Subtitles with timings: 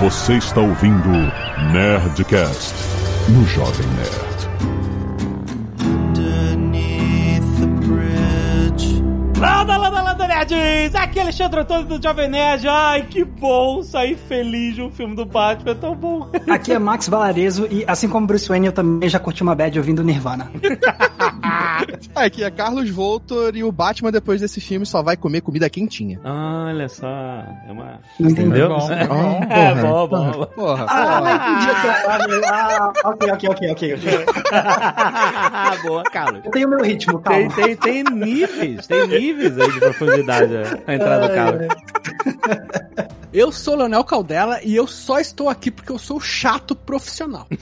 [0.00, 1.10] Você está ouvindo
[1.72, 2.74] Nerdcast
[3.28, 4.30] no Jovem Nerd.
[9.38, 10.94] Landa, landa, landa, nerds!
[10.94, 12.66] Aqui é Alexandre Antônio do Jovem Nerd.
[12.66, 16.30] Ai, que bom sair feliz de um filme do Batman, é tão bom.
[16.48, 19.78] Aqui é Max Valarezo e, assim como Bruce Wayne, eu também já curti uma bad
[19.78, 20.50] ouvindo Nirvana.
[22.14, 26.20] Aqui é Carlos Voltor e o Batman, depois desse filme, só vai comer comida quentinha.
[26.24, 27.98] Olha só, é uma...
[28.18, 28.68] Entendeu?
[28.68, 30.06] bom, é, bom.
[30.06, 30.46] é bom.
[30.54, 31.60] Porra, Ah,
[32.26, 32.44] entendi.
[32.46, 34.24] Ah, ok, ok, ok, ok.
[35.82, 36.42] Boa, Carlos.
[36.44, 37.64] Eu tenho o meu ritmo, Tem, calma.
[37.66, 40.54] tem, tem níveis, tem níveis aí de profundidade
[40.86, 41.68] a entrada do Carlos.
[43.32, 47.46] Eu sou Leonel Caldela e eu só estou aqui porque eu sou chato profissional.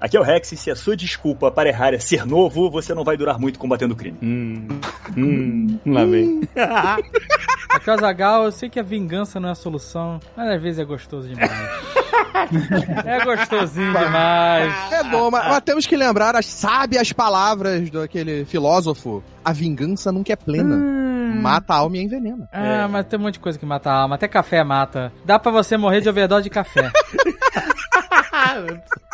[0.00, 2.94] Aqui é o Rex, e se a sua desculpa para errar é ser novo, você
[2.94, 4.16] não vai durar muito combatendo o crime.
[4.22, 4.68] Hum,
[5.16, 6.40] hum, lá vem.
[7.68, 10.62] Aqui é o Zagal, eu sei que a vingança não é a solução, mas às
[10.62, 11.50] vezes é gostoso demais.
[13.04, 14.92] é gostosinho demais.
[14.92, 19.22] É bom, mas, mas temos que lembrar as sábias palavras daquele filósofo.
[19.44, 21.07] A vingança nunca é plena.
[21.34, 22.48] Mata a alma e envenena.
[22.52, 24.14] Ah, mas tem um monte de coisa que mata a alma.
[24.14, 25.12] Até café mata.
[25.24, 26.90] Dá pra você morrer de overdose de café.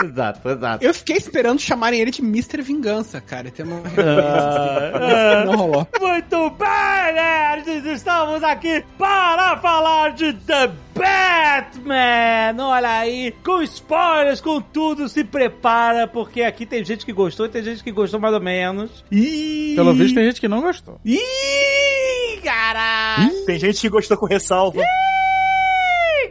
[0.03, 0.85] exato, exato.
[0.85, 2.63] Eu fiquei esperando chamarem ele de Mr.
[2.63, 3.51] Vingança, cara.
[3.51, 3.81] Tem uma...
[3.99, 5.87] Ah, Não rolou.
[6.01, 7.85] Muito bem, nerds!
[7.87, 12.65] Estamos aqui para falar de The Batman!
[12.67, 17.49] Olha aí, com spoilers, com tudo, se prepara, porque aqui tem gente que gostou e
[17.49, 19.05] tem gente que gostou mais ou menos.
[19.11, 19.73] Ih!
[19.77, 21.01] Pelo visto, tem gente que não gostou.
[21.05, 23.31] Ih, caraca!
[23.47, 24.81] Tem gente que gostou com ressalva.
[24.81, 24.85] Ih,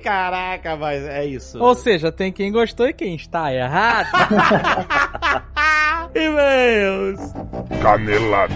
[0.04, 1.58] Caraca, mas é isso.
[1.64, 4.10] Ou seja, tem quem gostou e quem está errado.
[6.14, 7.34] E-mails!
[7.82, 8.54] Canelada.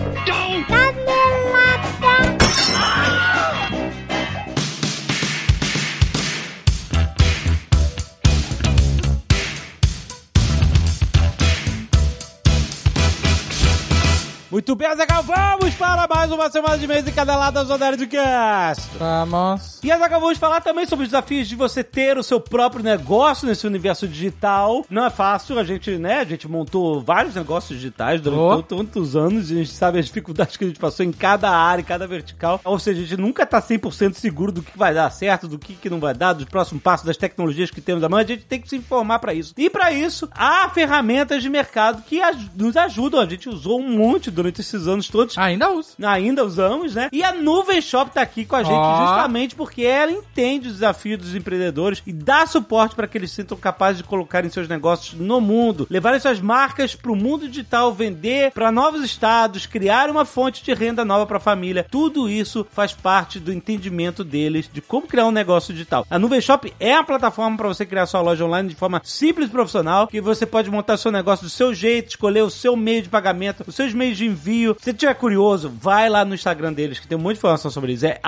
[14.50, 18.92] Muito bem, Azaghal, vamos para mais uma semana de mês e caneladas do Nerdcast.
[18.98, 19.82] Vamos.
[19.84, 23.46] E agora vamos falar também sobre os desafios de você ter o seu próprio negócio
[23.46, 24.86] nesse universo digital.
[24.90, 28.64] Não é fácil, a gente, né, a gente montou vários negócios digitais durante Oh.
[28.64, 31.82] tantos anos e a gente sabe as dificuldades que a gente passou em cada área,
[31.82, 32.62] em cada vertical.
[32.64, 35.74] Ou seja, a gente nunca tá 100% seguro do que vai dar certo, do que,
[35.74, 38.20] que não vai dar, dos próximos passos, das tecnologias que temos à mão.
[38.20, 39.54] A gente tem que se informar para isso.
[39.58, 42.22] E para isso, há ferramentas de mercado que
[42.56, 43.20] nos ajudam.
[43.20, 45.38] A gente usou um monte durante esses anos todos.
[45.38, 45.90] Ainda uso.
[46.04, 47.10] Ainda usamos, né?
[47.12, 49.08] E a Nuvem Shop tá aqui com a gente Ó.
[49.08, 53.58] justamente porque ela entende os desafios dos empreendedores e dá suporte para que eles sintam
[53.58, 58.52] capazes de colocarem seus negócios no mundo, levarem suas marcas para o mundo digital, vender
[58.52, 61.86] para novos estados, criar uma fonte de renda nova para a família.
[61.90, 66.06] Tudo isso faz parte do entendimento deles de como criar um negócio digital.
[66.10, 69.48] A Nuvem Shop é a plataforma para você criar sua loja online de forma simples
[69.48, 73.02] e profissional, que você pode montar seu negócio do seu jeito, escolher o seu meio
[73.02, 74.76] de pagamento, os seus meios de envio.
[74.78, 77.72] Se você estiver curioso, vai lá no Instagram deles, que tem um monte de informação
[77.72, 78.04] sobre eles.
[78.04, 78.20] É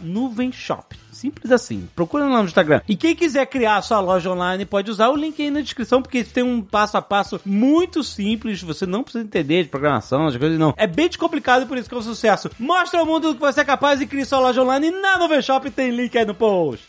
[0.00, 0.96] nuvenshop.
[1.18, 1.88] Simples assim.
[1.96, 2.80] Procura lá no Instagram.
[2.88, 6.22] E quem quiser criar sua loja online, pode usar o link aí na descrição, porque
[6.22, 8.62] tem um passo a passo muito simples.
[8.62, 10.74] Você não precisa entender de programação, de coisas, não.
[10.76, 12.48] É bem descomplicado e por isso que é um sucesso.
[12.56, 15.42] Mostra ao mundo do que você é capaz e crie sua loja online na Nuvem
[15.42, 15.68] Shop.
[15.70, 16.84] Tem link aí no post.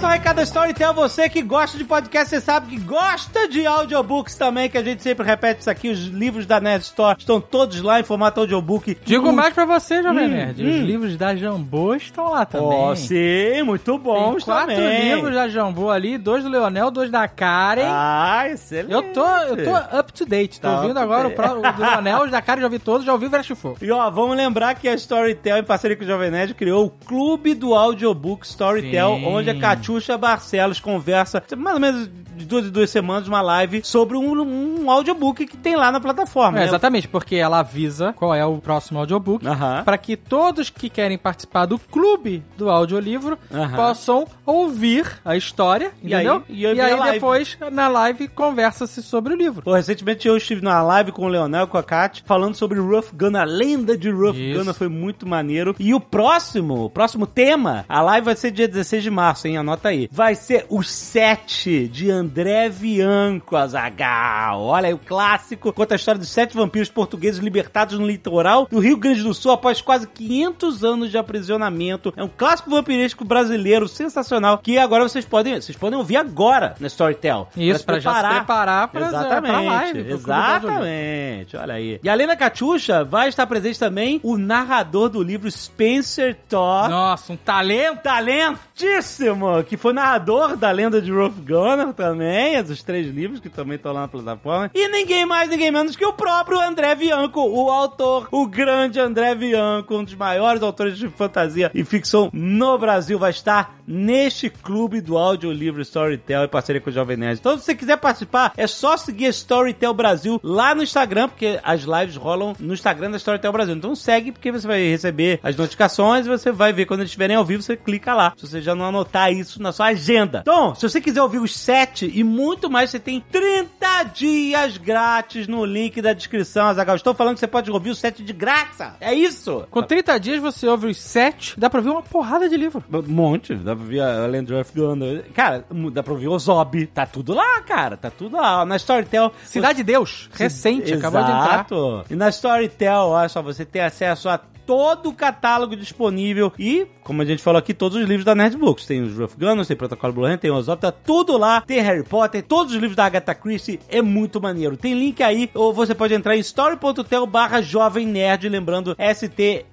[0.00, 3.64] Só o recado da Storytel, você que gosta de podcast, você sabe que gosta de
[3.64, 7.40] audiobooks também, que a gente sempre repete isso aqui, os livros da Nerd Store estão
[7.40, 8.98] todos lá em formato audiobook.
[9.04, 10.62] Digo mais pra você, Jovem Hum, Nerd.
[10.62, 10.82] Os hum.
[10.82, 12.68] livros da Jambô estão lá também.
[12.76, 15.14] Ó, sim, muito Tem bons quatro também.
[15.14, 17.86] livros da Jambô ali, dois do Leonel, dois da Karen.
[17.86, 18.92] Ah, excelente.
[18.92, 20.60] Eu tô, eu tô up to date.
[20.60, 22.66] Tô Tá ouvindo up to agora o, pro, o do Leonel, os da Karen já
[22.66, 23.76] ouvi todos, já ouvi o Verachifou.
[23.80, 26.90] E ó, vamos lembrar que a Storytel, em parceria com o Jovem Nerd, criou o
[26.90, 29.26] Clube do Audiobook Storytel, Sim.
[29.26, 33.82] onde a Catiuxa Barcelos conversa, mais ou menos de duas em duas semanas, uma live
[33.84, 36.58] sobre um, um audiobook que tem lá na plataforma.
[36.58, 36.66] É, né?
[36.66, 39.46] exatamente, porque ela avisa qual é o próximo audiobook.
[39.46, 39.82] Aham.
[39.84, 43.76] Para que todos que querem participar do clube do audiolivro Aham.
[43.76, 46.42] possam ouvir a história, E aí- entendeu?
[46.48, 47.12] e aí vem a live.
[47.14, 49.62] depois, na live, conversa-se sobre o livro.
[49.62, 53.12] Pô, recentemente eu estive na live com o Leonel, com a Kat, falando sobre Rough
[53.14, 54.58] Gunner, a lenda de Isso.
[54.58, 55.74] Gunner foi muito maneiro.
[55.78, 59.56] E o próximo, o próximo tema, a live vai ser dia 16 de março, hein?
[59.56, 60.08] Anota anota aí.
[60.10, 64.62] Vai ser o sete de André Bianco, Azagal.
[64.62, 65.72] Olha aí, o clássico.
[65.72, 69.52] Conta a história dos sete vampiros portugueses libertados no litoral do Rio Grande do Sul
[69.52, 72.12] após quase 500 anos de aprisionamento.
[72.16, 76.86] É um clássico vampiresco brasileiro sensacional que agora vocês podem, vocês podem ouvir agora na
[76.86, 77.48] Storytel.
[77.56, 80.10] Isso, pra já se preparar pra, Exatamente, pra live.
[80.12, 81.56] exatamente.
[81.56, 82.00] Olha aí.
[82.02, 86.88] E além da Catiuxa, vai estar presente também o narrador do livro Spencer Todd.
[86.90, 88.02] Nossa, um talento.
[88.04, 89.63] Talentíssimo!
[89.64, 93.76] Que foi narrador da lenda de Rolf Gunnar também, é dos três livros que também
[93.76, 94.70] estão lá na plataforma.
[94.74, 99.34] E ninguém mais, ninguém menos que o próprio André Bianco, o autor, o grande André
[99.34, 105.00] Bianco, um dos maiores autores de fantasia e ficção no Brasil, vai estar neste clube
[105.00, 107.38] do audiolivro Storytel em parceria com o Jovem Nerd.
[107.38, 111.82] Então, se você quiser participar, é só seguir Storytel Brasil lá no Instagram, porque as
[111.82, 113.74] lives rolam no Instagram da Storytel Brasil.
[113.74, 117.36] Então segue, porque você vai receber as notificações e você vai ver quando eles estiverem
[117.36, 118.32] ao vivo, você clica lá.
[118.36, 120.40] Se você já não anotar isso na sua agenda.
[120.40, 125.46] Então, se você quiser ouvir os 7 e muito mais, você tem 30 dias grátis
[125.46, 126.96] no link da descrição, Azagal.
[126.96, 128.96] Estou falando que você pode ouvir o 7 de graça.
[129.00, 129.66] É isso!
[129.70, 132.82] Com 30 dias você ouve os 7, dá pra ver uma porrada de livro.
[132.92, 135.24] Um monte, dá pra ver a Land of Gunner.
[135.34, 136.86] Cara, dá pra ouvir o Zob.
[136.86, 137.96] Tá tudo lá, cara.
[137.96, 138.64] Tá tudo lá.
[138.64, 139.32] Na Storytel.
[139.44, 141.54] Cidade de Deus, recente, acabou de entrar.
[141.54, 142.04] Exato.
[142.10, 147.22] E na Storytel, olha só, você tem acesso a todo o catálogo disponível e, como
[147.22, 148.86] a gente falou aqui, todos os livros da Nerdbooks.
[148.86, 151.60] Tem os Rough Gunners, tem Protocolo Blue tem o Ozop, tá tudo lá.
[151.60, 154.76] Tem Harry Potter, todos os livros da Agatha Christie, é muito maneiro.
[154.76, 159.64] Tem link aí, ou você pode entrar em story.tel barra Jovem Nerd, lembrando S-T-O-R-Y-T-E-L,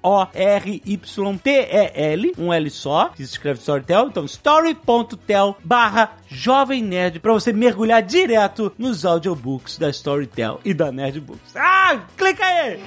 [2.38, 4.08] um L só, que se escreve Storytel.
[4.08, 10.92] Então, story.tel barra Jovem Nerd, pra você mergulhar direto nos audiobooks da Storytel e da
[10.92, 11.56] Nerdbooks.
[11.56, 12.78] Ah, clica aí!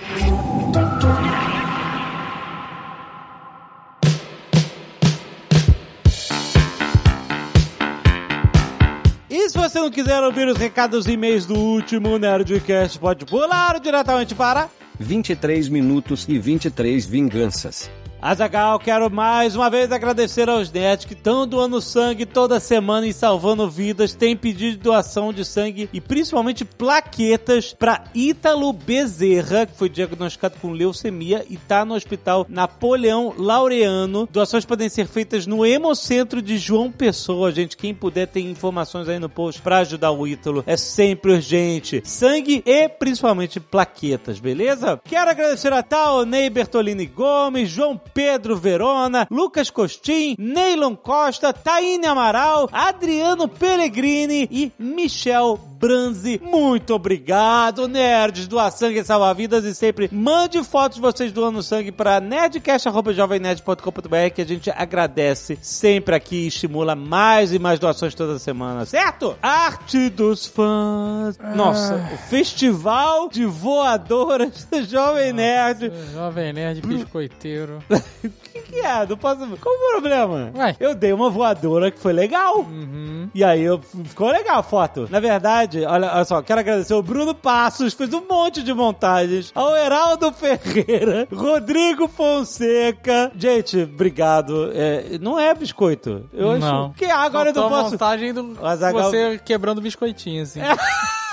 [9.38, 13.78] E se você não quiser ouvir os recados e e-mails do último Nerdcast, pode pular
[13.82, 17.92] diretamente para 23 minutos e 23 vinganças.
[18.26, 23.14] Azagal, quero mais uma vez agradecer aos nerds que estão doando sangue toda semana e
[23.14, 24.16] salvando vidas.
[24.16, 30.56] Tem pedido de doação de sangue e principalmente plaquetas para Ítalo Bezerra, que foi diagnosticado
[30.60, 34.28] com leucemia e tá no hospital Napoleão Laureano.
[34.32, 37.78] Doações podem ser feitas no Hemocentro de João Pessoa, gente.
[37.78, 40.64] Quem puder tem informações aí no post para ajudar o Ítalo.
[40.66, 42.02] É sempre urgente.
[42.04, 45.00] Sangue e principalmente plaquetas, beleza?
[45.06, 52.70] Quero agradecer a Taonei Bertolini Gomes, João Pedro Verona, Lucas Costin, Neylon Costa, Taine Amaral,
[52.72, 56.42] Adriano Pellegrini e Michel Branzi.
[56.44, 58.48] Muito obrigado, nerds.
[58.48, 64.42] Doar sangue salva vidas e sempre mande fotos de vocês doando sangue para nerdcast.jovemnerd.com.br que
[64.42, 69.38] a gente agradece sempre aqui e estimula mais e mais doações toda semana, certo?
[69.42, 71.38] Arte dos fãs.
[71.56, 75.92] Nossa, o Festival de Voadoras do Jovem Nerd.
[76.14, 77.84] Jovem Nerd biscoiteiro.
[78.56, 79.06] O que, que é?
[79.06, 79.46] Não posso.
[79.58, 80.52] Qual o problema?
[80.56, 80.76] Ué.
[80.80, 82.60] Eu dei uma voadora que foi legal.
[82.60, 83.30] Uhum.
[83.34, 85.08] E aí eu, ficou legal a foto.
[85.12, 89.52] Na verdade, olha, olha só, quero agradecer o Bruno Passos, fez um monte de montagens.
[89.54, 93.32] Ao Heraldo Ferreira, Rodrigo Fonseca.
[93.38, 94.72] Gente, obrigado.
[94.74, 96.24] É, não é biscoito.
[96.32, 96.86] Eu Não.
[96.86, 97.92] acho que agora eu não Faltou a posso.
[97.94, 100.62] montagem do Azaghal- você quebrando biscoitinho, assim.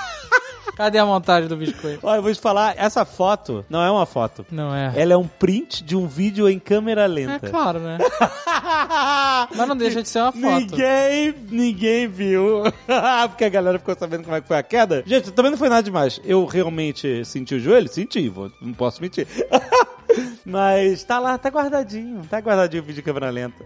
[0.75, 1.99] Cadê a montagem do biscoito?
[2.01, 4.43] Olha, eu vou te falar, essa foto não é uma foto.
[4.51, 4.91] Não é.
[4.95, 7.49] Ela é um print de um vídeo em câmera É lenta.
[7.49, 7.97] claro, né?
[9.55, 10.41] Mas não deixa de ser uma foto.
[10.71, 12.63] Ninguém, ninguém viu.
[13.29, 15.03] Porque a galera ficou sabendo como é que foi a queda.
[15.05, 16.19] Gente, também não foi nada demais.
[16.25, 17.87] Eu realmente senti o joelho?
[17.87, 19.27] Senti, vou- não posso mentir.
[20.45, 22.21] Mas tá lá, tá guardadinho.
[22.29, 23.63] Tá guardadinho o vídeo em câmera lenta.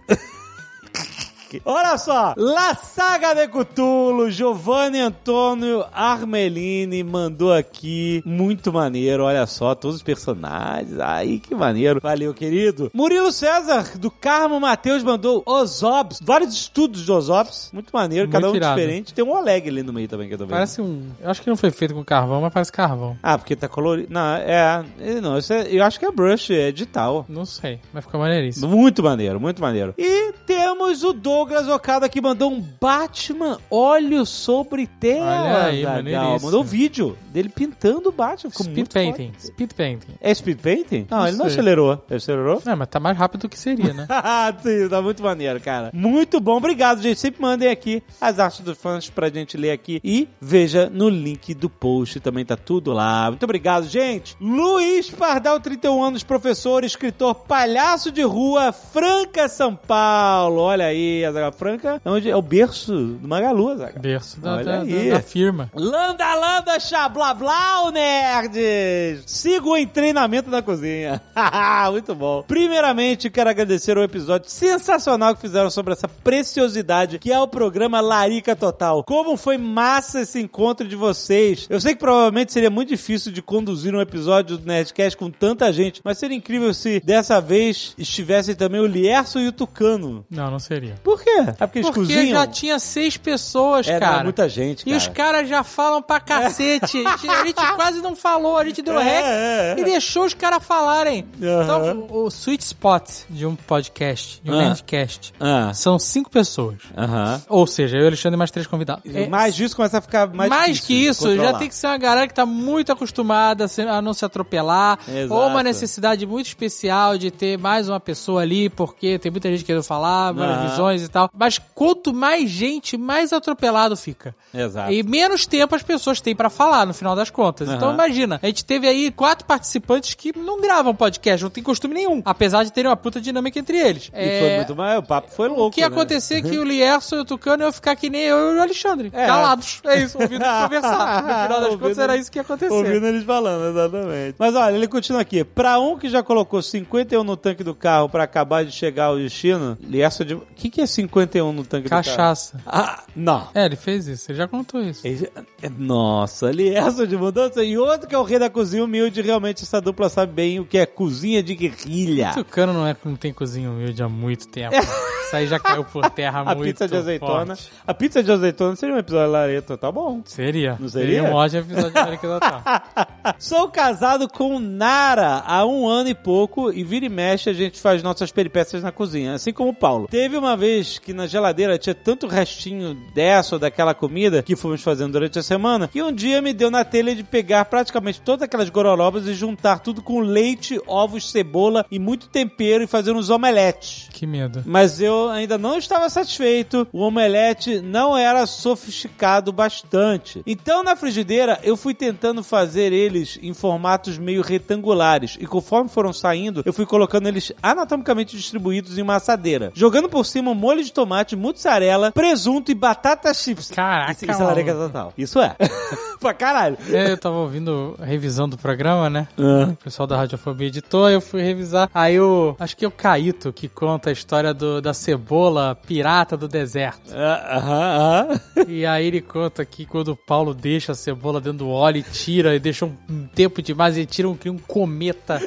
[1.64, 9.74] Olha só, La Saga de Cthulhu, Giovanni Antônio Armelini mandou aqui, muito maneiro, olha só,
[9.74, 12.90] todos os personagens, aí que maneiro, valeu querido.
[12.92, 18.50] Murilo César, do Carmo Matheus, mandou Ozops, vários estudos de Ozops, muito maneiro, cada um
[18.50, 18.80] Muito irado.
[18.80, 20.50] diferente, tem um Oleg ali no meio também que eu tô vendo.
[20.54, 21.08] Parece um.
[21.20, 23.16] Eu acho que não foi feito com carvão, mas parece carvão.
[23.22, 26.50] Ah, porque tá colorido, não, é, é, não, isso é- eu acho que é brush,
[26.50, 27.24] é digital.
[27.28, 28.68] Não sei, mas ficou maneiríssimo.
[28.68, 29.94] Muito maneiro, muito maneiro.
[29.98, 35.44] E temos o Douglas Okada que mandou um Batman óleo sobre tela.
[35.44, 36.40] Olha aí, Zagal.
[36.40, 38.50] Mandou um vídeo dele pintando o Batman.
[38.50, 39.26] Ficou Speed painting.
[39.32, 39.46] foda.
[39.46, 40.12] Speed painting.
[40.20, 41.06] É speed painting?
[41.08, 41.52] Não, Não ele não sei.
[41.54, 42.04] acelerou.
[42.10, 42.62] Ele acelerou?
[42.66, 44.08] É, mas tá mais rápido do que seria, né?
[44.62, 45.90] Sim, tá muito maneiro, cara.
[45.94, 47.20] Muito bom, obrigado, gente.
[47.20, 50.00] Sempre mandem aqui as artes dos fãs pra gente ler aqui.
[50.02, 53.26] E veja no link do post, também tá tudo lá.
[53.30, 54.36] Muito obrigado, gente.
[54.40, 59.68] Luiz Pardal, 31 anos, professor, escritor, palhaço de rua, Franca, São.
[59.76, 60.62] Paulo.
[60.62, 64.00] Olha aí, Azaghal Franca, é onde é o berço do Magalu, Azaghal.
[64.00, 65.08] Berço da, Olha da, aí.
[65.10, 65.70] da- da firma.
[65.74, 69.22] Landa, landa, chá, blá, blá, nerds!
[69.26, 71.20] Sigo em treinamento na cozinha.
[71.90, 72.42] Muito bom.
[72.46, 78.00] Primeiramente, quero agradecer o episódio sensacional que fizeram sobre essa preciosidade que é o programa
[78.00, 79.02] Larica Total.
[79.04, 81.66] Como foi massa esse encontro de vocês.
[81.68, 85.72] Eu sei que provavelmente seria muito difícil de conduzir um episódio do Nerdcast com tanta
[85.72, 90.24] gente, mas seria incrível se dessa vez estivessem também o Lierso e o Tucano.
[90.30, 90.94] Não, não seria.
[91.02, 91.30] Por quê?
[91.58, 92.38] É porque eles Porque cozinham?
[92.40, 94.20] já tinha seis pessoas, É, não, cara.
[94.20, 95.14] é muita gente, E os cara.
[95.32, 97.04] caras já falam pra cacete.
[97.06, 99.80] A gente, a gente quase não falou, a gente deu É, rec é, é.
[99.80, 101.24] e deixou os caras falarem.
[101.42, 101.62] Aham.
[101.64, 104.62] Então, o, o sweet spot de um podcast, de um Ah.
[104.68, 106.76] Nerdcast, Ah, são cinco pessoas.
[106.96, 107.42] aham.
[107.48, 109.02] Ou seja, eu e o Alexandre e mais três convidados.
[109.14, 111.86] É, mais disso começa a ficar mais mais difícil que isso, já tem que ser
[111.86, 115.34] uma galera que tá muito acostumada a, não se atropelar, Exato.
[115.34, 119.64] ou uma necessidade muito especial de ter mais uma pessoa ali, porque tem muita gente
[119.64, 121.30] querendo falar, várias visões e tal.
[121.36, 124.34] Mas quanto mais gente, mais atropelado fica.
[124.54, 124.92] Exato.
[124.92, 127.68] E menos tempo as pessoas têm pra falar, no final das contas.
[127.68, 127.94] Então Aham.
[127.94, 132.22] imagina, a gente teve aí quatro participantes que não gravam podcast, não tem costume nenhum,
[132.24, 134.10] apesar de terem uma puta dinâmica entre eles.
[134.14, 135.94] E foi muito mais, o papo foi louco, É, O que ia né?
[135.94, 138.62] acontecer é que o Lierson e o Tucano iam ficar que nem eu e o
[138.62, 139.26] Alexandre, É.
[139.26, 139.80] calados.
[139.84, 141.22] É isso, ouvindo eles conversar.
[141.22, 142.72] No final das Ouvindo contas era isso que ia acontecer.
[142.72, 144.34] Ouvindo eles falando, exatamente.
[144.38, 145.44] Mas olha, ele continua aqui.
[145.44, 149.16] Pra um que já colocou 51 no tanque do carro pra acabar de chegar ao
[149.16, 150.34] destino, Lierson de...
[150.34, 152.04] O que, que é 51 no tanque do carro?
[152.04, 152.60] Cachaça.
[152.66, 153.48] Ah, não.
[153.54, 155.06] É, ele fez isso, ele já contou isso.
[155.06, 155.30] Ele-
[155.62, 157.62] é- Nossa, Lierson de mudança.
[157.62, 159.22] E outro que é o rei da cozinha humilde.
[159.22, 162.32] Realmente essa dupla sabe bem o que é cozinha de guerrilha.
[162.34, 164.74] Tucano não, é, não tem cozinha humilde há muito tempo.
[165.28, 167.54] Isso aí já caiu por terra A muito pizza de azeitona.
[167.54, 167.70] forte.
[167.86, 170.22] A pizza de azeitona seria um episódio lareto, tá bom.
[170.24, 170.76] Seria.
[170.80, 171.22] Não seria?
[171.24, 172.62] um ótimo episódio de do Natal.
[173.38, 177.78] Sou casado com Nara há um ano e pouco e vira e mexe a gente
[177.78, 180.08] faz nossas peripécias na cozinha, assim como o Paulo.
[180.08, 184.80] Teve uma vez que na geladeira tinha tanto restinho dessa ou daquela comida que fomos
[184.80, 188.44] fazendo durante a semana que um dia me deu na telha de pegar praticamente todas
[188.44, 193.30] aquelas gororobas e juntar tudo com leite, ovos, cebola e muito tempero e fazer uns
[193.30, 194.08] omeletes.
[194.12, 194.62] Que medo.
[194.64, 196.86] Mas eu ainda não estava satisfeito.
[196.92, 200.42] O omelete não era sofisticado bastante.
[200.46, 205.36] Então, na frigideira, eu fui tentando fazer eles em formatos meio retangulares.
[205.40, 209.72] E conforme foram saindo, eu fui colocando eles anatomicamente distribuídos em uma assadeira.
[209.74, 213.70] Jogando por cima um molho de tomate, mussarela, presunto e batata chips.
[213.70, 215.14] Caraca, Isso, isso é larica total.
[215.16, 215.56] Isso é.
[216.20, 216.76] pra caralho.
[216.90, 219.26] É, eu tava ouvindo a revisão do programa, né?
[219.38, 219.70] Ah.
[219.70, 221.88] O pessoal da Radiofobia editou, eu fui revisar.
[221.94, 222.54] Aí o.
[222.58, 227.14] Acho que é o Caíto que conta a história do, da cebola pirata do deserto.
[227.14, 228.40] Ah, Aham, aham.
[228.68, 232.02] E aí ele conta que quando o Paulo deixa a cebola dentro do óleo e
[232.02, 235.40] tira, e deixa um tempo demais, e tira um, cria um cometa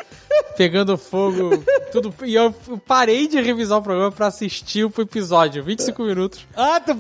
[0.58, 2.14] pegando fogo, tudo.
[2.24, 2.54] E eu
[2.86, 6.94] parei de revisar o programa pra assistir o episódio, 25 minutos, Ah, tu...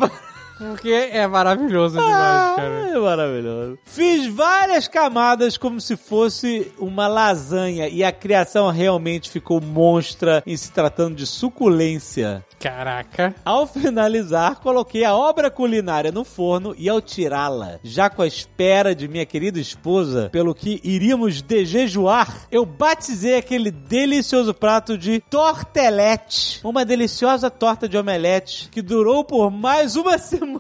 [0.70, 2.89] porque é maravilhoso demais, cara.
[2.89, 3.80] É maravilhoso.
[3.86, 10.56] Fiz várias camadas como se fosse uma lasanha e a criação realmente ficou monstra em
[10.56, 12.46] se tratando de suculência.
[12.60, 13.34] Caraca.
[13.44, 18.94] Ao finalizar, coloquei a obra culinária no forno e ao tirá-la, já com a espera
[18.94, 26.60] de minha querida esposa, pelo que iríamos dejejuar, eu batizei aquele delicioso prato de tortelete.
[26.63, 30.50] Uma deliciosa torta de omelete que durou por mais uma semana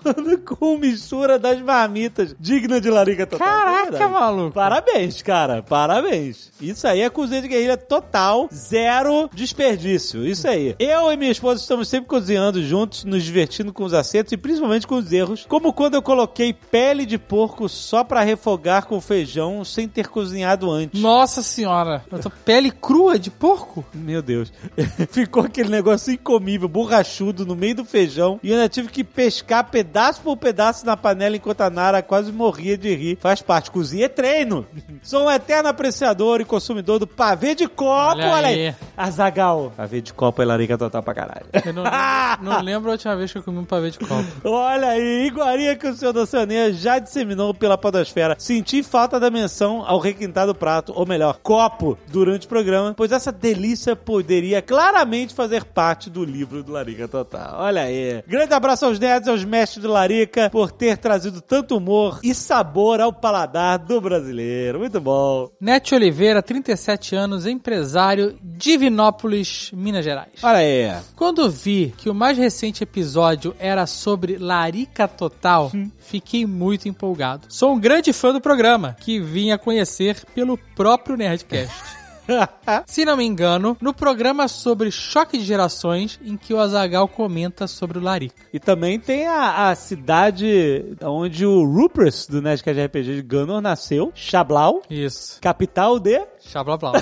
[0.45, 3.47] com mistura das marmitas, digna de larica total.
[3.47, 4.11] É Caraca, verdade.
[4.11, 4.51] maluco.
[4.53, 5.63] Parabéns, cara.
[5.63, 6.51] Parabéns.
[6.59, 8.49] Isso aí é cozinha de guerrilha total.
[8.53, 10.25] Zero desperdício.
[10.25, 10.75] Isso aí.
[10.79, 14.87] Eu e minha esposa estamos sempre cozinhando juntos, nos divertindo com os acertos e principalmente
[14.87, 15.45] com os erros.
[15.47, 20.69] Como quando eu coloquei pele de porco só pra refogar com feijão sem ter cozinhado
[20.69, 20.99] antes.
[21.01, 22.03] Nossa senhora.
[22.45, 23.85] Pele crua de porco?
[23.93, 24.51] Meu Deus.
[25.11, 28.39] Ficou aquele negócio incomível, borrachudo no meio do feijão.
[28.43, 32.31] E eu ainda tive que pescar pedaço por pedaço na panela enquanto a Nara quase
[32.31, 33.17] morria de rir.
[33.19, 33.71] Faz parte.
[33.71, 34.65] Cozinha é treino.
[35.01, 38.19] Sou um eterno apreciador e consumidor do pavê de copo.
[38.19, 38.67] Olha Olha, aí.
[38.67, 38.75] aí.
[38.95, 39.73] Azagal.
[39.75, 41.47] Pavê de copo é larica total pra caralho.
[41.65, 44.25] Eu não, lembro, não lembro a última vez que eu comi um pavê de copo.
[44.43, 46.25] Olha aí, iguaria que o senhor da
[46.71, 48.35] já disseminou pela podosfera.
[48.37, 53.31] Senti falta da menção ao requintado prato, ou melhor, copo, durante o programa, pois essa
[53.31, 57.59] delícia poderia claramente fazer parte do livro do Larica Total.
[57.59, 58.23] Olha aí.
[58.27, 62.33] Grande abraço aos nerds e aos mestres do Larica por ter trazido tanto humor e
[62.33, 64.79] sabor ao paladar do brasileiro.
[64.79, 65.49] Muito bom.
[65.59, 70.43] Nete Oliveira, 37 anos, empresário, Divinópolis, Minas Gerais.
[70.43, 70.91] Olha aí.
[71.15, 77.47] Quando vi que o mais recente episódio era sobre Larica Total, fiquei muito empolgado.
[77.49, 81.71] Sou um grande fã do programa, que vim a conhecer pelo próprio Nerdcast.
[82.85, 87.67] Se não me engano, no programa sobre choque de gerações, em que o Azagal comenta
[87.67, 88.35] sobre o Larica.
[88.53, 94.11] E também tem a, a cidade onde o Rupert do Nerdcast RPG de Gunor nasceu,
[94.13, 95.39] Chablau, Isso.
[95.41, 96.21] capital de...
[96.39, 96.93] Xablablau.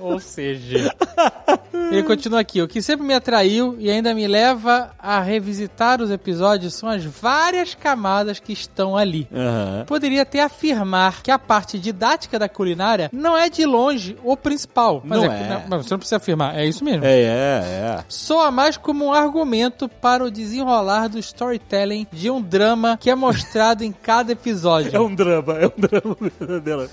[0.00, 0.92] Ou seja,
[1.90, 2.60] ele continua aqui.
[2.60, 7.04] O que sempre me atraiu e ainda me leva a revisitar os episódios são as
[7.04, 9.28] várias camadas que estão ali.
[9.32, 9.84] Aham.
[9.86, 15.02] Poderia até afirmar que a parte didática da culinária não é de longe o principal.
[15.04, 15.64] Mas Não é, é.
[15.68, 17.04] não, você não precisa afirmar, é isso mesmo.
[17.04, 18.04] É, é, é.
[18.08, 23.14] Soa mais como um argumento para o desenrolar do storytelling de um drama que é
[23.14, 24.86] mostrado em cada episódio.
[24.96, 26.90] É um drama, é um drama verdadeiro.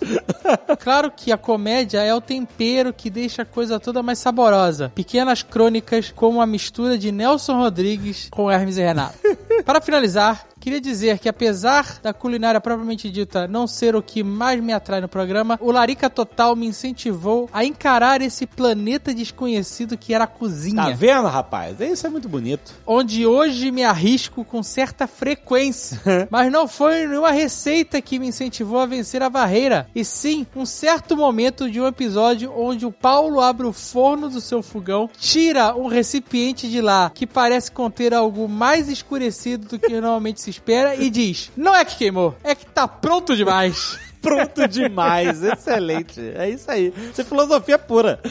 [0.79, 4.82] Claro que a comédia é o tempero que deixa a coisa toda mais saborosa.
[4.89, 9.17] Pequenas crônicas como a mistura de Nelson Rodrigues com Hermes e Renato.
[9.65, 14.63] Para finalizar, queria dizer que apesar da culinária propriamente dita não ser o que mais
[14.63, 20.13] me atrai no programa, o Larica Total me incentivou a encarar esse planeta desconhecido que
[20.13, 20.83] era a cozinha.
[20.83, 21.81] Tá vendo, rapaz?
[21.81, 22.71] Isso é muito bonito.
[22.87, 25.99] onde hoje me arrisco com certa frequência.
[26.31, 30.65] Mas não foi nenhuma receita que me incentivou a vencer a barreira, e sim um
[30.65, 35.75] certo momento de um episódio onde o Paulo abre o forno do seu fogão, tira
[35.75, 40.95] um recipiente de lá que parece conter algo mais escurecido do que normalmente se espera
[40.95, 43.97] e diz: Não é que queimou, é que tá pronto demais.
[44.23, 46.21] Pronto demais, excelente.
[46.35, 46.93] É isso aí.
[47.11, 48.21] Isso é filosofia pura.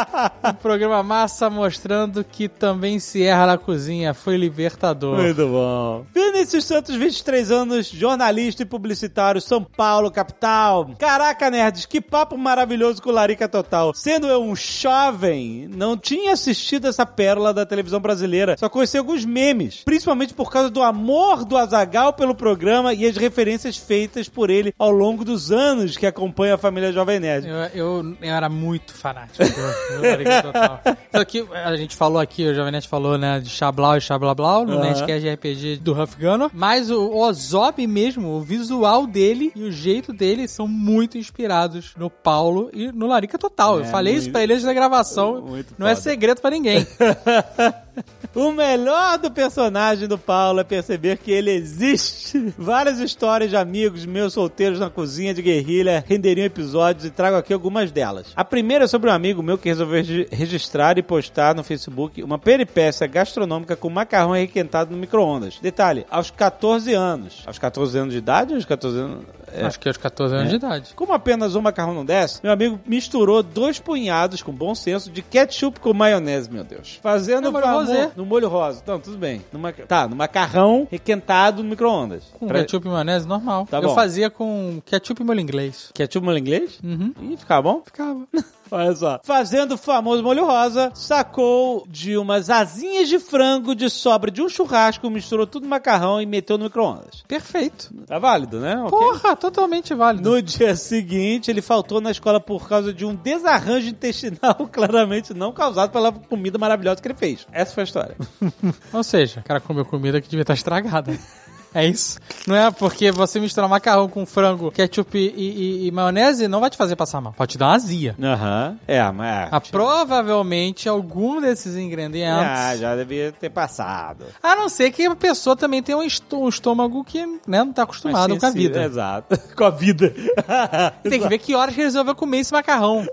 [0.62, 4.14] Programa massa mostrando que também se erra na cozinha.
[4.14, 5.18] Foi libertador.
[5.18, 6.06] Muito bom.
[6.14, 10.90] Vinícius Santos, 23 anos, jornalista e publicitário, São Paulo, capital.
[10.98, 13.92] Caraca, nerds, que papo maravilhoso com Larica Total.
[13.94, 18.56] Sendo eu um jovem, não tinha assistido essa pérola da televisão brasileira.
[18.58, 23.18] Só conheci alguns memes, principalmente por causa do amor do Azagal pelo programa e as
[23.18, 27.46] referências feitas por ele ao longo dos anos que acompanha a família Jovem Nerd.
[27.48, 30.80] Eu, eu, eu era muito fanático do, do Larica Total.
[31.14, 34.64] Só que a gente falou aqui, o Jovem Nerd falou, né, de Xablau e Xablablau
[34.64, 34.82] no Aham.
[34.82, 36.48] Nerdcast de RPG do Huff Gunner.
[36.52, 42.08] Mas o Ozob mesmo, o visual dele e o jeito dele são muito inspirados no
[42.10, 43.78] Paulo e no Larica Total.
[43.78, 45.40] eu É, falei isso muito- pra ele antes da gravação.
[45.78, 46.02] Não é foda.
[46.02, 46.86] segredo pra ninguém.
[48.34, 52.52] O melhor do personagem do Paulo é perceber que ele existe.
[52.56, 57.52] Várias histórias de amigos meus solteiros na cozinha de guerrilha renderiam episódios e trago aqui
[57.52, 58.28] algumas delas.
[58.34, 62.22] A primeira é sobre um amigo meu que resolveu regi- registrar e postar no Facebook
[62.22, 65.58] uma peripécia gastronômica com macarrão requentado no micro-ondas.
[65.60, 67.42] Detalhe, aos 14 anos.
[67.46, 69.24] Aos 14 anos de idade ou aos 14 anos?
[69.54, 69.66] É.
[69.66, 70.94] Acho que aos 14 anos de idade.
[70.96, 75.20] Como apenas um macarrão não desce, meu amigo misturou dois punhados, com bom senso, de
[75.20, 76.98] ketchup com maionese, meu Deus.
[77.02, 78.10] Fazendo É pra rosé.
[78.16, 78.80] no molho rosa.
[78.82, 79.42] Então, tudo bem.
[79.52, 82.24] No maca- Tá, no macarrão requentado no micro-ondas.
[82.38, 83.66] Com Pra- ketchup e maionese, normal.
[83.70, 83.94] Tá eu bom.
[83.94, 85.90] fazia com ketchup e molho inglês.
[85.94, 86.78] Ketchup molho inglês?
[86.82, 87.12] Uhum.
[87.22, 87.82] Ih, ficava bom?
[87.84, 88.26] Ficava.
[88.72, 89.20] Olha só.
[89.22, 94.48] Fazendo o famoso molho rosa, sacou de umas asinhas de frango de sobra de um
[94.48, 97.22] churrasco, misturou tudo no macarrão e meteu no micro-ondas.
[97.28, 97.92] Perfeito.
[98.06, 98.74] Tá válido, né?
[98.78, 98.90] Ok.
[98.90, 100.30] Porra, totalmente válido.
[100.30, 105.52] No dia seguinte, ele faltou na escola por causa de um desarranjo intestinal claramente não
[105.52, 107.46] causado pela comida maravilhosa que ele fez.
[107.52, 108.16] Essa foi a história.
[108.90, 111.12] Ou seja, o cara comeu comida que devia estar estragada.
[111.82, 112.18] É isso.
[112.46, 116.68] Não é porque você misturar macarrão com frango, ketchup e, e- e maionese não vai
[116.70, 117.32] te fazer passar mal.
[117.36, 118.14] Pode te dar uma azia.
[118.22, 118.76] Aham.
[118.86, 119.48] É, mas...
[119.52, 122.42] Ah, provavelmente algum desses ingredientes.
[122.46, 124.24] Ah, já devia ter passado.
[124.42, 127.72] A não ser que a pessoa também tenha um, estô- um estômago que né, não
[127.72, 128.68] tá acostumado com a sensível.
[128.72, 128.84] vida.
[128.84, 129.38] Exato.
[129.56, 130.12] com a vida.
[131.02, 133.06] Tem que ver que horas que ele resolveu comer esse macarrão.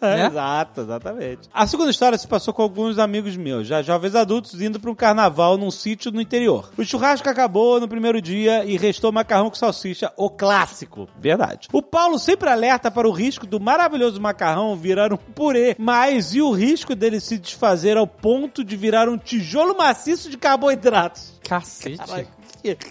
[0.00, 0.26] né?
[0.26, 1.40] Exato, exatamente.
[1.52, 4.94] A segunda história se passou com alguns amigos meus, já jovens adultos, indo para um
[4.94, 6.70] carnaval num sítio no interior.
[6.76, 11.08] O churrasco acabou no primeiro dia e restou macarrão com salsicha, o clássico.
[11.18, 11.68] Verdade.
[11.72, 16.40] O Paulo sempre alerta para o risco do maravilhoso macarrão virar um purê, mas e
[16.40, 21.38] o risco dele se desfazer ao ponto de virar um tijolo maciço de carboidratos?
[21.42, 21.98] Cacete.
[21.98, 22.28] Caraca,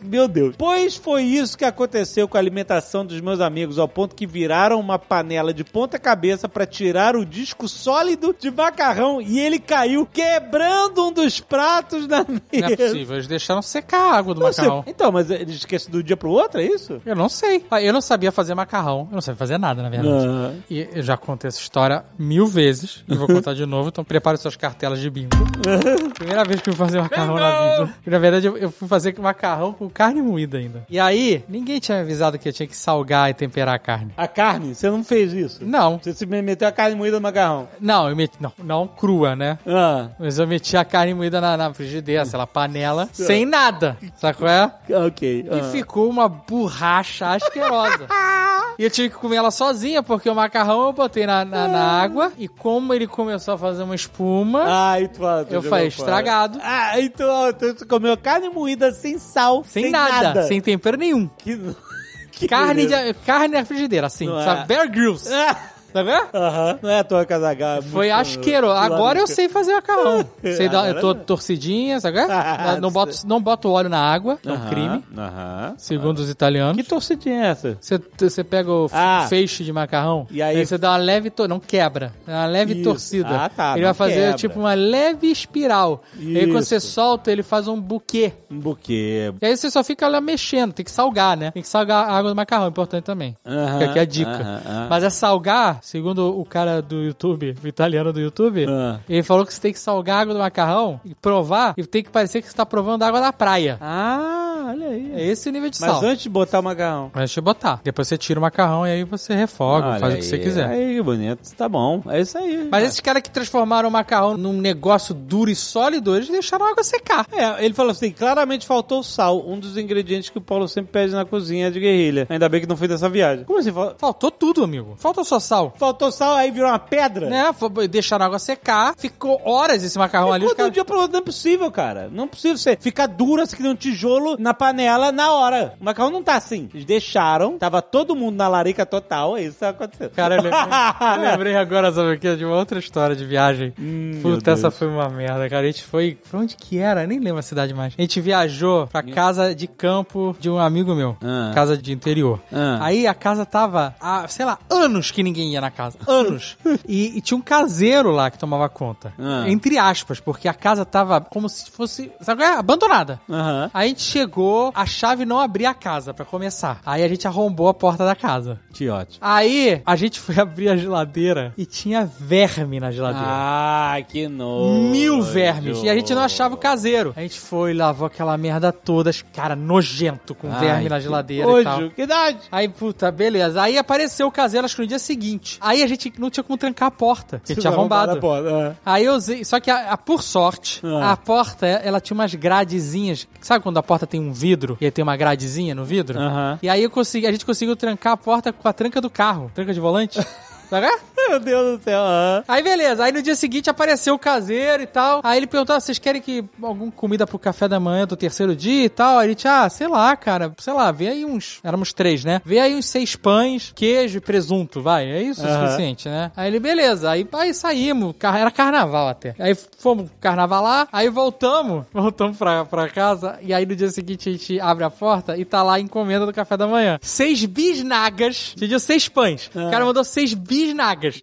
[0.04, 0.56] Meu Deus.
[0.58, 4.80] Pois foi isso que aconteceu com a alimentação dos meus amigos, ao ponto que viraram
[4.80, 10.06] uma panela de ponta cabeça para tirar o disco sólido de macarrão e ele caiu
[10.06, 12.42] quebrando um dos pratos na mesa.
[12.54, 13.16] Não é possível.
[13.16, 14.64] Eles deixaram secar a água do Não sei.
[14.66, 14.84] macarrão.
[14.88, 17.02] Então, mas ele esquece do dia pro outro, é isso?
[17.06, 17.66] Eu não sei.
[17.72, 19.08] Ah, Eu não sabia fazer macarrão.
[19.10, 20.26] Eu não sabia fazer nada, na verdade.
[20.26, 20.56] Não.
[20.70, 23.04] E eu já contei essa história mil vezes.
[23.08, 25.30] E vou contar de novo, então prepare suas cartelas de bingo.
[26.16, 27.94] Primeira vez que eu fui fazer macarrão na vida.
[28.06, 30.86] Na verdade, eu, eu fui fazer macarrão macarrão com carne moída ainda.
[30.90, 34.12] E aí, ninguém tinha me avisado que eu tinha que salgar e temperar a carne.
[34.18, 35.64] A carne, você não fez isso?
[35.64, 36.00] Não.
[36.00, 37.68] Você se meteu a carne moída no macarrão.
[37.80, 38.36] Não, eu meti.
[38.40, 39.60] Não, não crua, né?
[39.68, 43.98] Ah, Mas eu meti a carne moída na, na frigideira, sei lá, panela, sem nada.
[44.16, 44.72] Sabe qual é?
[45.08, 45.46] ok.
[45.52, 45.64] E ah.
[45.66, 48.08] ficou uma borracha asquerosa.
[48.80, 52.02] E eu tive que comer ela sozinha, porque o macarrão eu botei na, na, na
[52.02, 52.32] água.
[52.38, 55.88] E como ele começou a fazer uma espuma, Ah, e tu, ah, tu eu falei,
[55.88, 56.60] estragado.
[56.64, 61.30] Ah, então então tu comeu carne moída sem sal, Sem, nada, sem tempero nenhum.
[61.38, 61.60] Que...
[62.32, 64.46] que Carne, de, carne na frigideira, assim, Não é.
[64.46, 64.68] sabe?
[64.68, 65.30] Bear Grylls.
[65.94, 66.28] Tá vendo?
[66.34, 67.82] Aham, não é a tua casaga.
[67.82, 68.72] Foi asqueiro.
[68.72, 70.26] Agora eu sei fazer macarrão.
[70.42, 72.18] Sei dar, eu tô torcidinha, sabe?
[72.26, 72.80] qual é?
[72.82, 75.04] Não boto, não boto óleo na água, é um crime.
[75.18, 75.74] Aham.
[75.78, 76.76] Segundo os italianos.
[76.76, 77.78] Que torcidinha é essa?
[77.80, 79.26] Você, você pega o f- Ah.
[79.30, 81.30] feixe de macarrão E aí- você dá uma leve...
[81.30, 81.48] To...
[81.48, 82.14] Não quebra.
[82.28, 82.84] É uma leve Isso.
[82.84, 83.30] torcida.
[83.46, 84.34] Ah, tá, Ele não vai fazer quebra.
[84.38, 86.04] tipo uma leve espiral.
[86.18, 88.34] E aí quando você solta, ele faz um buquê.
[88.50, 89.34] Um buquê.
[89.42, 90.74] E aí você só fica lá mexendo.
[90.74, 91.52] Tem que salgar, né?
[91.52, 92.68] Tem que salgar a água do macarrão.
[92.68, 93.36] Importante também.
[93.46, 94.32] Aham, Fica aqui a dica.
[94.32, 94.88] aham, aham.
[94.90, 99.00] Mas é salgar, segundo o cara do YouTube, o italiano do YouTube, Ah.
[99.10, 102.04] ele falou que você tem que salgar a água do macarrão e provar, e tem
[102.04, 103.78] que parecer que você tá provando a água da praia.
[103.82, 105.12] Ah, olha aí.
[105.16, 106.04] É esse o nível de Mas sal.
[106.06, 107.12] antes de botar o macarrão.
[107.14, 107.82] Mas deixa eu botar.
[107.84, 110.38] Depois você tira o macarrão e aí você refoga, Olha faz o aí, que você
[110.38, 110.68] quiser.
[110.70, 111.56] Aí, que bonito.
[111.56, 112.02] Tá bom.
[112.08, 112.68] É isso aí.
[112.72, 116.70] Mas esses caras que transformaram o macarrão num negócio duro e sólido, eles deixaram a
[116.72, 117.26] água secar.
[117.32, 121.14] É, ele falou assim, claramente faltou sal, um dos ingredientes que o Paulo sempre pede
[121.14, 122.28] na cozinha de guerrilha.
[122.30, 123.46] Ainda bem que não foi dessa viagem.
[123.46, 123.72] Como assim?
[123.72, 124.94] Fal- Faltou tudo, amigo.
[124.98, 125.71] Faltou só sal.
[125.78, 127.30] Faltou sal, aí virou uma pedra?
[127.30, 127.52] Né?
[127.54, 128.94] Foi- Deixaram a água secar.
[128.98, 130.48] Ficou horas esse macarrão ali.
[130.48, 132.10] Ficou de um dia pro outro, não é possível, cara.
[132.12, 135.74] Não é possível você ficar duro assim que um tijolo na panela na hora.
[135.80, 136.70] O macarrão não tá assim.
[136.74, 140.12] Eles deixaram, tava todo mundo na larica total, é isso que tá acontecendo.
[140.12, 140.60] Cara, eu lembrei,
[141.16, 142.36] eu lembrei agora, sabe o que?
[142.36, 143.74] De uma outra história de viagem.
[143.80, 145.64] Hum, Puta, essa foi uma merda, cara.
[145.64, 146.18] A gente foi.
[146.30, 147.06] Pra onde que era?
[147.08, 147.94] Nem lembro a cidade mais.
[147.98, 151.18] A gente viajou pra casa de campo de um amigo meu.
[151.24, 151.52] Ah.
[151.54, 152.40] Casa de interior.
[152.52, 152.80] Ah.
[152.82, 155.98] Aí a casa tava há, sei lá, anos que ninguém ia na casa.
[156.08, 156.58] Anos.
[156.88, 159.14] e, e tinha um caseiro lá que tomava conta.
[159.18, 159.46] Ah.
[159.48, 162.12] Entre aspas, porque a casa tava como se fosse.
[162.22, 162.58] Sabe qual é?
[162.58, 163.22] Abandonada.
[163.30, 163.70] Aham.
[163.74, 166.82] Aí a gente chegou, a chave não abria a casa pra começar.
[166.86, 168.60] Aí a gente arrombou a porta da casa.
[168.74, 169.20] Que ótimo.
[169.22, 173.28] Aí a gente foi abrir a geladeira e tinha verme na geladeira.
[173.28, 174.90] Ah, que nojo.
[174.90, 175.84] Mil vermes.
[175.84, 177.14] E a gente não achava o caseiro.
[177.16, 179.12] A gente foi, lavou aquela merda toda.
[179.34, 181.82] Cara, nojento, com verme na geladeira e tal.
[181.82, 182.40] Nojo, que idade?
[182.52, 183.62] Aí, puta, beleza.
[183.62, 185.51] Aí apareceu o caseiro, acho que no dia seguinte.
[185.60, 187.40] Aí a gente não tinha como trancar a porta.
[187.40, 188.20] Porque tinha arrombado.
[188.20, 189.44] Porta, Aí eu usei.
[189.44, 191.12] Só que, a, a- por sorte, Ah.
[191.12, 193.28] a porta, ela tinha umas gradezinhas.
[193.40, 196.20] Sabe quando a porta tem um vidro e aí tem uma gradezinha no vidro?
[196.62, 199.52] E aí eu consegui, a gente conseguiu trancar a porta com a tranca do carro.
[199.54, 200.20] Tranca de volante.
[201.30, 202.02] Meu Deus do céu.
[202.48, 205.22] Aí beleza, aí no dia seguinte apareceu o caseiro e tal.
[205.24, 208.56] Aí ele perguntou: ah, vocês querem que alguma comida pro café da manhã do terceiro
[208.56, 209.20] dia e tal?
[209.20, 211.60] Aí a gente, ah, sei lá, cara, sei lá, vê aí uns.
[211.64, 212.42] Éramos três, né?
[212.44, 215.10] Vê aí uns seis pães, queijo e presunto, vai.
[215.10, 215.66] É isso o Aham.
[215.66, 216.32] suficiente, né?
[216.36, 217.10] Aí ele, beleza.
[217.10, 219.36] Aí, aí saímos, era carnaval até.
[219.40, 223.38] Aí fomos carnaval lá, aí voltamos, voltamos pra, pra casa.
[223.42, 226.26] E aí no dia seguinte a gente abre a porta e tá lá a encomenda
[226.26, 226.98] do café da manhã.
[227.02, 229.50] Seis bisnagas, pediu seis pães.
[229.54, 230.61] O cara mandou seis bisnagas.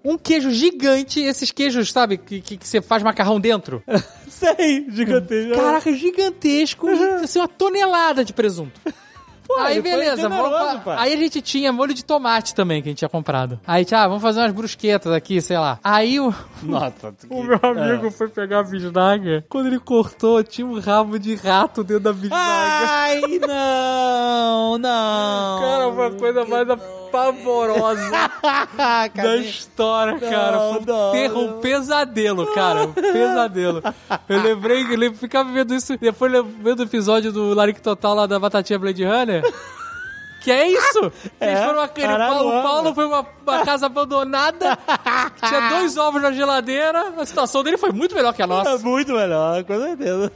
[0.04, 3.82] Um queijo gigante, esses queijos, sabe, que, que, que você faz macarrão dentro.
[4.28, 5.54] Sei, gigantesco.
[5.54, 8.80] Caraca, gigantesco, e, assim, uma tonelada de presunto.
[9.58, 12.88] aí ele foi beleza, generoso, pra- aí a gente tinha molho de tomate também que
[12.88, 13.58] a gente tinha comprado.
[13.66, 15.80] Aí, ah, vamos fazer umas brusquetas aqui, sei lá.
[15.82, 19.44] Aí o, Nossa, o meu amigo foi pegar a bisnaga.
[19.48, 22.86] Quando ele cortou, tinha um rabo de rato dentro da bisnaga.
[22.90, 25.60] Ai, não, não.
[25.60, 26.68] Cara, foi a coisa mais
[27.10, 28.10] pavorosa
[29.14, 30.58] da história, cara.
[30.58, 32.84] Foi um não, terror, um pesadelo, cara.
[32.84, 33.82] Um pesadelo.
[34.28, 38.26] Eu lembrei, eu lembro, ficava vendo isso, depois vendo o episódio do Laric Total lá
[38.26, 39.42] da Batatinha Blade Runner.
[40.40, 41.00] Que é isso?
[41.40, 42.62] Eles É, foram aquele, caralho, o.
[42.62, 44.78] Paulo foi uma, uma casa abandonada,
[45.44, 48.78] tinha dois ovos na geladeira, a situação dele foi muito melhor que a É nossa.
[48.78, 50.32] muito melhor, com certeza.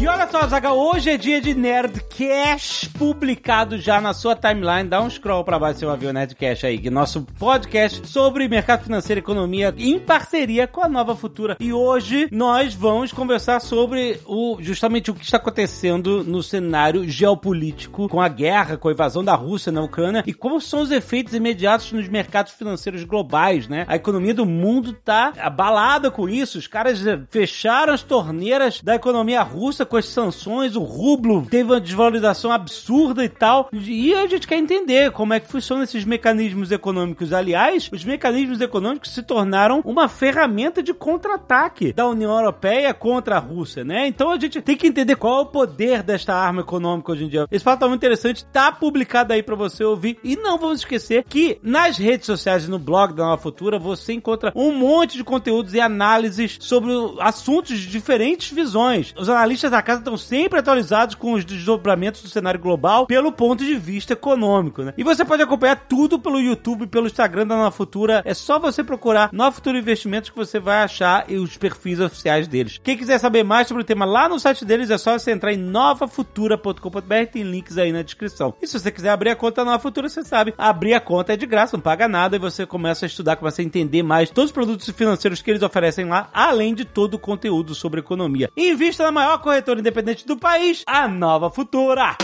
[0.00, 4.88] E olha só, Zaga, hoje é dia de Nerdcast, publicado já na sua timeline.
[4.88, 8.06] Dá um scroll pra baixo, você vai ver o Nerdcast aí, que é nosso podcast
[8.06, 11.56] sobre mercado financeiro e economia em parceria com a Nova Futura.
[11.58, 18.08] E hoje nós vamos conversar sobre o, justamente o que está acontecendo no cenário geopolítico,
[18.08, 21.34] com a guerra, com a invasão da Rússia na Ucrânia e como são os efeitos
[21.34, 23.84] imediatos nos mercados financeiros globais, né?
[23.88, 26.56] A economia do mundo tá abalada com isso.
[26.56, 31.80] Os caras fecharam as torneiras da economia russa com as sanções, o rublo teve uma
[31.80, 33.68] desvalorização absurda e tal.
[33.72, 37.32] E a gente quer entender como é que funcionam esses mecanismos econômicos.
[37.32, 43.40] Aliás, os mecanismos econômicos se tornaram uma ferramenta de contra-ataque da União Europeia contra a
[43.40, 44.06] Rússia, né?
[44.06, 47.28] Então a gente tem que entender qual é o poder desta arma econômica hoje em
[47.28, 47.46] dia.
[47.50, 50.18] Esse fato tá muito interessante, tá publicado aí pra você ouvir.
[50.22, 54.12] E não vamos esquecer que nas redes sociais e no blog da Nova Futura você
[54.12, 59.14] encontra um monte de conteúdos e análises sobre assuntos de diferentes visões.
[59.18, 63.64] Os analistas da casa estão sempre atualizados com os desdobramentos do cenário global pelo ponto
[63.64, 64.92] de vista econômico, né?
[64.96, 68.22] E você pode acompanhar tudo pelo YouTube, pelo Instagram da Nova Futura.
[68.24, 72.80] É só você procurar Nova Futura Investimentos que você vai achar os perfis oficiais deles.
[72.82, 75.52] Quem quiser saber mais sobre o tema lá no site deles, é só você entrar
[75.52, 78.54] em novafutura.com.br, tem links aí na descrição.
[78.60, 81.36] E se você quiser abrir a conta Nova Futura, você sabe, abrir a conta é
[81.36, 84.50] de graça, não paga nada e você começa a estudar, começa a entender mais todos
[84.50, 88.50] os produtos financeiros que eles oferecem lá, além de todo o conteúdo sobre economia.
[88.56, 92.16] Invista na maior corretora independente do país, a Nova Futura.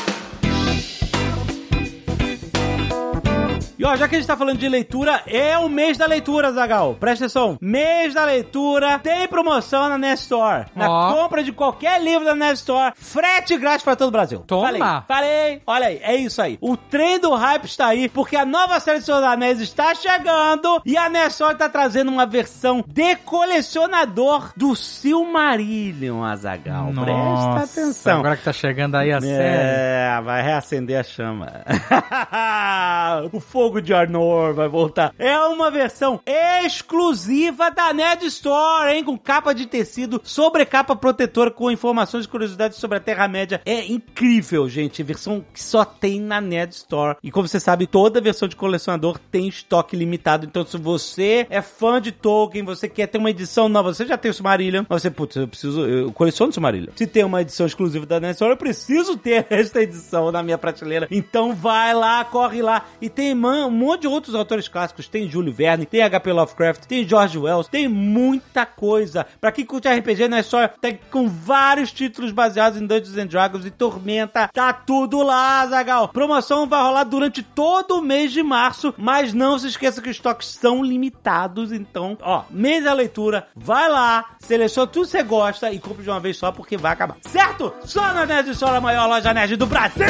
[3.79, 6.53] E ó, já que a gente tá falando de leitura, é o mês da leitura,
[6.53, 6.97] Zagal.
[7.01, 7.59] Presta atenção.
[7.61, 10.67] Mês da leitura tem promoção na Nest Store.
[10.77, 11.13] Na Ó.
[11.13, 14.41] compra de qualquer livro da Nest Store, frete grátis pra todo o Brasil.
[14.47, 14.65] Toma.
[14.65, 15.63] Falei, falei.
[15.67, 16.57] Olha aí, é isso aí.
[16.61, 19.95] O trem do hype está aí, porque a nova série de Senhor dos Anéis está
[19.95, 26.93] chegando e a Nest Store tá trazendo uma versão de colecionador do Silmarillion, Azagal.
[26.93, 28.19] Presta atenção.
[28.19, 29.35] Agora que tá chegando aí a série.
[29.37, 31.65] É, vai reacender a chama.
[33.33, 35.15] o fogo de Arnor vai voltar.
[35.19, 39.05] É uma versão exclusiva da Ned Store, hein?
[39.05, 43.61] Com capa de tecido, sobrecapa protetora com informações e curiosidades sobre a Terra-média.
[43.65, 45.03] É incrível, gente.
[45.03, 47.17] Versão que só tem na Ned Store.
[47.23, 50.47] E como você sabe, toda versão de colecionador tem estoque limitado.
[50.47, 54.17] Então, se você é fã de Tolkien, você quer ter uma edição nova, você já
[54.17, 56.93] tem o Silmarillion, mas você, putz, eu preciso, eu coleciono Silmarillion.
[56.97, 60.59] Se tem uma edição exclusiva da Ned Store, eu preciso ter esta edição na minha
[60.59, 61.09] prateleira.
[61.11, 62.87] Então, vai lá, corre lá.
[63.01, 65.09] E tem um monte de outros autores clássicos.
[65.09, 69.27] Tem Júlio Verne, tem HP Lovecraft, tem George Wells, tem muita coisa.
[69.41, 70.67] Pra quem curte RPG, não é só.
[70.69, 74.49] Tem com vários títulos baseados em Dungeons and Dragons e Tormenta.
[74.53, 76.09] Tá tudo lá, Zagal.
[76.09, 80.17] Promoção vai rolar durante todo o mês de março, mas não se esqueça que os
[80.17, 81.73] estoques são limitados.
[81.73, 86.11] Então, ó, mês da leitura, vai lá, seleciona tudo que você gosta e compra de
[86.11, 87.17] uma vez só porque vai acabar.
[87.23, 87.73] Certo?
[87.85, 90.05] Só na Nerd a maior loja nerd do Brasil!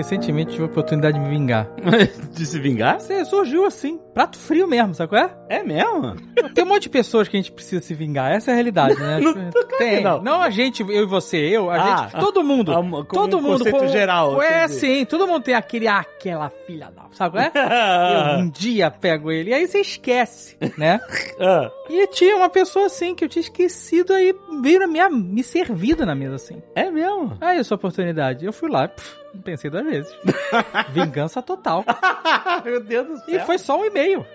[0.00, 1.68] Recentemente tive a oportunidade de me vingar.
[2.32, 2.98] de se vingar?
[2.98, 5.30] Você surgiu assim, prato frio mesmo, sabe qual é?
[5.58, 6.16] É mesmo?
[6.54, 8.98] Tem um monte de pessoas que a gente precisa se vingar, essa é a realidade,
[8.98, 9.20] né?
[9.20, 9.34] Não,
[9.78, 10.02] Tem.
[10.02, 10.22] não.
[10.22, 10.40] Não.
[10.42, 11.96] a gente, eu e você, eu, a Ah.
[12.08, 12.72] gente, todo mundo.
[12.72, 13.58] Ah, como todo um mundo.
[13.64, 17.52] conceito geral, É, sim, todo mundo tem aquele, ah, aquela filha da, sabe qual é?
[18.38, 20.98] eu um dia pego ele, e aí você esquece, né?
[21.38, 21.70] Ah.
[21.90, 26.06] E tinha uma pessoa assim, que eu tinha esquecido, aí veio na minha, me servida
[26.06, 26.62] na mesa assim.
[26.74, 27.36] É mesmo?
[27.40, 30.14] Aí essa oportunidade, eu fui lá, pff, não pensei duas vezes.
[30.92, 31.84] Vingança total.
[32.64, 34.24] Meu Deus do E foi só um e-mail.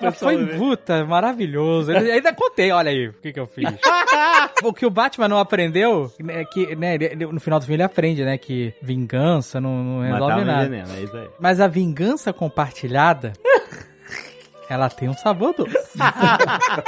[0.00, 0.58] Foi um foi e-mail.
[0.58, 1.92] puta, maravilhoso.
[1.92, 3.68] Eu ainda contei, olha aí, o que que eu fiz.
[4.64, 7.82] o que o Batman não aprendeu, é que, né, ele- no final do filme ele
[7.84, 10.68] aprende, né, que vingança não, não resolve Matar um nada.
[10.68, 11.28] veneno, é.
[11.38, 13.32] Mas a vingança compartilhada,
[14.68, 15.76] ela tem um sabor doce.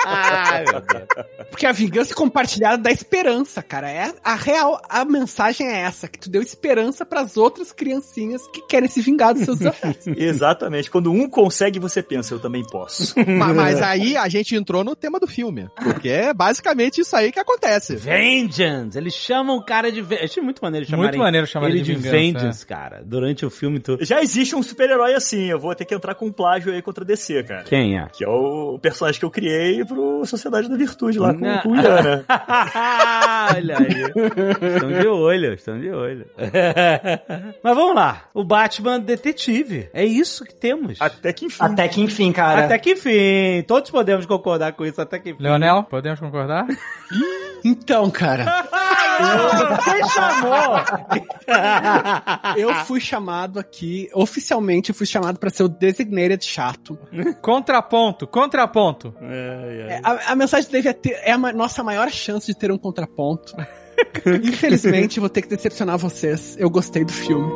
[0.06, 1.26] Ai, meu Deus.
[1.50, 3.90] Porque a vingança compartilhada dá esperança, cara.
[3.90, 8.62] É a real, a mensagem é essa, que tu deu esperança pras outras criancinhas que
[8.66, 10.06] querem se vingar dos seus desafios.
[10.06, 10.90] Exatamente.
[10.90, 13.14] Quando um consegue, você pensa, eu também posso.
[13.28, 15.68] Ma- Mas aí a gente entrou no tema do filme.
[15.82, 17.96] Porque é basicamente isso aí que acontece.
[17.96, 18.96] Vengeance!
[18.96, 20.04] Eles chamam o cara de.
[20.22, 23.02] Achei muito maneiro chamar Muito maneiro chamar ele ele de de vingança, Vengeance, cara.
[23.04, 24.04] Durante o filme todo.
[24.04, 27.04] Já existe um super-herói assim, eu vou ter que entrar com um plágio aí contra
[27.04, 27.62] a DC, cara.
[27.68, 28.06] Quem é?
[28.12, 31.76] Que é o personagem que eu criei pro Sociedade da Virtude lá com, com o
[31.76, 32.24] Ian, né?
[33.54, 34.72] Olha aí.
[34.74, 36.26] Estão de olho, estão de olho.
[37.62, 38.22] Mas vamos lá.
[38.32, 39.88] O Batman detetive.
[39.92, 40.98] É isso que temos.
[41.00, 41.62] Até que enfim.
[41.64, 42.64] Até que enfim, cara.
[42.64, 43.62] Até que enfim.
[43.66, 45.42] Todos podemos concordar com isso, até que enfim.
[45.42, 46.66] Leonel, podemos concordar?
[47.64, 48.64] Então, cara,
[49.84, 50.76] Quem chamou?
[52.56, 56.96] eu fui chamado aqui, oficialmente eu fui chamado pra ser o designated chato.
[57.58, 59.14] Contraponto, contraponto.
[59.20, 63.54] É, a, a mensagem deve ter, é a nossa maior chance de ter um contraponto.
[64.44, 66.56] Infelizmente, vou ter que decepcionar vocês.
[66.58, 67.50] Eu gostei do filme.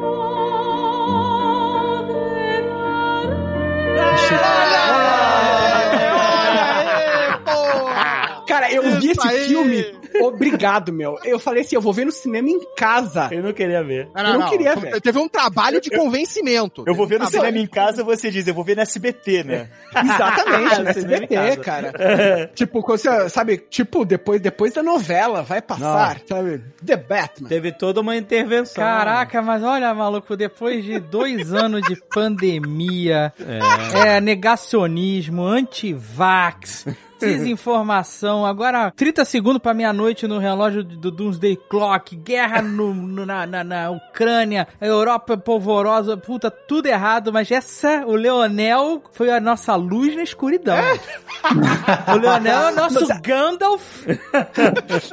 [8.74, 9.46] Cara, eu vi esse aí.
[9.46, 10.02] filme.
[10.20, 11.18] Obrigado, meu.
[11.24, 13.28] Eu falei assim, eu vou ver no cinema em casa.
[13.30, 14.08] Eu não queria ver.
[14.14, 15.00] Não, Eu não queria, velho.
[15.00, 16.84] Teve um trabalho de convencimento.
[16.86, 19.70] Eu vou ver no cinema em casa, você diz, eu vou ver no SBT, né?
[19.96, 21.56] Exatamente, em SBT, casa.
[21.92, 22.50] cara.
[22.54, 26.62] tipo, você, sabe, tipo, depois, depois da novela, vai passar, sabe?
[26.84, 27.48] The Batman.
[27.48, 28.82] Teve toda uma intervenção.
[28.82, 33.32] Caraca, mas olha, maluco, depois de dois anos de pandemia,
[33.94, 36.86] é, negacionismo, anti-vax,
[37.26, 43.46] desinformação, agora 30 segundos pra meia-noite no relógio do Doomsday Clock, guerra no- no- na,
[43.46, 49.40] na- na Ucrânia, a Europa polvorosa, puta, tudo errado, mas essa, o Leonel foi a
[49.40, 50.76] nossa luz na escuridão.
[52.08, 54.06] o Leonel é o nosso Gandalf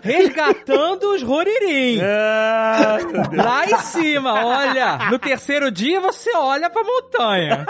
[0.04, 2.00] resgatando os Roririm.
[2.02, 2.98] Ah,
[3.34, 4.98] Lá em cima, olha.
[5.10, 7.65] No terceiro dia você olha pra montanha.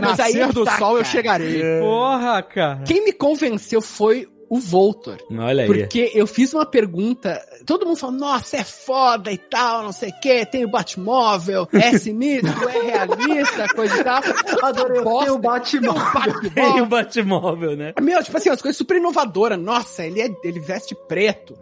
[0.00, 1.04] Mas aí Nascer é que do tá, sol eu cara.
[1.04, 1.80] chegarei.
[1.80, 2.84] Porra, cara.
[2.84, 5.18] Quem me convenceu foi o Voltor.
[5.30, 5.66] olha aí.
[5.66, 10.10] Porque eu fiz uma pergunta, todo mundo falou, nossa, é foda e tal, não sei
[10.10, 14.22] o que, tem o Batmóvel, é sinistro, é realista, coisa e tal.
[14.62, 15.24] Adorei, Bosta.
[15.24, 15.94] tem o Batman.
[16.54, 17.94] Tem o Batmóvel, né?
[18.00, 19.58] Meu, tipo assim, as coisas super inovadoras.
[19.58, 21.56] Nossa, ele, é, ele veste preto.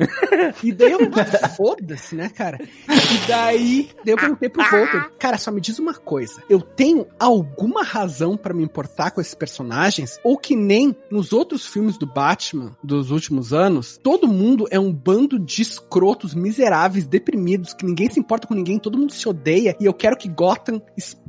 [0.62, 1.01] e daí eu,
[1.57, 2.59] foda-se, né, cara?
[2.62, 6.42] E daí, daí eu perguntei pro Volker, cara, só me diz uma coisa.
[6.49, 10.18] Eu tenho alguma razão pra me importar com esses personagens?
[10.23, 14.93] Ou que nem nos outros filmes do Batman dos últimos anos, todo mundo é um
[14.93, 19.77] bando de escrotos, miseráveis, deprimidos, que ninguém se importa com ninguém, todo mundo se odeia,
[19.81, 20.81] e eu quero que Gotham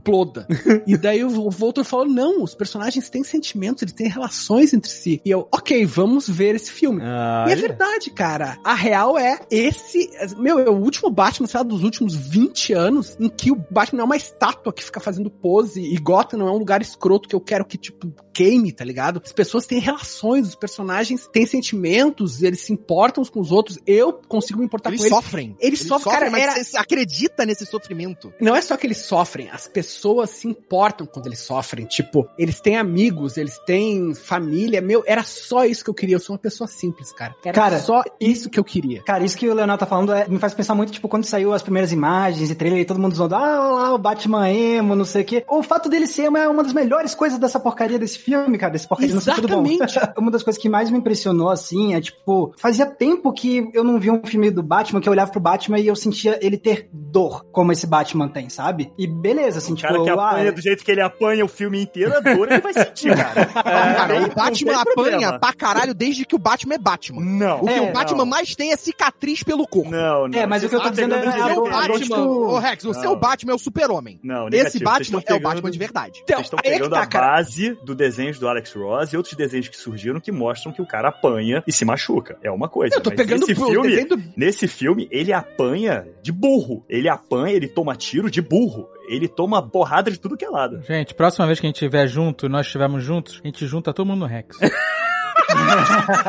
[0.03, 0.45] exploda.
[0.85, 5.21] e daí o Voltor falou, não, os personagens têm sentimentos, eles têm relações entre si.
[5.23, 7.01] E eu, ok, vamos ver esse filme.
[7.03, 8.57] Ah, E é verdade, cara.
[8.63, 10.09] A real é esse.
[10.37, 14.01] Meu, é o último Batman, sei lá, dos últimos 20 anos, em que o Batman
[14.01, 17.35] é uma estátua que fica fazendo pose e Gotham não é um lugar escroto que
[17.35, 19.21] eu quero que, tipo, queime, tá ligado?
[19.23, 23.77] As pessoas têm relações, os personagens têm sentimentos, eles se importam uns com os outros.
[23.87, 25.15] Eu consigo me importar Eles com eles.
[25.15, 25.55] sofrem.
[25.59, 28.33] Eles sofrem, cara, mas era- você acredita nesse sofrimento.
[28.41, 29.92] Não é só que eles sofrem, as pessoas
[30.27, 31.85] se importam quando eles sofrem.
[31.85, 34.81] Tipo, eles têm amigos, eles têm família.
[34.81, 36.15] Meu, era só isso que eu queria.
[36.15, 37.35] Eu sou uma pessoa simples, cara.
[37.43, 39.01] Era Cara, só isso que eu queria.
[39.03, 41.53] Cara, isso que o Leonardo tá falando é- me faz pensar muito, tipo, quando saiu
[41.53, 44.95] as primeiras imagens e trailer e todo mundo zoando, ah, olha lá, o Batman emo,
[44.95, 45.45] não sei o quê.
[45.49, 48.71] O fato dele ser emo é uma das melhores coisas dessa porcaria desse filme, cara,
[48.71, 49.65] desse porcaria no sentido bom.
[49.65, 49.99] Exatamente.
[50.17, 53.99] uma das coisas que mais me impressionou, assim, é, tipo, fazia tempo que eu não
[53.99, 56.89] via um filme do Batman que eu olhava pro Batman e eu sentia ele ter
[56.91, 58.91] dor, como esse Batman tem, sabe?
[58.97, 61.47] E beleza, assim, O tipo, cara que ah, apanha do jeito que ele apanha o
[61.47, 63.45] filme inteiro, a dor ele vai sentir, cara.
[63.63, 65.39] Cara, não o Batman apanha problema.
[65.39, 67.21] pra caralho desde que o Batman é Batman.
[67.21, 67.61] Não.
[67.61, 68.25] O que É, o Batman não.
[68.25, 69.89] mais tem é cicatriz pelo corpo.
[69.89, 70.39] Não, não.
[70.39, 72.59] É, mas o que eu tô dizendo é- é O seu é Batman, tipo- ô
[72.59, 73.01] Rex, o Não.
[73.01, 74.19] seu Batman é o super-homem.
[74.23, 74.83] Não, Esse negativo.
[74.85, 76.19] Batman estão é o Batman de verdade.
[76.23, 77.27] Então, Vocês estão aí é pegando tá, a cara.
[77.33, 80.85] base do desenho do Alex Ross e outros desenhos que surgiram que mostram que o
[80.85, 82.37] cara apanha e se machuca.
[82.43, 82.95] É uma coisa.
[82.95, 84.23] Eu tô pegando nesse o filme, do...
[84.35, 86.83] Nesse filme, ele apanha de burro.
[86.89, 88.87] Ele apanha, ele toma tiro de burro.
[89.13, 90.81] Ele toma porrada de tudo que é lado.
[90.81, 94.07] Gente, próxima vez que a gente estiver junto, nós estivermos juntos, a gente junta todo
[94.07, 94.57] mundo no Rex.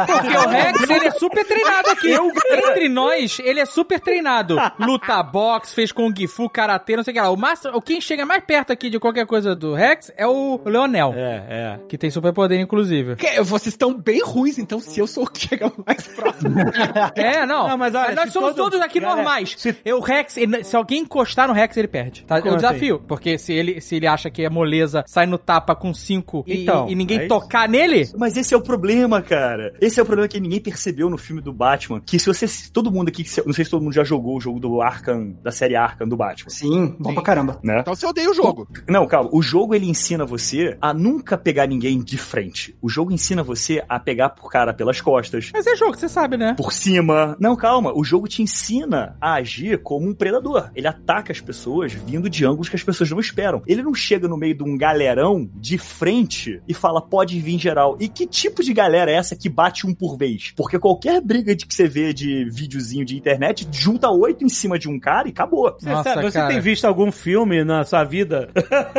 [0.07, 2.13] Porque o Rex, ele é super treinado aqui.
[2.13, 4.57] Entre nós, ele é super treinado.
[4.79, 7.31] Luta boxe, fez Kung Fu, Karatê, não sei o que lá.
[7.31, 10.61] O, máximo, o quem chega mais perto aqui de qualquer coisa do Rex é o
[10.65, 11.13] Leonel.
[11.17, 11.79] É, é.
[11.89, 13.17] Que tem superpoder, inclusive.
[13.17, 16.55] Que- Vocês estão bem ruins, então se eu sou o que chega mais próximo.
[17.15, 17.69] É, não.
[17.69, 19.55] Não, mas olha, nós somos todo- todos aqui Galera, normais.
[19.57, 22.25] se- Eu, Rex, ele- se alguém encostar no Rex, ele perde.
[22.25, 22.39] Tá?
[22.39, 23.03] É o desafio.
[23.07, 26.63] Porque se ele, se ele acha que é moleza, sai no tapa com cinco e-
[26.63, 29.75] Então, e, e ninguém é tocar nele, Mas esse é o problema, cara.
[29.81, 32.01] Esse é o problema que ninguém percebeu no filme do Batman.
[32.05, 32.47] Que se você.
[32.47, 35.37] se Todo mundo aqui, não sei se todo mundo já jogou o jogo do Arkham,
[35.43, 36.51] da série Arkham do Batman.
[36.51, 37.15] Sim, bom Sim.
[37.15, 37.61] pra caramba.
[37.63, 37.79] Né?
[37.81, 38.69] Então você odeia o jogo.
[38.89, 39.31] Não, calma.
[39.33, 42.77] O jogo ele ensina você a nunca pegar ninguém de frente.
[42.83, 46.37] O jogo ensina você a pegar por cara pelas costas, mas é jogo, você sabe,
[46.37, 46.55] né?
[46.55, 47.37] por cima.
[47.39, 47.93] Não, calma.
[47.95, 50.71] O jogo te ensina a agir como um predador.
[50.75, 53.63] Ele ataca as pessoas vindo de ângulos que as pessoas não esperam.
[53.67, 57.97] Ele não chega no meio de um galerão de frente e fala, pode vir geral.
[58.01, 60.53] E que tipo de galera é essa que bate um por vez?
[60.57, 64.79] Porque qualquer briga de que você vê de videozinho de internet, junta oito em cima
[64.79, 65.75] de um cara e acabou.
[65.79, 66.49] Você, Nossa, você cara.
[66.49, 68.51] tem visto algum filme na sua vida?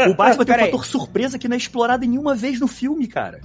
[0.10, 3.40] O Batman tem um fator surpresa que não é explorado nenhuma vez no filme, cara.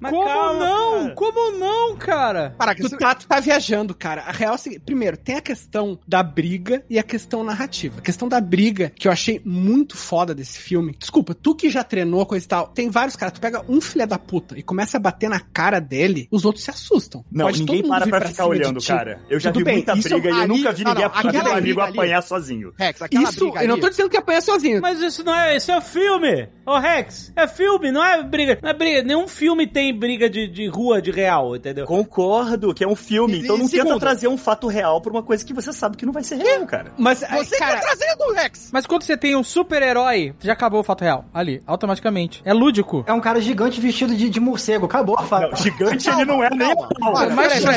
[0.00, 0.92] Mas Como calma, não?
[1.02, 1.14] cara.
[1.14, 2.54] Como não, cara?
[2.58, 4.22] Caraca, Tu você- tá, tu tá viajando, cara.
[4.22, 7.98] A real é o seguinte, primeiro, tem a questão da briga e a questão narrativa.
[7.98, 10.94] A questão da briga, que eu achei muito foda desse filme.
[10.98, 14.06] Desculpa, tu que já treinou, coisa e tal, tem vários caras, tu pega um filho
[14.06, 17.24] da puta e começa a bater na cara dele, os outros se assustam.
[17.30, 18.88] Não, Pode ninguém para pra pra ficar olhando, ti.
[18.88, 19.20] cara.
[19.30, 21.04] Eu já Tudo vi bem, muita isso briga e eu ali- nunca vi não, ninguém
[21.08, 22.72] não, fazer aquela um amigo ali- apanhar sozinho.
[22.78, 24.80] Rex, aquela Isso, briga eu não ali- tô dizendo que apanha sozinho.
[24.82, 26.48] Mas isso não é, isso é filme.
[26.66, 28.58] Ô Rex, é filme, não é briga.
[28.62, 29.02] Não é briga.
[29.02, 31.86] Nenhum filme tem briga de, de rua de real, entendeu?
[31.86, 34.00] Concordo que é um filme, E- então e não tenta segundo?
[34.00, 36.66] trazer um fato real pra uma coisa que você sabe que não vai ser real,
[36.66, 36.92] cara.
[36.98, 38.70] Mas, Você cara, tá trazendo, Rex!
[38.72, 41.24] Mas quando você tem um super-herói, já acabou o fato real.
[41.32, 42.42] Ali, automaticamente.
[42.44, 43.04] É lúdico.
[43.06, 44.86] É um cara gigante vestido de, de morcego.
[44.86, 45.43] Acabou a fala.
[45.50, 47.26] Não, gigante ele não é nem calma.
[47.26, 47.70] você peraí, tra-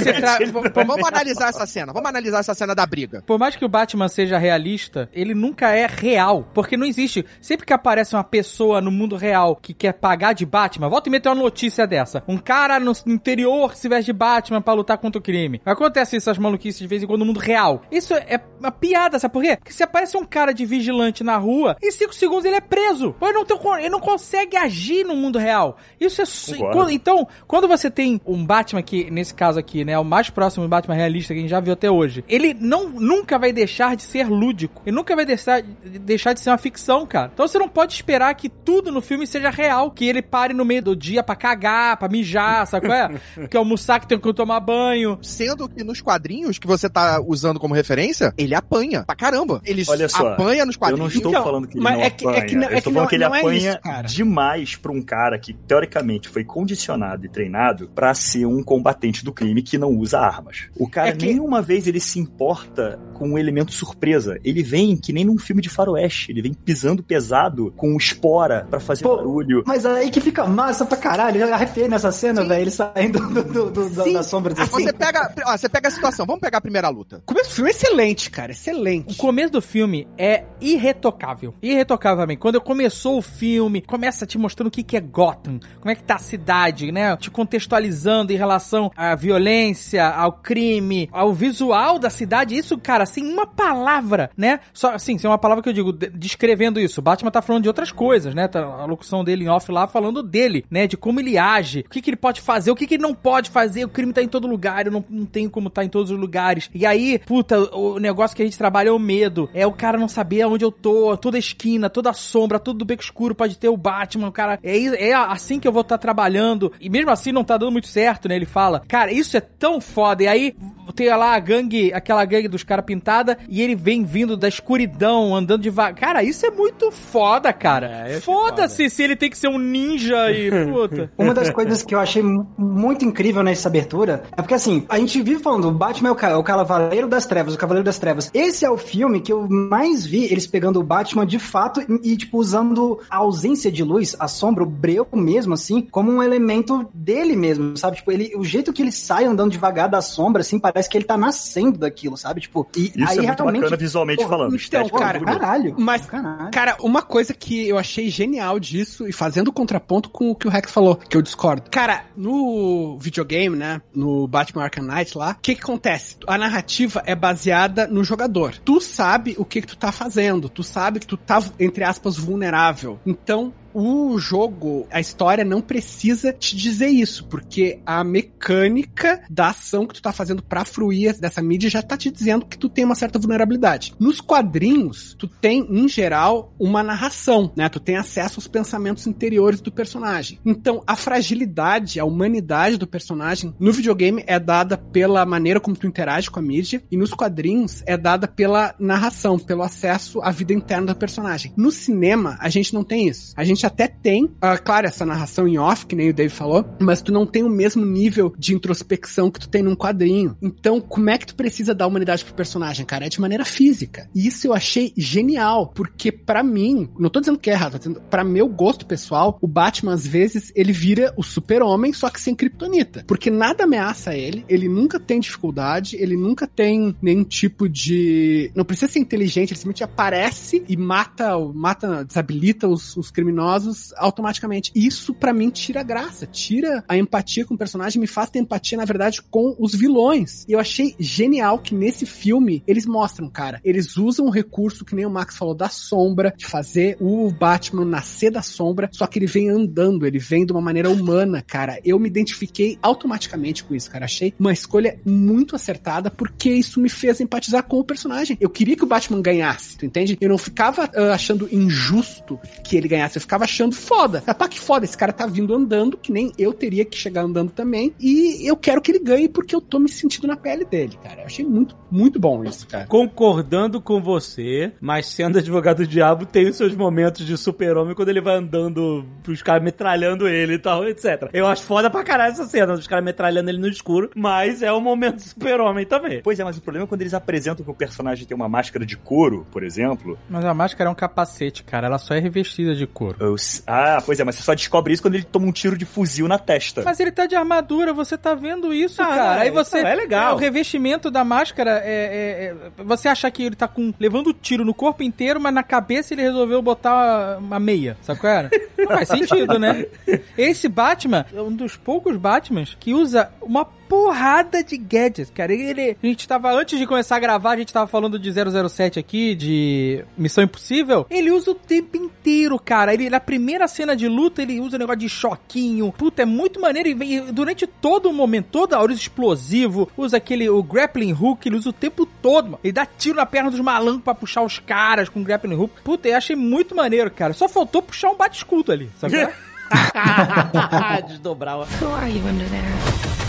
[0.52, 1.94] não é Então vamos analisar essa cena.
[1.94, 3.24] Vamos analisar essa cena da briga.
[3.26, 6.48] Por mais que o Batman seja realista, ele nunca é real.
[6.54, 7.26] Porque não existe.
[7.42, 11.12] Sempre que aparece uma pessoa no mundo real que quer pagar de Batman, volta e
[11.12, 12.24] meia tem uma notícia dessa.
[12.28, 15.62] Um cara no interior que se veste de Batman pra lutar contra o crime.
[15.65, 17.82] Acontece essas maluquices de vez em quando no mundo real.
[17.92, 19.56] Isso é uma piada, sabe por quê?
[19.58, 23.15] Porque se aparece um cara de vigilante na rua, em 5 segundos ele é preso.
[23.22, 25.78] Ele não, tem- ele não consegue agir no mundo real.
[26.00, 26.26] Isso é.
[26.58, 26.78] Concordo.
[26.78, 27.28] quando- então,
[27.58, 30.94] quando você tem um Batman que, nesse caso aqui, né, o mais próximo do Batman
[30.94, 34.28] realista que a gente já viu até hoje, ele não, nunca vai deixar de ser
[34.30, 34.84] lúdico.
[34.86, 37.32] Ele nunca vai deixar, deixar de ser uma ficção, cara.
[37.34, 39.90] Então você não pode esperar que tudo no filme seja real.
[39.90, 43.10] Que ele pare no meio do dia pra cagar, pra mijar, sabe qual é?
[43.50, 45.18] que almoçar, que tem que tomar banho.
[45.24, 49.62] Sendo que nos quadrinhos que você tá usando como referência, ele apanha pra caramba.
[49.66, 51.00] Ele Olha só, apanha nos Eu quadrinhos.
[51.14, 52.46] não estou Então, falando que ele mas não é que- é apanha.
[52.46, 54.08] que não- é eu estou que falando não- que ele é apanha isso, cara.
[54.08, 57.46] demais pra um cara que, teoricamente, foi condicionado e treinado
[57.93, 60.65] pra ser um combatente do crime que não usa armas.
[60.77, 64.39] O cara É que- nenhuma vez ele se importa com um elemento surpresa.
[64.43, 66.31] Ele vem que nem num filme de faroeste.
[66.31, 69.63] Ele vem pisando pesado com espora pra fazer Pô, barulho.
[69.65, 71.41] Mas aí que fica massa pra caralho.
[71.41, 72.62] Eu arrepiei nessa cena, velho.
[72.62, 74.83] Ele saindo do, do, do- da- da sombra Ah, assim.
[74.83, 76.25] Você pega, ó, você pega a situação.
[76.25, 77.17] Vamos pegar a primeira luta.
[77.17, 78.50] o começo do filme é excelente, cara.
[78.50, 79.15] O Excelente.
[79.17, 81.54] começo do filme é irretocável.
[81.62, 82.39] Irretocavelmente.
[82.39, 86.04] Quando começou o filme, começa te mostrando o que, que é Gotham, como é que
[86.04, 87.15] tá a cidade, né?
[87.28, 92.58] Te contextualizando em relação à violência, ao crime, ao visual da cidade.
[92.58, 94.62] Isso, cara, sem uma palavra, né?
[94.73, 97.02] Só assim, sem uma palavra que eu digo, de- descrevendo isso.
[97.02, 98.48] O Batman tá falando de outras coisas, né?
[98.48, 100.88] Tá a locução dele em off lá falando dele, né?
[100.88, 103.13] De como ele age, o que, que ele pode fazer, o que, que ele não
[103.13, 103.84] pode fazer.
[103.84, 106.17] O crime tá em todo lugar, eu não, não tenho como tá em todos os
[106.17, 106.69] lugares.
[106.73, 109.50] E aí, puta, o negócio que a gente trabalha é o medo.
[109.54, 113.04] É o cara não saber aonde eu tô, toda esquina, toda sombra, todo do beco
[113.04, 114.58] escuro pode ter o Batman, o cara.
[114.63, 116.71] É, é assim que eu vou estar trabalhando.
[116.80, 118.36] E mesmo assim não tá dando muito certo, né?
[118.36, 120.24] Ele fala, cara, isso é tão foda.
[120.24, 120.56] E aí
[120.96, 125.36] tem lá a gangue, aquela gangue dos caras pintada, e ele vem vindo da escuridão,
[125.36, 125.96] andando devagar.
[125.96, 128.06] Cara, isso é muito foda, cara.
[128.08, 130.50] É, Foda-se se ele tem que ser um ninja e.
[130.72, 131.12] Puta.
[131.18, 134.98] Uma das coisas que eu achei mu- muito incrível nessa abertura é porque, assim, a
[134.98, 137.86] gente vive falando, o Batman é o, ca- é o Cavaleiro das Trevas, o Cavaleiro
[137.86, 138.30] das Trevas.
[138.34, 142.13] Esse é o filme que eu mais vi eles pegando o Batman de fato e,
[142.13, 146.24] e, tipo, usando a ausência de luz, a sombra, o breu mesmo, assim, como um
[146.24, 147.96] elemento dele mesmo, sabe?
[147.96, 151.06] Tipo, ele, o jeito que ele sai andando devagar da sombra, assim, parece que ele
[151.06, 152.42] tá nascendo daquilo, sabe?
[152.42, 153.62] Tipo, e Isso aí é muito realmente...
[153.62, 154.56] bacana visualmente Pô, falando.
[154.58, 155.20] então, é cara.
[155.22, 155.76] Caralho.
[155.80, 156.52] Mas, Caralho.
[156.52, 160.50] cara, uma coisa que eu achei genial disso, e fazendo contraponto com o que o
[160.50, 161.70] Rex falou, que eu discordo.
[161.72, 166.18] Cara, no videogame, né, no Batman Arkham Knight lá, o que que acontece?
[166.28, 168.58] A narrativa é baseada no jogador.
[168.58, 172.18] Tu sabe o que que tu tá fazendo, tu sabe que tu tá, entre aspas,
[172.18, 173.00] vulnerável.
[173.06, 179.86] Então, o jogo, a história não precisa te dizer isso, porque a mecânica da ação
[179.86, 182.84] que tu tá fazendo pra fruir dessa mídia já tá te dizendo que tu tem
[182.84, 183.94] uma certa vulnerabilidade.
[184.00, 187.69] Nos quadrinhos, tu tem, em geral, uma narração, né?
[187.69, 190.40] Tu tem acesso aos pensamentos interiores do personagem.
[190.44, 195.86] Então, a fragilidade, a humanidade do personagem no videogame é dada pela maneira como tu
[195.86, 200.52] interage com a mídia, e nos quadrinhos é dada pela narração, pelo acesso à vida
[200.52, 201.54] interna do personagem.
[201.56, 203.34] No cinema, a gente não tem isso.
[203.38, 206.65] A gente até tem, ah, claro, essa narração em off, que nem o Dave falou,
[206.80, 210.36] mas tu não tem o mesmo nível de introspecção que tu tem num quadrinho.
[210.42, 213.06] Então, como é que tu precisa dar humanidade pro personagem, cara?
[213.06, 214.10] É de maneira física.
[214.15, 217.78] E isso eu achei genial, porque pra mim, não tô dizendo que é errado, tô
[217.78, 222.22] dizendo, pra meu gosto pessoal, o Batman às vezes ele vira o super-homem, só que
[222.22, 223.04] sem kryptonita.
[223.08, 228.52] Porque nada ameaça ele, ele nunca tem dificuldade, ele nunca tem nenhum tipo de.
[228.56, 233.57] Não precisa ser inteligente, ele simplesmente aparece e mata, mata desabilita os, os criminosos
[233.98, 234.72] automaticamente.
[234.76, 238.78] Isso pra mim tira graça, tira a empatia com o personagem, me faz ter empatia,
[238.78, 240.46] na verdade, com os vilões.
[240.48, 244.96] E eu achei genial que nesse filme eles mostram, cara, eles usam um recurso que
[244.96, 249.20] nem o Max falou da sombra, de fazer o Batman nascer da sombra, só que
[249.20, 251.80] ele vem andando, ele vem de uma maneira humana, cara.
[251.84, 254.06] Eu me identifiquei automaticamente com isso, cara.
[254.06, 258.38] Achei uma escolha muito acertada, porque isso me fez empatizar com o personagem.
[258.40, 260.18] Eu queria que o Batman ganhasse, tu entende?
[260.20, 264.23] Eu não ficava ah, achando injusto que ele ganhasse, eu ficava ficava achando foda.
[264.25, 267.21] Ah, tá que foda, esse cara tá vindo andando, que nem eu teria que chegar
[267.21, 270.65] andando também, e eu quero que ele ganhe porque eu tô me sentindo na pele
[270.65, 271.21] dele, cara.
[271.21, 272.85] Eu achei muito, muito bom isso, cara.
[272.88, 278.10] Concordando com você, mas sendo advogado do diabo, tem os seus momentos de super-homem quando
[278.10, 281.29] ele vai andando pros caras metralhando ele e tal, etc.
[281.33, 284.71] Eu acho foda pra caralho essa cena dos caras metralhando ele no escuro, mas é
[284.73, 286.21] um momento super-homem também.
[286.23, 288.85] Pois é, mas o problema é quando eles apresentam que o personagem tem uma máscara
[288.85, 290.17] de couro, por exemplo.
[290.29, 291.88] Mas a máscara é um capacete, cara.
[291.88, 293.17] Ela só é revestida de couro.
[293.28, 295.86] Eu- Ah, pois é, mas você só descobre isso quando ele toma um tiro de
[295.86, 296.82] fuzil na testa.
[296.84, 299.34] Mas ele tá de armadura, você tá vendo isso, Ah, cara.
[299.36, 299.78] não, Aí você.
[299.78, 300.36] isso é legal.
[300.36, 303.94] O revestimento da máscara é, é- é- Você acha que ele tá com.
[304.00, 307.98] levando tiro no corpo inteiro, mas na cabeça ele resolveu botar uma meia.
[308.02, 308.50] Sabe qual era?
[308.78, 309.86] Não faz sentido, né?
[310.38, 315.54] Esse Batman é um dos poucos Batmans que usa uma porrada de gadgets, cara.
[315.54, 319.00] Ele, a gente tava, antes de começar a gravar, a gente tava falando de 007
[319.00, 321.06] aqui, de Missão Impossível.
[321.10, 322.94] Ele usa o tempo inteiro, cara.
[322.94, 325.92] Ele, na primeira cena de luta, ele usa negócio de choquinho.
[325.98, 326.90] Puta, é muito maneiro.
[326.90, 331.46] E vem- durante todo o momento, toda hora, usa explosivo, usa aquele, o grappling hook,
[331.46, 332.60] ele usa o tempo todo, mano.
[332.63, 335.71] Ele dá tiro na perna dos malandros pra puxar os caras com grappling hook.
[335.83, 337.33] Puta, eu achei muito maneiro, cara.
[337.33, 339.15] Só faltou puxar um bate-escudo ali, sabe?
[339.17, 339.33] é?
[341.08, 341.58] Desdobrar.
[341.60, 343.27] o- Who are you under there?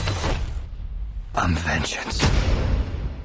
[1.35, 2.67] I'm vengeance.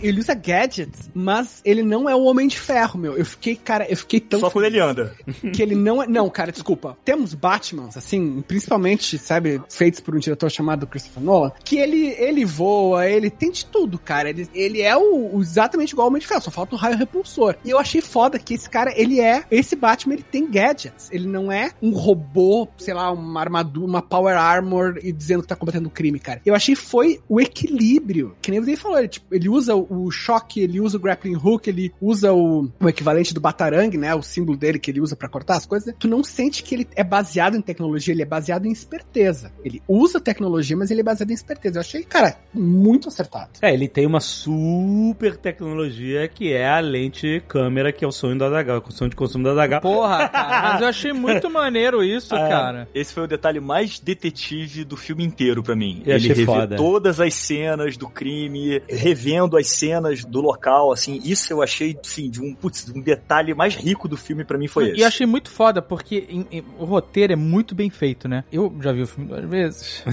[0.03, 3.17] Ele usa gadgets, mas ele não é o Homem de Ferro, meu.
[3.17, 5.15] Eu fiquei, cara, eu fiquei tão Só quando ele anda.
[5.53, 6.07] que ele não é.
[6.07, 6.97] Não, cara, desculpa.
[7.03, 12.45] Temos Batmans, assim, principalmente, sabe, feitos por um diretor chamado Christopher Nolan, que ele, ele
[12.45, 14.29] voa, ele tem de tudo, cara.
[14.29, 16.97] Ele, ele é o, o exatamente igual ao Homem de Ferro, só falta um raio
[16.97, 17.55] repulsor.
[17.63, 19.43] E eu achei foda que esse cara, ele é.
[19.49, 21.09] Esse Batman, ele tem gadgets.
[21.11, 25.47] Ele não é um robô, sei lá, uma armadura, uma power armor e dizendo que
[25.47, 26.41] tá combatendo crime, cara.
[26.45, 28.35] Eu achei foi o equilíbrio.
[28.41, 30.99] Que nem o Dave falou, ele, tipo, ele usa o, o choque, ele usa o
[30.99, 34.13] grappling hook, ele usa o, o equivalente do Batarang, né?
[34.15, 35.93] O símbolo dele que ele usa pra cortar as coisas.
[35.99, 39.51] Tu não sente que ele é baseado em tecnologia, ele é baseado em esperteza.
[39.63, 41.77] Ele usa tecnologia, mas ele é baseado em esperteza.
[41.77, 43.51] Eu achei, cara, muito acertado.
[43.61, 48.37] É, ele tem uma super tecnologia que é a lente câmera, que é o sonho
[48.37, 49.81] do Adagal, o sonho de consumo do Adagal.
[49.81, 50.73] Porra, cara.
[50.73, 52.89] Mas eu achei muito maneiro isso, Ah, cara.
[52.93, 56.01] Esse foi o detalhe mais detetive do filme inteiro pra mim.
[56.05, 56.75] Eu Ele achei revê foda.
[56.75, 59.82] todas as cenas do crime, revendo as cenas
[60.29, 64.15] do local, assim, isso eu achei, sim, de um, putz, um detalhe mais rico do
[64.17, 64.99] filme pra mim foi esse.
[65.01, 68.43] E achei muito foda, porque em- em- o roteiro é muito bem feito, né?
[68.51, 70.03] Eu já vi o filme duas vezes.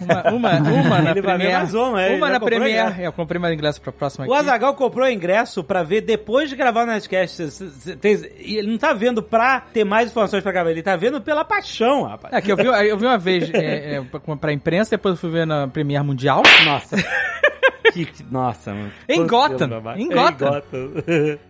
[0.00, 1.52] Uma, uma, uma na Ele vai ver Premiere.
[1.54, 3.02] mais uma, é, uma na Premiere.
[3.02, 4.42] eu comprei mais ingresso pra próxima O aqui.
[4.42, 7.42] Azagal comprou ingresso pra ver depois de gravar o Nerdcast.
[8.38, 11.44] E ele não tá vendo pra ter mais informações pra gravar, ele tá vendo pela
[11.44, 12.32] paixão, rapaz.
[12.34, 15.20] É, que eu vi, eu vi uma vez é, é, pra- pra imprensa, depois eu
[15.20, 16.42] fui ver na Premiere Mundial.
[16.64, 16.96] Nossa.
[17.92, 18.90] Que- que- nossa, mano.
[19.08, 20.62] Em Gotham, em Gotham.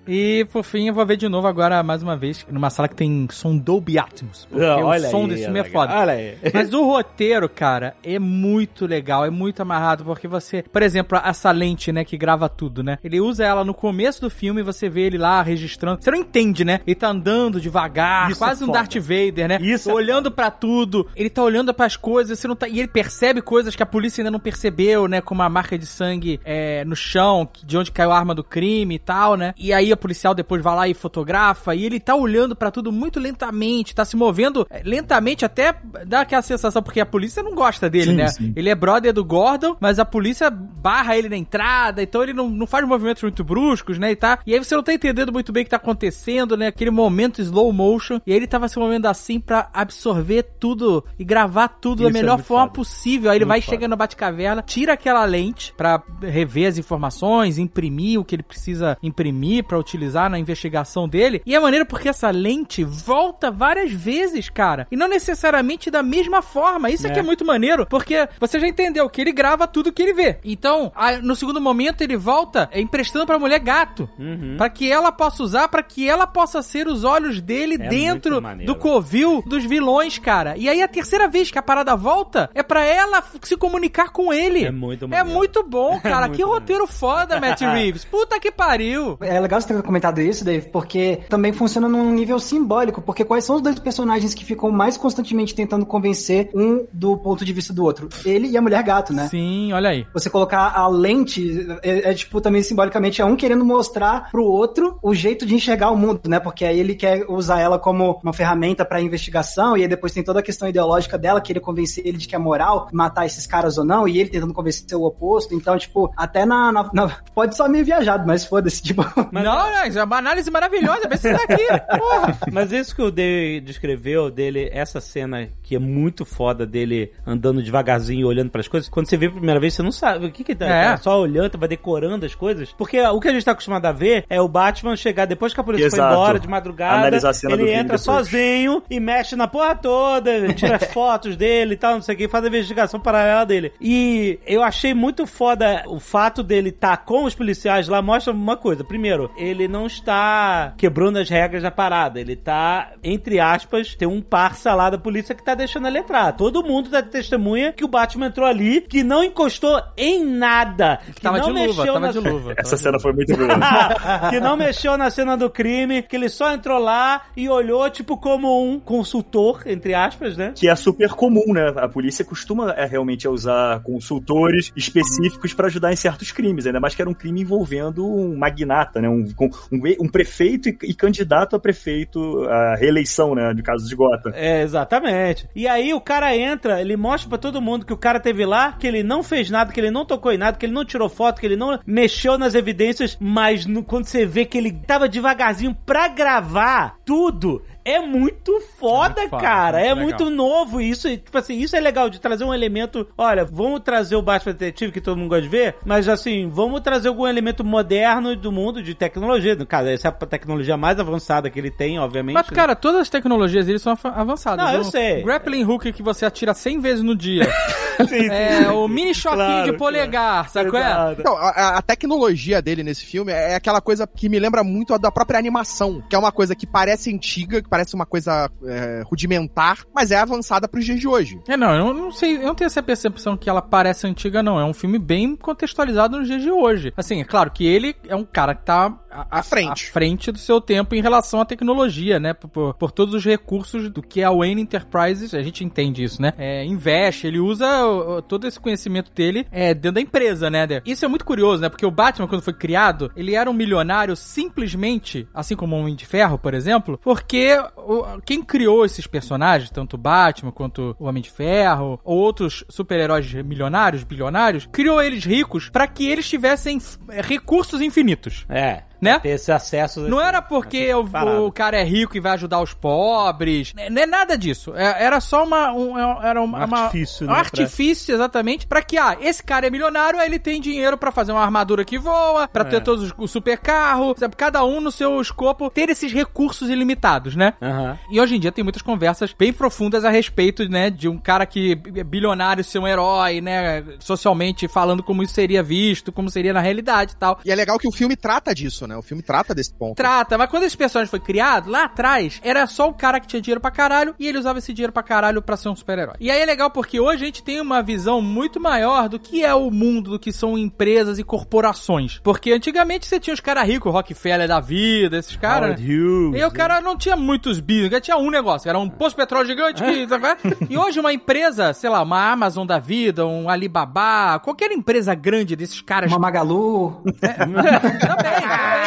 [0.06, 2.94] E, por fim, eu vou ver de novo agora, mais uma vez, numa sala que
[2.96, 4.46] tem som Dolby Atmos.
[4.50, 5.94] Porque Não, o som aí, desse filme é foda.
[5.94, 6.36] Olha aí.
[6.52, 11.50] Mas o roteiro, cara, é muito legal, é muito amarrado, porque você, por exemplo, essa
[11.50, 12.98] lente, né, que grava tudo, né?
[13.04, 16.02] Ele usa ela no começo do filme e você vê ele lá registrando.
[16.02, 16.80] Você não entende, né?
[16.86, 18.72] Ele tá andando devagar, Isso quase é um.
[18.72, 19.58] Darth Vader, né?
[19.60, 21.06] Isso é olhando pra tudo.
[21.14, 24.22] Ele tá olhando pras coisas, você não tá, e ele percebe coisas que a polícia
[24.22, 28.12] ainda não percebeu, né, como a marca de sangue é, no chão, de onde caiu
[28.12, 29.54] a arma do crime e tal, né?
[29.56, 32.92] E aí a policial depois vai lá e fotografa, e ele tá olhando pra tudo
[32.92, 35.74] muito lentamente, tá se movendo é, lentamente, até
[36.06, 38.28] dá aquela sensação, porque a polícia não gosta dele, Sim, né?
[38.28, 38.52] sim.
[38.54, 42.48] Ele é brother do Gordon, mas a polícia barra ele na entrada, então ele não,
[42.48, 44.10] não faz movimentos muito bruscos, né?
[44.12, 46.66] E, tá, e aí você não tá entendendo muito bem o que tá acontecendo, né?
[46.68, 51.24] Aquele momento slow motion, e aí ele tava se movendo assim pra absorver tudo e
[51.24, 52.74] gravar tudo da Isso é melhor muito forma foda.
[52.74, 53.30] possível.
[53.30, 53.70] Aí ele Muito vai foda.
[53.76, 58.96] chegando na Batcaverna, tira aquela lente pra rever as informações, imprimir o que ele precisa
[59.02, 61.42] imprimir pra utilizar na investigação dele.
[61.46, 64.86] E é maneiro porque essa lente volta várias vezes, cara.
[64.90, 66.90] E não necessariamente da mesma forma.
[66.90, 67.20] Isso aqui É.
[67.20, 70.38] é muito maneiro, porque você já entendeu que ele grava tudo que ele vê.
[70.44, 70.92] Então,
[71.22, 74.08] no segundo momento, ele volta é, emprestando pra mulher gato.
[74.18, 74.56] Uhum.
[74.56, 78.40] Pra que ela possa usar, pra que ela possa ser os olhos dele É dentro
[78.64, 80.56] do covil dos vilões, cara.
[80.56, 84.32] E aí a terceira vez que a parada volta é pra ela se comunicar com
[84.32, 84.64] ele.
[84.64, 85.30] É muito É maneiro.
[85.30, 86.09] muito bom, cara.
[86.18, 88.04] Muito que roteiro foda, Matt Reeves.
[88.04, 89.16] Puta que pariu.
[89.20, 93.44] É legal você ter comentado isso, Dave, porque também funciona num nível simbólico, porque quais
[93.44, 97.72] são os dois personagens que ficam mais constantemente tentando convencer um do ponto de vista
[97.72, 98.08] do outro?
[98.24, 99.28] Ele e a mulher gato, né?
[99.28, 100.06] Sim, olha aí.
[100.12, 104.98] Você colocar a lente é, é, tipo também simbolicamente é um querendo mostrar pro outro
[105.02, 106.40] o jeito de enxergar o mundo, né?
[106.40, 110.22] Porque aí ele quer usar ela como uma ferramenta pra investigação e aí depois tem
[110.22, 113.78] toda a questão ideológica dela, querer convencer ele de que é moral matar esses caras
[113.78, 115.54] ou não, e ele tentando convencer o oposto.
[115.54, 119.02] Então, tipo, tipo, até na, na- na- Pode só meio viajado, mas foda-se, tipo.
[119.32, 121.08] Mas- não, não, isso é uma análise maravilhosa.
[121.08, 121.66] Vê se tá aqui.
[121.98, 122.38] Porra.
[122.52, 127.62] Mas isso que o Dave descreveu dele, essa cena que é muito foda dele andando
[127.62, 130.44] devagarzinho, olhando pras coisas, quando você vê a primeira vez, você não sabe o que
[130.44, 130.84] que tá, É.
[130.90, 132.72] tá só olhando, vai decorando as coisas.
[132.72, 135.60] Porque o que a gente tá acostumado a ver é o Batman chegar depois que
[135.60, 136.14] a polícia foi Exato.
[136.14, 138.16] embora de madrugada, Analisar a cena do ele crime entra depois.
[138.28, 142.18] sozinho e mexe na porra toda, tira as fotos dele e tal, não sei o
[142.18, 143.72] que, faz a investigação paralela dele.
[143.80, 148.56] E eu achei muito foda o fato dele estar com os policiais lá, mostra uma
[148.56, 148.84] coisa.
[148.84, 154.20] Primeiro, ele não está quebrando as regras da parada, ele tá, entre aspas, tem um
[154.20, 156.32] parça lá da polícia que tá deixando ele entrar.
[156.32, 161.20] Todo mundo dá testemunha que o Batman entrou ali, que não encostou em nada, que
[161.20, 162.54] Tava não de luva, mexeu tava na de luva.
[162.56, 163.48] Essa cena foi muito boa.
[164.30, 168.16] que não mexeu na cena do crime, que ele só entrou lá e olhou, tipo,
[168.16, 170.52] como um consultor, entre aspas, né?
[170.60, 171.72] que é super comum, né?
[171.76, 176.94] A polícia costuma é, realmente usar consultores específicos pra ajudar em certos crimes, ainda mais
[176.94, 179.08] que era um crime envolvendo um magnata, né?
[179.08, 183.52] Um, um, um prefeito e, e candidato a prefeito à reeleição, né?
[183.54, 184.32] No caso de Gotham.
[184.34, 185.48] É, exatamente.
[185.54, 188.72] E aí o cara entra, ele mostra pra todo mundo que o cara teve lá,
[188.72, 191.08] que ele não fez nada, que ele não tocou em nada, que ele não tirou
[191.08, 195.08] foto, que ele não mexeu nas evidências, mas no- quando você vê que ele tava
[195.08, 199.78] devagarzinho pra gravar tudo, é muito foda, É muito foda, cara.
[199.78, 200.04] muito é legal.
[200.04, 203.80] muito novo isso, e, tipo assim, isso é legal de trazer um elemento, olha, vamos
[203.80, 207.26] trazer o Batman Detetive que todo mundo gosta de ver, mas assim, vamos trazer algum
[207.26, 211.58] elemento moderno do mundo de tecnologia, no caso, essa é a tecnologia mais avançada que
[211.58, 212.34] ele tem, obviamente.
[212.34, 212.54] Mas, né?
[212.54, 214.64] cara, todas as tecnologias deles são av- avançadas.
[214.64, 215.22] Não, eu O sei.
[215.22, 217.48] Grappling hook que você atira 100 vezes no dia.
[218.08, 220.86] Sim, é, o mini choquinho Claro, de polegar, sabe qual é?
[220.86, 221.22] Exato.
[221.22, 224.98] Não, a, a tecnologia dele nesse filme é aquela coisa que me lembra muito a
[224.98, 229.02] da própria animação, que é uma coisa que parece antiga, que parece uma coisa é,
[229.04, 231.40] rudimentar, mas é avançada pros dias de hoje.
[231.48, 234.58] É, não, eu não sei, eu não tenho essa percepção que ela parece antiga, não.
[234.58, 236.92] É um filme bem contextualizado nos dias de hoje.
[236.96, 238.96] Assim, é claro que ele é um cara que tá
[239.30, 239.88] À frente.
[239.88, 242.32] à frente do seu tempo em relação à tecnologia, né?
[242.32, 246.20] Por, por- por todos os recursos do que a Wayne Enterprises, a gente entende isso,
[246.22, 246.32] né?
[246.38, 250.60] É, investe, ele usa o- todo esse conhecimento dele é, dentro da empresa, né?
[250.84, 251.68] Isso é muito curioso, né?
[251.68, 255.94] Porque o Batman, quando foi criado, ele era um milionário simplesmente, assim como o Homem
[255.94, 261.06] de Ferro, por exemplo, porque o- quem criou esses personagens, tanto o Batman quanto o
[261.06, 266.78] Homem de Ferro, ou outros super-heróis milionários, bilionários, criou eles ricos para que eles tivessem
[266.78, 268.44] f- recursos infinitos.
[268.48, 268.82] É.
[269.00, 269.18] Né?
[269.18, 270.00] Ter esse acesso.
[270.08, 271.06] Não era porque o,
[271.46, 273.72] o cara é rico e vai ajudar os pobres.
[273.90, 274.72] Não é nada disso.
[274.76, 275.72] É- Era só uma.
[275.72, 278.66] Um, era uma, Um uma- artifício, Um né, pra- artifício, exatamente.
[278.66, 281.84] Pra que, ah, esse cara é milionário, aí ele tem dinheiro pra fazer uma armadura
[281.84, 282.66] que voa, pra É.
[282.66, 284.36] ter todos os, o super carro, sabe?
[284.36, 287.54] cada um no seu escopo, ter esses recursos ilimitados, né?
[287.60, 287.98] Aham.
[288.10, 291.44] E hoje em dia tem muitas conversas bem profundas a respeito, né, de um cara
[291.46, 296.52] que é bilionário ser um herói, né, socialmente falando como isso seria visto, como seria
[296.52, 297.38] na realidade e tal.
[297.44, 298.89] E é legal que o filme trata disso, né?
[298.96, 299.96] O filme trata desse ponto.
[299.96, 303.40] Trata, mas quando esse personagem foi criado, lá atrás, era só o cara que tinha
[303.40, 306.14] dinheiro pra caralho e ele usava esse dinheiro pra caralho pra ser um super-herói.
[306.20, 309.44] E aí é legal porque hoje a gente tem uma visão muito maior do que
[309.44, 312.20] é o mundo, do que são empresas e corporações.
[312.22, 315.70] Porque antigamente você tinha os caras ricos, Rockefeller da vida, esses caras.
[315.70, 316.40] Howard Hughes.
[316.40, 319.46] E o cara não tinha muitos business, tinha um negócio, era um posto de petróleo
[319.46, 320.66] gigante que, é?
[320.68, 325.56] E hoje uma empresa, sei lá, uma Amazon da vida, um Alibaba, qualquer empresa grande
[325.56, 327.02] desses caras Uma Magalu.
[327.20, 328.40] também, também.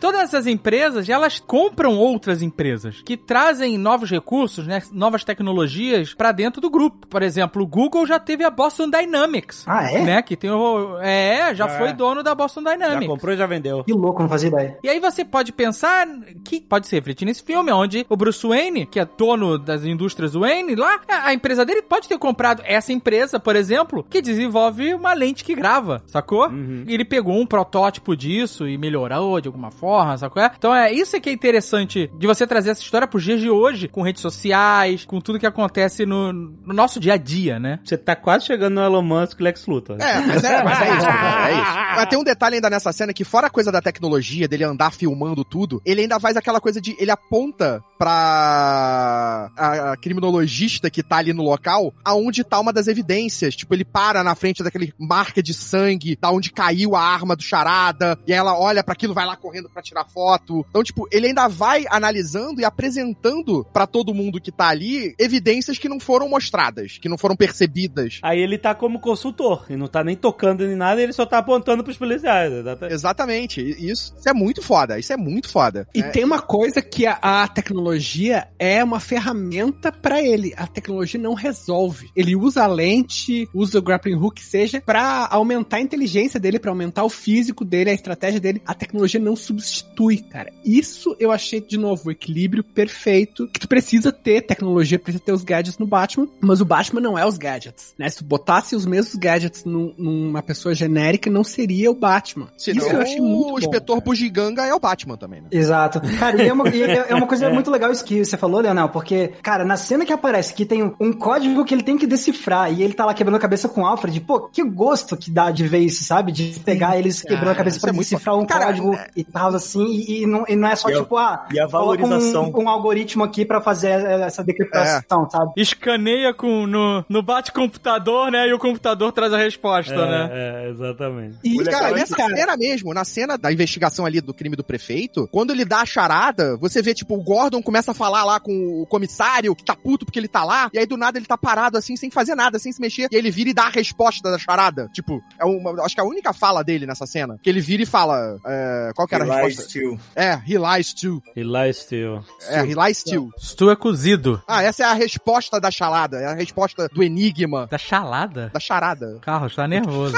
[0.00, 6.32] Todas essas empresas, elas compram outras empresas que trazem novos recursos, né, novas tecnologias pra
[6.32, 7.06] dentro do grupo.
[7.06, 9.64] Por exemplo, o Google já teve a Boston Dynamics.
[9.66, 10.00] Ah, é?
[10.02, 11.78] Né, que tem o é, já É.
[11.78, 13.06] foi dono da Boston Já Dynamics.
[13.06, 13.84] comprou e já vendeu.
[13.84, 14.78] Que louco, não fazia ideia.
[14.82, 16.06] E aí você pode pensar
[16.44, 20.34] que pode se refletir nesse filme, onde o Bruce Wayne, que é dono das indústrias
[20.34, 24.94] Wayne, lá, a a empresa dele pode ter comprado essa empresa, por exemplo, que desenvolve
[24.94, 26.48] uma lente que grava, sacou?
[26.48, 26.82] Uhum.
[26.88, 30.42] E ele pegou um protótipo disso e melhorou de alguma forma, sacou?
[30.42, 33.88] Então é isso que é interessante de você trazer essa história pros dias de hoje,
[33.88, 37.78] com redes sociais, com tudo que acontece no, no nosso dia a dia, né?
[37.84, 39.96] Você tá quase chegando no Elon Musk e Lex Luthor.
[40.00, 41.96] É, mas é, mas é isso, cara, é isso.
[41.96, 44.92] Mas tem um detalhe ainda nessa cena que, fora a coisa da tecnologia, dele andar
[44.92, 46.96] filmando tudo, ele ainda faz aquela coisa de.
[46.98, 53.54] Ele aponta pra a, criminologista que tá ali no local, aonde tá uma das evidências.
[53.54, 57.42] Tipo, ele para na frente daquele marca de sangue, da onde caiu a arma do
[57.42, 60.64] charada, e aí ela olha pra aquilo, vai lá, correndo pra tirar foto.
[60.68, 65.78] Então, tipo, ele ainda vai analisando e apresentando pra todo mundo que tá ali evidências
[65.78, 68.18] que não foram mostradas, que não foram percebidas.
[68.22, 71.38] Aí ele tá como consultor, e não tá nem tocando nem nada, ele só tá
[71.38, 72.52] apontando pros policiais.
[72.52, 72.94] exatamente.
[72.94, 73.60] Exatamente.
[73.60, 74.98] Isso, isso é muito foda.
[74.98, 75.86] Isso é muito foda.
[75.94, 80.52] E É, tem uma coisa que a, a tecnologia é uma ferramenta pra ele.
[80.56, 82.10] A tecnologia não resolve.
[82.14, 86.70] Ele usa a lente, usa o grappling hook, seja, pra aumentar a inteligência dele, pra
[86.70, 88.62] aumentar o físico dele, a estratégia dele.
[88.66, 90.52] A tecnologia não substitui, cara.
[90.64, 93.46] Isso eu achei, de novo, o equilíbrio perfeito.
[93.48, 97.18] Que tu precisa ter tecnologia, precisa ter os gadgets no Batman, mas o Batman não
[97.18, 98.08] é os gadgets, né?
[98.08, 102.48] Se tu botasse os mesmos gadgets num- numa pessoa genérica, não seria o Batman.
[102.56, 104.00] senão Isso eu achei muito o inspetor.
[104.00, 105.48] Bugiganga é o Batman também, né?
[105.50, 106.00] Exato.
[106.18, 108.60] Cara, e é uma, e é é uma coisa muito legal isso que você falou,
[108.60, 112.06] Leonel, porque, cara, na cena que aparece que tem um, código que ele tem que
[112.06, 115.30] decifrar e ele tá lá quebrando a cabeça com o Alfred, pô, que gosto que
[115.30, 116.32] dá de ver isso, sabe?
[116.32, 119.54] De pegar eles quebrando a cabeça pra é decifrar um Cara, código é- e tal,
[119.54, 122.50] assim, e, e não, e não é só E a- tipo, ah, e a valorização.
[122.54, 125.52] Um, um algoritmo aqui pra fazer essa decriptação, sabe?
[125.56, 128.48] Escaneia com, no, no bate-computador, né?
[128.48, 130.28] E o computador traz a resposta, né?
[130.32, 131.38] É, é, exatamente.
[131.44, 134.64] E, cara, cara, nessa cara, cena mesmo, na cena da investigação ali do crime do
[134.64, 138.40] prefeito, quando ele dá a charada, você vê, tipo, o Gordon começa a falar lá
[138.40, 141.26] com o comissário, que tá puto porque ele tá lá, e aí do nada ele
[141.26, 143.70] tá parado assim, sem fazer nada, sem se mexer, e ele vira e dá a
[143.70, 144.88] resposta da charada.
[144.92, 147.38] Tipo, é uma, acho que é a única fala dele nessa cena.
[147.42, 149.80] Que ele vira e fala, é, qual que era a He lies resposta?
[149.80, 150.00] too.
[150.16, 151.22] É, he lies too.
[151.36, 152.24] E lá still.
[152.48, 153.30] É, he lies too.
[153.38, 154.42] Stu é cozido.
[154.46, 158.50] Ah, essa é a resposta da charada, é a resposta do enigma, Da chalada?
[158.52, 159.18] da charada.
[159.22, 160.14] Carlos, tá nervoso.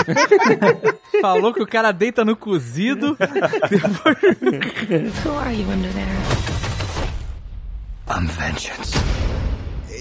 [1.20, 3.16] Falou que o cara deita no cozido.
[5.24, 6.08] Who are you under there?
[8.08, 8.92] I'm vengeance.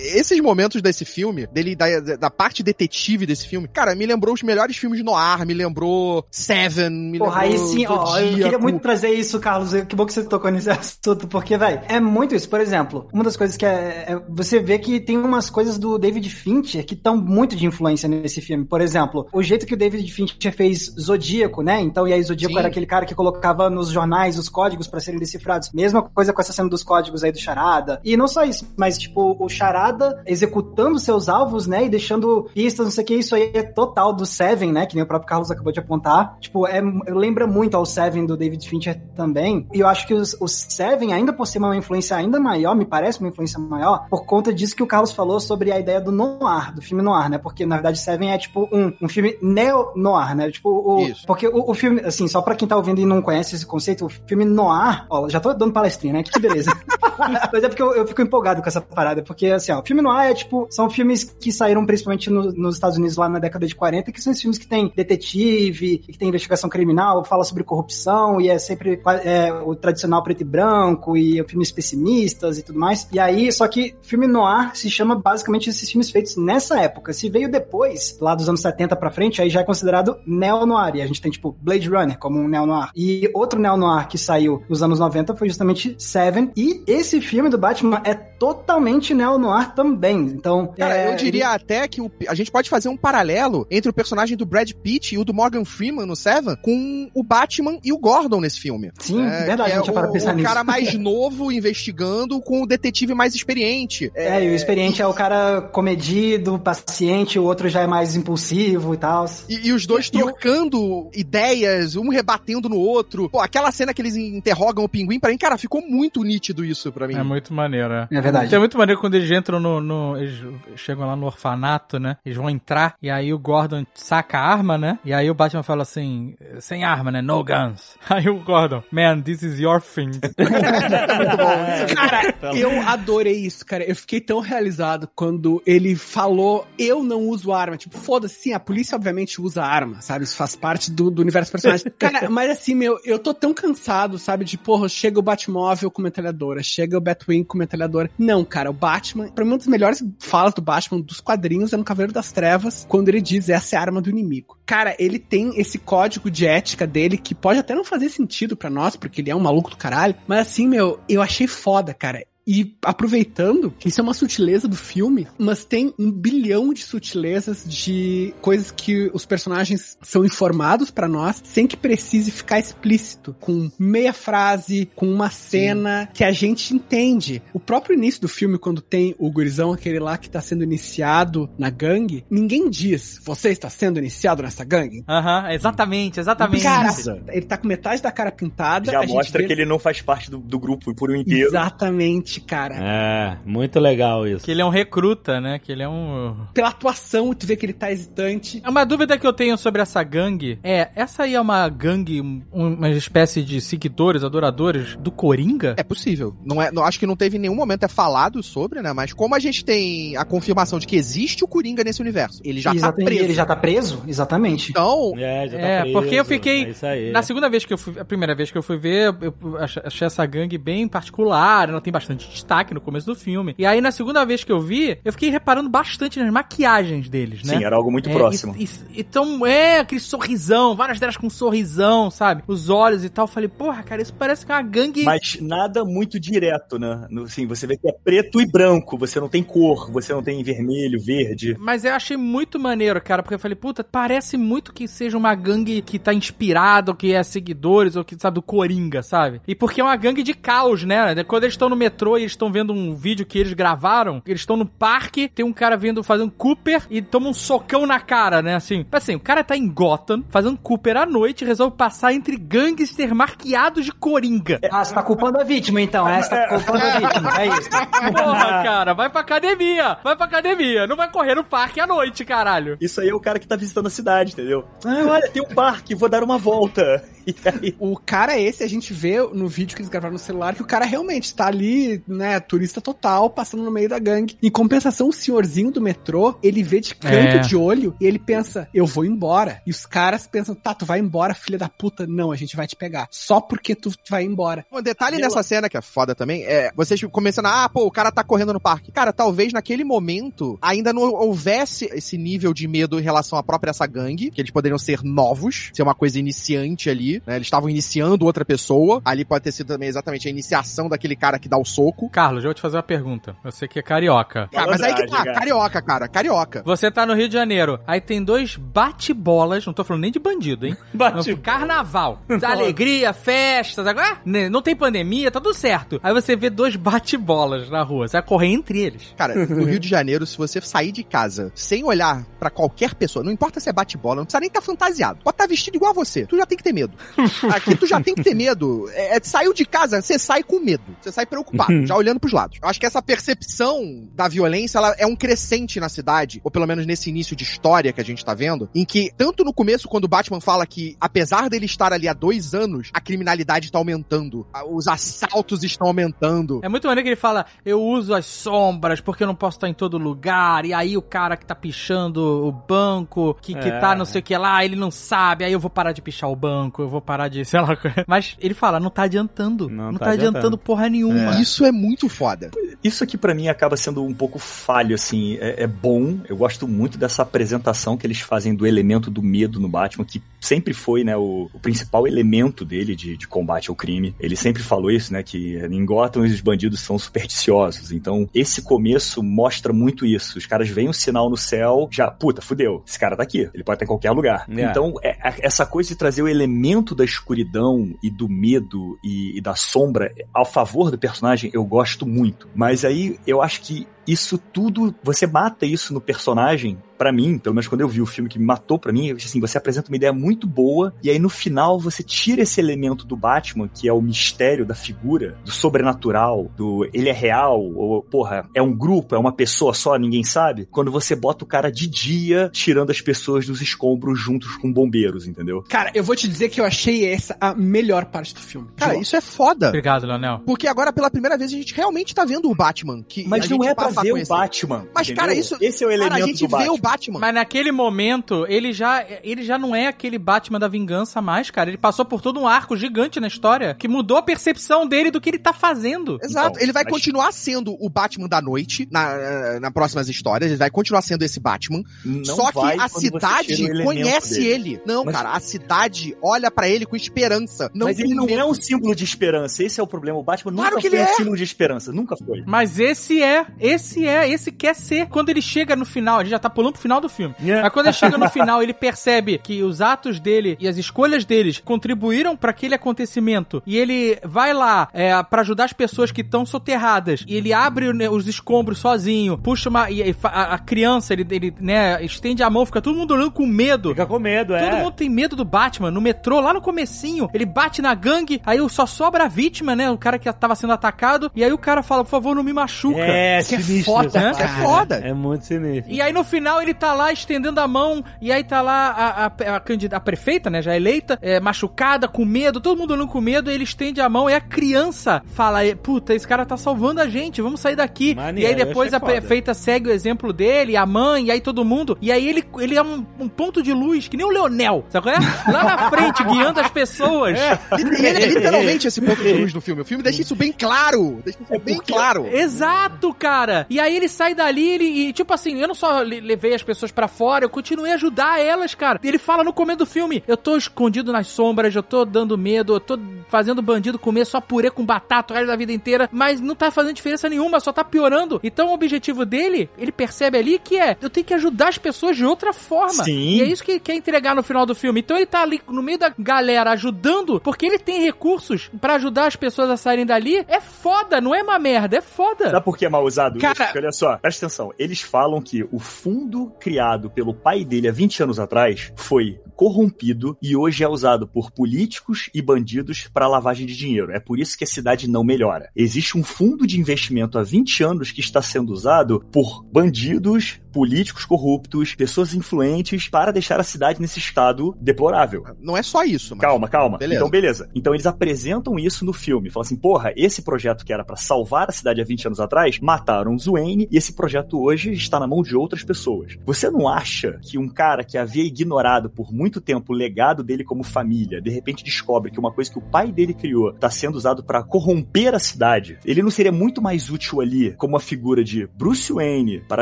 [0.01, 4.43] Esses momentos desse filme, dele, da, da parte detetive desse filme, cara, me lembrou os
[4.43, 7.63] melhores filmes no ar, me lembrou Seven, me Porra, lembrou.
[7.63, 9.71] aí sim, ó, eu queria muito trazer isso, Carlos.
[9.87, 12.49] Que bom que você tocou nesse assunto, porque, velho, é muito isso.
[12.49, 15.97] Por exemplo, uma das coisas que é, é- Você vê que tem umas coisas do
[15.97, 18.65] David Fincher que estão muito de influência nesse filme.
[18.65, 21.79] Por exemplo, o jeito que o David Fincher fez Zodíaco, né?
[21.81, 22.59] Então, e aí Zodíaco Sim.
[22.59, 25.71] era aquele cara que colocava nos jornais os códigos pra serem decifrados.
[25.73, 27.99] Mesma coisa com essa cena dos códigos aí do Charada.
[28.03, 29.90] E não só isso, mas, tipo, o Charada
[30.25, 31.85] executando seus alvos, né?
[31.85, 33.15] E deixando pistas, não sei o que.
[33.15, 34.85] Isso aí é total do Seven, né?
[34.85, 36.37] Que nem o próprio Carlos acabou de apontar.
[36.39, 39.67] Tipo, é, lembra muito ao Seven do David Fincher também.
[39.73, 42.85] E eu acho que os- o Seven, ainda por ser uma influência ainda maior, me
[42.85, 46.11] parece uma influência maior, por conta disso que o Carlos falou sobre a ideia do
[46.11, 47.37] noir, do filme noir, né?
[47.37, 50.49] Porque, na verdade, Seven é tipo um, um filme neo-noir, né?
[50.51, 51.25] Tipo, o, Isso.
[51.25, 54.05] porque o, o filme, assim, só pra quem tá ouvindo e não conhece esse conceito,
[54.05, 56.23] o filme noir, ó, já tô dando palestrinha, né?
[56.23, 56.71] Que beleza.
[57.53, 60.01] Mas é porque eu, eu fico empolgado com essa parada, porque, assim, ó, o filme
[60.01, 63.65] noir é tipo, são filmes que saíram principalmente no- nos Estados Unidos lá na década
[63.65, 67.63] de 40, que são esses filmes que tem detetive, que tem investigação criminal, fala sobre
[67.63, 72.79] corrupção, e é sempre é, o tradicional preto e branco, e filmes pessimistas e tudo
[72.79, 73.07] mais.
[73.11, 77.13] E aí, só que filme noir se chama basicamente esses filmes feitos nessa época.
[77.13, 80.95] Se veio depois, lá dos anos 70 pra frente, aí já é considerado neo-noir.
[80.95, 82.89] E a gente tem, tipo, Blade Runner como um neo-noir.
[82.95, 86.51] E outro neo-noir que saiu nos anos 90 foi justamente Seven.
[86.55, 90.17] E esse filme do Batman é totalmente neo-noir também.
[90.19, 93.89] Então, Cara, é, eu diria até que o- a gente pode fazer um paralelo entre
[93.89, 97.77] o personagem do Brad Pitt e o do Morgan Freeman no Seven com o Batman
[97.83, 98.91] e o Gordon nesse filme.
[98.99, 100.47] Sim, É, verdade, que a gente é para o, pensar o nisso.
[100.47, 104.11] cara mais novo investigando com o detetive mais experiente.
[104.15, 108.93] É, e o experiente é o cara comedido, paciente, o outro já é mais impulsivo
[108.93, 109.25] e tal.
[109.49, 113.29] E, e os dois trocando ideias, um rebatendo no outro.
[113.29, 116.91] Pô, aquela cena que eles interrogam o pinguim, pra mim, cara, ficou muito nítido isso
[116.91, 117.15] pra mim.
[117.15, 118.07] É muito maneiro, é.
[118.11, 118.53] É verdade.
[118.53, 120.43] É muito maneiro quando eles entram no, no- Eles
[120.75, 122.17] chegam lá no orfanato, né?
[122.25, 124.99] Eles vão entrar e aí o Gordon saca a arma, né?
[125.05, 127.21] E aí o Batman fala assim: sem arma, né?
[127.21, 127.95] No guns.
[128.09, 130.11] Aí o Gordon, man, this is your thing.
[131.95, 133.83] Cara, eu adorei isso, cara.
[133.83, 137.77] Eu fiquei tão realizado quando ele falou, eu não uso arma.
[137.77, 140.23] Tipo, foda-se, sim, a polícia obviamente usa arma, sabe?
[140.25, 141.85] Isso faz parte do, do universo personagem.
[141.97, 144.45] Cara, mas assim, meu, eu tô tão cansado, sabe?
[144.45, 148.09] De, porra, chega o Batmóvel com metralhadora, chega o Batwing com metralhadora.
[148.17, 151.77] Não, cara, o Batman, pra mim, uma das melhores falas do Batman dos quadrinhos é
[151.77, 154.57] no Cavaleiro das Trevas, quando ele diz, essa é a arma do inimigo.
[154.65, 158.69] Cara, ele tem esse código de ética dele que pode até não fazer sentido pra
[158.69, 162.25] nós, porque ele é um maluco do caralho, mas assim, meu, eu achei foda, cara.
[162.47, 168.33] E aproveitando, isso é uma sutileza do filme, mas tem um bilhão de sutilezas de
[168.41, 174.13] coisas que os personagens são informados pra nós, sem que precise ficar explícito, com meia
[174.13, 177.41] frase, com uma cena que a gente entende.
[177.53, 181.49] O próprio início do filme, quando tem o gurizão, aquele lá que tá sendo iniciado
[181.57, 185.03] na gangue, ninguém diz, você está sendo iniciado nessa gangue?
[185.07, 186.63] Aham, exatamente, exatamente.
[186.63, 186.89] Cara,
[187.27, 188.91] ele tá com metade da cara pintada.
[188.91, 191.15] Já a gente mostra vê- que ele não faz parte do, do grupo por um
[191.15, 191.47] inteiro.
[191.49, 192.75] Exatamente, cara.
[192.79, 194.45] É, muito legal isso.
[194.45, 195.59] Que ele é um recruta, né?
[195.59, 196.35] Que ele é um.
[196.53, 198.61] Pela atuação, tu vê que ele tá hesitante.
[198.65, 202.41] Uma dúvida que eu tenho sobre essa gangue é: essa aí é uma gangue, um-
[202.53, 205.73] uma espécie de seguidores, adoradores do Coringa?
[205.77, 206.35] É possível.
[206.45, 208.93] Não é, não, acho que não teve em nenhum momento é falado sobre, né?
[208.93, 212.61] Mas como a gente tem a confirmação de que existe o Coringa nesse universo, ele
[212.61, 213.23] já tá Exatamente, preso.
[213.23, 214.03] Ele já tá preso?
[214.07, 214.69] Exatamente.
[214.71, 217.11] Então, É, já tá É, preso, porque eu fiquei- É isso aí.
[217.11, 219.79] Na segunda vez que eu fui, a primeira vez que eu fui ver, eu ach-
[219.85, 223.53] achei essa gangue bem particular, ela tem bastante destaque no começo do filme.
[223.57, 227.43] E aí na segunda vez que eu vi, eu fiquei reparando bastante nas maquiagens deles,
[227.43, 227.57] né?
[227.57, 228.55] Sim, era algo muito É, próximo.
[228.57, 232.43] e- e- Então, é, aquele sorrisão, várias delas com sorrisão, sabe?
[232.47, 233.23] Os olhos e tal.
[233.23, 235.03] Eu falei, porra, cara, isso parece que é uma gangue.
[235.03, 237.07] Mas nada muito direto, né?
[237.25, 240.41] Assim, você vê que é preto e branco, você não tem cor, você não tem
[240.43, 241.55] vermelho, verde.
[241.59, 245.33] Mas eu achei muito maneiro, cara, porque eu falei, puta, parece muito que seja uma
[245.35, 249.41] gangue que tá inspirada, ou que é seguidores, ou que, sabe, do Coringa, sabe?
[249.47, 251.23] E porque é uma gangue de caos, né?
[251.23, 254.41] Quando eles estão no metrô e eles estão vendo um vídeo que eles gravaram, eles
[254.41, 258.41] estão no parque, tem um cara vindo fazendo Cooper e toma um socão na cara,
[258.41, 258.55] né?
[258.55, 262.37] Assim, assim, o cara tá em Gotham, fazendo Cooper à noite e resolve passar entre
[262.37, 264.59] gangsters marqueados de Coringa.
[264.71, 266.07] Ah, você tá culpando a vítima, então.
[266.07, 267.41] É, você tá culpando a vítima.
[267.41, 267.69] É isso.
[267.69, 272.25] Porra, cara, vai pra academia, vai pra academia, não vai correr no parque à noite,
[272.25, 272.77] caralho.
[272.81, 274.65] Isso aí é o cara que tá visitando a cidade, entendeu?
[274.85, 277.03] Ah, olha, tem um parque, vou dar uma volta.
[277.23, 280.55] E aí, O cara esse, a gente vê no vídeo que eles gravaram no celular
[280.55, 284.37] que o cara realmente tá ali, né, turista total, passando no meio da gangue.
[284.41, 287.39] Em compensação, o senhorzinho do metrô, ele vê de canto É.
[287.39, 289.61] de olho e ele pensa, eu vou embora.
[289.65, 292.05] E os caras pensam, tá, tu vai embora, filha da puta.
[292.07, 293.07] Não, a gente vai te pegar.
[293.11, 294.65] Só porque tu vai embora.
[294.71, 298.11] um detalhe nessa cena que é foda também é vocês começando, ah, pô, o cara
[298.11, 298.91] tá correndo no parque.
[298.91, 303.71] Cara, talvez naquele momento ainda não houvesse esse nível de medo em relação à própria
[303.71, 307.35] essa gangue, que eles poderiam ser novos, ser uma coisa iniciante ali, né?
[307.35, 309.01] Eles estavam iniciando outra pessoa.
[309.03, 311.90] Ali pode ter sido também exatamente a iniciação daquele cara que dá o soco.
[312.11, 313.35] Carlos, eu vou te fazer uma pergunta.
[313.43, 314.47] Você que é carioca.
[314.51, 316.61] Cara, mas aí que tá, carioca, cara, carioca.
[316.65, 320.19] Você tá no Rio de Janeiro, aí tem dois bate-bolas, não tô falando nem de
[320.19, 320.75] bandido, hein?
[320.93, 322.21] Bate- Carnaval.
[322.43, 325.99] Alegria, festas, agora né, não tem pandemia, tá tudo certo.
[326.03, 329.13] Aí você vê dois bate-bolas na rua, você vai correr entre eles.
[329.17, 333.23] Cara, no Rio de Janeiro, se você sair de casa sem olhar pra qualquer pessoa,
[333.23, 335.19] não importa se é bate-bola, não precisa nem estar fantasiado.
[335.23, 336.25] Pode estar vestido igual a você.
[336.25, 336.93] Tu já tem que ter medo.
[337.53, 338.89] Aqui tu já tem que ter medo.
[338.93, 340.83] É, é, saiu de casa, você sai com medo.
[341.01, 342.57] Você sai preocupado, já olhando pros lados.
[342.61, 346.67] Eu acho que essa percepção da violência, ela é um crescente na cidade, ou pelo
[346.67, 349.87] menos nesse início de história que a gente tá vendo, em que, tanto no começo,
[349.87, 353.77] quando o Batman fala que, apesar dele estar ali há dois anos, a criminalidade tá
[353.77, 356.59] aumentando, os assaltos estão aumentando.
[356.63, 359.67] É muito maneiro que ele fala: eu uso as sombras porque eu não posso estar
[359.69, 360.65] em todo lugar.
[360.65, 363.79] E aí o cara que tá pichando o banco, que, que É.
[363.79, 365.43] tá não sei o que lá, ele não sabe.
[365.45, 367.77] Aí eu vou parar de pichar o banco, eu vou parar de, sei lá.
[368.07, 369.69] Mas ele fala: não tá adiantando.
[369.69, 370.37] Não Não, tá tá, adiantando.
[370.37, 370.57] adiantando.
[370.57, 371.39] porra nenhuma.
[371.41, 372.51] Isso é muito foda.
[372.83, 375.37] Isso aqui pra mim acaba sendo um pouco falho, assim.
[375.39, 379.59] É, é bom, eu gosto muito dessa apresentação que eles fazem do elemento do medo
[379.59, 383.75] no Batman, que sempre foi, né, o, o principal elemento dele de, de combate ao
[383.75, 384.15] crime.
[384.19, 387.91] Ele sempre falou isso, né, que em Gotham os bandidos são supersticiosos.
[387.91, 390.37] Então, esse começo mostra muito isso.
[390.37, 392.83] Os caras veem um sinal no céu, já, puta, fudeu.
[392.87, 393.49] Esse cara tá aqui.
[393.53, 394.45] Ele pode estar em qualquer lugar.
[394.49, 394.63] É.
[394.63, 399.37] Então, é- é- essa coisa de trazer o elemento da escuridão e do medo e,
[399.37, 402.47] e da sombra ao favor do personagem, eu gosto muito.
[402.55, 407.55] Mas aí eu acho que isso tudo, você mata isso no personagem, pra mim, pelo
[407.55, 409.95] menos quando eu vi o filme que me matou pra mim, assim, você apresenta uma
[409.95, 413.93] ideia muito boa e aí no final você tira esse elemento do Batman, que é
[413.93, 419.15] o mistério da figura, do sobrenatural, do ele é real, ou porra, é um grupo,
[419.15, 420.67] é uma pessoa só, ninguém sabe.
[420.69, 425.25] Quando você bota o cara de dia tirando as pessoas dos escombros juntos com bombeiros,
[425.25, 425.63] entendeu?
[425.67, 428.67] Cara, eu vou te dizer que eu achei essa a melhor parte do filme.
[428.75, 429.69] Cara, De isso é foda.
[429.69, 430.43] Obrigado, Leonel.
[430.45, 433.01] Porque agora, pela primeira vez, a gente realmente tá vendo o Batman.
[433.01, 434.27] Que Mas a não gente é pra vê o.
[434.27, 434.85] Batman.
[434.93, 435.23] Mas, entendeu?
[435.23, 435.57] cara, isso.
[435.59, 436.73] Esse é o elemento cara, a gente do vê Batman.
[436.73, 436.90] o Batman.
[437.19, 441.69] Mas naquele momento, ele já, ele já não é aquele Batman da vingança mais, cara.
[441.69, 445.19] Ele passou por todo um arco gigante na história que mudou a percepção dele do
[445.21, 446.17] que ele tá fazendo.
[446.23, 450.49] Exato, Então, ele vai mas- continuar sendo o Batman da noite na, na próximas histórias,
[450.51, 451.83] ele vai continuar sendo esse Batman.
[452.05, 454.47] Não só que vai a cidade conhece dele.
[454.73, 454.81] ele.
[454.85, 457.69] Não, Mas- cara, a cidade olha pra ele com esperança.
[457.73, 458.39] Não Mas ele não medo.
[458.39, 459.63] é um símbolo de esperança.
[459.63, 460.17] Esse é o problema.
[460.19, 461.15] O Batman Claro nunca que foi ele um é.
[461.15, 461.91] símbolo de esperança.
[461.91, 462.43] Nunca foi.
[462.45, 465.07] Mas esse é, esse é, esse quer ser.
[465.07, 467.35] Quando ele chega no final, a gente já tá pulando pro final do filme.
[467.39, 467.63] Yeah.
[467.63, 471.25] Mas quando ele chega no final, ele percebe que os atos dele e as escolhas
[471.25, 473.61] deles contribuíram pra aquele acontecimento.
[473.65, 477.23] E ele vai lá é, para ajudar as pessoas que estão soterradas.
[477.27, 479.89] E ele abre né, os escombros sozinho, puxa uma.
[479.89, 483.31] E, e a, a criança, ele, ele né, estende a mão, fica todo mundo olhando
[483.31, 483.89] com medo.
[483.89, 484.69] Fica com medo, é.
[484.69, 485.91] Todo mundo tem medo do Batman.
[485.91, 489.89] No metrô, lá no comecinho, ele bate na gangue, aí só sobra a vítima, né?
[489.89, 491.31] O cara que tava sendo atacado.
[491.35, 492.99] E aí o cara fala, por favor, não me machuca.
[492.99, 493.93] É, Isso é sinistro.
[493.93, 494.31] foda, né?
[494.31, 494.95] Isso é foda.
[494.95, 495.91] É muito sinistro.
[495.91, 499.25] E aí no final ele tá lá estendendo a mão, e aí tá lá a,
[499.25, 503.07] a, a, candida- a prefeita, né, já eleita, é, machucada, com medo, todo mundo olhando
[503.07, 506.57] com medo, ele estende a mão e a criança fala, "É, puta, esse cara tá
[506.57, 508.15] salvando a gente, vamos sair daqui.
[508.15, 511.41] Maneiro, e aí depois eu a prefeita segue o exemplo dele, a mãe, e aí
[511.41, 514.29] todo mundo, e aí ele, ele é um, um ponto de luz, que nem o
[514.29, 515.51] Leonel, sabe qual é?
[515.51, 517.37] Lá na frente, guiando as pessoas.
[517.77, 519.81] Ele é literalmente esse ponto de luz no filme.
[519.81, 521.21] O filme deixa isso bem claro.
[521.23, 522.27] Deixa isso bem claro.
[522.27, 523.65] Exato, cara.
[523.69, 526.60] E aí ele sai dali ele, e, tipo assim, eu não só le- levei as
[526.63, 528.99] pessoas pra fora, eu continuei a ajudar elas, cara.
[529.03, 532.73] Ele fala no começo do filme: eu tô escondido nas sombras, eu tô dando medo,
[532.73, 532.97] eu tô
[533.27, 536.69] fazendo bandido comer só purê com batata o resto da vida inteira, mas não tá
[536.71, 538.39] fazendo diferença nenhuma, só tá piorando.
[538.43, 542.15] Então o objetivo dele, ele percebe ali que é: eu tenho que ajudar as pessoas
[542.17, 543.03] de outra forma.
[543.03, 543.37] Sim.
[543.37, 544.99] E é isso que ele quer entregar no final do filme.
[544.99, 549.27] Então ele tá ali no meio da galera ajudando, porque ele tem recursos pra ajudar
[549.27, 550.43] as pessoas a saírem dali.
[550.47, 552.49] É foda, não é uma merda, é foda.
[552.49, 553.63] Sabe por que é mal usado Cara- isso?
[553.63, 554.73] Porque olha só, presta atenção.
[554.77, 560.35] Eles falam que o fundo criado pelo pai dele há 20 anos atrás foi corrompido
[560.41, 564.11] e hoje é usado por políticos e bandidos para lavagem de dinheiro.
[564.11, 565.69] É por isso que a cidade não melhora.
[565.75, 571.25] Existe um fundo de investimento há 20 anos que está sendo usado por bandidos, políticos
[571.25, 575.43] corruptos, pessoas influentes para deixar a cidade nesse estado deplorável.
[575.59, 576.41] Não é só isso, mas...
[576.41, 576.97] Calma, calma.
[576.97, 577.19] Beleza.
[577.19, 577.69] Então, beleza.
[577.75, 579.51] Então, eles apresentam isso no filme.
[579.51, 582.79] Falam assim, porra, esse projeto que era pra salvar a cidade há 20 anos atrás,
[582.79, 586.37] mataram o Wayne e esse projeto hoje está na mão de outras pessoas.
[586.45, 590.63] Você não acha que um cara que havia ignorado por muito tempo o legado dele
[590.63, 594.15] como família, de repente descobre que uma coisa que o pai dele criou está sendo
[594.15, 598.43] usado pra corromper a cidade, ele não seria muito mais útil ali como uma figura
[598.43, 599.81] de Bruce Wayne para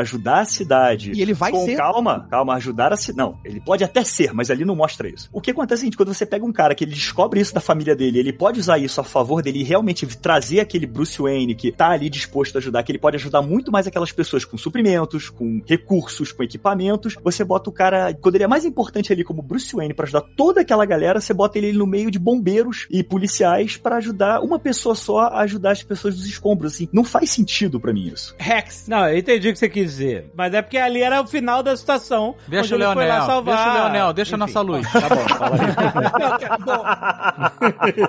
[0.00, 1.12] ajudar a cidade?
[1.14, 1.76] E ele vai com ser.
[1.76, 3.18] calma, calma, ajudar a cidade.
[3.18, 5.28] Não, ele pode até ser, mas ali não mostra isso.
[5.32, 7.54] O que acontece é o seguinte, quando você pega um cara que ele descobre isso
[7.54, 11.20] da família dele, ele pode usar isso a favor dele e realmente trazer aquele Bruce
[11.20, 14.44] Wayne que tá ali disposto a ajudar, que ele pode ajudar muito mais aquelas pessoas
[14.44, 17.16] com suprimentos, com recursos, com equipamentos.
[17.22, 20.22] Você bota o cara, quando ele é mais importante ali como Bruce Wayne pra ajudar
[20.36, 24.58] toda aquela galera, você bota ele no meio de bombeiros e policiais pra ajudar uma
[24.58, 26.88] pessoa só a ajudar as pessoas dos escombros, assim.
[26.92, 28.34] Não faz sentido pra mim isso.
[28.38, 28.86] Rex.
[28.88, 30.30] Não, eu entendi o que você quis dizer.
[30.36, 32.34] Mas é porque ali era o final da situação.
[32.48, 33.56] Deixa o onde ele foi lá Leonel, salvar.
[33.56, 34.46] deixa o Leonel, deixa a Enfim.
[34.46, 34.86] nossa luz.
[34.92, 35.60] Tá bom, fala aí.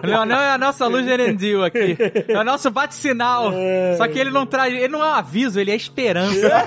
[0.04, 1.98] O Leonel é a nossa luz de Erendil aqui.
[2.28, 3.52] É o nosso bate-sinal.
[3.98, 4.74] Só que ele não traz.
[4.74, 6.32] Ele não é um aviso, ele é esperança.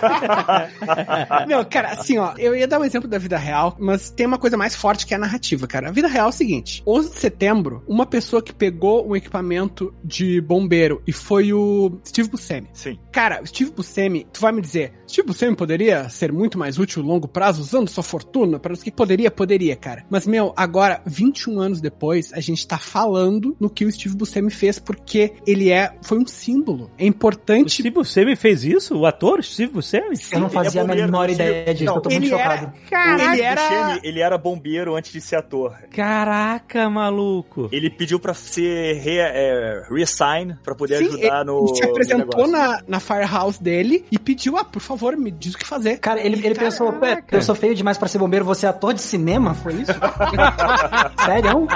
[1.49, 4.39] Não, cara, assim, ó, eu ia dar um exemplo da vida real, mas tem uma
[4.39, 5.89] coisa mais forte que é a narrativa, cara.
[5.89, 9.93] A vida real é o seguinte: 11 de setembro, uma pessoa que pegou um equipamento
[10.05, 12.69] de bombeiro e foi o Steve Buscemi.
[12.73, 12.97] Sim.
[13.11, 17.03] Cara, o Steve Buscemi, tu vai me dizer, Steve Buscemi poderia ser muito mais útil
[17.03, 20.05] a longo prazo usando sua fortuna para os que poderia, poderia, cara.
[20.09, 24.51] Mas meu, agora 21 anos depois, a gente tá falando no que o Steve Buscemi
[24.51, 26.91] fez porque ele é foi um símbolo.
[26.97, 28.97] É O importante Steve Buscemi fez isso?
[28.97, 30.17] O ator Steve Buscemi?
[30.31, 31.35] Eu não Ele é fazia a menor sei.
[31.35, 33.23] ideia disso, Não, eu tô muito ele era- chocado.
[33.33, 35.75] ele era ele era bombeiro antes de ser ator.
[35.91, 37.69] Caraca, maluco.
[37.73, 41.67] Ele pediu pra ser re, é, reassign pra poder Sim, ajudar no.
[41.67, 45.59] Ele se apresentou na, na Firehouse dele e pediu, ah, por favor, me diz o
[45.59, 45.99] que fazer.
[45.99, 48.95] Cara, ele, ele pensou, "Pé, eu sou feio demais pra ser bombeiro, você é ator
[48.95, 49.55] de cinema?
[49.55, 49.93] Foi isso?
[51.25, 51.67] Sério?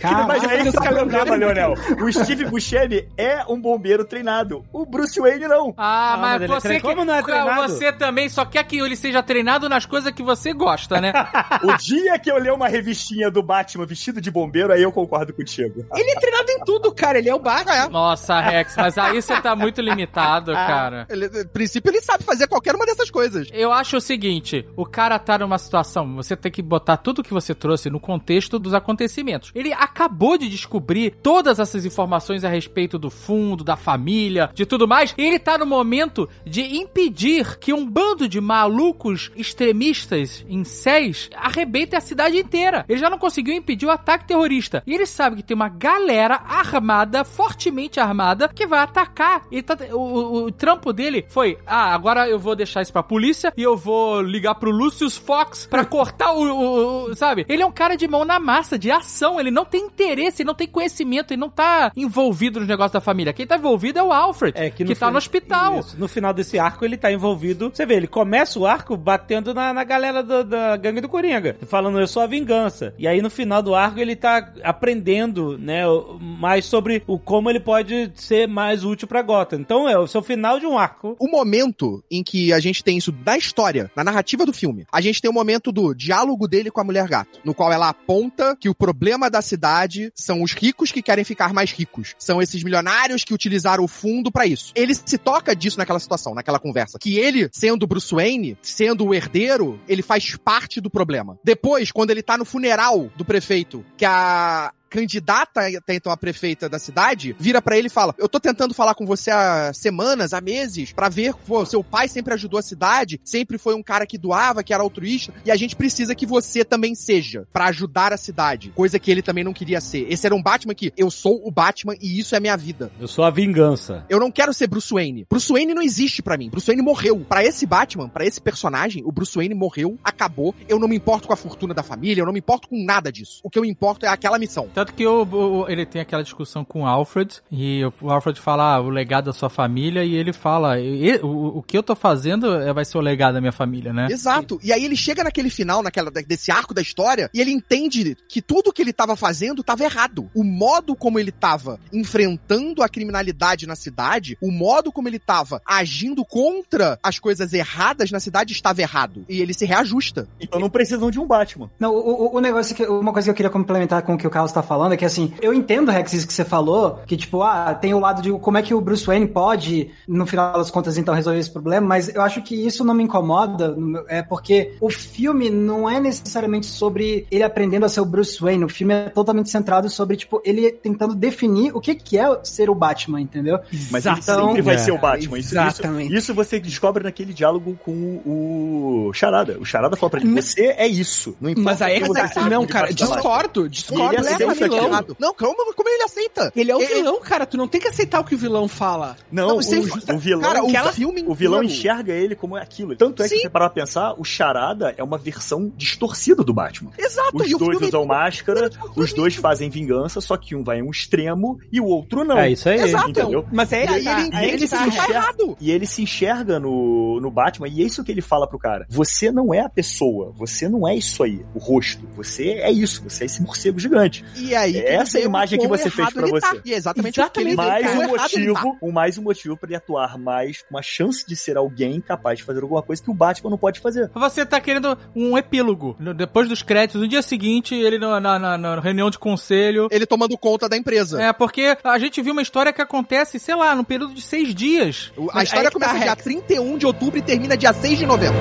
[0.00, 1.74] Cara, Mas é esse que é o problema, calendário- Leonel.
[2.04, 4.64] O Steve Buscemi é um bombeiro treinado.
[4.72, 5.74] O Bruce Wayne não.
[5.76, 7.72] Ah, Não, mas é você que, como não é treinado?
[7.72, 11.12] você também só quer que ele seja treinado nas coisas que você gosta, né?
[11.62, 15.32] O dia que eu ler uma revistinha do Batman vestido de bombeiro, aí eu concordo
[15.32, 15.84] contigo.
[15.94, 17.18] Ele é treinado em tudo, cara.
[17.18, 17.88] Ele é o Batman.
[17.88, 21.06] Nossa, Rex, mas aí você tá muito limitado, cara.
[21.08, 23.48] Ele, no princípio, ele sabe fazer qualquer uma dessas coisas.
[23.52, 27.32] Eu acho o seguinte, o cara tá numa situação, você tem que botar tudo que
[27.32, 29.50] você trouxe no contexto dos acontecimentos.
[29.60, 34.88] Ele acabou de descobrir todas essas informações a respeito do fundo, da família, de tudo
[34.88, 40.64] mais, e ele tá no momento de impedir que um bando de malucos extremistas em
[40.64, 42.84] séis arrebente a cidade inteira.
[42.88, 44.82] Ele já não conseguiu impedir o ataque terrorista.
[44.86, 49.42] E ele sabe que tem uma galera armada, fortemente armada, que vai atacar.
[49.50, 53.02] Ele tá, o, o- o trampo dele foi: ah, agora eu vou deixar isso pra
[53.02, 57.44] polícia e eu vou ligar pro Lucius Fox pra cortar o, o- o- Sabe?
[57.48, 59.38] Ele é um cara de mão na massa, de ação.
[59.38, 63.00] Ele não tem interesse, ele não tem conhecimento, ele não tá envolvido nos negócios da
[63.00, 63.32] família.
[63.32, 65.78] Quem tá envolvido é o Alfred, É, que, que no tá fin- no hospital.
[65.80, 65.98] Isso.
[65.98, 67.70] No final desse arco, ele tá envolvido.
[67.72, 71.56] Você vê, ele começa o arco batendo na, na galera do- da gangue do Coringa,
[71.66, 72.94] falando eu sou a vingança.
[72.98, 75.82] E aí no final do arco, ele tá aprendendo, né,
[76.20, 79.60] mais sobre o como ele pode ser mais útil pra Gotham.
[79.60, 81.16] Então é o seu final de um arco.
[81.18, 85.00] O momento em que a gente tem isso na história, na narrativa do filme, a
[85.00, 88.56] gente tem o momento do diálogo dele com a mulher gato, no qual ela aponta
[88.58, 92.14] que o problema da cidade são os ricos que querem ficar mais ricos.
[92.18, 94.72] São esses milionários que utilizaram o fundo pra isso.
[94.74, 96.98] Ele se toca disso naquela situação, naquela conversa.
[96.98, 101.38] Que ele, sendo Bruce Wayne, sendo o herdeiro, ele faz parte do problema.
[101.44, 106.68] Depois, quando ele tá no funeral do prefeito, que a candidata até então a prefeita
[106.68, 110.34] da cidade, vira pra ele e fala: Eu tô tentando falar com você há semanas,
[110.34, 114.06] há meses, pra ver, pô, seu pai sempre ajudou a cidade, sempre foi um cara
[114.06, 118.12] que doava, que era altruísta, e a gente precisa que você também seja, pra ajudar
[118.12, 118.72] a cidade.
[118.74, 120.06] Coisa que ele também não queria ser.
[120.10, 122.90] Esse era um Batman que eu sou o Batman e isso é minha vida.
[123.00, 124.04] Eu sou a vingança.
[124.08, 125.26] Eu não quero ser Bruce Wayne.
[125.30, 126.50] Bruce Wayne não existe pra mim.
[126.50, 127.24] Bruce Wayne morreu.
[127.28, 130.54] Pra esse Batman, pra esse personagem, o Bruce Wayne morreu, acabou.
[130.68, 133.12] Eu não me importo com a fortuna da família, eu não me importo com nada
[133.12, 133.40] disso.
[133.42, 134.68] O que eu importo é aquela missão.
[134.80, 138.76] Tanto que o- o- ele tem aquela discussão com o Alfred, e o- Alfred fala
[138.76, 141.94] ah, o legado da sua família, e ele fala: "E- o, o que eu tô
[141.94, 144.08] fazendo é- vai ser o legado da minha família, né?
[144.10, 144.58] Exato.
[144.64, 148.40] E aí ele chega naquele final, naquela, desse arco da história, e ele entende que
[148.40, 150.30] tudo que ele tava fazendo tava errado.
[150.34, 155.60] O modo como ele tava enfrentando a criminalidade na cidade, o modo como ele tava
[155.66, 159.24] agindo contra as coisas erradas na cidade estava errado.
[159.28, 160.26] E ele se reajusta.
[160.40, 161.70] Então não precisam de um Batman.
[161.78, 162.84] Não, o, o- o negócio que.
[162.86, 165.04] Uma coisa que eu queria complementar com o que o Carlos tá falando é que,
[165.04, 168.30] assim, eu entendo, Rex, isso que você falou, que, tipo, ah, tem o lado de
[168.38, 171.84] como é que o Bruce Wayne pode, no final das contas, então, resolver esse problema,
[171.84, 173.76] mas eu acho que isso não me incomoda,
[174.08, 178.64] é porque o filme não é necessariamente sobre ele aprendendo a ser o Bruce Wayne,
[178.64, 182.70] o filme é totalmente centrado sobre, tipo, ele tentando definir o que, que é ser
[182.70, 183.58] o Batman, entendeu?
[183.90, 185.36] Mas ele Então- sempre vai É, ser o Batman.
[185.36, 186.06] Isso, exatamente.
[186.10, 189.58] Isso, isso você descobre naquele diálogo com o Charada.
[189.58, 191.34] O Charada fala pra ele, você é isso.
[191.40, 192.48] Não importa Mas aí é que você tá.
[192.48, 194.14] Não, cara, discordo, discordo.
[194.14, 194.98] Ele é aceita vilão.
[194.98, 195.16] aquilo.
[195.18, 196.52] Não, como, como ele aceita?
[196.54, 197.46] Ele é o É- vilão, cara.
[197.46, 199.16] Tu não tem que aceitar o que o vilão fala.
[199.30, 202.62] Não, Não, o, o vilão, Cara, o aquela- filme o vilão enxerga ele como é
[202.62, 202.94] aquilo.
[202.96, 203.36] Tanto é que Sim.
[203.36, 206.90] se você parar pra pensar, o Charada é uma versão distorcida do Batman.
[206.98, 207.36] Exato.
[207.36, 210.62] Os e o dois filme- usam máscara, filme- os dois fazem vingança, só que um
[210.62, 212.38] vai em um extremo e o outro não.
[212.38, 212.80] É isso aí.
[212.80, 213.10] Exato.
[213.10, 213.44] Entendeu?
[213.52, 215.08] Mas é E aí tá, ele, aí ele, que se tá, tá Rex.
[215.10, 215.56] errado.
[215.60, 218.86] E ele se enxerga no, no Batman, e é isso que ele fala pro cara.
[218.88, 222.06] Você não é a pessoa, você não é isso aí, o rosto.
[222.16, 224.24] Você é isso, você é esse morcego gigante.
[224.36, 226.40] E aí, É que essa ele vê imagem que você fez ele você.
[226.40, 226.56] Tá.
[226.64, 228.22] E é exatamente, o que ele Exatamente, vê, Mais um tá.
[228.22, 232.00] motivo, um mais um motivo para ele atuar mais com uma chance de ser alguém
[232.00, 234.10] capaz de fazer alguma coisa que o Batman não pode fazer.
[234.14, 235.96] Você tá querendo um epílogo.
[235.98, 239.88] No- Depois dos créditos, no dia seguinte, ele no- na, na- na reunião de conselho.
[239.90, 241.20] Ele tomando conta da empresa.
[241.22, 244.54] É, porque a gente viu uma história que acontece, sei lá, num período de seis
[244.54, 245.12] dias.
[245.30, 246.22] A Mas história tá, começa dia Rex.
[246.24, 248.38] 31 de outubro e termina dia 6 de novembro.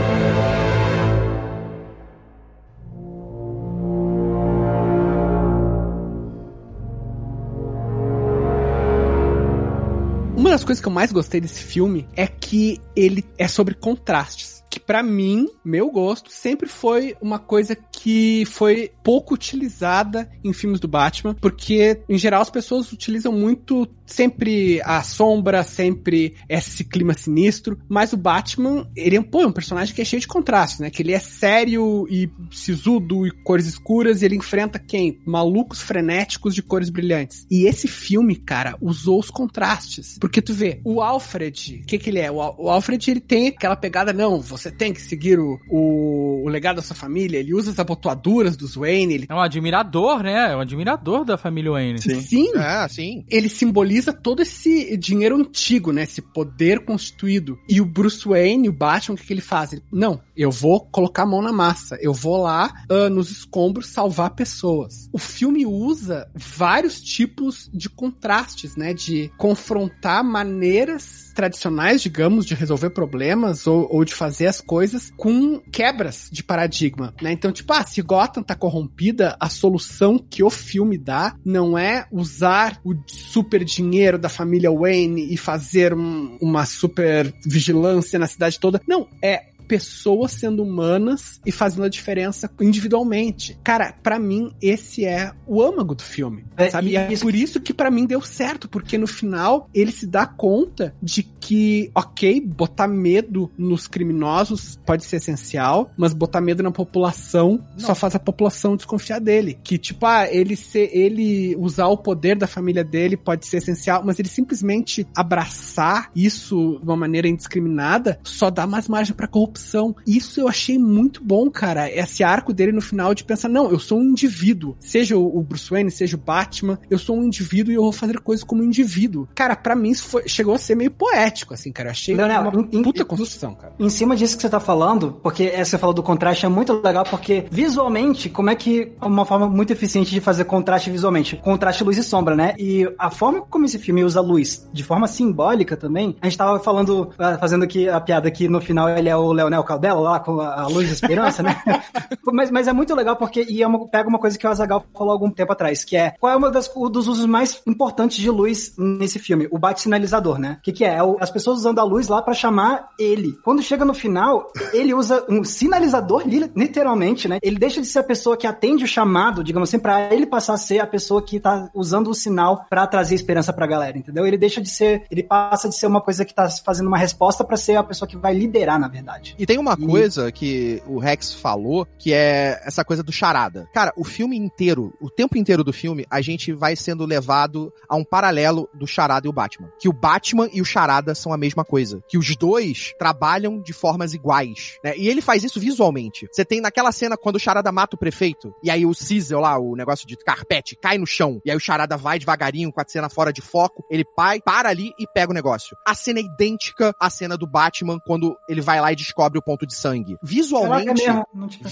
[10.49, 14.58] Uma das coisas que eu mais gostei desse filme é que ele é sobre contrastes.
[14.69, 20.79] Que pra mim, meu gosto, sempre foi uma coisa que foi pouco utilizada em filmes
[20.79, 27.13] do Batman, porque em geral as pessoas utilizam muito sempre a sombra, sempre esse clima
[27.13, 30.79] sinistro, mas o Batman, ele é, pô, é um personagem que é cheio de contrastes,
[30.79, 30.89] né?
[30.89, 35.19] Que ele é sério e sisudo e cores escuras e ele enfrenta quem?
[35.25, 37.45] Malucos frenéticos de cores brilhantes.
[37.49, 40.17] E esse filme, cara, usou os contrastes.
[40.19, 42.31] Porque tu vê, o Alfred, o que que ele é?
[42.31, 46.77] O Alfred, ele tem aquela pegada, não, você tem que seguir o, o, o legado
[46.77, 50.51] da sua família, ele usa as abotoaduras dos Wayne, ele É um admirador, né?
[50.51, 52.01] É um admirador da família Wayne.
[52.01, 52.49] Sim.
[52.55, 53.25] É, sim.
[53.29, 56.03] ele simboliza todo esse dinheiro antigo, né?
[56.03, 57.59] Esse poder constituído.
[57.67, 59.73] E o Bruce Wayne, o Batman, o que, que ele faz?
[59.73, 61.97] Ele, não, eu vou colocar a mão na massa.
[62.01, 65.09] Eu vou lá ah, nos escombros salvar pessoas.
[65.11, 68.93] O filme usa vários tipos de contrastes, né?
[68.93, 75.57] De confrontar maneiras tradicionais, digamos, de resolver problemas ou, ou de fazer as coisas com
[75.71, 77.31] quebras de paradigma, né?
[77.31, 82.05] Então, tipo, ah, se Gotham tá corrompida, a solução que o filme dá não é
[82.11, 88.59] usar o super dinheiro da família Wayne e fazer um- uma super vigilância na cidade
[88.59, 88.81] toda.
[88.85, 93.57] Não, é pessoas sendo humanas e fazendo a diferença individualmente.
[93.63, 96.43] Cara, pra mim, esse é o âmago do filme.
[96.57, 96.89] É, sabe?
[96.89, 100.07] e é isso- por isso que pra mim deu certo, porque no final ele se
[100.07, 106.61] dá conta de que, ok, botar medo nos criminosos pode ser essencial, mas botar medo
[106.63, 109.57] na população só faz a população desconfiar dele.
[109.63, 114.03] Que, tipo, ah, ele ser, ele usar o poder da família dele pode ser essencial,
[114.05, 119.95] mas ele simplesmente abraçar isso de uma maneira indiscriminada só dá mais margem pra corrupção.
[120.05, 121.89] Isso eu achei muito bom, cara.
[121.89, 124.75] Esse arco dele no final de pensar, não, eu sou um indivíduo.
[124.79, 128.19] Seja o Bruce Wayne, seja o Batman, eu sou um indivíduo e eu vou fazer
[128.19, 129.27] coisas como um indivíduo.
[129.33, 131.89] Cara, pra mim isso foi- chegou a ser meio poético, assim, cara.
[131.89, 133.73] Eu achei Leonel, uma em- puta construção, cara.
[133.79, 136.73] Em cima disso que você tá falando, porque é, você falou do contraste, é muito
[136.83, 141.35] legal, porque visualmente, como é que é uma forma muito eficiente de fazer contraste visualmente?
[141.37, 142.53] Contraste luz e sombra, né?
[142.57, 146.59] E a forma como esse filme usa luz de forma simbólica também, a gente tava
[146.59, 150.19] falando, ah, fazendo aqui a piada que no final ele é o Leonel Caldela lá
[150.19, 151.61] com a luz de esperança, né?
[152.33, 154.83] mas, mas é muito legal porque, e é uma- pega uma coisa que o Azagal
[154.97, 158.17] falou algum tempo atrás, que é qual é uma das, um dos usos mais importantes
[158.17, 159.47] de luz nesse filme?
[159.51, 160.57] O bate-sinalizador, né?
[160.59, 160.95] O que, que é?
[160.95, 163.33] É o- as pessoas usando a luz lá pra chamar ele.
[163.43, 167.39] Quando chega no final, ele usa um sinalizador, li- literalmente, né?
[167.41, 170.53] Ele deixa de ser a pessoa que atende o chamado, digamos assim, pra ele passar
[170.53, 174.25] a ser a pessoa que tá usando o sinal pra trazer esperança pra galera, entendeu?
[174.25, 177.43] Ele deixa de ser, ele passa de ser uma coisa que tá fazendo uma resposta
[177.43, 179.35] pra ser a pessoa que vai liderar, na verdade.
[179.37, 183.67] E tem uma E- coisa que o Rex falou, que é essa coisa do charada.
[183.73, 187.95] Cara, o filme inteiro, o tempo inteiro do filme, a gente vai sendo levado a
[187.95, 189.69] um paralelo do charada e o Batman.
[189.79, 192.01] Que o Batman e o charada são a mesma coisa.
[192.07, 194.77] Que os dois trabalham de formas iguais.
[194.83, 194.97] Né?
[194.97, 196.27] E ele faz isso visualmente.
[196.31, 199.57] Você tem naquela cena quando o charada mata o prefeito, e aí o Císel lá,
[199.57, 202.85] o negócio de carpete, cai no chão, e aí o charada vai devagarinho com a
[202.87, 205.75] cena fora de foco, ele pai, para ali e pega o negócio.
[205.85, 209.41] A cena é idêntica à cena do Batman quando ele vai lá e descobre o
[209.41, 210.17] ponto de sangue.
[210.23, 211.23] Visualmente, é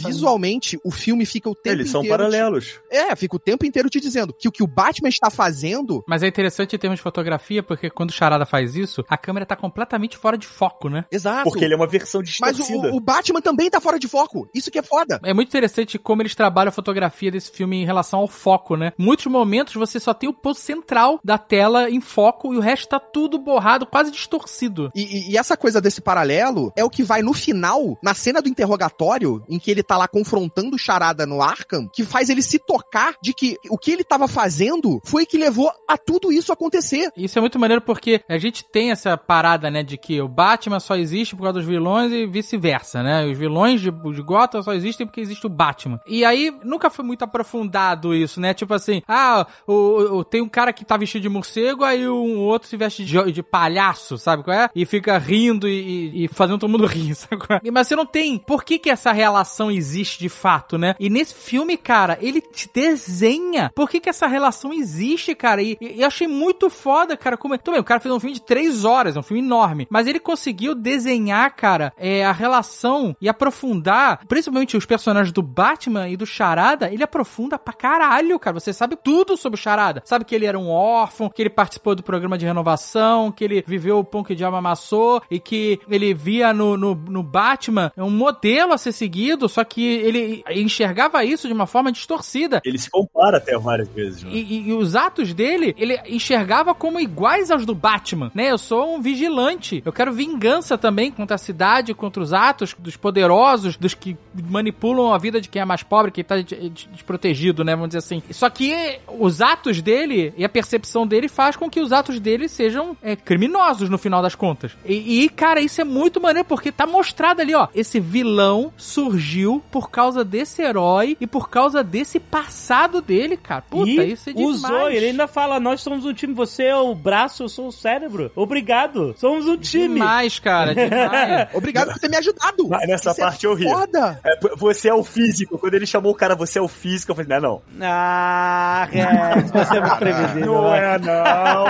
[0.08, 2.18] visualmente, o filme fica o tempo Eles são inteiro.
[2.18, 2.80] te- paralelos.
[2.92, 6.04] É, fica o tempo inteiro te dizendo que o que o Batman está fazendo.
[6.08, 9.46] Mas é interessante em termos de fotografia, porque quando o Charada faz isso, a câmera
[9.46, 11.04] tá completamente fora de foco, né?
[11.12, 11.44] Exato.
[11.50, 12.92] Porque ele é uma versão Mas distorcida.
[12.94, 14.48] o, o Batman também tá fora de foco.
[14.54, 15.20] Isso que é foda.
[15.24, 18.94] É muito interessante como eles trabalham a fotografia desse filme em relação ao foco, né?
[18.98, 22.88] Muitos momentos você só tem o ponto central da tela em foco e o resto
[22.88, 24.90] tá tudo borrado, quase distorcido.
[24.96, 28.42] E, e- e essa coisa desse paralelo é o que vai no final, na cena
[28.42, 32.42] do interrogatório, em que ele tá lá confrontando o Charada no Arkham, que faz ele
[32.42, 36.54] se tocar de que o que ele tava fazendo foi que levou a tudo isso
[36.54, 37.12] acontecer.
[37.18, 40.80] Isso é muito maneiro porque a gente tem essa parada, né, de que o Batman
[40.80, 43.26] só existe por causa dos vilões e vice-versa, né?
[43.26, 46.00] Os vilões de, de Gotham só existem porque existe o Batman.
[46.08, 48.54] E aí nunca foi muito aprofundado isso, né?
[48.54, 49.74] Tipo assim, ah, o,
[50.20, 53.32] o- tem um cara que tá vestido de morcego, aí um outro se veste de,
[53.32, 54.70] de palhaço, sabe qual é?
[54.76, 57.72] E fica rindo e, e- fazendo todo mundo rir, sabe qual é?
[57.72, 60.96] Mas você não tem por que que essa relação existe de fato, né?
[61.00, 65.62] E nesse filme, cara, ele te desenha por que que essa relação existe, cara.
[65.62, 67.38] E, e eu achei muito foda, cara.
[67.38, 67.58] Como...
[67.58, 69.88] Tudo bem, o cara fez um filme de três horas, é um filme enorme.
[69.90, 76.10] Mas ele conseguiu desenhar, cara, é, a relação e aprofundar, principalmente os personagens do Batman
[76.10, 78.60] e do Charada, ele aprofunda pra caralho, cara.
[78.60, 80.02] Você sabe tudo sobre o Charada.
[80.06, 83.64] Sabe que ele era um órfão, que ele participou do programa de renovação, que ele
[83.66, 87.92] viveu o pão que o diabo amassou e que ele via no, no, no Batman
[87.98, 92.62] um modelo a ser seguido, só que ele enxergava isso de uma forma distorcida.
[92.66, 94.30] Ele se compara até várias vezes, né?
[94.34, 98.52] E, e- e os atos dele, ele enxergava como iguais aos do Batman, né?
[98.52, 99.82] Eu sou um vigilante.
[99.86, 104.18] Eu quero vingança também contra a cidade, contra os atos dos poderosos, dos que
[104.50, 107.74] manipulam a vida de quem é mais pobre, quem tá de- de- desprotegido, né?
[107.76, 108.22] Vamos dizer assim.
[108.32, 112.48] Só que os atos dele e a percepção dele faz com que os atos dele
[112.48, 114.72] sejam é, criminosos no final das contas.
[114.86, 117.68] E, e, cara, isso é muito maneiro porque tá mostrado ali, ó.
[117.76, 123.62] Esse vilão surgiu por causa desse herói e por causa desse passado dele, cara.
[123.70, 124.56] Puta, e isso é demais.
[124.64, 127.72] usou, ele ainda fala, nós somos um time, você é o braço, eu sou o
[127.72, 128.32] cérebro.
[128.36, 129.96] Obrigado, somos um time.
[129.96, 131.50] Demais, cara, demais.
[131.54, 132.68] Obrigado por ter me ajudado.
[132.68, 133.66] Mas nessa Isso parte é eu ri.
[133.66, 134.20] Foda.
[134.24, 135.58] É, você é o físico.
[135.58, 137.88] Quando ele chamou o cara, você é o físico, eu falei, não, não.
[137.88, 140.54] Ah, Rex, você é muito previsível.
[140.54, 140.96] Não né?
[140.96, 141.66] é, não.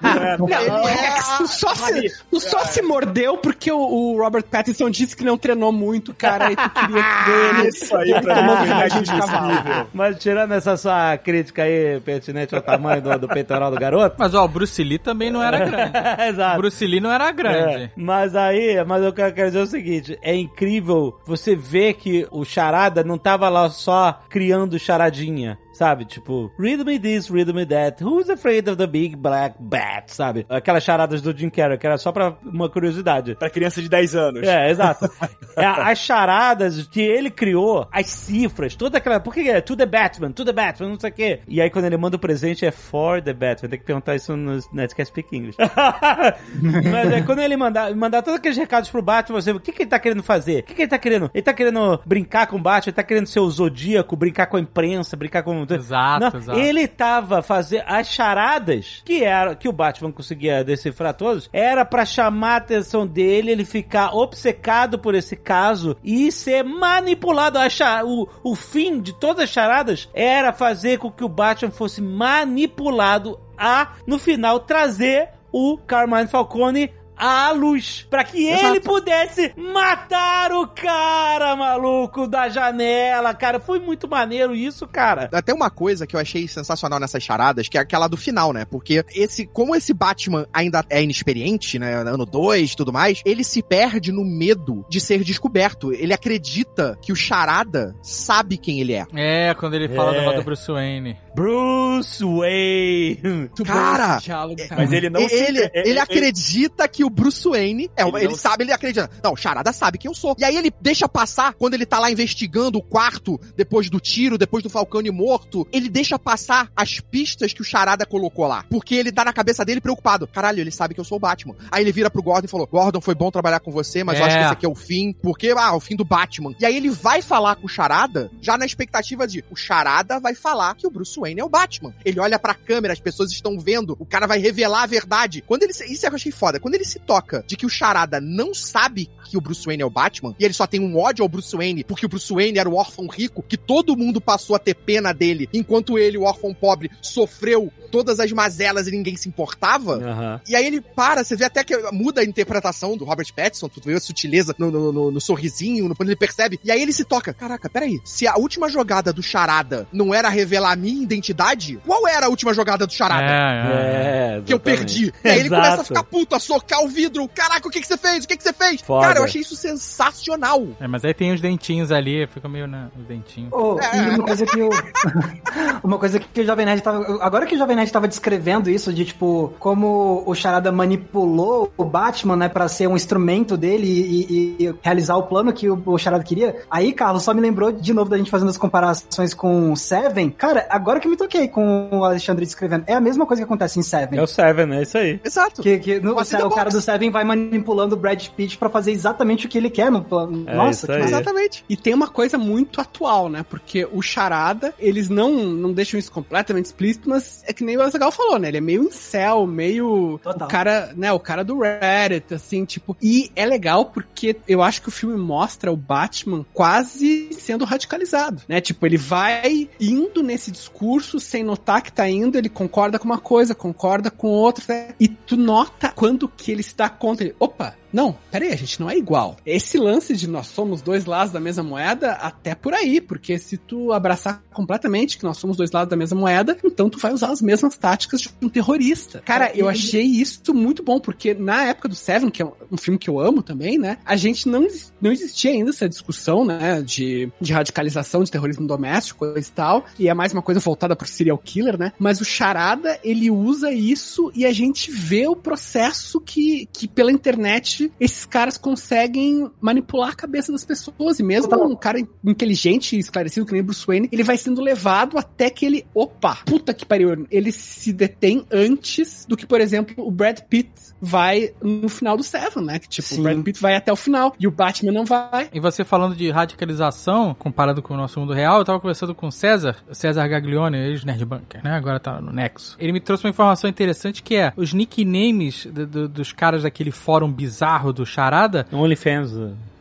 [0.00, 0.88] Não é, não.
[0.88, 5.16] Ele é Tu só, se, tu só se mordeu porque o, o Robert Pattinson disse
[5.16, 7.68] que não treinou muito, cara, e tu queria ver ele.
[7.68, 9.86] Isso aí pra mim inadmissível.
[9.92, 14.16] Mas tirando essa sua crítica aí, pertinente ao tamanho do, do peitoral do garoto.
[14.18, 15.92] Mas ó, o Bruce Lee também não era grande.
[16.28, 16.56] Exato.
[16.58, 17.84] Bruce Lee não era grande.
[17.84, 22.26] É, mas aí, mas eu quero quero dizer o seguinte: é incrível você ver que
[22.30, 25.58] o Charada não tava lá só criando charadinha.
[25.78, 26.04] Sabe?
[26.06, 28.02] Tipo, read me this, read me that.
[28.02, 30.12] Who's afraid of the big black bat?
[30.12, 30.44] Sabe?
[30.48, 33.36] Aquelas charadas do Jim Carrey, que era só pra uma curiosidade.
[33.36, 34.42] Pra criança de 10 anos.
[34.42, 35.08] É, exato.
[35.58, 39.18] É, as charadas que ele criou, as cifras, toda aquela.
[39.18, 39.60] Por que é?
[39.60, 41.40] To the Batman, to the Batman, não sei o quê.
[41.48, 43.68] E aí quando ele manda o presente é for the Batman.
[43.68, 45.58] Tem que perguntar isso no Netscast Speak English.
[46.62, 49.82] Mas é quando ele mandar, mandar todos aqueles recados pro Batman, você, o que, que
[49.82, 50.60] ele tá querendo fazer?
[50.60, 51.28] O que, que ele tá querendo?
[51.34, 54.58] Ele tá querendo brincar com o Batman, ele tá querendo ser o Zodíaco, brincar com
[54.58, 55.66] a imprensa, brincar com.
[55.74, 56.58] Exato, Não, exato.
[56.58, 62.04] Ele tava fazendo as charadas que era que o Batman conseguia decifrar todos, era pra
[62.04, 67.58] chamar a atenção dele, ele ficar obcecado por esse caso e ser manipulado.
[67.58, 71.70] A cha- o, o fim de todas as charadas era fazer com que o Batman
[71.70, 79.52] fosse manipulado a, no final, trazer o Carmine Falcone à luz, pra que ele pudesse
[79.56, 83.58] matar o cara, maluco, da janela, cara.
[83.60, 85.28] Foi muito maneiro isso, cara.
[85.32, 88.64] Até uma coisa que eu achei sensacional nessas charadas, que é aquela do final, né?
[88.64, 91.94] Porque esse, como esse Batman ainda é inexperiente, né?
[91.94, 95.92] Ano 2 e tudo mais, ele se perde no medo de ser descoberto.
[95.92, 99.06] Ele acredita que o charada sabe quem ele é.
[99.14, 100.20] É, quando ele fala É.
[100.20, 101.16] do lado do Bruce Wayne.
[101.34, 103.50] Bruce Wayne.
[103.64, 104.48] Cara, cara.
[104.76, 108.36] Mas ele não ele, se- ele, ele acredita que o Bruce Wayne é, Ele ele,
[108.36, 109.10] sabe, ele acredita.
[109.22, 110.34] Não, o Charada sabe quem eu sou.
[110.38, 114.36] E aí ele deixa passar quando ele tá lá investigando o quarto depois do tiro,
[114.38, 118.94] depois do Falcone morto, ele deixa passar as pistas que o Charada colocou lá, porque
[118.94, 120.26] ele tá na cabeça dele preocupado.
[120.26, 121.54] Caralho, ele sabe que eu sou o Batman.
[121.70, 124.24] Aí ele vira pro Gordon e falou: "Gordon, foi bom trabalhar com você, mas eu
[124.24, 124.28] É.
[124.28, 126.54] acho que esse aqui é o fim, porque ah, o fim do Batman".
[126.60, 130.34] E aí ele vai falar com o Charada, já na expectativa de o Charada vai
[130.34, 131.94] falar que o Bruce Wayne é o Batman.
[132.04, 135.42] Ele olha pra câmera, as pessoas estão vendo, o cara vai revelar a verdade.
[135.46, 136.58] Quando ele se- isso é que eu achei foda.
[136.60, 139.86] Quando ele se toca de que o Charada não sabe que o Bruce Wayne é
[139.86, 142.58] o Batman e ele só tem um ódio ao Bruce Wayne porque o Bruce Wayne
[142.58, 146.22] era o órfão rico, que todo mundo passou a ter pena dele, enquanto ele, o
[146.22, 149.94] órfão pobre, sofreu todas as mazelas e ninguém se importava.
[149.96, 150.40] Aham.
[150.48, 153.80] E aí ele para, você vê até que muda a interpretação do Robert Pattinson, tu
[153.84, 156.58] vê a sutileza no, no, no- no sorrisinho, no, quando ele percebe.
[156.64, 157.32] E aí ele se toca.
[157.34, 157.98] Caraca, peraí.
[158.04, 162.28] Se a última jogada do Charada não era revelar a minha identidade, qual era a
[162.28, 163.22] última jogada do Charada?
[163.24, 164.38] É, é.
[164.38, 165.12] É, Que eu perdi.
[165.24, 167.28] E aí ele começa a ficar puto, a socar o vidro.
[167.28, 168.24] Caraca, o que, que você fez?
[168.24, 168.80] O que, que você fez?
[168.80, 169.06] Foda.
[169.06, 170.66] Cara, eu achei isso sensacional.
[170.80, 173.50] É, mas aí tem os dentinhos ali, fica meio, né, os dentinhos.
[173.52, 173.96] Oh, É.
[173.96, 174.70] E uma coisa que o.
[175.82, 177.18] uma coisa que o Jovem Nerd tava.
[177.22, 181.84] Agora que o Jovem Nerd tava descrevendo isso, de tipo, como o Charada manipulou o
[181.84, 184.26] Batman, né, pra ser um instrumento dele e,
[184.60, 186.56] e- e realizar o plano que o, o Charada queria.
[186.70, 190.30] Aí, Carlos, só me lembrou de novo da gente fazendo as comparações com Seven.
[190.30, 193.44] Cara, agora que eu me toquei com o Alexandre descrevendo, é a mesma coisa que
[193.44, 194.18] acontece em Seven.
[194.18, 195.20] É o Seven, é isso aí.
[195.24, 195.62] Exato.
[195.62, 196.74] Que, que no- o, o cara box?
[196.74, 200.02] do Seven vai manipulando o Brad Pitt pra fazer exatamente o que ele quer no
[200.02, 200.44] plano.
[200.46, 200.92] É Nossa, que.
[200.92, 201.64] Exatamente.
[201.68, 203.44] E tem uma coisa muito atual, né?
[203.48, 207.82] Porque o Charada, eles não, não deixam isso completamente explícito, mas é que nem o
[207.82, 208.48] Azagal falou, né?
[208.48, 210.46] Ele é meio incel, meio Total.
[210.46, 211.12] o cara, né?
[211.12, 212.96] O cara do Reddit, assim, tipo.
[213.02, 218.42] E é legal porque eu acho que o filme mostra o Batman quase sendo radicalizado,
[218.48, 218.60] né?
[218.60, 223.18] Tipo, ele vai indo nesse discurso sem notar que tá indo, ele concorda com uma
[223.18, 224.88] coisa, concorda com outra, né?
[225.00, 228.80] e tu nota quando que ele se dá conta, ele, opa, não, peraí, a gente
[228.80, 229.36] não é igual.
[229.44, 233.56] Esse lance de nós somos dois lados da mesma moeda, até por aí, porque se
[233.56, 237.30] tu abraçar completamente que nós somos dois lados da mesma moeda, então tu vai usar
[237.30, 239.22] as mesmas táticas de um terrorista.
[239.24, 242.98] Cara, eu achei isso muito bom, porque na época do Seven, que é um filme
[242.98, 244.66] que eu amo também, né, a gente não,
[245.00, 250.08] não existia ainda essa discussão, né, de, de radicalização, de terrorismo doméstico, e tal, e
[250.08, 254.30] é mais uma coisa voltada pro serial killer, né, mas o Charada, ele usa isso
[254.34, 260.14] e a gente vê o processo que, que pela internet esses caras conseguem manipular a
[260.14, 261.18] cabeça das pessoas.
[261.18, 265.18] E mesmo um cara inteligente e esclarecido que nem Bruce Wayne, ele vai sendo levado
[265.18, 269.94] até que ele, opa, puta que pariu, ele se detém antes do que, por exemplo,
[270.06, 272.78] o Brad Pitt vai no final do Seven, né?
[272.78, 273.20] Que tipo, Sim.
[273.20, 275.48] o Brad Pitt vai até o final e o Batman não vai.
[275.52, 279.28] E você falando de radicalização, comparado com o nosso mundo real, eu tava conversando com
[279.28, 281.70] o César, o César Gaglione, ex-Nerd Bunker, né?
[281.72, 282.76] Agora tá no Nexo.
[282.78, 286.90] Ele me trouxe uma informação interessante que é, os nicknames do- do- dos caras daquele
[286.90, 289.32] fórum bizarro do Charada OnlyFans.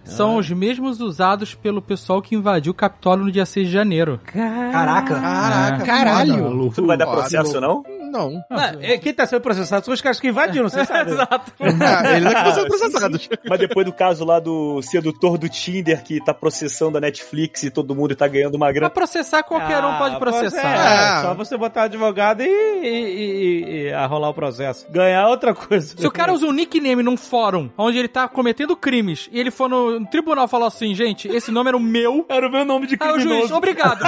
[0.04, 4.20] são os mesmos usados pelo pessoal que invadiu o Capitólio no dia 6 de janeiro.
[4.26, 5.16] Caraca.
[5.20, 6.38] Caraca, Caralho.
[6.38, 6.72] foda.
[6.76, 7.84] Tu não vai dar processo, não?
[8.12, 8.42] Não.
[8.50, 11.12] Ah, é, quem tá sendo processado são os caras que invadiram, você sabe.
[11.12, 11.52] Exato.
[11.60, 13.30] Ah, eles é processados.
[13.48, 17.70] Mas depois do caso lá do sedutor do Tinder que tá processando a Netflix e
[17.72, 18.90] todo mundo tá ganhando uma Pra grana.
[18.90, 20.68] processar, qualquer um pode processar.
[20.76, 21.22] É, É.
[21.22, 24.86] só você botar advogado e, e, e- e arrolar o processo.
[24.90, 25.96] Ganhar outra coisa.
[25.98, 29.52] Se o cara usa um nickname num fórum onde ele tá cometendo crimes e ele
[29.52, 32.26] for no tribunal e falar assim, gente, esse nome era o meu.
[32.30, 33.56] Era o meu nome de Ah, o juiz, criminoso.
[33.56, 34.02] obrigado.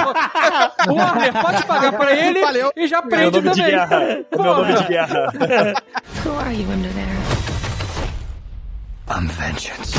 [0.88, 2.72] Warner, pode pagar pra ele Valeu.
[2.76, 3.70] e já o prende também.
[3.90, 4.24] Guerra.
[4.30, 5.32] É o meu nome de guerra.
[6.24, 7.16] Who are you under there?
[9.08, 9.94] I'm vengeance.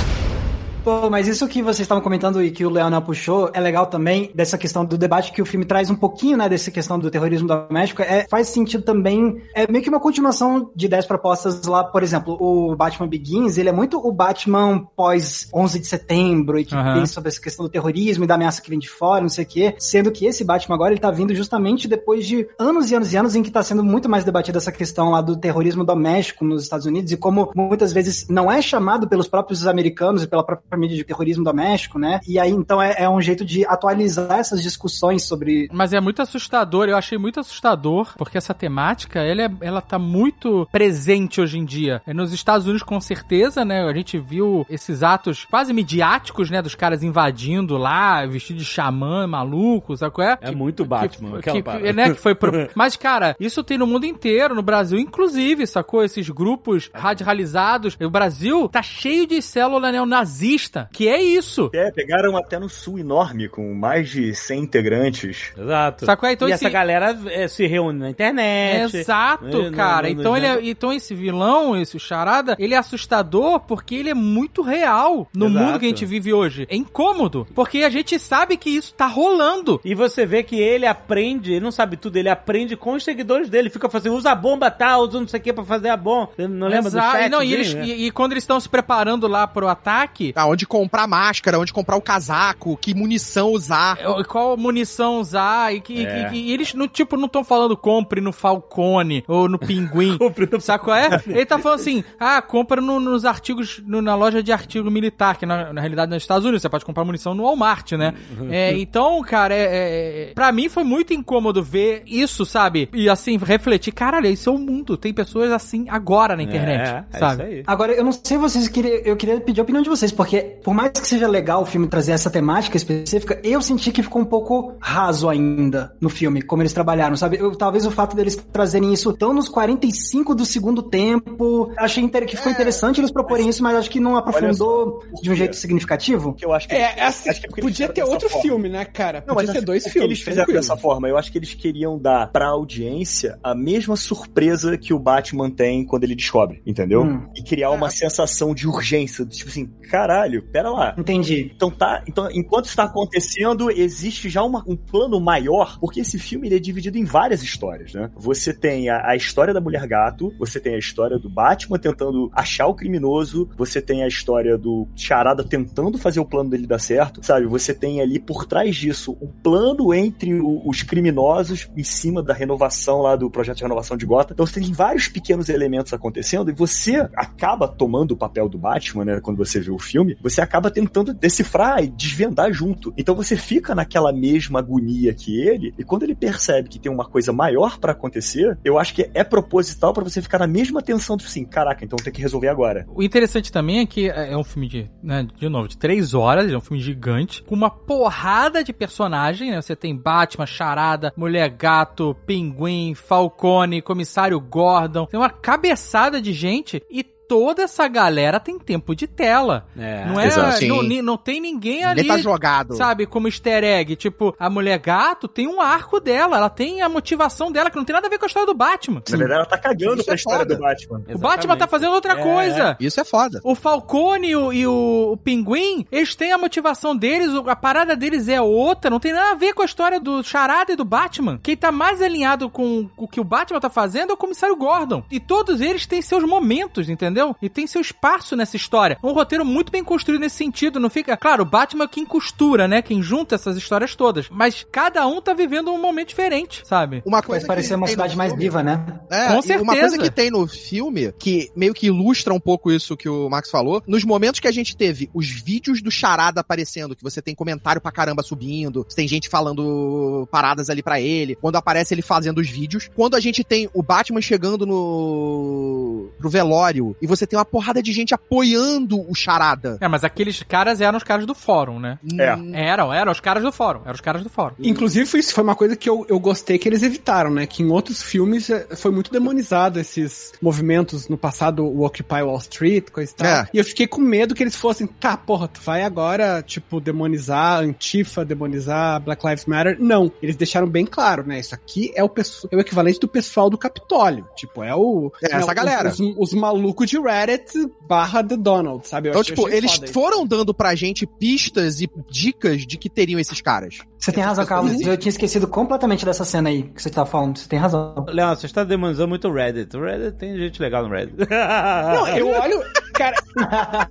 [0.84, 4.32] Pô, mas isso que vocês estavam comentando e que o Leonel puxou é legal também,
[4.34, 7.48] dessa questão do debate que o filme traz um pouquinho, né, dessa questão do terrorismo
[7.48, 12.02] doméstico, é, faz sentido também, é meio que uma continuação de 10 propostas lá, por
[12.02, 16.76] exemplo, o Batman Begins, ele é muito o Batman pós 11 de setembro e que
[16.76, 19.44] pensa sobre essa questão do terrorismo e da ameaça que vem de fora, não sei
[19.44, 22.95] o quê, sendo que esse Batman agora, ele tá vindo justamente depois de anos e
[22.95, 25.84] anos e anos em que tá sendo muito mais debatida essa questão lá do terrorismo
[25.84, 30.28] doméstico nos Estados Unidos e como muitas vezes não é chamado pelos próprios americanos e
[30.28, 32.19] pela própria mídia de terrorismo doméstico, né?
[32.27, 36.22] E aí, então, é, é um jeito de atualizar essas discussões sobre Mas é muito
[36.22, 41.57] assustador, eu achei muito assustador, porque essa temática, ela, é, ela tá muito presente hoje
[41.57, 42.02] em dia.
[42.06, 43.84] É nos Estados Unidos, com certeza, né?
[43.84, 46.61] A gente viu esses atos quase midiáticos, né?
[46.61, 50.38] Dos caras invadindo lá, vestido de xamã, maluco, sabe qual é?
[50.41, 51.93] É muito Batman, que, aquela que, parada.
[51.93, 52.52] né, que foi pro...
[52.76, 56.03] Mas, cara, isso tem no mundo inteiro, no Brasil, inclusive, sacou?
[56.03, 57.98] Esses grupos radicalizados.
[57.99, 60.61] O Brasil tá cheio de célula neonazista,
[60.92, 61.70] que é isso.
[61.74, 65.52] É, pegaram até no sul enorme, com mais de 100 integrantes.
[65.58, 66.06] Exato.
[66.06, 66.30] Sacou?
[66.30, 68.98] Então e esse- essa galera é, se reúne na internet.
[68.98, 70.08] Exato, no- cara.
[70.10, 73.96] no- no- então, ele no- é- então esse vilão, esse charada, ele é assustador porque
[73.96, 75.66] ele é muito real no Exato.
[75.66, 76.66] mundo que a gente vive hoje.
[76.70, 79.80] É incômodo, porque a gente sabe que isso tá rolando.
[79.84, 83.50] E você vê que ele aprende, ele não sabe tudo, ele aprende com os seguidores
[83.50, 83.70] dele.
[83.70, 86.32] Fica fazendo, usa a bomba tal, usa não sei o que pra fazer a bomba.
[86.38, 87.08] Não lembra Exato.
[87.18, 87.30] do chat?
[87.32, 87.86] Não, e, eles- né?
[87.86, 91.73] e- e quando eles estão se preparando lá pro ataque, Ah, onde comprar máscara, onde
[91.73, 93.98] comprar o casaco, que munição usar.
[93.99, 96.32] é, qual munição usar, e, que, É.
[96.34, 100.18] e- e eles, no, tipo, não estão falando compre no Falcone ou no Pinguim.
[100.61, 101.22] Sabe qual é?
[101.28, 105.38] Ele tá falando assim, ah, compra no- nos artigos, no- na loja de artigo militar,
[105.38, 108.14] que na, na realidade nos Estados Unidos, você pode comprar munição no Walmart, né?
[108.49, 112.90] É, então, cara, é, é, pra mim foi muito incômodo ver isso, sabe?
[112.94, 117.03] E assim, refletir, caralho, isso é o mundo, tem pessoas assim agora na internet, é,
[117.14, 117.34] é sabe?
[117.34, 117.64] isso aí.
[117.68, 120.40] Agora, eu não sei vocês, eu queria, eu queria pedir a opinião de vocês, porque
[120.41, 124.22] por mais que seja legal o filme trazer essa temática específica, eu senti que ficou
[124.22, 127.38] um pouco raso ainda no filme, como eles trabalharam, sabe?
[127.38, 132.26] Eu- talvez o fato deles trazerem isso tão nos 45 do segundo tempo, achei inter-
[132.26, 136.34] que ficou interessante eles proporem isso, mas acho que não aprofundou de um jeito significativo.
[136.34, 138.41] Que eu acho que É, assim, acho que eles podia ter outro forma.
[138.43, 139.23] filme, né, cara?
[139.27, 140.09] Não, mas Podia ser acho dois porque filmes.
[140.09, 140.59] eles fizeram tranquilo.
[140.59, 141.07] dessa forma.
[141.09, 145.85] Eu acho que eles queriam dar pra audiência a mesma surpresa que o Batman tem
[145.85, 147.03] quando ele descobre, entendeu?
[147.03, 147.27] Hum.
[147.35, 150.95] E criar uma sensação de urgência, tipo assim, caralho, pera lá.
[150.98, 151.52] Entendi.
[151.56, 156.53] Então tá, então enquanto está acontecendo, existe já uma- um plano maior, porque esse filme
[156.53, 158.10] é dividido em várias histórias, né?
[158.16, 162.30] Você tem a, a história da Mulher Gato, você tem a história do Batman tentando
[162.34, 166.80] achar o criminoso, você tem a história do Charada tentando fazer o plano dele dar
[166.80, 167.45] certo, sabe?
[167.48, 172.34] Você tem ali por trás disso um plano entre o- os criminosos em cima da
[172.34, 174.34] renovação lá do projeto de renovação de Gotham.
[174.34, 179.06] Então você tem vários pequenos elementos acontecendo e você acaba tomando o papel do Batman,
[179.06, 179.20] né?
[179.22, 182.93] Quando você vê o filme, você acaba tentando decifrar e desvendar junto.
[182.98, 187.06] Então você fica naquela mesma agonia que ele, e quando ele percebe que tem uma
[187.06, 191.18] coisa maior pra acontecer, eu acho que é proposital pra você ficar na mesma tensão,
[191.18, 192.85] tipo assim, caraca, então tem que resolver agora.
[192.93, 196.52] O interessante também é que é um filme de, né, de novo, de três horas,
[196.52, 199.61] é um filme gigante, com uma porrada de personagem, né?
[199.61, 206.81] Você tem Batman, Charada, Mulher Gato, Pinguim, Falcone, Comissário Gordon, tem uma cabeçada de gente
[206.89, 209.66] e toda essa galera tem tempo de tela.
[209.78, 210.03] É.
[210.06, 210.66] não é, exato.
[210.66, 212.76] Não, não tem ninguém ali Ninguém tá jogado.
[212.76, 213.95] Sabe, como easter egg.
[213.95, 217.86] Tipo, a mulher gato tem um arco dela, ela tem a motivação dela, que não
[217.86, 219.02] tem nada a ver com a história do Batman.
[219.10, 220.56] Na verdade, ela tá cagando Isso pra é história foda.
[220.56, 221.03] do Batman.
[221.14, 222.76] O Batman tá fazendo outra É, coisa.
[222.82, 223.40] Isso é foda.
[223.45, 227.95] O Falcone e o, e o- o Pinguim, eles têm a motivação deles, a parada
[227.95, 230.84] deles é outra, não tem nada a ver com a história do Charada e do
[230.84, 231.40] Batman.
[231.41, 235.03] Quem tá mais alinhado com o que o Batman tá fazendo é o Comissário Gordon.
[235.10, 237.20] E todos eles têm seus momentos, entendeu?
[237.22, 237.35] Entendeu?
[237.41, 238.98] E tem seu espaço nessa história.
[239.03, 241.15] Um roteiro muito bem construído nesse sentido, não fica...
[241.18, 242.81] Claro, o Batman é quem costura, né?
[242.81, 244.27] Quem junta essas histórias todas.
[244.30, 247.02] Mas cada um tá vivendo um momento diferente, sabe?
[247.06, 248.99] Uma Vai coisa parecer que uma tem no cidade mais filme- viva, né?
[249.10, 249.65] É, Com e uma certeza.
[249.80, 253.49] coisa que tem no filme, que meio que ilustra um pouco isso que o Max
[253.49, 257.35] falou, nos momentos que a gente teve os vídeos do Charada aparecendo, que você tem
[257.35, 262.39] comentário pra caramba subindo, tem gente falando paradas ali pra ele, quando aparece ele fazendo
[262.39, 267.38] os vídeos, quando a gente tem o Batman chegando no pro velório e você tem
[267.38, 269.78] uma porrada de gente apoiando o Charada.
[269.82, 272.00] É, mas aqueles caras eram os caras do fórum, né?
[272.20, 272.36] É.
[272.36, 273.82] Hum, Eram, eram os caras do fórum.
[273.84, 274.56] Eram os caras do fórum.
[274.60, 277.46] Inclusive, isso foi uma coisa que eu, eu gostei que eles evitaram, né?
[277.46, 282.38] Que em outros filmes eh, foi muito demonizado esses movimentos no passado, o Occupy Wall
[282.38, 283.28] Street, coisa e tal.
[283.28, 283.50] É.
[283.54, 287.60] E eu fiquei com medo que eles fossem, tá, porra, tu vai agora, tipo, demonizar
[287.62, 289.78] Antifa, demonizar Black Lives Matter.
[289.80, 290.12] Não.
[290.22, 291.40] Eles deixaram bem claro, né?
[291.40, 292.10] Isso aqui é o,
[292.52, 294.28] é o equivalente do pessoal do Capitólio.
[294.36, 295.12] Tipo, é o.
[295.24, 295.90] É essa os- galera.
[295.90, 297.52] Os, os malucos de Reddit
[297.88, 299.07] barra The Donald, sabe?
[299.10, 302.90] Eu Então, achei- tipo, achei eles foram dando pra gente pistas e dicas de que
[302.90, 303.80] teriam esses caras.
[303.98, 304.82] Você tem razão, Carlos.
[304.82, 307.38] Eu tinha esquecido completamente dessa cena aí que você tava falando.
[307.38, 308.03] Você tem razão.
[308.07, 309.78] Leon, você está demonizando muito o Reddit.
[309.78, 311.18] O Reddit tem gente legal no Reddit.
[311.30, 312.64] Não, eu olho,
[312.94, 313.15] cara,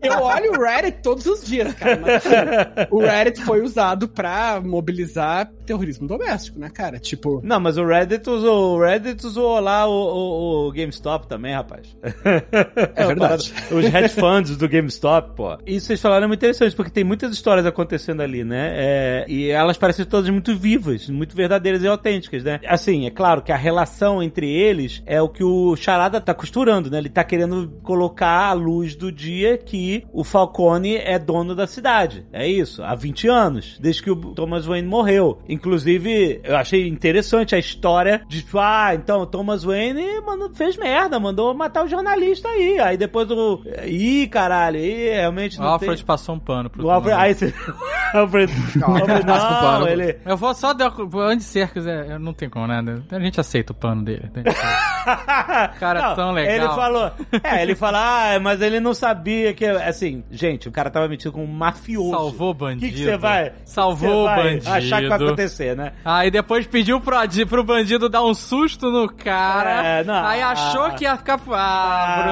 [0.03, 1.97] eu olho o Reddit todos os dias, cara.
[2.01, 6.99] Mas, assim, o Reddit foi usado pra mobilizar terrorismo doméstico, né, cara?
[6.99, 11.55] Tipo, Não, mas o Reddit usou, o Reddit usou lá o, o- o GameStop também,
[11.55, 11.87] rapaz.
[12.95, 13.53] É verdade.
[13.71, 15.59] Os hedge funds do GameStop, pô.
[15.67, 18.73] Isso vocês falaram é muito interessante, porque tem muitas histórias acontecendo ali, né?
[18.75, 22.61] É, e elas parecem todas muito vivas, muito verdadeiras e autênticas, né?
[22.67, 26.91] Assim, é claro que a relação entre eles é o que o Charada tá costurando,
[26.91, 26.99] né?
[26.99, 32.27] Ele tá querendo colocar à luz do dia que o Falcone é dono da cidade.
[32.33, 35.39] É isso, há 20 anos, desde que o Thomas Wayne morreu.
[35.49, 40.21] Inclusive, eu achei interessante a história de, tipo, ah, então o Thomas Wayne
[40.55, 42.80] fez merda, mandou matar o jornalista aí.
[42.81, 43.62] Aí depois o.
[43.86, 46.05] Ih, caralho, aí realmente O não Alfred tem...
[46.05, 47.55] passou um pano pro O Alfred, aí você...
[48.15, 48.52] Alfred,
[48.82, 49.89] Alfred, passa um não, pano.
[49.89, 50.19] ele...
[50.27, 53.02] Eu vou só dar o Andy Serkis, é, não tem como nada.
[53.11, 54.31] A gente aceita o pano dele.
[54.35, 54.43] né?
[55.78, 56.55] Cara tão legal.
[56.55, 57.12] Ele falou,
[57.43, 61.32] é, ele falou, ah, mas ele não sabia que, assim, gente, o cara tava metido
[61.32, 62.11] com um mafioso.
[62.11, 62.86] Salvou o O bandido.
[62.86, 63.52] que que você vai?
[63.65, 64.70] Salvou o vai bandido.
[64.70, 65.93] Achar que vai acontecer, né?
[66.05, 67.16] Aí depois pediu pro,
[67.48, 69.86] pro bandido dar um susto no cara.
[69.86, 70.24] É, não.
[70.24, 71.40] Aí achou que ia ficar.
[71.52, 72.23] Ah,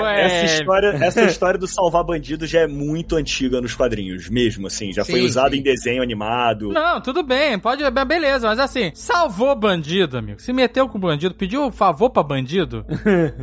[0.00, 0.20] Bruce Wayne.
[0.44, 4.92] Essa história, essa história do salvar bandido já é muito antiga nos quadrinhos, mesmo assim.
[4.92, 5.58] Já foi Sim, usado sim.
[5.58, 6.68] em desenho animado.
[6.72, 10.40] Não, tudo bem, pode, be- beleza, mas assim, salvou bandido, amigo.
[10.40, 12.84] Se meteu com bandido, pediu um favor pra bandido.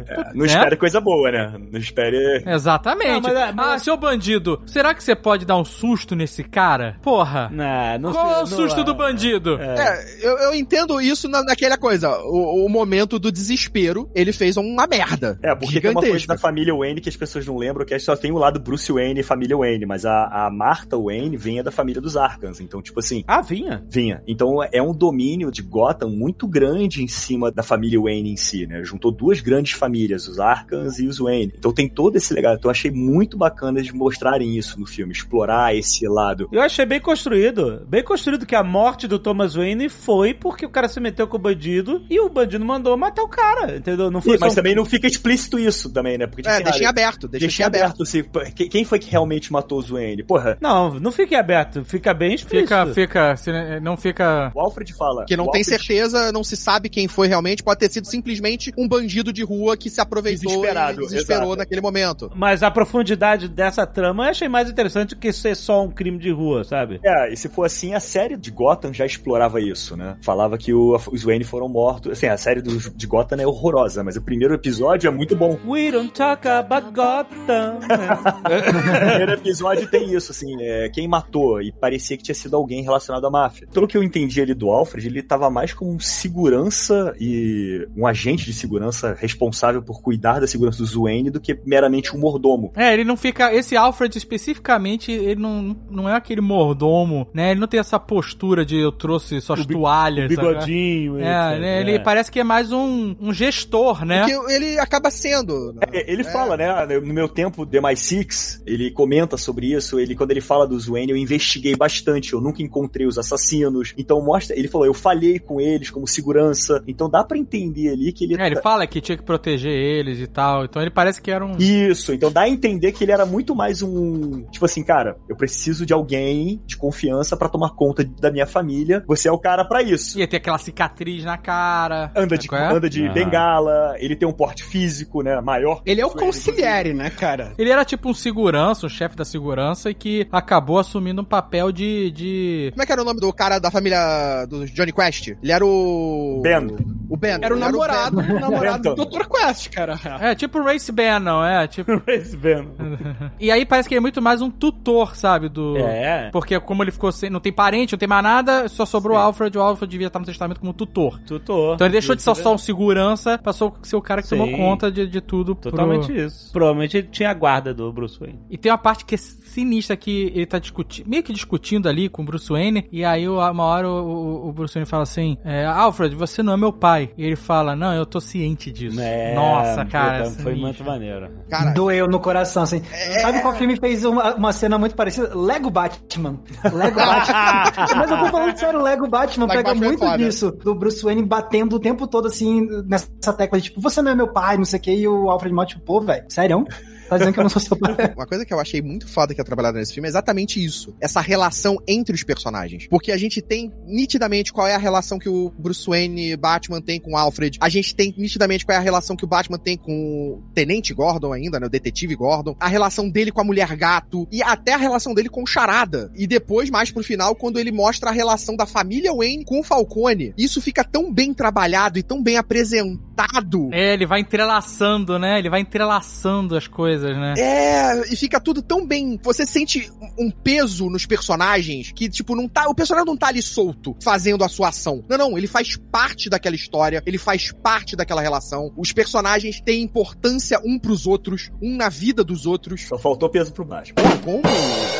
[0.07, 1.53] É, não espere coisa boa, né?
[1.71, 2.43] Não espere.
[2.45, 3.09] Exatamente.
[3.11, 6.43] Não, mas é- mas- Ah, seu bandido, será que você pode dar um susto nesse
[6.43, 6.97] cara?
[7.01, 7.49] Porra.
[7.51, 9.57] Não, não Qual sei, é o não- susto do bandido?
[9.59, 12.09] É, eu, eu entendo isso na, naquela coisa.
[12.19, 15.39] O, o momento do desespero, ele fez uma merda.
[15.43, 16.33] É, porque tem uma coisa gigantesca.
[16.35, 18.91] da família Wayne que as pessoas não lembram, que é só tem o lado Bruce
[18.91, 22.59] Wayne e família Wayne, mas a, a Martha Wayne vinha da família dos Arkans.
[22.59, 23.83] Então, tipo assim, Ah, vinha?
[23.89, 24.21] vinha.
[24.27, 28.67] Então é um domínio de Gotham muito grande em cima da família Wayne em si,
[28.67, 28.83] né?
[28.83, 31.53] Juntou duas grandes famílias, os Arkans e os Wayne.
[31.57, 32.57] Então tem todo esse legado.
[32.57, 36.47] Então eu achei muito bacana de mostrarem isso no filme, explorar esse lado.
[36.51, 37.81] Eu achei bem construído.
[37.87, 41.37] Bem construído que a morte do Thomas Wayne foi porque o cara se meteu com
[41.37, 44.11] o bandido e o bandido mandou matar o cara, entendeu?
[44.11, 46.27] Não foi Sim, mas um- também não fica explícito isso também, né?
[46.35, 48.39] Porque É, deixei aberto, deixei, Deixei aberto, assim, pô,
[48.69, 50.23] quem- foi que realmente matou os Wayne?
[50.23, 52.67] Porra, Não, não fica aberto, fica bem explícito.
[52.67, 54.51] Fica, fica, se- não fica.
[54.53, 55.25] o Alfred fala.
[55.25, 58.05] Que não o tem Alfred- certeza, não se sabe quem foi realmente, pode ter sido
[58.07, 61.57] simplesmente um bandido de rua que se aproveitou Desesperado, e desesperou exato.
[61.57, 62.31] naquele momento.
[62.35, 66.17] Mas a profundidade dessa trama eu achei mais interessante do que ser só um crime
[66.17, 66.99] de rua, sabe?
[67.03, 70.17] É, e se for assim, a série de Gotham já explorava isso, né?
[70.21, 72.11] Falava que o- os Wayne foram mortos.
[72.11, 75.57] Assim, a série dos- de Gotham é horrorosa, mas o primeiro episódio é muito bom.
[75.65, 77.79] We don't talk about Gotham.
[77.79, 82.81] O primeiro episódio tem isso, assim, é, quem matou, e parecia que tinha sido alguém
[82.83, 83.67] relacionado à máfia.
[83.71, 88.05] Pelo que eu entendi ali do Alfred, ele tava mais como um segurança e um
[88.07, 92.71] agente de segurança responsável por cuidar da segurança do Wayne do que meramente um mordomo.
[92.75, 93.53] É, ele não fica.
[93.53, 97.51] Esse Alfred especificamente, ele não, não é aquele mordomo, né?
[97.51, 100.27] Ele não tem essa postura de eu trouxe suas bi- toalhas.
[100.27, 101.19] Bigodinho.
[101.19, 101.99] É, ele é.
[101.99, 104.23] parece que é mais um, um gestor, né?
[104.25, 105.73] Porque ele acaba sendo.
[105.73, 105.81] né?
[105.91, 106.85] É, Ele fala, né?
[106.99, 109.99] No meu tempo, The My Six, ele comenta sobre isso.
[109.99, 112.33] Ele, quando ele fala dos Wayne, eu investiguei bastante.
[112.33, 113.93] Eu nunca encontrei os assassinos.
[113.97, 114.57] Então mostra.
[114.57, 116.83] Ele falou, eu falhei com eles como segurança.
[116.87, 118.41] Então dá pra entender ali que ele.
[118.41, 120.65] É, ele fala que tinha que proteger eles e tal.
[120.65, 121.57] Então ele parece que era um.
[121.57, 124.43] Isso, então dá a entender que ele era muito mais um.
[124.51, 129.03] Tipo assim, cara, eu preciso de alguém de confiança pra tomar conta da minha família.
[129.07, 130.17] Você é o cara pra isso.
[130.19, 132.11] Ia ter aquela cicatriz na cara.
[132.15, 132.71] Anda de, é?
[132.73, 133.11] anda de Ah.
[133.13, 135.39] bengala, ele tem um porte físico, né?
[135.41, 135.81] Maior.
[135.85, 137.53] Ele é o Isso ele, conciliere, né, cara?
[137.57, 141.71] Ele era tipo um segurança, um chefe da segurança, e que acabou assumindo um papel
[141.71, 142.11] de.
[142.11, 142.69] de...
[142.71, 145.27] Como é que era o nome do cara da família do Johnny Quest?
[145.41, 146.39] Ele era o.
[146.43, 146.67] Ben.
[147.09, 147.33] O Ben.
[147.41, 149.05] Era o Ele namorado, o namorado do.
[149.05, 149.27] Dr.
[149.27, 149.99] Quest, cara.
[150.19, 151.67] É, tipo Race Ban, não é?
[151.67, 152.01] Tipo.
[152.07, 152.71] Race Venom.
[153.39, 155.49] e aí parece que ele é muito mais um tutor, sabe?
[155.49, 155.77] Do.
[155.77, 156.29] É.
[156.31, 157.29] Porque como ele ficou sem.
[157.29, 159.19] Não tem parente, não tem mais nada, só sobrou o.
[159.19, 159.57] Alfred.
[159.57, 161.19] O Alfred devia estar no testamento como tutor.
[161.21, 161.75] Tutor.
[161.75, 164.27] Então ele deixou de ser Isso, só um segurança, passou a ser o cara que
[164.27, 164.37] Sim.
[164.37, 165.55] tomou conta de, de tudo.
[165.55, 166.51] pro- Totalmente isso.
[166.51, 168.39] Provavelmente ele tinha a guarda do Bruce Wayne.
[168.49, 172.09] E tem uma parte que é sinistra que ele tá discutindo, meio que discutindo ali
[172.09, 174.05] com o Bruce Wayne, e aí uma hora o,
[174.45, 177.11] o- o Bruce Wayne fala assim, é, Alfred, você não é meu pai.
[177.17, 178.99] E ele fala, não, eu tô ciente disso.
[178.99, 180.25] É, Nossa, cara.
[180.29, 181.29] puta, Foi muito maneiro.
[181.49, 182.81] Cara, Doeu no coração, assim.
[183.21, 185.33] Sabe qual filme fez uma, uma cena muito parecida?
[185.35, 186.39] Lego Batman.
[186.73, 187.95] Lego Batman.
[187.95, 190.17] Mas eu tô falando sério, Lego Batman Lego pega Batman é muito foda.
[190.17, 190.51] disso.
[190.51, 194.15] Do Bruce Wayne batendo o tempo todo, assim, nessa tecla de tipo, você não é
[194.15, 196.65] meu pai, não sei o que, e o Alfred Mott, pô, velho, sério?
[197.09, 197.95] Tá dizendo que eu não sou seu pai?
[198.15, 200.95] Uma coisa que eu achei muito foda que é trabalhada nesse filme é exatamente isso.
[200.99, 202.87] Essa relação entre os personagens.
[202.87, 206.99] Porque a gente tem nitidamente qual é a relação que o Bruce Wayne Batman tem
[206.99, 207.57] com o Alfred.
[207.61, 210.93] A gente tem nitidamente qual é a relação que o Batman tem com o Tenente
[210.93, 211.67] Gordon ainda, né?
[211.67, 212.55] O Detetive Gordon.
[212.59, 214.27] A relação dele com a Mulher Gato.
[214.31, 216.11] E até a relação dele com o Charada.
[216.15, 219.63] E depois, mais pro final, quando ele mostra a relação da família Wayne com o
[219.63, 220.33] Falcone.
[220.37, 223.69] Isso fica tão bem trabalhado e tão bem apresentado.
[223.71, 225.39] É, ele vai entrelaçando, né?
[225.39, 227.33] Ele vai entrelaçando as coisas, né?
[227.37, 229.19] É, e fica tudo tão bem.
[229.23, 232.67] Você sente um peso nos personagens que, tipo, não tá.
[232.69, 235.03] O personagem não tá ali solto fazendo a sua ação.
[235.09, 238.71] Não, não, ele faz parte daquela história, ele faz parte daquela relação.
[238.77, 242.83] Os personagens têm importância um pros outros, um na vida dos outros.
[242.87, 243.65] Só faltou peso pro.
[243.65, 244.41] Pô, como?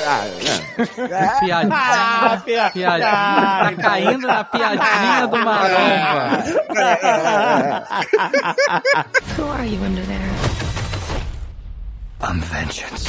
[0.08, 0.86] Ah, é.
[1.46, 1.70] Piadinha.
[1.72, 3.08] Ah, pia- piadinha.
[3.10, 6.44] Ah, Tá caindo na piadinha do maromba.
[9.38, 10.55] Who are you under there?
[12.28, 13.06] I'm vengeance.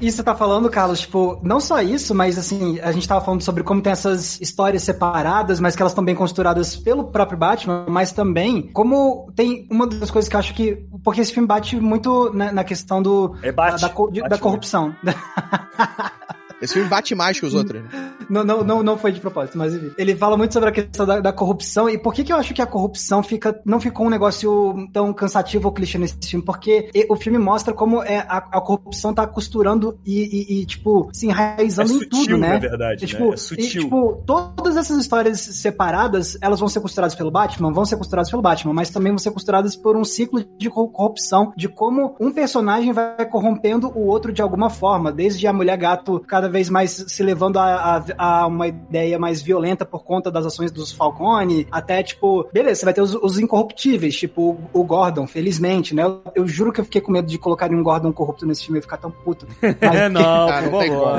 [0.00, 3.42] E você tá falando, Carlos, tipo, não só isso, mas assim, a gente tava falando
[3.42, 7.86] sobre como tem essas histórias separadas, mas que elas estão bem costuradas pelo próprio Batman,
[7.88, 10.84] mas também como tem uma das coisas que eu acho que.
[11.02, 13.34] Porque esse filme bate muito na, na questão do.
[13.42, 13.80] É bate.
[13.80, 14.94] da, de- Bate da corrupção.
[16.64, 17.82] Esse filme bate mais que os outros.
[17.82, 18.10] né?
[18.28, 19.90] Não, não, não, não foi de propósito, mas enfim.
[19.98, 22.54] Ele fala muito sobre a questão da, da corrupção e por que, que eu acho
[22.54, 26.44] que a corrupção fica, não ficou um negócio tão cansativo ou clichê nesse filme?
[26.44, 31.08] Porque o filme mostra como é, a, a corrupção tá costurando e, e- e, tipo,
[31.12, 32.48] se enraizando É em sutil, tudo, né?
[32.54, 33.34] na verdade, E, tipo, né?
[33.34, 33.64] É sutil.
[33.64, 38.30] e, tipo, todas essas histórias separadas, elas vão ser costuradas pelo Batman, vão ser costuradas
[38.30, 42.14] pelo Batman, mas também vão ser costuradas por um ciclo de cor- corrupção, de como
[42.20, 46.70] um personagem vai corrompendo o outro de alguma forma, desde a mulher gato cada vez
[46.70, 48.04] mais se levando a, a-
[48.42, 52.84] a uma ideia mais violenta por conta das ações dos Falcone, até tipo, beleza, você
[52.86, 56.02] vai ter os, os incorruptíveis, tipo o, o Gordon, felizmente, né?
[56.04, 58.78] Eu, eu juro que eu fiquei com medo de colocarem um Gordon corrupto nesse filme
[58.78, 59.46] e ficar tão puto.
[59.60, 60.62] Mas- não, Ah,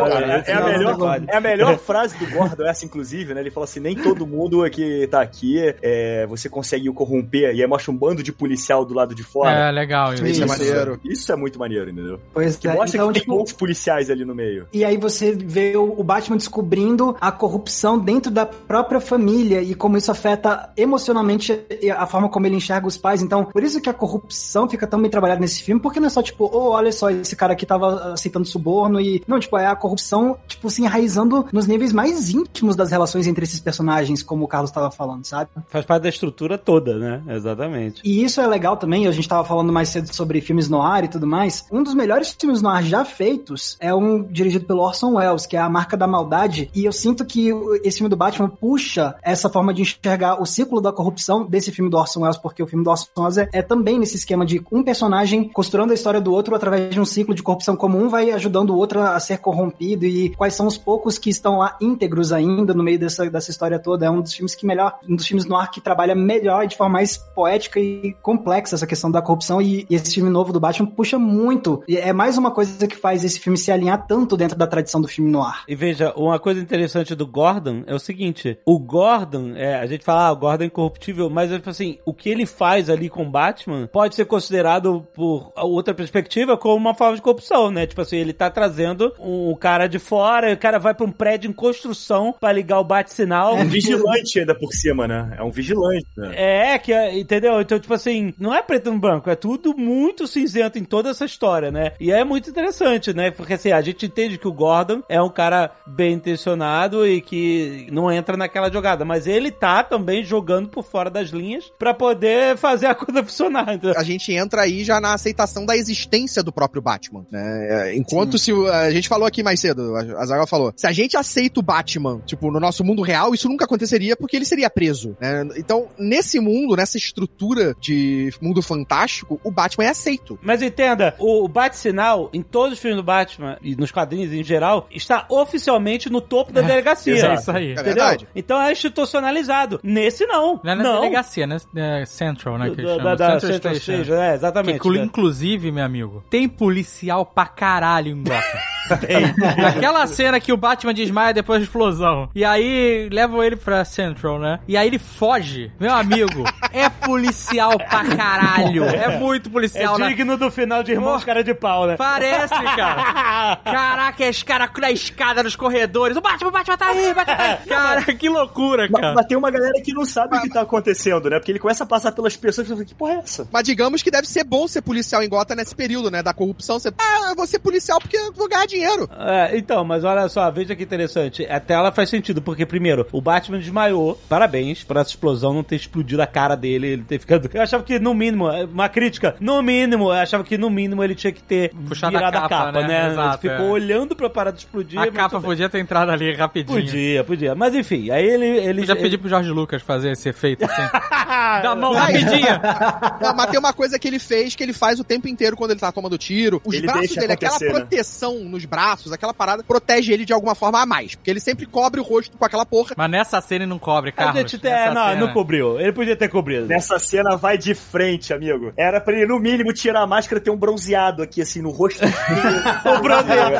[0.09, 0.43] cara.
[0.47, 3.41] É, a Não, melhor, não é a melhor frase do Gordon, essa, inclusive, né?
[3.41, 7.53] Ele fala assim: nem todo mundo que tá aqui é, você consegue o corromper.
[7.55, 9.51] E aí mostra um bando de policial do lado de fora.
[9.51, 10.13] É, legal.
[10.13, 10.47] Isso é Isso.
[10.47, 10.99] maneiro.
[11.03, 12.19] Isso é muito maneiro, entendeu?
[12.33, 14.67] Pois Que é, mostra então, que tem tipo, bons policiais ali no meio.
[14.73, 19.97] E aí você vê o Batman descobrindo a corrupção dentro da própria família e como
[19.97, 21.59] isso afeta emocionalmente
[21.95, 23.21] a forma como ele enxerga os pais.
[23.21, 26.09] Então, por isso que a corrupção fica tão bem trabalhada nesse filme, porque não é
[26.09, 29.23] só tipo, oh, olha só, esse cara aqui tava aceitando suborno e...
[29.27, 33.43] Não, tipo, é a corrupção, tipo, se enraizando nos níveis mais íntimos das relações entre
[33.43, 35.49] esses personagens, como o Carlos tava falando, sabe?
[35.67, 37.21] Faz parte da estrutura toda, né?
[37.27, 38.01] Exatamente.
[38.03, 41.07] E isso é legal também, a gente tava falando mais cedo sobre filmes noir e
[41.07, 41.65] tudo mais.
[41.71, 45.59] Um dos melhores filmes noir já feitos é um dirigido pelo Orson Welles, que é
[45.59, 47.51] A Marca da Maldade, e eu sinto que
[47.83, 51.89] esse filme do Batman puxa essa forma de enxergar o ciclo da corrupção desse filme
[51.89, 54.63] do Orson Welles, porque o filme do Orson Welles é, é também nesse esquema de
[54.71, 58.09] um personagem costurando a história do outro através de um ciclo de corrupção como um
[58.09, 61.77] vai ajudando o outro a ser corrompido e quais são os poucos que estão lá
[61.81, 64.05] íntegros ainda no meio dessa, dessa história toda.
[64.05, 66.67] É um dos filmes que melhor, um dos filmes no ar que trabalha melhor e
[66.67, 70.53] de forma mais poética e complexa essa questão da corrupção e, e esse filme novo
[70.53, 71.83] do Batman puxa muito.
[71.87, 74.94] E é mais uma coisa que faz esse filme se alinhar tanto dentro da tradição
[75.01, 75.63] do filme no ar.
[75.67, 80.03] E veja, uma coisa interessante do Gordon é o seguinte: o Gordon, é, a gente
[80.03, 83.23] fala, ah, o Gordon é incorruptível, mas tipo assim, o que ele faz ali com
[83.23, 87.85] o Batman pode ser considerado, por outra perspectiva, como uma forma de corrupção, né?
[87.85, 91.49] Tipo assim, ele tá trazendo um cara de fora, o cara vai pra um prédio
[91.49, 93.57] em construção pra ligar o bate-sinal.
[93.57, 95.35] É um vigilante ainda por cima, né?
[95.37, 96.31] É um vigilante, né?
[96.35, 97.59] É, que é, entendeu?
[97.61, 101.25] Então, tipo assim, não é preto no branco, é tudo muito cinzento em toda essa
[101.25, 101.93] história, né?
[101.99, 103.31] E é muito interessante, né?
[103.31, 107.87] Porque assim, a gente entende que o Gordon é um cara bem intencionado e que
[107.91, 112.57] não entra naquela jogada, mas ele tá também jogando por fora das linhas pra poder
[112.57, 113.79] fazer a coisa funcionar.
[113.95, 117.89] A gente entra aí já na aceitação da existência do próprio Batman, né?
[117.91, 120.91] É, Enquanto se o- a gente falou aqui mais cedo, a Zagal falou, se a
[120.91, 124.69] gente aceita o Batman, tipo, no nosso mundo real, isso nunca aconteceria porque ele seria
[124.69, 125.47] preso, né?
[125.57, 130.37] Então, nesse mundo, nessa estrutura de mundo fantástico, o Batman é aceito.
[130.41, 134.74] Mas entenda, o bate-sinal, em todos os filmes do Batman e nos quadrinhos em geral,
[134.91, 137.13] está oficialmente no topo da delegacia.
[137.27, 137.71] É isso aí.
[137.73, 138.27] É verdade.
[138.35, 139.79] Então é institucionalizado.
[139.83, 140.59] Nesse não.
[140.63, 141.01] Não é na não.
[141.01, 141.57] delegacia, né?
[141.75, 142.69] É Central, né?
[142.69, 143.03] Que Da, chama.
[143.03, 144.03] da, da Central Central Station.
[144.03, 144.75] Station, é, Que, exatamente.
[144.77, 148.59] inclu- inclusive, meu amigo, tem policial pra caralho em Gotham.
[149.67, 152.29] Aquela cena que o Batman desmaia depois da explosão.
[152.35, 154.59] E aí levam ele pra Central, né?
[154.67, 155.71] E aí ele foge.
[155.79, 158.83] Meu amigo, é policial pra caralho.
[158.85, 160.07] É muito É policial, né?
[160.09, 161.95] digno do final de Irmãos Cara de Pau, né?
[161.97, 163.55] Parece, cara.
[163.63, 166.17] Caraca, os caras na escada, nos corredores.
[166.17, 167.65] O Batman, o Batman tá aí, o Batman tá aí.
[167.67, 169.13] Cara, que loucura, Mas, cara.
[169.15, 171.39] mas tem uma galera que não sabe o que tá acontecendo, né?
[171.39, 173.47] Porque ele começa a passar pelas pessoas e fala, que porra é essa?
[173.51, 176.21] Mas digamos que deve ser bom ser policial em Gotham nesse período, né?
[176.21, 176.79] Da corrupção.
[176.79, 179.09] Você, ah, eu vou ser policial porque eu vou ganhar dinheiro.
[179.17, 181.45] É, então, mas olha só, veja que interessante.
[181.45, 184.19] Até ela faz sentido, porque primeiro, o Batman desmaiou.
[184.29, 187.49] Parabéns por essa explosão não ter explodido a cara dele, ele ter ficado.
[187.53, 191.15] Eu achava que, no mínimo, uma crítica, no mínimo, eu achava que no mínimo ele
[191.15, 192.87] tinha que ter Puxado a virado a capa, capa, né?
[192.87, 193.11] né?
[193.11, 193.71] Exato, Ficou é.
[193.71, 194.99] olhando pra parada explodir.
[194.99, 196.79] A mas capa podia ter entrado ali rapidinho.
[196.81, 197.55] Podia, podia.
[197.55, 198.45] Mas enfim, aí ele.
[198.45, 200.81] ele Podia ele- pedir pro Jorge Lucas fazer esse efeito assim.
[201.63, 202.13] Dá mão Vai.
[202.13, 202.47] rapidinho.
[203.21, 205.71] Não, mas tem uma coisa que ele fez que ele faz o tempo inteiro quando
[205.71, 206.61] ele tá tomando tiro.
[206.65, 207.69] Os Ele braços dele, aquela né?
[207.69, 211.15] proteção nos braços, aquela parada, protege ele de alguma forma a mais.
[211.15, 212.93] Porque ele sempre cobre o rosto com aquela porra.
[212.97, 214.35] Mas nessa cena ele não cobre, A Carlos.
[214.41, 215.25] gente tem- Nessa não, cena.
[215.25, 215.79] não cobriu.
[215.79, 216.67] Ele podia ter cobrido.
[216.67, 218.73] Nessa cena vai de frente, amigo.
[218.77, 221.69] Era pra ele, no mínimo, tirar a máscara e ter um bronzeado aqui, assim, no
[221.71, 222.03] rosto.
[222.05, 223.55] o bronzeado.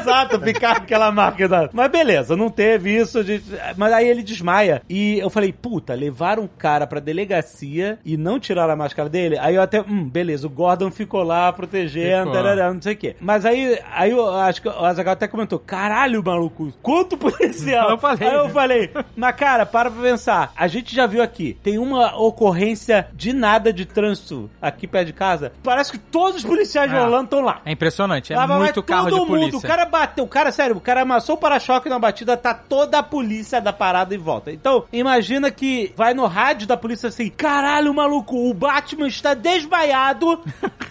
[0.00, 1.42] Exato, ficar aquela marca.
[1.42, 1.70] exato.
[1.72, 3.22] Mas beleza, não teve isso.
[3.22, 3.44] gente-
[3.76, 4.82] Mas aí ele desmaia.
[4.88, 9.38] E eu falei, puta, levaram o cara pra delegacia e não tiraram a máscara dele.
[9.38, 12.32] Aí eu até, hum, beleza, o Gordon ficou lá protegendo, Ficou.
[12.32, 13.16] tarará, não sei o quê.
[13.20, 17.90] Mas aí, aí eu acho que o Azaghal até comentou, caralho, maluco, quanto policial.
[17.90, 18.28] Eu falei.
[18.28, 20.52] Aí eu falei, mas cara, para pra pensar.
[20.56, 25.12] A gente já viu aqui, tem uma ocorrência de nada de trânsito aqui perto de
[25.12, 25.52] casa.
[25.62, 27.00] Parece que todos os policiais de É.
[27.00, 27.60] Orlando estão lá.
[27.64, 29.52] É impressionante, é Lá muito carro todo de polícia.
[29.52, 29.64] mundo.
[29.64, 32.98] O cara bateu, o cara, sério, o cara amassou o para-choque na batida, tá toda
[32.98, 34.52] a polícia da parada em volta.
[34.52, 40.40] Então, imagina que vai no rádio da polícia assim: caralho, maluco, o Batman está desmaiado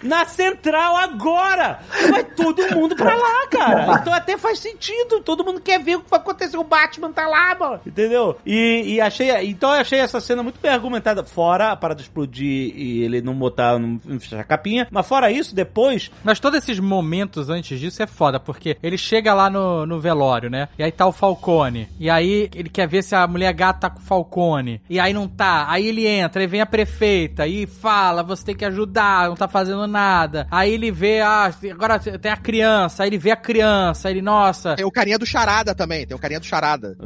[0.02, 1.80] na central agora.
[2.10, 4.00] Vai todo mundo pra lá, cara.
[4.00, 5.20] Então até faz sentido.
[5.20, 6.56] Todo mundo quer ver o que vai acontecer.
[6.56, 7.80] O Batman tá lá, mano.
[7.86, 8.36] Entendeu?
[8.44, 9.30] E, e achei.
[9.46, 11.24] Então eu achei essa cena muito bem argumentada.
[11.24, 14.86] Fora a parada explodir e ele não botar, não fechar a capinha.
[14.90, 19.34] Mas fora isso, depois, Mas todos esses momentos antes disso é foda, porque ele chega
[19.34, 20.68] lá no, no velório, né?
[20.78, 21.88] E aí tá o Falcone.
[21.98, 24.80] E aí ele quer ver se a mulher gata tá com o Falcone.
[24.88, 25.66] E aí não tá.
[25.68, 29.48] Aí ele entra, aí vem a prefeita e fala: você tem que ajudar, não tá
[29.48, 30.46] fazendo nada.
[30.48, 33.02] Aí ele vê, ah, agora tem a criança.
[33.02, 34.06] Aí ele vê a criança.
[34.06, 34.76] Aí ele, nossa.
[34.76, 36.96] Tem o carinha do Charada também, tem o carinha do Charada.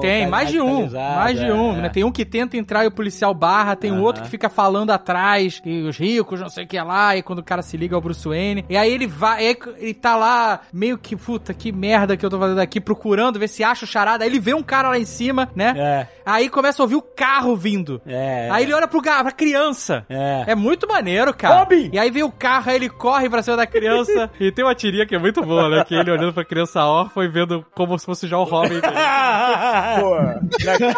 [0.00, 0.90] Tem, mais de um.
[0.90, 1.82] Mais de é, um, é.
[1.82, 1.88] né?
[1.90, 4.90] Tem um que tenta entrar e o policial barra, tem um outro que fica falando
[4.90, 7.94] atrás, e os ricos, não sei o que lá, e quando o cara se liga
[7.94, 8.64] ao Bruce Wayne.
[8.68, 12.30] E aí ele vai, aí ele tá lá, meio que, puta, que merda que eu
[12.30, 14.24] tô fazendo aqui, procurando, ver se acha o charada.
[14.24, 15.74] Aí ele vê um cara lá em cima, né?
[15.76, 18.00] É, Aí começa a ouvir o carro vindo.
[18.06, 18.48] é.
[18.50, 20.04] Aí ele olha pro ga- pra criança.
[20.08, 20.44] É.
[20.48, 21.60] É muito maneiro, cara.
[21.60, 21.90] Robin!
[21.92, 24.30] E aí vem o carro, aí ele corre pra cima da criança.
[24.38, 25.84] e tem uma tirinha que é muito boa, né?
[25.84, 28.80] Que ele olhando pra criança órfã e vendo como se fosse já o Robin.
[28.80, 30.16] Pô,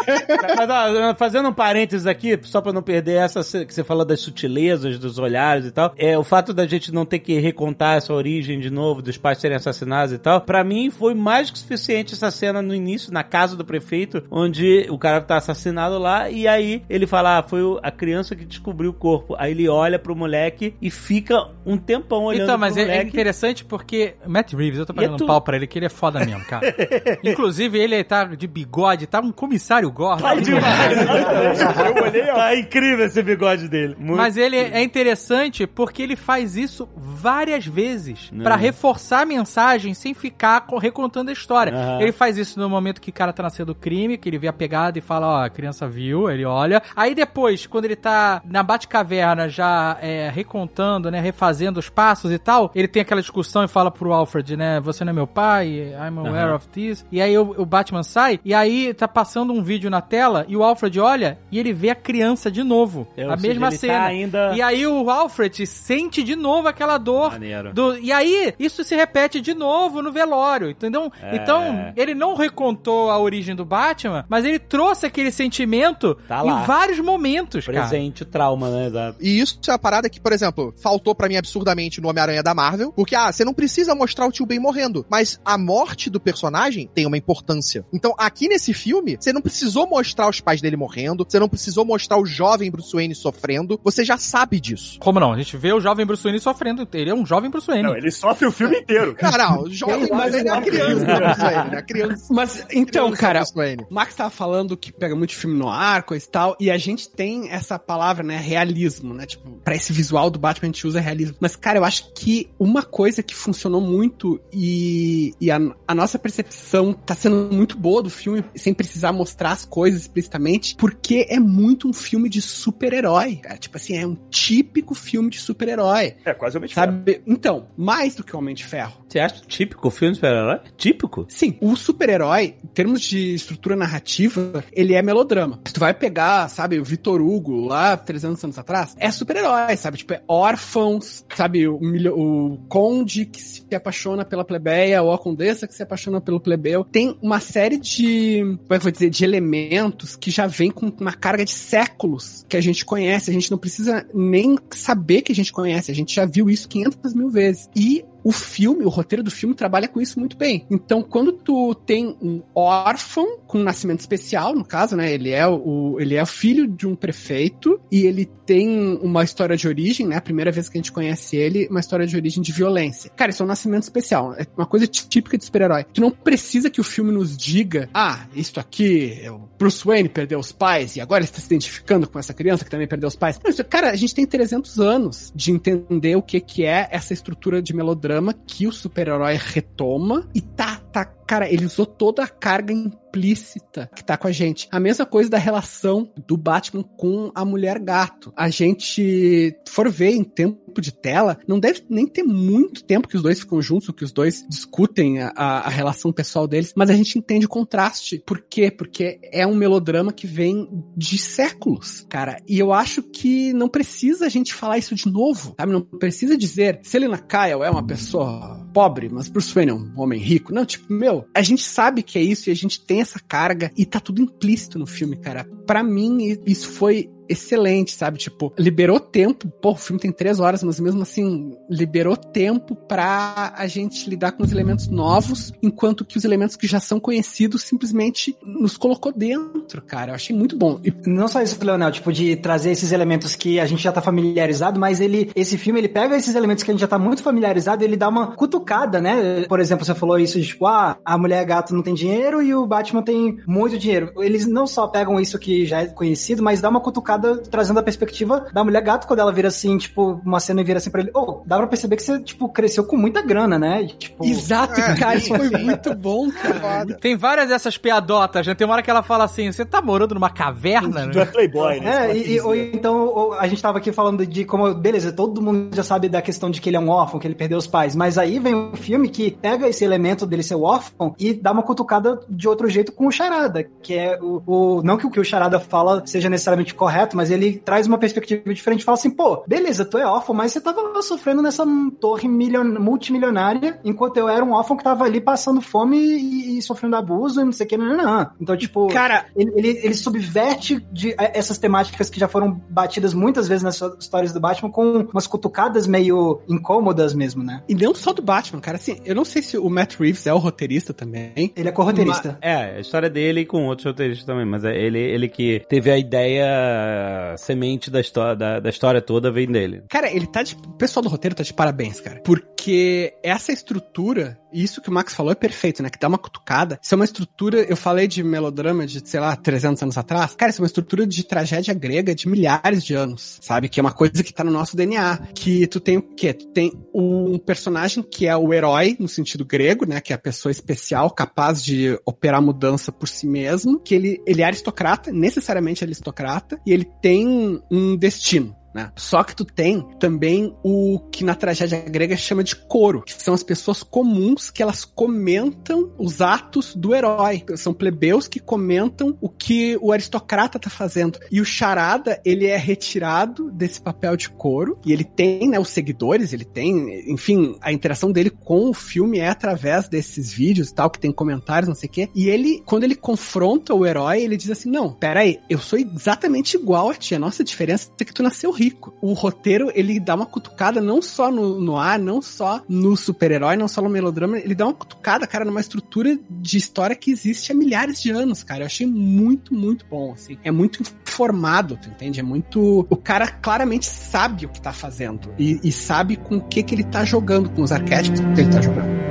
[0.57, 4.97] Mas, fazendo um parênteses aqui, só pra não perder essa que você falou das sutilezas,
[4.99, 8.59] dos olhares e tal, é o fato da gente não ter que recontar essa origem
[8.59, 12.29] de novo, dos pais serem assassinados e tal, pra mim foi mais que suficiente essa
[12.31, 16.83] cena no início, na casa do prefeito, onde o cara tá assassinado lá, e aí
[16.89, 19.35] ele fala, ah, foi a criança que descobriu o corpo.
[19.37, 23.03] Aí ele olha pro moleque e fica um tempão olhando Então, mas pro é, é
[23.03, 25.85] interessante porque Matt Reeves, eu tô pagando é tu- um pau pra ele, que ele
[25.85, 26.65] é foda mesmo, cara.
[27.23, 30.21] Inclusive, ele tá de bigode, tá um comissário Gordon.
[30.23, 30.97] Tá demais.
[31.95, 32.35] Eu olhei, ó.
[32.35, 33.95] Tá incrível esse bigode dele.
[33.97, 39.93] Muito Mas ele é interessante porque ele faz isso várias vezes pra reforçar a mensagem
[39.93, 41.73] sem ficar co- recontando a história.
[41.73, 42.01] Aham.
[42.01, 44.47] Ele faz isso no momento que o cara tá nascendo do crime, que ele vê
[44.47, 46.81] a pegada e fala, ó, a criança viu, ele olha.
[46.95, 52.37] Aí depois, quando ele tá na Batcaverna já é, recontando, né, refazendo os passos e
[52.37, 55.93] tal, ele tem aquela discussão e fala pro Alfred, né, você não é meu pai,
[55.93, 56.55] I'm aware Aham.
[56.55, 57.05] of this.
[57.11, 60.55] E aí o, o Batman sai e aí tá passando um vídeo na tela e
[60.55, 63.07] o Alfred olha e ele vê a criança de novo.
[63.17, 64.05] É, ou a mesma tá cena.
[64.05, 67.31] ainda- E aí o Alfred sente de novo aquela dor.
[67.31, 67.73] Maneiro.
[67.73, 71.11] Do, e aí, isso se repete de novo no velório, entendeu?
[71.21, 71.35] É.
[71.35, 76.65] Então, ele não recontou a origem do Batman, mas ele trouxe aquele sentimento Tá em
[76.65, 77.81] vários momentos, cara.
[77.81, 78.87] Presente, o trauma, né?
[78.87, 79.17] Exato.
[79.21, 82.53] E isso é a parada que, por exemplo, faltou pra mim absurdamente no Homem-Aranha da
[82.53, 86.19] Marvel, porque, ah, você não precisa mostrar o tio Ben morrendo, mas a morte do
[86.19, 87.85] personagem tem uma importância.
[87.93, 91.85] Então, aqui nesse filme, você não precisou mostrar os pais dele morrendo, você não precisou
[91.85, 94.99] mostrar o jovem Bruce Wayne sofrendo, você já sabe disso.
[94.99, 95.33] Como não?
[95.33, 96.87] A gente vê o jovem Bruce Wayne sofrendo.
[96.93, 97.83] Ele é um jovem Bruce Wayne.
[97.83, 99.15] Não, ele sofre o filme inteiro.
[99.15, 101.77] Cara, não, o jovem Mas Wayne é ele- criança Wayne, né?
[101.77, 102.33] A criança.
[102.33, 106.25] Mas, então, criança cara, o Max tava falando que pega muito filme no ar, coisa
[106.25, 110.29] e tal, e a gente tem essa palavra, né, realismo, né, tipo, pra esse visual
[110.29, 111.35] do Batman a gente usa realismo.
[111.39, 116.17] Mas, cara, eu acho que uma coisa que funcionou muito e, e a, a nossa
[116.17, 121.39] percepção tá sendo muito boa do filme, sem precisar mostrar as coisas explicitamente, porque é
[121.39, 123.57] muito um filme de super-herói, cara.
[123.57, 126.15] Tipo assim, é um típico filme de super-herói.
[126.25, 126.85] É, quase o Homem de Ferro.
[126.91, 127.21] Sabe?
[127.25, 128.93] Então, mais do que o Homem de Ferro.
[129.07, 130.59] Você acha típico o filme de super-herói?
[130.77, 131.25] Típico?
[131.29, 135.59] Sim, o super-herói, em termos de estrutura narrativa, ele é melodrama.
[135.65, 139.97] Se tu vai pegar, sabe, o Vitor Hugo, lá 300 anos atrás, é super-herói, sabe?
[139.97, 141.67] Tipo, é órfãos, sabe?
[141.67, 146.39] O, o conde que se apaixona pela plebeia, ou a condessa que se apaixona pelo
[146.39, 146.83] plebeu.
[146.83, 150.71] Tem uma série de, como é que eu vou dizer, de elementos que já vem
[150.71, 153.29] com uma carga de séculos que a gente conhece.
[153.29, 155.91] A gente não precisa nem saber que a gente conhece.
[155.91, 157.69] A gente já viu isso 500 mil vezes.
[157.75, 160.65] E o filme, o roteiro do filme trabalha com isso muito bem.
[160.67, 165.13] Então, quando tu tem um órfão com um nascimento especial, no caso, né?
[165.13, 169.65] Ele é o, ele é filho de um prefeito e ele tem uma história de
[169.65, 170.17] origem, né?
[170.17, 173.09] A primeira vez que a gente conhece ele, uma história de origem de violência.
[173.15, 174.33] Cara, isso é um nascimento especial.
[174.33, 175.85] É uma coisa típica de super-herói.
[175.85, 180.09] Tu não precisa que o filme nos diga, ah, isto aqui, é o Bruce Wayne
[180.09, 183.07] perdeu os pais e agora ele está se identificando com essa criança que também perdeu
[183.07, 183.39] os pais.
[183.41, 187.13] Não, isso- cara, a gente tem 300 anos de entender o que que é essa
[187.13, 192.27] estrutura de melodrama que o super-herói retoma e tá, tá, cara, ele usou toda a
[192.27, 194.67] carga implícita que tá com a gente.
[194.71, 198.33] A mesma coisa da relação do Batman com a mulher gato.
[198.35, 203.15] A gente for ver em tempo de tela, não deve nem ter muito tempo que
[203.15, 206.93] os dois ficam juntos, que os dois discutem a, a- relação pessoal deles, mas a
[206.93, 208.21] gente entende o contraste.
[208.25, 208.69] Por quê?
[208.69, 212.37] Porque é um melodrama que vem de séculos, cara.
[212.47, 215.71] E eu acho que não precisa a gente falar isso de novo, sabe?
[215.71, 220.19] Não precisa dizer, Selina Kyle é uma pessoa pobre, mas Bruce Wayne é um homem
[220.19, 220.53] rico.
[220.53, 223.71] Não, tipo, meu, a gente sabe que é isso e a gente tem essa carga
[223.77, 225.47] e tá tudo implícito no filme, cara.
[225.65, 228.17] Pra mim, isso foi excelente, sabe?
[228.17, 229.47] Tipo, liberou tempo.
[229.61, 234.33] Pô, o filme tem três horas, mas mesmo assim, liberou tempo pra a gente lidar
[234.33, 239.11] com os elementos novos, enquanto que os elementos que já são conhecidos simplesmente nos colocou
[239.11, 240.11] dentro, cara.
[240.11, 240.79] Eu achei muito bom.
[240.83, 244.01] E Não só isso, Leonel, tipo, de trazer esses elementos que a gente já tá
[244.01, 247.23] familiarizado, mas ele, esse filme, ele pega esses elementos que a gente já tá muito
[247.23, 249.45] familiarizado e ele dá uma cutucada, né?
[249.47, 252.53] Por exemplo, você falou isso de, tipo, ah, a mulher gato não tem dinheiro e
[252.53, 254.11] o Batman tem muito dinheiro.
[254.17, 257.83] Eles não só pegam isso que já é conhecido, mas dá uma cutucada trazendo a
[257.83, 261.01] perspectiva da mulher gato quando ela vira assim, tipo, uma cena e vira assim pra
[261.01, 263.83] ele, oh, dá pra perceber que você, tipo, cresceu com muita grana, né?
[263.83, 264.25] E, tipo...
[264.25, 266.95] Exato, É, cara, isso foi muito bom, cara.
[266.97, 268.55] Tem várias dessas piadotas, né?
[268.55, 271.07] Tem uma hora que ela fala assim: você tá morando numa caverna?
[271.11, 271.31] Tu é Né?
[271.31, 272.11] playboy, né?
[272.11, 275.75] É, e, ou então ou a gente tava aqui falando de como, beleza, todo mundo
[275.75, 277.95] já sabe da questão de que ele é um órfão, que ele perdeu os pais,
[277.95, 281.61] mas aí vem um filme que pega esse elemento dele ser órfão e dá uma
[281.61, 285.19] cutucada de outro jeito com o Charada, que é o, o- não que o que
[285.19, 289.43] o Charada fala seja necessariamente correto, mas ele traz uma perspectiva diferente, fala assim, pô,
[289.47, 291.65] beleza, tu é órfão, mas você tava sofrendo nessa
[291.99, 296.61] torre milion, multimilionária, enquanto eu era um órfão que tava ali passando fome e, e
[296.61, 298.29] sofrendo abuso e não sei o que, não, não, não.
[298.39, 303.13] Então, tipo, Cara, ele, ele, ele subverte de, eh, essas temáticas que já foram batidas
[303.13, 307.63] muitas vezes nas histórias do Batman com umas cutucadas meio incômodas mesmo, né?
[307.67, 310.33] e não só do Batman, cara, assim, eu não sei se o Matt Reeves é
[310.33, 311.51] o roteirista também.
[311.55, 312.37] Ele é corroteirista.
[312.41, 315.91] É, a história dele e com outros roteiristas também, mas é ele, ele que teve
[315.91, 319.83] a ideia semente da história, da, da história toda vem dele.
[319.89, 320.55] Cara, ele tá de.
[320.55, 322.21] O pessoal do roteiro tá de parabéns, cara.
[322.23, 325.89] Porque essa estrutura, isso que o Max falou é perfeito, né?
[325.89, 326.79] Que dá uma cutucada.
[326.81, 327.61] Isso é uma estrutura.
[327.63, 330.33] Eu falei de melodrama de, sei lá, 300 anos atrás.
[330.35, 333.67] Cara, isso é uma estrutura de tragédia grega de milhares de anos, sabe?
[333.67, 335.19] Que é uma coisa que tá no nosso DNA.
[335.33, 336.33] Que tu tem o quê?
[336.33, 339.99] Tu tem um personagem que é o herói, no sentido grego, né?
[339.99, 343.79] Que é a pessoa especial, capaz de operar mudança por si mesmo.
[343.79, 348.55] Que ele, ele é aristocrata, necessariamente aristocrata, e ele tem um destino.
[348.75, 348.91] Né?
[348.97, 353.33] Só que tu tem também o que na tragédia grega chama de coro, que são
[353.33, 357.41] as pessoas comuns que elas comentam os atos do herói.
[357.55, 361.17] São plebeus que comentam o que o aristocrata tá fazendo.
[361.31, 365.69] E o charada, ele é retirado desse papel de coro, e ele tem, né, os
[365.69, 370.75] seguidores, ele tem, enfim, a interação dele com o filme é através desses vídeos e
[370.75, 372.09] tal, que tem comentários, não sei o quê.
[372.13, 375.79] E ele, quando ele confronta o herói, ele diz assim: Não, pera aí, eu sou
[375.79, 377.15] exatamente igual a ti.
[377.15, 378.64] A nossa diferença é que tu nasceu rico.
[379.01, 383.55] O roteiro, ele dá uma cutucada não só no, no ar, não só no super-herói,
[383.55, 387.51] não só no melodrama, ele dá uma cutucada, cara, numa estrutura de história que existe
[387.51, 388.61] há milhares de anos, cara.
[388.61, 390.37] Eu achei muito, muito bom, assim.
[390.43, 392.19] É muito informado, tu entende?
[392.19, 392.85] É muito...
[392.89, 396.75] O cara claramente sabe o que tá fazendo e, e sabe com o que que
[396.75, 399.05] ele tá jogando, com os arquétipos que ele tá jogando.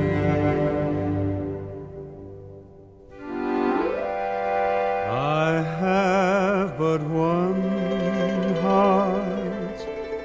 [6.79, 7.64] But one.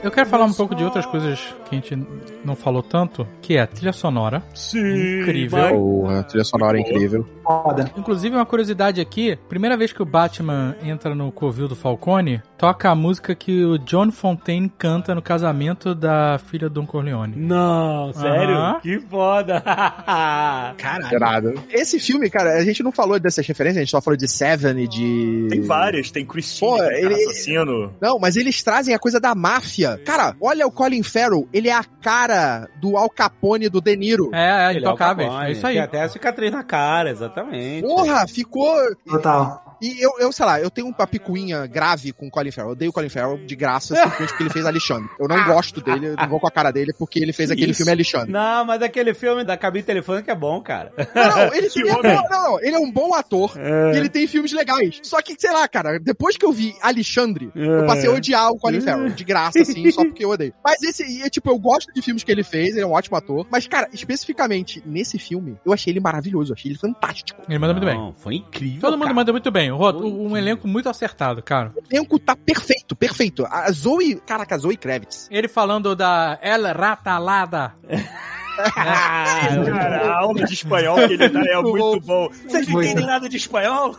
[0.02, 2.08] Eu quero falar um pouco de outras coisas que a gente
[2.46, 4.42] não falou tanto, que é a trilha sonora.
[4.56, 5.20] Sim.
[5.22, 5.70] Incrível.
[5.70, 7.28] Porra, a trilha sonora é incrível.
[7.44, 7.92] Foda.
[7.98, 12.90] Inclusive, uma curiosidade aqui: primeira vez que o Batman entra no covil do Falcone, toca
[12.90, 17.36] a música que o John Fontaine canta no casamento da filha do Don Corleone.
[17.36, 18.56] Não, sério?
[18.56, 18.80] Aham.
[18.82, 19.62] Que foda.
[20.78, 21.62] Caralho.
[21.70, 24.80] Esse filme, cara, a gente não falou dessas referências, a gente só falou de Seven
[24.84, 25.48] e de.
[25.50, 27.92] Tem várias, tem Christine, Pô, ele- assassino.
[28.00, 29.99] Não, mas eles trazem a coisa da máfia.
[30.06, 34.30] Cara, olha o Colin Farrell, ele é a cara do Al Capone do De Niro.
[34.34, 35.28] É, é Ele intocável.
[35.28, 35.48] Capone.
[35.48, 35.76] É isso aí.
[35.76, 37.82] Tem até a cicatriz na cara, exatamente.
[37.82, 38.76] Porra, ficou.
[39.06, 39.69] Total.
[39.82, 42.70] E eu, eu, sei lá, eu tenho uma picuinha grave com o Colin Farrell.
[42.70, 45.10] Eu odeio o Colin Farrell de graça, simplesmente porque ele fez Alexandre.
[45.20, 47.72] Eu não gosto dele, eu não vou com a cara dele porque ele fez aquele
[47.72, 47.78] Isso.
[47.78, 48.32] filme Alexandre.
[48.32, 50.92] Não, mas aquele filme da cabine telefônica é bom, cara.
[51.16, 53.94] Não, não, ele, não, não, não, ele é um bom ator É.
[53.94, 55.00] e ele tem filmes legais.
[55.04, 58.58] Só que, sei lá, cara, depois que eu vi Alexandre, eu passei a odiar o
[58.58, 60.54] Colin Farrell, de graça, assim, só porque eu odeio.
[60.64, 62.92] Mas esse, e, é, tipo, eu gosto de filmes que ele fez, ele é um
[62.94, 63.48] ótimo ator.
[63.52, 67.42] Mas, cara, especificamente nesse filme, eu achei ele maravilhoso, eu achei ele fantástico.
[67.48, 68.14] Ele manda muito bem.
[68.18, 68.82] Foi incrível.
[68.82, 69.14] Todo mundo cara.
[69.16, 69.69] manda muito bem.
[70.06, 71.74] Um elenco muito acertado, cara.
[71.76, 73.46] O elenco tá perfeito, perfeito.
[73.50, 75.28] A Zoe, caraca, a Zoe Kravitz.
[75.32, 77.74] Ele falando da El Ratalada.
[78.74, 82.30] Cara, a aula de espanhol que ele dá é muito bom.
[82.48, 83.96] Vocês não entendem nada de espanhol?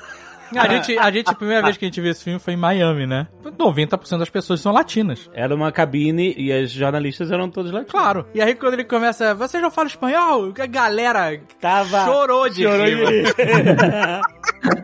[0.56, 2.56] A gente, a gente, a primeira vez que a gente viu esse filme foi em
[2.56, 3.28] Miami, né?
[3.44, 5.30] 90% das pessoas são latinas.
[5.34, 7.84] Era uma cabine e as jornalistas eram todos lá.
[7.84, 8.26] Claro.
[8.34, 10.52] E aí quando ele começa, vocês não falam espanhol?
[10.58, 12.04] A galera Tava.
[12.04, 13.24] chorou de Chorou rir,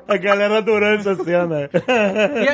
[0.08, 1.68] A galera adorando essa cena.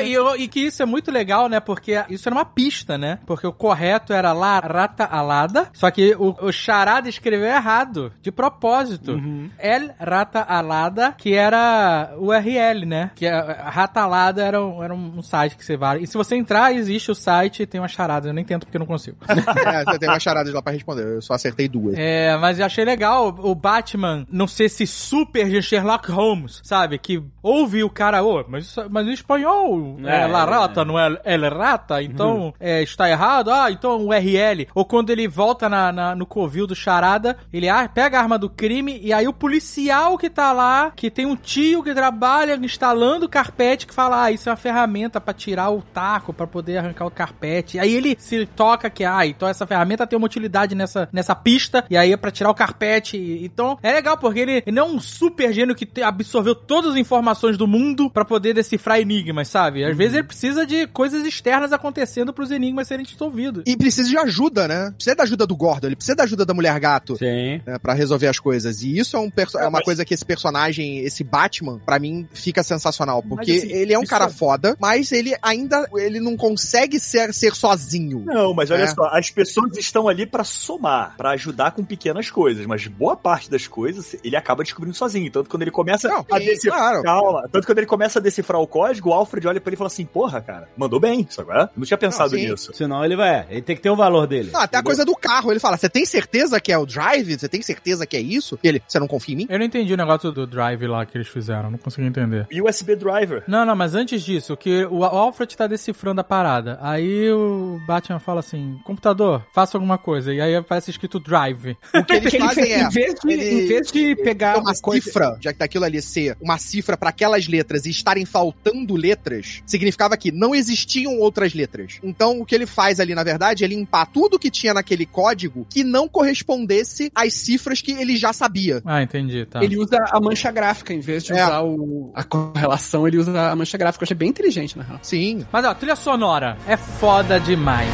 [0.03, 1.61] E, e, e que isso é muito legal, né?
[1.61, 3.19] Porque isso era uma pista, né?
[3.27, 8.33] Porque o correto era lá, rata alada, só que o, o charada escreveu errado, de
[8.33, 9.21] propósito.
[9.59, 13.02] El rata alada, que era o URL, né?
[13.15, 15.99] Que a, a rata alada era, um- era um site que você vai.
[16.03, 18.29] E se você entrar, existe o site e tem uma charada.
[18.29, 19.16] Eu nem tento porque eu não consigo.
[19.73, 21.95] É, você tem umas charadas lá pra responder, eu só acertei duas.
[21.97, 26.99] É, mas eu achei legal o Batman não ser esse super de Sherlock Holmes, sabe?
[26.99, 30.85] Que ouve o cara, ô, mas, isso- mas em espanhol é, É, la é, rata,
[30.85, 34.66] não é el rata, então é, está errado, ah, então o URL.
[34.74, 38.39] Ou quando ele volta na, na- no covil do Charada, ele ah, pega a arma
[38.39, 42.55] do crime e aí o policial que tá lá, que tem um tio que trabalha
[42.57, 46.47] instalando o carpete, que fala, ah, isso é uma ferramenta pra tirar o taco, pra
[46.47, 47.78] poder arrancar o carpete.
[47.78, 51.85] Aí ele se toca que, ah, então essa ferramenta tem uma utilidade nessa, nessa pista,
[51.90, 53.16] e aí é pra tirar o carpete.
[53.43, 56.97] Então, é legal, porque ele, ele não é um super gênio que absorveu todas as
[56.97, 59.85] informações do mundo pra poder decifrar enigmas, sabe?
[59.85, 63.64] Às vezes ele precisa de coisas externas acontecendo pros enigmas serem resolvidos.
[63.66, 64.93] E precisa de ajuda, né?
[64.94, 67.16] Precisa da ajuda do Gordon, ele precisa da ajuda da Mulher Gato.
[67.16, 67.60] Sim.
[67.66, 68.82] né, pra resolver as coisas.
[68.82, 72.62] E isso é, um é uma coisa que esse personagem, esse Batman, pra mim, fica
[72.62, 72.82] sensacional.
[73.29, 75.89] Porque assim, ele é um cara é- foda, mas ele ainda.
[75.95, 78.23] Ele não consegue ser, ser sozinho.
[78.27, 78.87] Não, mas olha É.
[78.89, 83.51] só, as pessoas estão ali pra somar, pra ajudar com pequenas coisas, mas boa parte
[83.51, 85.31] das coisas ele acaba descobrindo sozinho.
[85.31, 86.79] Tanto quando ele começa Não, a e- decifrar.
[86.79, 87.03] claro.
[87.03, 87.49] Calma.
[87.51, 89.89] Tanto quando ele começa a decifrar o código, o Alfred olha pra ele e fala
[89.89, 91.71] assim: Porra, cara, mandou bem, isso agora?
[91.77, 92.73] Não tinha pensado Não, nisso.
[92.75, 93.47] Senão ele vai.
[93.51, 94.51] Ele tem que ter o valor dele.
[94.53, 95.51] Não, até a coisa do carro.
[95.51, 97.39] Ele fala: Você tem certeza que é o drive?
[97.39, 98.59] Você tem certeza que é isso?
[98.63, 99.47] E ele: Você não confia em mim?
[99.49, 102.47] Eu não entendi o negócio do drive lá que eles fizeram, não consegui entender.
[102.73, 103.44] USB driver.
[103.47, 106.78] Não, não, mas antes disso, que o Alfred tá decifrando a parada.
[106.81, 110.32] Aí o Batman fala assim: computador, faça alguma coisa.
[110.32, 111.77] E aí aparece escrito drive.
[111.94, 112.82] O que eles ele fazem é.
[112.82, 115.05] em, vez de, ele- em vez de pegar uma uma coisa.
[115.05, 118.97] cifra, já que tá aquilo ali ser uma cifra pra aquelas letras e estarem faltando
[118.97, 121.99] letras, significava que não existiam outras letras.
[122.03, 125.66] Então, o que ele faz ali, na verdade, é limpar tudo que tinha naquele código
[125.69, 128.81] que não correspondesse às cifras que ele já sabia.
[128.85, 129.62] Ah, entendi, tá.
[129.62, 131.44] Ele usa a mancha gráfica, em vez de É.
[131.44, 132.24] usar o, a
[132.63, 134.03] correlação, ele usa a mancha gráfica.
[134.03, 134.99] Eu achei bem inteligente, na real.
[135.03, 135.45] Sim.
[135.51, 137.93] Mas ó, trilha sonora é foda demais.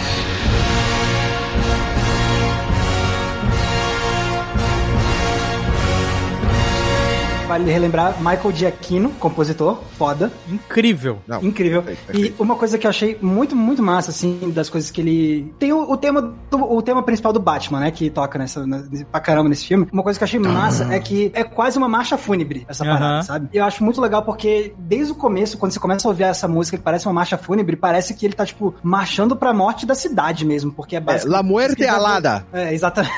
[7.49, 11.19] Vale relembrar Michael Giacchino, compositor, foda, Incrível.
[11.27, 11.83] Não, incrível.
[11.83, 12.43] perfeito, E perfeito.
[12.43, 15.55] uma coisa que eu achei muito, muito massa, assim, das coisas que ele.
[15.59, 17.91] Tem o, o tema do- o tema principal do Batman, né?
[17.91, 19.89] Que toca nessa, na, pra caramba nesse filme.
[19.93, 22.93] Uma coisa que eu achei massa é que é quase uma marcha fúnebre, essa Aham.
[22.99, 23.49] parada, sabe?
[23.53, 26.77] Eu acho muito legal porque desde o começo, quando você começa a ouvir essa música
[26.77, 30.45] que parece uma marcha fúnebre, parece que ele tá, tipo, marchando pra morte da cidade
[30.45, 30.71] mesmo.
[30.71, 31.35] Porque é É, basicamente.
[31.37, 32.47] La Muerte tá- Alada.
[32.53, 33.13] É, exatamente.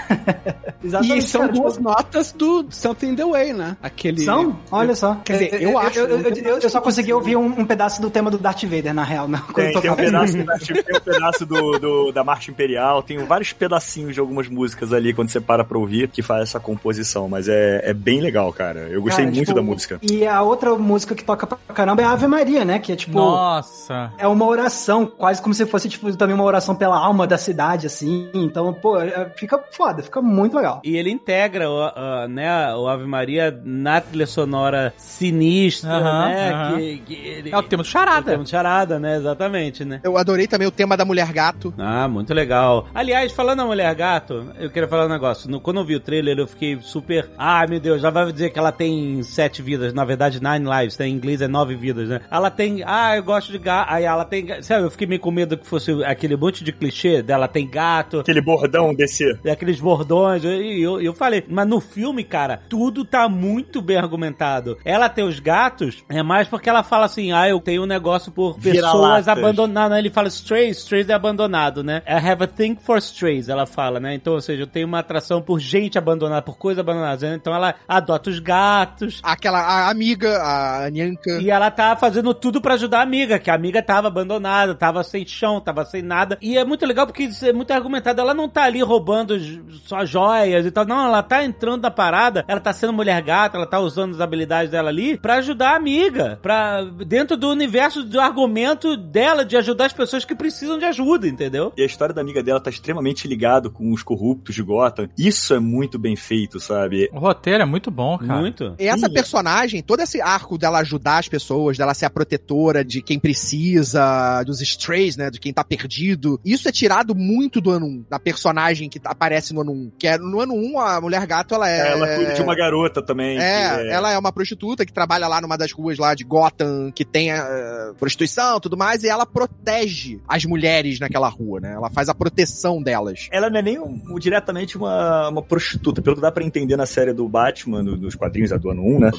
[0.85, 1.19] exatamente.
[1.19, 3.77] E são cara, tipo, duas notas do Something in the Way, né?
[3.82, 4.20] Aquele.
[4.25, 4.59] São?
[4.71, 5.17] Olha só.
[5.25, 7.47] Quer dizer, eu acho, Eu, eu, não eu- tem eu- eu só consegui ouvir um,
[7.47, 9.27] um pedaço do tema do Darth Vader, na real.
[9.29, 13.19] Não, quando Tem, tem um pedaço, tem um pedaço do, do- da Marcha Imperial, tem
[13.25, 17.29] vários pedacinhos de algumas músicas ali quando você para pra ouvir que faz essa composição,
[17.29, 18.81] mas é, é bem legal, cara.
[18.91, 19.99] Eu gostei Cara, muito tipo, da música.
[20.03, 22.79] E a outra música que toca pra caramba é a Ave Maria, né?
[22.79, 23.17] Que é tipo.
[23.19, 24.13] Nossa.
[24.19, 27.87] É uma oração, quase como se fosse, tipo, também uma oração pela alma da cidade,
[27.87, 28.29] assim.
[28.35, 30.81] Então, pô, é- fica foda, fica muito legal.
[30.85, 36.74] E ele integra o, a- né, o Ave Maria na trilha sonora sinistra, né?
[36.77, 38.31] Que, que ele, É o tema do É o charada.
[38.32, 39.16] tema de charada, né?
[39.16, 40.01] Exatamente, né?
[40.03, 41.73] Eu adorei também o tema da Mulher Gato.
[41.78, 42.87] Ah, muito legal.
[42.95, 45.51] Aliás, falando na Mulher Gato, eu queria falar um negócio.
[45.51, 47.31] No- quando eu vi o trailer, eu fiquei super.
[47.39, 49.93] Ah, meu Deus, já vai dizer que ela tem sete vidas.
[49.93, 50.99] Na verdade, nine lives.
[50.99, 51.07] né?
[51.09, 52.20] Em inglês é nove vidas, né?
[52.31, 52.82] Ela tem.
[52.87, 53.93] Ah, eu gosto de gato.
[53.93, 54.62] Aí ela tem.
[54.62, 58.20] Sabe, eu fiquei meio com medo que fosse aquele monte de clichê dela tem gato.
[58.20, 59.24] Aquele bordão desse.
[59.51, 64.79] Aqueles bordões, e eu, eu, falei, mas no filme, cara, tudo tá muito bem argumentado.
[64.85, 68.31] Ela tem os gatos, é mais porque ela fala assim: ah, eu tenho um negócio
[68.33, 69.99] por pessoas abandonadas.
[69.99, 72.03] Ele fala strays, strays é abandonado, né?
[72.07, 74.15] I have a thing for strays, ela fala, né?
[74.15, 77.23] Então, ou seja, eu tenho uma atração por gente abandonada, por coisas abandonadas.
[77.23, 77.35] né?
[77.35, 79.21] Então ela adota os gatos.
[79.23, 81.39] Aquela a amiga, a Nyanka.
[81.41, 85.03] E ela tá fazendo tudo pra ajudar a amiga, que a amiga tava abandonada, tava
[85.03, 86.39] sem chão, tava sem nada.
[86.41, 88.21] E é muito legal porque isso é muito argumentado.
[88.21, 89.37] Ela não tá ali roubando
[89.85, 90.85] só joias e tal.
[90.85, 94.21] Não, ela tá entrando na parada, ela tá sendo mulher gata, ela tá usando as
[94.21, 96.39] habilidades dela ali pra ajudar a amiga.
[96.43, 101.27] Pra, dentro do universo do argumento dela de ajudar as pessoas que precisam de ajuda,
[101.27, 101.73] entendeu?
[101.77, 105.09] E a história da amiga dela tá extremamente ligado com os corruptos de Gotham.
[105.19, 107.09] Isso é muito bem feito, sabe?
[107.12, 108.41] O roteiro é muito bom, cara.
[108.41, 108.75] Muito.
[108.79, 109.12] E essa Sim.
[109.12, 114.43] personagem, todo esse arco dela ajudar as pessoas, dela ser a protetora de quem precisa,
[114.45, 118.19] dos strays, né, de quem tá perdido, isso é tirado muito do ano 1, da
[118.19, 119.93] personagem que aparece no ano 1.
[119.99, 121.93] Que é, no ano 1, a Mulher Gato, ela é...
[121.93, 123.39] Ela cuida de uma garota também.
[123.39, 126.90] É, que ela é uma prostituta que trabalha lá numa das ruas lá de Gotham,
[126.94, 131.73] que tem eh, prostituição e tudo mais, e ela protege as mulheres naquela rua, né?
[131.73, 133.28] Ela faz a proteção delas.
[133.31, 136.86] Ela não é nem um- diretamente uma, uma prostituta, pelo que dá pra entender na
[136.86, 139.11] série do Batman, no- nos quadrinhos é do ano 1, né?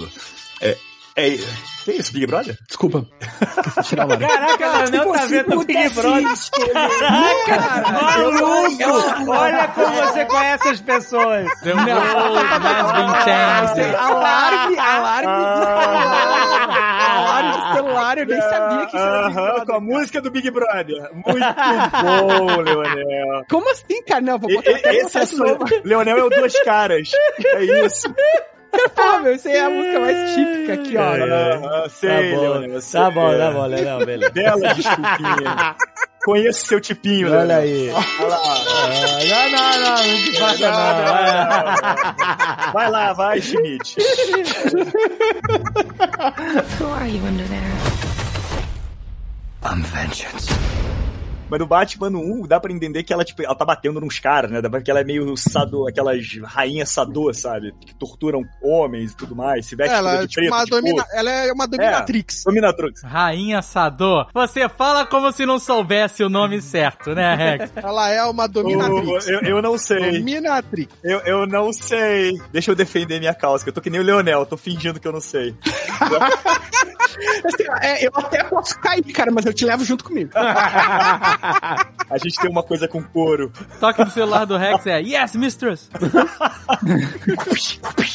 [0.62, 0.78] É.
[1.16, 1.32] É.
[1.84, 2.56] Que isso, Big Brother?
[2.68, 3.06] Desculpa.
[3.84, 4.18] Tirar o.
[4.18, 6.24] Caraca, o Leonel tá vendo o Big Brother.
[7.48, 9.32] Caraca, maluco!
[9.32, 11.50] Olha como você conhece as pessoas.
[11.62, 13.96] The world has been changed.
[13.96, 15.28] Alarme, alarme.
[17.02, 20.22] Alarme de celular, eu nem sabia que isso era Big Aham, Brother, com a música
[20.22, 21.10] do Big Brother.
[21.14, 21.56] Muito
[22.02, 23.46] bom, Leonel.
[23.50, 24.22] Como assim, cara?
[24.22, 25.44] Não, vou E- botar e- até Esse é só...
[25.84, 27.10] Leonel é o Duas Caras.
[27.44, 28.14] É isso.
[28.96, 31.02] Pô, meu, isso aí é a música mais típica aqui, ó.
[31.14, 32.82] Aham, sei, Tá bom, Leonel.
[32.82, 33.02] sei.
[33.02, 34.32] tá bom, tá bom, Leonel, beleza.
[34.34, 35.76] Bela desculpinha.
[36.24, 37.60] Conheço seu tipinho, Olha Leonel.
[37.62, 37.90] aí.
[38.20, 38.38] Olha lá.
[38.44, 38.88] Ah,
[39.28, 40.72] Não, não, não, não te faça
[42.66, 42.72] não.
[42.74, 43.96] Vai lá, vai, Schmidt.
[46.80, 47.72] Who are you under there?
[49.64, 50.48] I'm vengeance.
[51.52, 54.18] Mas no Batman no 1, dá pra entender que ela, tipo, ela tá batendo nos
[54.20, 54.62] caras, né?
[54.62, 57.74] Dá pra que ela é meio sado, aquelas rainhas sadô, sabe?
[57.86, 59.66] Que torturam homens e tudo mais.
[59.66, 61.06] Se veste Ela, é de tipo, preto, uma tipo, domina...
[61.12, 62.44] ela é uma dominatrix.
[62.46, 63.04] Dominatrix.
[63.04, 64.30] Rainha Sador.
[64.34, 67.72] Você fala como se não soubesse o nome certo, né, Rex?
[67.84, 69.28] Ela é uma dominatrix.
[69.28, 70.20] Eu, eu não sei.
[70.20, 70.94] Dominatrix.
[71.04, 72.32] Eu, eu não sei.
[72.54, 75.08] Deixa eu defender minha causa, que eu tô que nem o Leonel, tô fingindo que
[75.08, 75.54] eu não sei.
[77.46, 80.32] Assim, é, eu até posso cair, cara, mas eu te levo junto comigo.
[81.42, 83.52] A gente tem uma coisa com couro.
[83.80, 85.90] Toque do celular do Rex é Yes, mistress!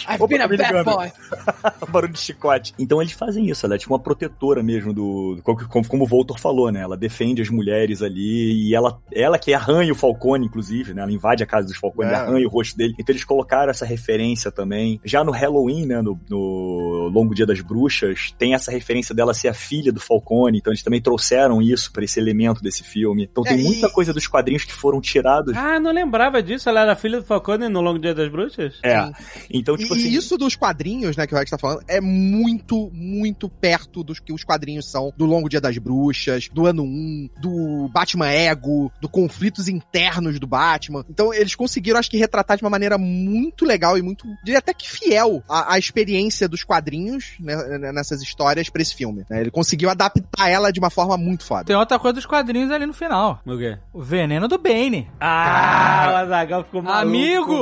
[0.09, 1.13] I've been a Opa, bad boy.
[1.91, 2.75] Barulho de chicote.
[2.79, 5.39] Então eles fazem isso, ela é tipo uma protetora mesmo do.
[5.43, 6.81] Como, como o Voltor falou, né?
[6.81, 11.03] Ela defende as mulheres ali e ela, ela que arranha o Falcone, inclusive, né?
[11.03, 12.15] Ela invade a casa dos Falcone, É.
[12.15, 12.95] arranha o rosto dele.
[12.99, 15.01] Então eles colocaram essa referência também.
[15.05, 16.03] Já no Halloween, né?
[16.03, 20.59] No, no Longo Dia das Bruxas, tem essa referência dela ser a filha do Falcone.
[20.59, 23.16] Então eles também trouxeram isso pra esse elemento desse filme.
[23.25, 25.57] Então tem É, e- muita coisa dos quadrinhos que foram tirados.
[25.57, 26.69] Ah, não lembrava disso.
[26.69, 28.75] Ela era filha do Falcone no Longo Dia das Bruxas?
[28.83, 29.11] É.
[29.51, 30.09] Então, tipo e assim.
[30.11, 34.33] isso dos quadrinhos, né, que o Rex tá falando, é muito, muito perto dos que
[34.33, 39.09] os quadrinhos são do Longo Dia das Bruxas, do Ano 1, do Batman Ego, do
[39.09, 41.05] conflitos internos do Batman.
[41.09, 44.73] Então, eles conseguiram, acho que, retratar de uma maneira muito legal e muito, diria até
[44.75, 47.57] que fiel à, à experiência dos quadrinhos né,
[47.93, 49.25] nessas histórias pra esse filme.
[49.31, 49.41] né?
[49.41, 51.65] Ele conseguiu adaptar ela de uma forma muito foda.
[51.65, 53.06] Tem outra coisa dos quadrinhos ali no final.
[53.47, 53.79] O quê?
[53.93, 55.09] O veneno do Bane.
[55.21, 57.55] Ah, o Azagal ficou maluco com Amigo,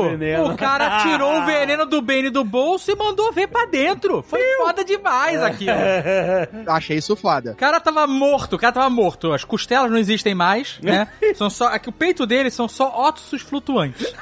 [0.42, 4.22] o o cara tirou o veneno do Bane do bolso e mandou ver pra dentro.
[4.22, 5.72] Foi foda demais aquilo.
[6.66, 7.52] Eu achei isso foda.
[7.52, 9.32] O cara tava morto, o cara tava morto.
[9.32, 11.08] As costelas não existem mais, né?
[11.34, 11.66] São só.
[11.68, 14.14] Aqui, o peito dele são só ossos flutuantes.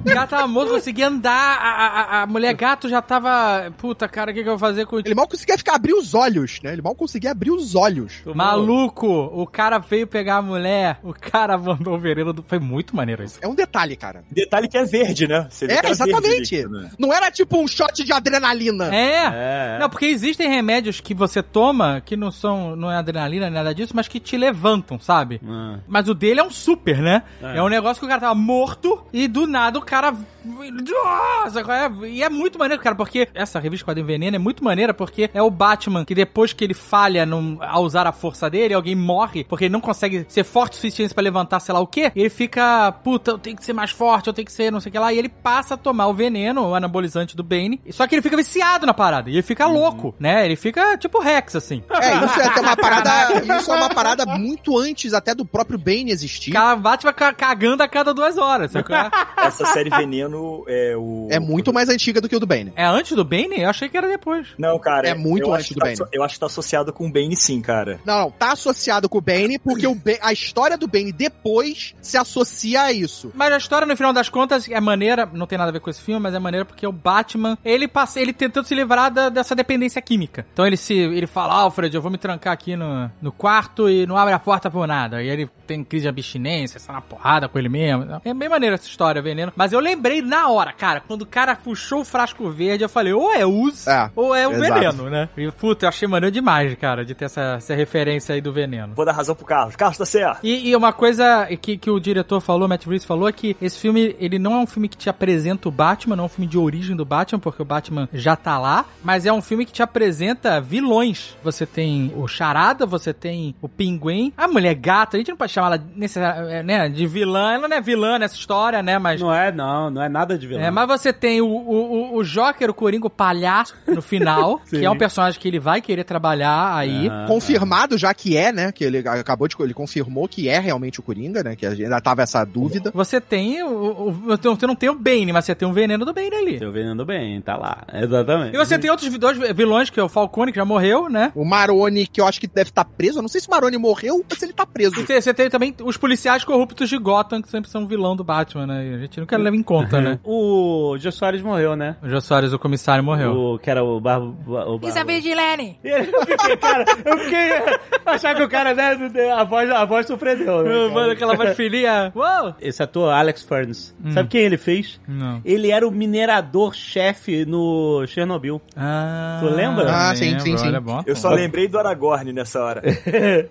[0.00, 1.32] O cara tava morto, conseguia andar.
[1.58, 1.86] A,
[2.18, 3.70] a- a mulher gato já tava.
[3.78, 6.14] Puta, cara, o que, que eu vou fazer com Ele mal conseguia ficar abrir os
[6.14, 6.72] olhos, né?
[6.72, 8.22] Ele mal conseguia abrir os olhos.
[8.34, 12.42] Maluco, o cara veio pegar a mulher, o cara mandou o veneno do.
[12.42, 13.38] Foi muito maneiro isso.
[13.42, 14.24] É um detalhe, cara.
[14.30, 15.46] Detalhe que é verde, né?
[15.50, 16.54] Você É, verde exatamente.
[16.56, 16.90] líquido, né?
[16.98, 18.94] Não era tipo um shot de adrenalina.
[18.94, 19.26] É.
[19.26, 19.78] É.
[19.80, 23.92] Não, porque existem remédios que você toma que não são, não é adrenalina, nada disso,
[23.94, 25.40] mas que te levantam, sabe?
[25.46, 25.78] Ah.
[25.86, 27.22] Mas o dele é um super, né?
[27.42, 27.58] É.
[27.58, 30.14] É, um negócio que o cara tava morto e do nada o cara.
[30.46, 34.94] Nossa, é- e é muito maneiro, cara, porque essa revista Quadrinho Veneno é muito maneira
[34.94, 38.74] porque é o Batman que depois que ele falha num, a usar a força dele,
[38.74, 41.86] alguém morre porque ele não consegue ser forte o suficiente pra levantar sei lá o
[41.86, 44.80] quê, ele fica, puta, eu tenho que ser mais forte, eu tenho que ser não
[44.80, 47.80] sei o que lá, e ele passa a tomar o veneno, o anabolizante do Bane,
[47.90, 50.44] só que ele fica viciado na parada, e ele fica louco, né?
[50.44, 51.82] Ele fica tipo Rex, assim.
[51.90, 53.56] É, isso é até uma parada.
[53.58, 56.50] Isso é uma parada muito antes até do próprio Bane existir.
[56.56, 59.10] O Batman ca- cagando a cada duas horas, sabe é?
[59.46, 60.35] Essa série Veneno
[60.68, 61.28] é o.
[61.30, 62.72] É muito mais antiga do que o do Bane.
[62.76, 63.60] É antes do Bane?
[63.60, 64.48] Eu achei que era depois.
[64.58, 65.08] Não, cara.
[65.08, 65.96] É muito eu antes do tá Bane.
[66.12, 68.00] Eu acho que tá associado com o Bane, sim, cara.
[68.04, 71.94] Não, não, tá associado com o Bane porque o Ba- a história do Bane depois
[72.00, 73.30] se associa a isso.
[73.34, 75.90] Mas a história, no final das contas, é maneira, não tem nada a ver com
[75.90, 79.28] esse filme, mas é maneira porque o Batman, ele passa, ele tentando se livrar da-
[79.28, 80.46] dessa dependência química.
[80.52, 84.06] Então ele se, ele fala, Alfred, eu vou me trancar aqui no, no quarto e
[84.06, 85.22] não abre a porta por nada.
[85.22, 88.20] E ele tem crise de abstinência, sai na porrada com ele mesmo.
[88.24, 89.52] É bem maneira essa história, veneno.
[89.56, 93.12] Mas eu lembrei na hora, cara, quando o cara puxou o frasco verde, eu falei,
[93.12, 94.74] ou é uso, É, ou é o exato.
[94.74, 95.28] veneno, né?
[95.36, 98.94] E, puta, eu achei maneiro demais, cara, de ter essa, essa referência aí do veneno.
[98.94, 99.76] Vou dar razão pro Carlos.
[99.76, 100.40] Carlos tá certo.
[100.42, 103.78] E, e uma coisa que, que o diretor falou, Matt Reeves falou, é que esse
[103.78, 106.46] filme, ele não é um filme que te apresenta o Batman, não é um filme
[106.50, 109.72] de origem do Batman, porque o Batman já tá lá, mas é um filme que
[109.72, 111.36] te apresenta vilões.
[111.42, 115.52] Você tem o Charada, você tem o Pinguim, a Mulher Gata, a gente não pode
[115.52, 119.20] chamar ela necessari- né, de vilã, ela não é vilã nessa história, né, mas...
[119.20, 120.62] Não é, não, não é nada de vilão.
[120.62, 124.60] É, mas você tem o, o, o- o Joker, o Coringa, o palhaço, no final,
[124.68, 127.08] que é um personagem que ele vai querer trabalhar aí.
[127.10, 128.72] Ah, Confirmado já que é, né?
[128.72, 129.56] Que ele acabou de.
[129.58, 131.56] Ele confirmou que é realmente o Coringa, né?
[131.56, 132.90] Que ainda tava essa dúvida.
[132.94, 136.12] Você tem o, o- Você não tem o Bane, mas você tem o veneno do
[136.12, 136.58] Bane ali.
[136.58, 137.82] Tô vendendo bem, tá lá.
[137.92, 138.54] Exatamente.
[138.54, 141.32] E você tem outros vi- dois vilões, que é o Falcone, que já morreu, né?
[141.34, 143.18] O Maroni, que eu acho que deve estar preso.
[143.18, 144.94] Eu não sei se o Maroni morreu ou se ele tá preso.
[145.00, 148.66] E você tem também os policiais corruptos de Gotham, que sempre são vilão do Batman,
[148.66, 148.94] né?
[148.94, 150.18] A gente nunca leva em conta, né?
[150.24, 151.96] O Jô Soares morreu, né?
[152.02, 153.32] O Jô Soares, o comissário, morreu.
[153.54, 154.36] O que era o Barbo.
[154.46, 155.06] O Barbo.
[155.06, 155.78] vigilante!
[155.84, 157.50] Eu fiquei, cara, eu fiquei.
[158.06, 158.96] Achar que o cara, né?
[159.36, 160.88] A voz, a voz surpreendeu, né?
[160.92, 162.12] Mano, aquela voz filha.
[162.14, 162.54] Uou!
[162.60, 165.00] Esse ator, Alex Furnace, sabe quem ele fez?
[165.06, 165.40] Não.
[165.44, 168.60] Ele era o minerador-chefe no Chernobyl.
[168.76, 169.86] Ah, Tu lembra?
[169.90, 170.66] Ah, sim, sim, sim.
[170.68, 171.02] olha, bom.
[171.06, 172.82] Eu só lembrei do Aragorn nessa hora.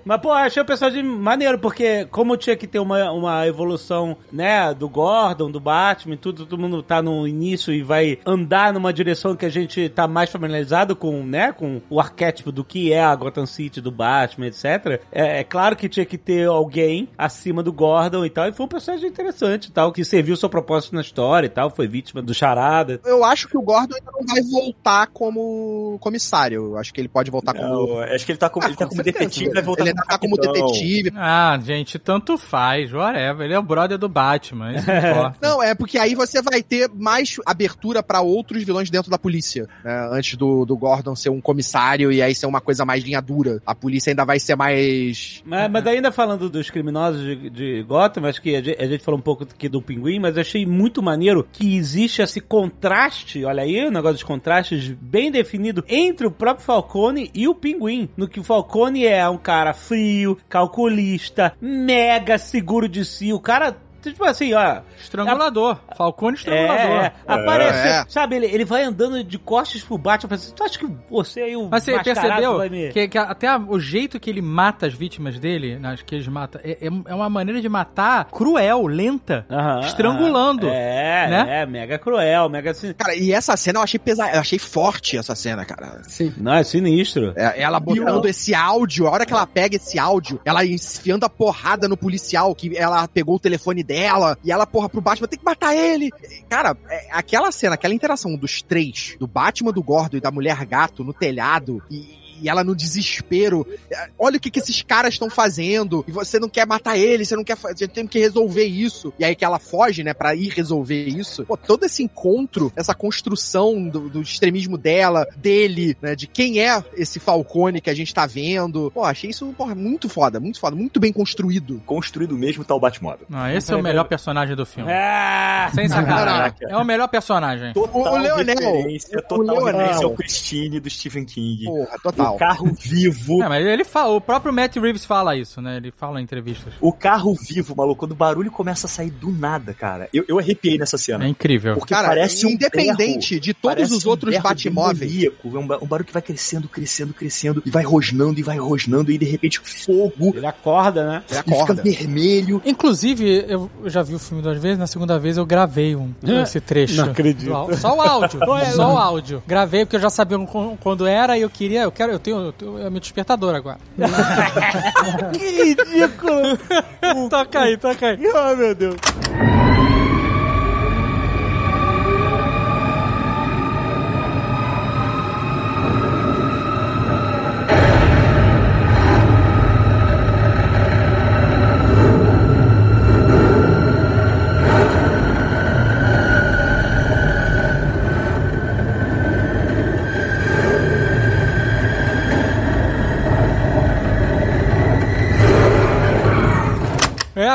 [0.04, 4.74] Mas, pô, achei o personagem maneiro, porque como tinha que ter uma, uma evolução, né,
[4.74, 8.92] do Gordon, do Batman e tudo, todo mundo tá no início e vai andar numa
[8.92, 13.04] direção que a gente tá mais familiarizado com, né, com o arquétipo do que é
[13.04, 15.02] a Gotham City, do Batman, etc.
[15.12, 18.66] É, é claro que tinha que ter alguém acima do Gordon e tal, e foi
[18.66, 22.22] um personagem interessante e tal, que serviu seu propósito na história e tal, foi vítima
[22.22, 23.00] do charada.
[23.06, 26.66] Eu acho que o Gordon ainda não vai voltar como comissário.
[26.72, 27.68] Eu acho que ele pode voltar como.
[27.68, 30.02] Não, acho que ele tá como, ele tá com como detetive, vai voltar Ele como
[30.02, 31.12] ainda tá como detetive.
[31.16, 33.46] Ah, gente, tanto faz, whatever.
[33.46, 35.36] Ele é o brother do Batman, isso não importa.
[35.46, 39.68] Não, é porque aí você vai ter mais abertura pra outros vilões dentro da polícia,
[39.84, 40.10] né?
[40.12, 43.62] Antes do, do Gordon ser um comissário e aí ser uma coisa mais linha dura.
[43.66, 45.42] A polícia ainda vai ser mais.
[45.46, 49.04] Mas, mas ainda falando dos criminosos de, de Gotham, acho que a gente, a gente
[49.04, 53.64] falou um pouco aqui do Pinguim, mas achei muito maneiro que existe esse contraste, olha
[53.64, 58.10] aí, o negócio dos contrastes bem definido entre o próprio Falcone e o Pinguim.
[58.16, 63.85] No que o Falcone é um cara frio, calculista, mega seguro de si, o cara...
[64.12, 64.82] Tipo assim, ó.
[65.00, 65.78] Estrangulador.
[65.98, 66.76] Falcone estrangulador.
[67.04, 68.06] É, é, aparece, É.
[68.08, 71.56] sabe, ele, ele vai andando de costas pro Batman, assim, tu acha que você aí,
[71.56, 72.90] o Mas você percebeu vai me...
[72.92, 76.28] que, que até a- o jeito que ele mata as vítimas dele, nas que eles
[76.28, 80.68] matam, é, é- é uma maneira de matar cruel, lenta, Aham, estrangulando.
[80.68, 80.76] aham.
[80.76, 81.62] É, né?
[81.62, 82.94] é, mega cruel, mega assim.
[82.94, 84.36] Cara, e essa cena eu achei pesada.
[84.36, 86.02] Eu achei forte essa cena, cara.
[86.04, 86.34] Sim.
[86.38, 87.34] Não, é sinistro.
[87.36, 91.30] É, ela botando esse áudio, a hora que ela pega esse áudio, ela enfiando a
[91.30, 93.95] porrada no policial, que ela pegou o telefone dela,
[94.44, 96.10] e ela, porra, pro Batman, tem que matar ele.
[96.50, 100.66] Cara, é, aquela cena, aquela interação dos três, do Batman, do Gordo e da Mulher
[100.66, 102.25] Gato no telhado, e.
[102.42, 103.66] E ela no desespero.
[103.92, 106.04] é, Olha o que, que esses caras estão fazendo.
[106.08, 107.88] E você não quer matar ele, você não quer fazer.
[107.88, 109.14] Tem que resolver isso.
[109.20, 111.46] E aí que ela foge, né, pra ir resolver isso.
[111.46, 116.84] Pô, todo esse encontro, essa construção do, do extremismo dela, dele, né, de quem é
[116.96, 118.92] esse Falcone que a gente tá vendo.
[118.92, 121.82] Pô, achei isso, porra, muito foda, muito foda, muito bem construído.
[121.86, 123.26] Construído mesmo tá o Batmóvel.
[123.30, 124.92] Não, esse é o melhor personagem do filme.
[124.92, 125.70] Ah!
[125.74, 126.56] Sem sacanagem.
[126.62, 127.74] É o melhor personagem.
[127.74, 129.66] Total o Leonel, referência, o total Leonel.
[129.78, 131.66] referência ao Christine do Stephen King.
[131.66, 132.25] Porra, total.
[132.32, 133.44] O carro vivo.
[133.44, 135.78] É, mas ele fala, o próprio Matt Reeves fala isso, né?
[135.78, 136.74] Ele fala em entrevistas.
[136.82, 140.10] O carro vivo, maluco, quando o barulho começa a sair do nada, cara.
[140.14, 141.26] Eu, eu arrepiei nessa cena.
[141.26, 141.76] É incrível.
[141.76, 143.42] Porque Cara, parece um independente berro.
[143.42, 145.48] de todos os um outros demoníaco.
[145.48, 149.12] É um, um barulho que vai crescendo, crescendo, crescendo, e vai rosnando, e vai rosnando,
[149.12, 151.24] e de repente fogo, Ele acorda, né?
[151.30, 152.62] É a e fica vermelho.
[152.66, 156.60] Inclusive, eu já vi o filme duas vezes, na segunda vez eu gravei um, esse
[156.60, 156.98] trecho.
[156.98, 157.52] Não acredito.
[157.78, 158.40] Só o áudio.
[158.76, 159.44] só o áudio.
[159.48, 161.84] Gravei porque eu já sabia qu- quando era e eu queria.
[161.84, 162.38] Eu quero, eu tenho.
[162.38, 163.78] Eu tenho é meu despertador agora.
[165.34, 166.58] Que ridículo!
[167.30, 168.20] toca aí, toca aí.
[168.28, 168.96] oh, meu Deus.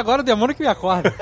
[0.01, 1.15] Agora o demônio que me acorda.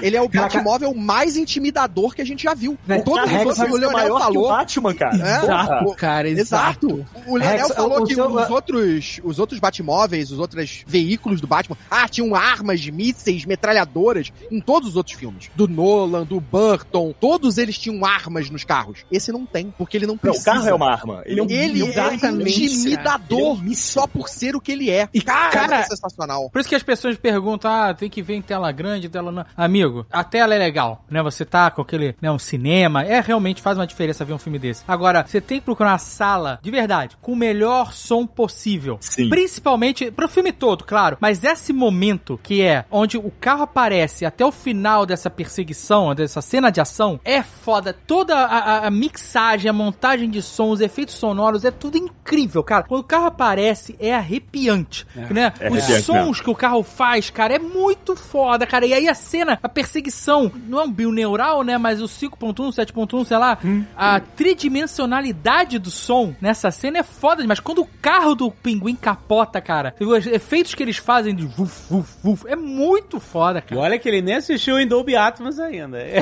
[0.00, 2.76] Ele é o Batmóvel mais intimidador que a gente já viu.
[3.04, 4.48] Todos Rex, os outros, o Maior Leonel que o falou.
[4.48, 5.16] Batman, cara.
[5.16, 6.86] É, Exato, o- cara, exato.
[6.86, 7.06] Exato.
[7.26, 11.40] O Leonel Rex, falou o que seu- os outros, os outros Batmóveis, os outros veículos
[11.40, 15.50] do Batman, ah, tinham armas, mísseis, metralhadoras em todos os outros filmes.
[15.54, 19.04] Do Nolan, do Burton, todos eles tinham armas nos carros.
[19.10, 20.50] Esse não tem, porque ele não Não, precisa.
[20.50, 21.22] o carro é uma arma.
[21.26, 24.72] Ele é um Ele é Exatamente, intimidador Ele é um só por ser o que
[24.72, 25.08] ele é.
[25.12, 26.50] E, Cara, cara, é sensacional.
[26.50, 29.44] Por isso que as pessoas perguntam, ah, tem que ver em tela grande, tela não.
[29.56, 31.22] Amigo, a tela é legal, né?
[31.22, 34.58] Você tá com aquele, né, um cinema, é realmente faz uma diferença ver um filme
[34.58, 34.82] desse.
[34.88, 38.96] Agora, você tem que procurar uma sala, de verdade, com o melhor som possível.
[39.00, 39.28] Sim.
[39.28, 44.44] Principalmente, pro filme todo, claro, mas esse momento que é onde o carro aparece até
[44.44, 47.92] o final dessa perseguição, dessa cena de ação, é foda.
[47.92, 52.62] Toda a, a- a mixagem, a montagem de som, os efeitos sonoros, é tudo incrível,
[52.62, 52.84] cara.
[52.84, 55.52] Quando o carro aparece, é arrepiante, né?
[55.60, 58.86] é Os arrepiante sons que o carro faz, cara, é muito foda, cara.
[58.86, 61.78] E aí a cena, a perseguição, não é um bineural, né?
[61.78, 63.58] Mas o 5.1, 7.1, sei lá,
[63.96, 67.60] a tridimensionalidade do som nessa cena é foda demais.
[67.60, 72.14] Quando o carro do pinguim capota, cara, os efeitos que eles fazem de vuf, vuf,
[72.22, 73.80] vuf, é muito foda, E cara.
[73.80, 75.98] olha que ele nem assistiu em Dolby Atmos ainda.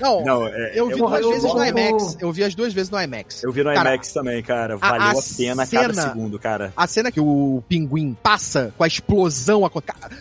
[0.00, 2.16] Não, Não, é, eu vi eu, duas eu- vezes no eu- IMAX.
[2.20, 3.42] Eu vi as duas vezes no IMAX.
[3.42, 4.74] eu vi no Cara, IMAX também, cara.
[4.74, 6.72] a- Valeu a, a pena cada cena- segundo, cara.
[6.76, 9.64] A cena que o pinguim passa com a explosão.
[9.64, 9.70] A...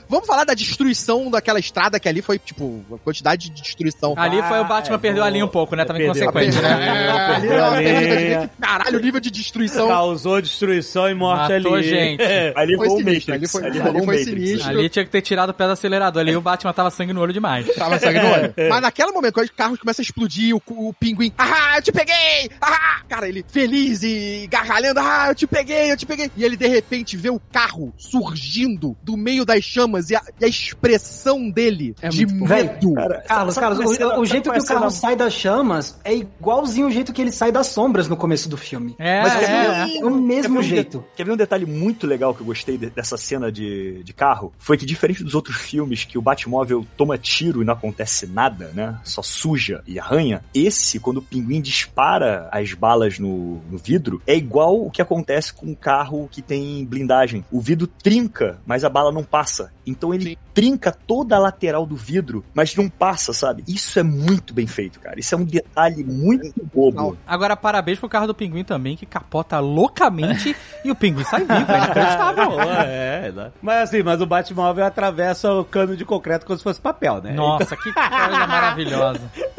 [0.08, 4.14] Vamos falar da destruição daquela estrada que ali foi, tipo, a quantidade de destruição.
[4.18, 5.86] Ali foi o Batman perdeu a linha um pouco, né?
[5.86, 6.70] Também consequente, né?
[6.72, 9.88] É, ali, ali, ali, Caralho, o nível de destruição.
[9.88, 11.88] Causou destruição e morte Matou ali.
[11.88, 12.24] gente.
[12.56, 14.26] Ali Foi foi o sinistro, ali foi- rolou ali o foi Matrix.
[14.48, 14.70] sinistro.
[14.70, 16.22] Ali tinha que ter tirado o pé do acelerador.
[16.22, 17.68] Ali o Batman tava sangue no olho demais.
[17.76, 18.54] Tava sangue no olho.
[18.70, 21.92] Mas naquele momento, quando os carros começam a explodir, o, o pinguim, ah, eu te
[21.92, 22.50] peguei!
[22.62, 23.02] Ah!
[23.08, 26.32] Cara, ele feliz e gargalhando, ah, eu te peguei, eu te peguei.
[26.38, 30.46] E ele, de repente, vê o carro surgindo do meio das chamas e a, e
[30.46, 32.94] a expressão dele É de medo.
[32.94, 35.16] Cara, Carlos, Carlos, é o, cena- o sabe jeito que é o a carro sai
[35.16, 38.96] das chamas é igualzinho o jeito que ele sai das sombras no começo do filme.
[39.00, 39.98] É, Mas é, é, é.
[40.00, 40.98] é o mesmo Quer ver um jeito.
[41.00, 44.14] de- Quer ver um detalhe muito legal que eu gostei de- dessa cena de, de
[44.14, 44.52] carro?
[44.58, 48.72] Foi que, diferente dos outros filmes que o Batmóvel toma tiro e não acontece nada,
[48.74, 48.98] né?
[49.04, 50.44] Só suja e arranha.
[50.54, 55.54] Esse, quando o pinguim dispara as balas no, no vidro, é igual o que acontece
[55.54, 57.46] com um carro que tem blindagem.
[57.52, 59.61] O vidro trinca, mas a bala não passa.
[59.86, 63.64] Então ele trinca toda a lateral do vidro, mas não passa, sabe?
[63.68, 65.20] Isso é muito bem feito, cara.
[65.20, 67.18] Isso é um detalhe muito bobo.
[67.26, 71.54] Agora, parabéns pro carro do pinguim também, que capota loucamente e o pinguim sai vivo.
[71.54, 72.52] É inacreditável.
[72.82, 73.52] É, é.
[73.62, 77.34] Mas assim, mas o Batmóvel atravessa o cano de concreto como se fosse papel, né?
[77.34, 79.22] Nossa, que coisa maravilhosa.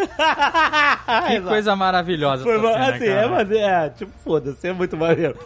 [1.27, 1.49] Que Exato.
[1.49, 2.43] coisa maravilhosa.
[2.43, 3.11] Foi, cena, assim, cara.
[3.11, 5.37] é, maneiro, é, tipo, foda-se, é muito maneiro.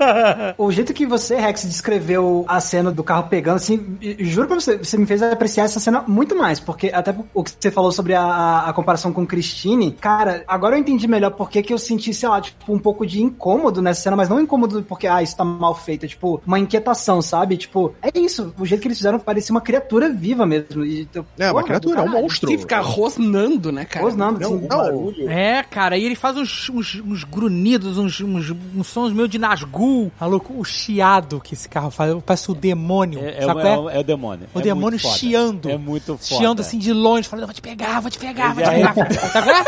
[0.56, 4.78] O jeito que você, Rex, descreveu a cena do carro pegando, assim, juro pra você,
[4.78, 8.14] você me fez apreciar essa cena muito mais, porque até o que você falou sobre
[8.14, 12.28] a, a- comparação com Christine, cara, agora eu entendi melhor porque que eu senti, sei
[12.28, 15.44] lá, tipo, um pouco de incômodo nessa cena, mas não incômodo porque, ah, isso tá
[15.44, 17.56] mal feito, é tipo, uma inquietação, sabe?
[17.56, 20.84] Tipo, é isso, o jeito que eles fizeram parecia uma criatura viva mesmo.
[20.84, 22.50] E, eu- É, uma criatura, é um monstro.
[22.50, 24.04] Sim, ficar rosnando, né, cara?
[24.04, 24.64] Rosnando, Não, assim.
[24.64, 25.30] o barulho.
[25.30, 29.38] É, cara, e ele faz uns, uns, uns grunhidos, uns, uns, uns sons meio de
[29.38, 30.10] Nazgûl.
[30.20, 33.20] Maluco, o chiado que esse carro faz, parece o demônio.
[33.20, 33.74] É, é, sabe o- qual é?
[33.74, 34.46] é o- é o demônio.
[34.54, 35.14] O É demônio foda.
[35.28, 35.70] Chiando.
[35.70, 36.22] É muito foda.
[36.22, 39.10] Chiando assim de longe, falando, vou te pegar, vou te pegar, vou te Ele pegar.
[39.32, 39.64] Sabe qual é?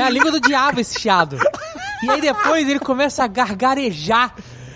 [0.00, 1.38] É a língua do diabo esse chiado.
[2.02, 4.34] E aí depois ele começa a gargarejar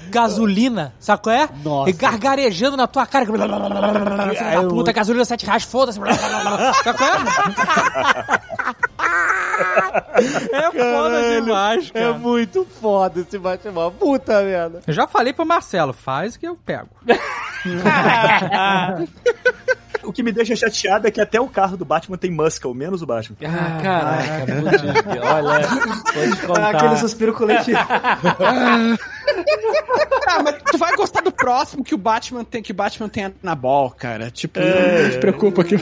[0.09, 1.49] gasolina, sabe qual é?
[1.65, 1.91] Nossa.
[1.91, 3.27] E gargarejando na tua cara.
[3.27, 5.99] Filho da puta, gasolina 7 reais, foda-se.
[5.99, 7.17] Sabe qual é?
[10.53, 12.13] É foda demais, É cara.
[12.15, 13.99] muito foda esse Batmóvel.
[13.99, 14.81] Puta merda.
[14.87, 16.89] Eu já falei pro Marcelo, faz que eu pego.
[20.07, 23.03] O que me deixa chateado é que até o carro do Batman tem muscle, menos
[23.03, 23.37] o Batman.
[23.45, 24.47] Ah, caraca,
[25.23, 25.67] olha,
[26.15, 26.77] vou te contar.
[26.77, 27.79] Aquele suspiro coletivo.
[30.29, 33.33] Ah, mas tu vai gostar do próximo que o Batman tem, que o Batman tem
[33.43, 34.29] Anabol, cara.
[34.31, 35.77] Tipo, não, não se preocupa que.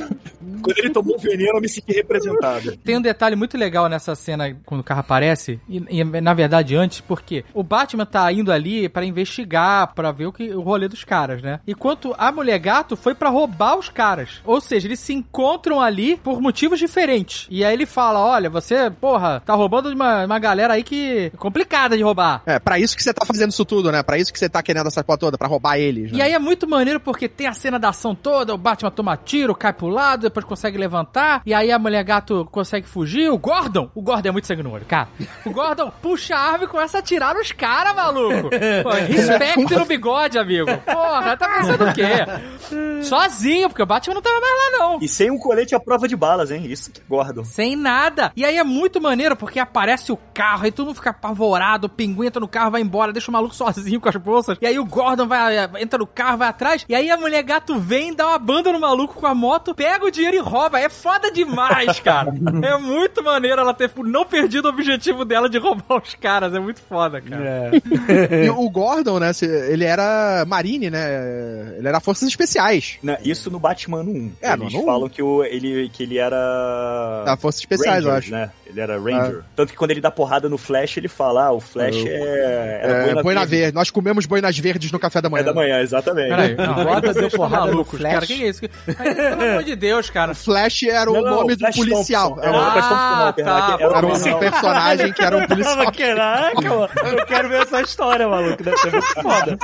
[0.65, 2.77] Quando ele tomou o veneno, eu me senti representado.
[2.79, 6.75] Tem um detalhe muito legal nessa cena quando o carro aparece, e, e, na verdade
[6.75, 10.89] antes, porque o Batman tá indo ali pra investigar, pra ver o, que, o rolê
[10.89, 11.61] dos caras, né?
[11.67, 14.41] Enquanto a mulher gato foi pra roubar os caras.
[14.45, 17.47] Ou seja, eles se encontram ali por motivos diferentes.
[17.51, 21.31] E aí ele fala: olha, você, porra, tá roubando de uma, uma galera aí que
[21.33, 22.43] é complicada de roubar.
[22.47, 24.03] É, pra isso que você tá fazendo isso tudo, né?
[24.03, 26.13] Pra isso que você tá querendo essa porra toda, pra roubar eles.
[26.13, 26.19] Né?
[26.19, 29.17] E aí é muito maneiro porque tem a cena da ação toda, o Batman toma
[29.17, 33.29] tiro, cai pro lado, depois consegue levantar, e aí a mulher gato consegue fugir.
[33.29, 35.09] O Gordon, o Gordon é muito sangue no olho, cara.
[35.45, 38.51] O Gordon puxa a arma e começa a atirar nos caras, maluco.
[38.83, 40.67] Pô, respeito no bigode, amigo.
[40.79, 43.03] Porra, tá pensando o quê?
[43.03, 44.99] Sozinho, porque o Batman não tava mais lá, não.
[45.03, 46.65] E sem um colete à prova de balas, hein?
[46.67, 47.45] Isso que Gordon.
[47.45, 48.33] Sem nada.
[48.37, 51.91] E aí é muito maneiro, porque aparece o carro, aí todo mundo fica apavorado, o
[51.91, 54.57] pinguim entra no carro, vai embora, deixa o maluco sozinho com as bolsas.
[54.61, 56.85] E aí o Gordon vai, entra no carro, vai atrás.
[56.89, 60.05] E aí a mulher gato vem, dá uma banda no maluco com a moto, pega
[60.05, 60.79] o dinheiro e rouba.
[60.79, 62.33] É foda demais, cara.
[62.63, 66.55] é muito maneiro ela ter não perdido o objetivo dela de roubar os caras.
[66.55, 67.71] É muito foda, cara.
[68.45, 69.31] E o Gordon, né?
[69.69, 71.75] Ele era Marine, né?
[71.79, 72.99] Ele era Forças Especiais.
[73.03, 74.33] Né, Isso no Batman 1.
[74.41, 74.85] É, Eles no 1?
[74.85, 77.23] falam que, o, ele, que ele era.
[77.25, 78.33] Da Forças Especiais, eu Rangers, acho.
[78.33, 78.51] Né?
[78.75, 79.43] Ele era Ranger.
[79.55, 82.81] Tanto que quando ele dá porrada no Flash, ele fala: ah, o Flash Eu- é.
[82.83, 83.57] Era É, boina boina verde.
[83.57, 83.75] verde.
[83.77, 85.43] Nós comemos boinas verdes no café da manhã.
[85.43, 86.29] É da manhã, exatamente.
[86.31, 88.13] Peraí, não, agora deu porrada no Flash?
[88.15, 88.27] cara.
[88.27, 88.61] Que é isso?
[88.69, 90.33] Pelo amor de Deus, cara.
[90.33, 92.31] O Flash era o Não, não, nome do Flash policial.
[92.31, 92.49] Thompson.
[92.49, 93.77] Era, Thompson, Ah, perdão, tá.
[93.81, 95.77] era era um personagem que era um policial.
[95.77, 96.89] Tava, caraca, mano.
[97.17, 98.61] Eu quero ver essa história, maluco.
[98.61, 99.59] Deve ser muito foda.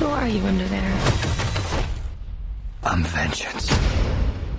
[0.00, 0.82] Who are you under there?
[2.84, 3.70] I'm vengeance.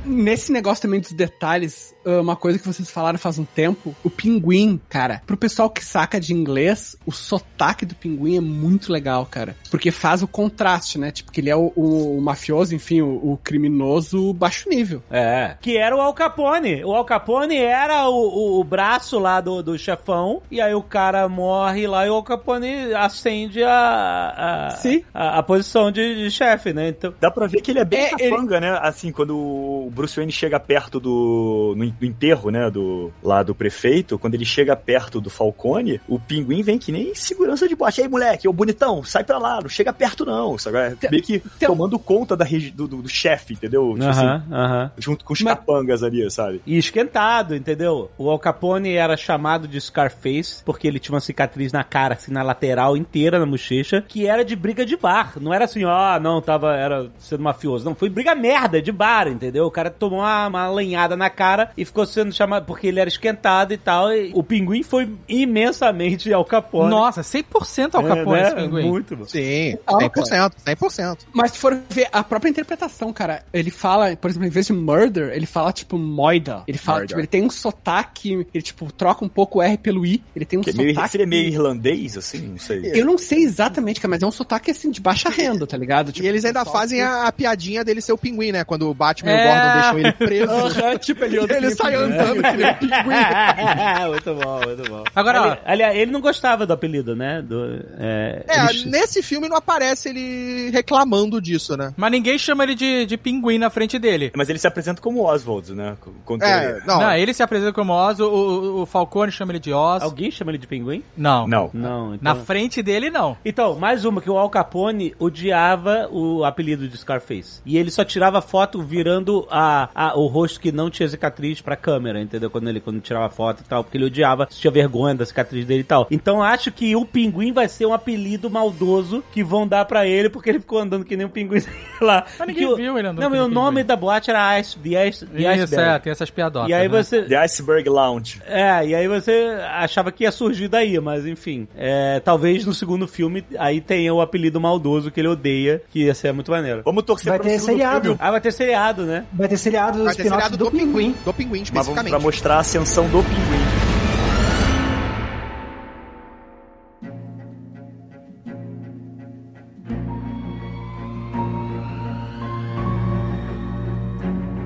[0.05, 4.09] Nesse negócio também dos detalhes, ah, uma coisa que vocês falaram faz um tempo, o
[4.09, 9.25] pinguim, cara, pro pessoal que saca de inglês, o sotaque do pinguim é muito legal,
[9.25, 9.55] cara.
[9.71, 11.11] Porque faz o contraste, né?
[11.11, 15.01] Tipo, que ele é o, o- o mafioso, enfim, o, o criminoso baixo nível.
[15.09, 15.55] É.
[15.61, 16.83] Que era o Al Capone.
[16.83, 20.41] O Al Capone era o, o- o braço lá do, do chefão.
[20.51, 25.03] E aí o cara morre lá e o Al Capone acende a, a, Sim.
[25.13, 26.89] a, a posição de, de chefe, né?
[26.89, 27.13] Então.
[27.19, 28.77] Dá pra ver que ele é bem É, capanga, né?
[28.81, 31.73] Assim, quando o Bruce Wayne chega perto do.
[31.77, 32.69] no, no enterro, né?
[32.69, 37.13] Do, lá do prefeito, quando ele chega perto do Falcone, o pinguim vem que nem
[37.15, 38.01] segurança de bote.
[38.01, 40.57] Aí, moleque, ô bonitão, sai pra lá, não chega perto, não.
[40.57, 40.77] Sabe?
[40.77, 43.93] É Tem- Meio que tem- tomando conta da regi- do, do, do chefe, entendeu?
[43.93, 44.91] Tipo assim, Aham, aham.
[44.97, 46.61] junto com os Mas- capangas ali, sabe?
[46.65, 48.09] E esquentado, entendeu?
[48.17, 52.31] O Al Capone era chamado de Scarface porque ele tinha uma cicatriz na cara, assim,
[52.31, 55.33] na lateral inteira, na bochecha, que era de briga de bar.
[55.39, 57.85] Não era assim, ó, não, tava, era sendo mafioso.
[57.85, 59.65] Não, foi briga merda de bar, entendeu?
[59.65, 63.09] O cara tomou uma, uma lenhada na cara e ficou sendo chamado porque ele era
[63.09, 64.11] esquentado e tal.
[64.13, 66.89] E o pinguim foi imensamente Al Capone.
[66.89, 68.47] Nossa, 100% ao É, Capone né?
[68.47, 68.87] esse pinguim.
[68.89, 69.25] Muito.
[69.27, 71.17] Sim, Ah, 100%, 100%.
[71.33, 74.73] Mas se for ver a própria interpretação, cara, ele fala, por exemplo, em vez de
[74.73, 76.63] murder, ele fala tipo moida.
[76.67, 80.05] Ele fala, tipo, ele tem um sotaque, ele tipo troca um pouco o R pelo
[80.05, 80.23] I.
[80.35, 81.09] Ele tem um Que é meio, sotaque.
[81.11, 82.91] seria meio irlandês, assim, não sei.
[82.93, 86.11] Eu não sei exatamente, cara, mas é um sotaque assim de baixa renda, tá ligado?
[86.19, 88.63] E eles ainda pessoal fazem que- a, a piadinha dele ser o pinguim, né?
[88.63, 89.39] Quando o Batman e É.
[89.41, 90.53] o Gordon deixam ele preso.
[90.99, 94.09] Tipo, ele ele sai andando que nem um pinguim.
[94.09, 95.03] muito bom, muito bom.
[95.15, 97.41] Agora, aliás, ele não gostava do apelido, né?
[97.41, 97.63] Do,
[97.97, 101.93] é, É, ele- nesse filme não aparece ele reclamando disso, né?
[101.97, 104.31] Mas ninguém chama ele de, de pinguim na frente dele.
[104.35, 105.95] Mas ele se apresenta como Oswald, né?
[106.41, 106.99] É, não.
[107.01, 110.03] Não, ele se apresenta como Oz, o, o, o Falcone chama ele de Oz.
[110.03, 111.03] Alguém chama ele de pinguim?
[111.17, 111.47] Não.
[111.47, 111.69] Não.
[111.73, 112.19] Não, então...
[112.21, 113.37] Na frente dele, não.
[113.43, 117.61] Então, mais uma, que o Al Capone odiava o apelido de Scarface.
[117.65, 119.62] E ele só tirava foto virando a,
[119.93, 122.49] a- o rosto que não tinha cicatriz pra câmera, entendeu?
[122.49, 125.81] Quando ele quando tirava foto e tal, porque ele odiava, tinha vergonha da cicatriz dele
[125.81, 126.07] e tal.
[126.11, 130.29] Então acho que o pinguim vai ser um apelido maldoso que vão dar pra ele,
[130.29, 132.25] porque ele ficou andando que nem um pinguim sei lá.
[132.39, 133.87] Mas ninguém o- viu ele andando Não, que o nome pinguim.
[133.87, 135.89] da boate era Ice, The Ice, The Isso, Iceberg.
[135.95, 136.69] é, tem essas piadotas.
[136.69, 137.03] E aí né?
[137.03, 137.21] você...
[137.23, 138.41] The Iceberg Lounge.
[138.45, 141.67] É, e aí você achava que ia surgir daí, mas enfim.
[141.75, 146.13] É, talvez no segundo filme aí tenha o apelido maldoso que ele odeia, que ia
[146.13, 146.81] ser muito maneiro.
[146.85, 148.01] Vamos torcer Vai pro ter segundo seriado.
[148.03, 149.25] filme, Ah, vai ter seriado, né?
[149.33, 151.15] Vai ter seriado do Vai ter spin-off seriado do, Pinguim.
[151.23, 152.09] Do pinguim, mas vamos especificamente.
[152.09, 153.92] pra mostrar a ascensão do pinguim.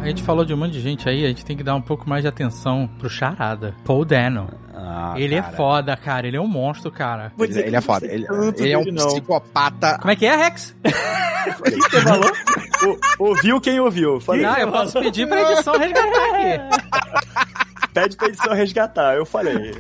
[0.08, 1.82] A gente falou de um monte de gente aí, a gente tem que dar um
[1.82, 3.76] pouco mais de atenção pro Charada.
[3.84, 4.50] Paul Dano.
[4.74, 5.54] Ah, ele cara.
[5.54, 6.26] é foda, cara.
[6.28, 7.34] Ele é um monstro, cara.
[7.36, 8.06] Vou dizer Ele, é eu não foda.
[8.06, 8.26] Ele,
[8.58, 9.08] ele é um não.
[9.08, 9.98] psicopata.
[10.00, 10.74] Como é que é, Rex?
[11.48, 12.32] O que você falou?
[13.20, 14.20] O- ouviu quem ouviu?
[14.20, 17.88] Falei, Não, eu posso pedir pra edição resgatar aqui.
[17.94, 19.16] pede pra edição resgatar.
[19.16, 19.74] Eu falei.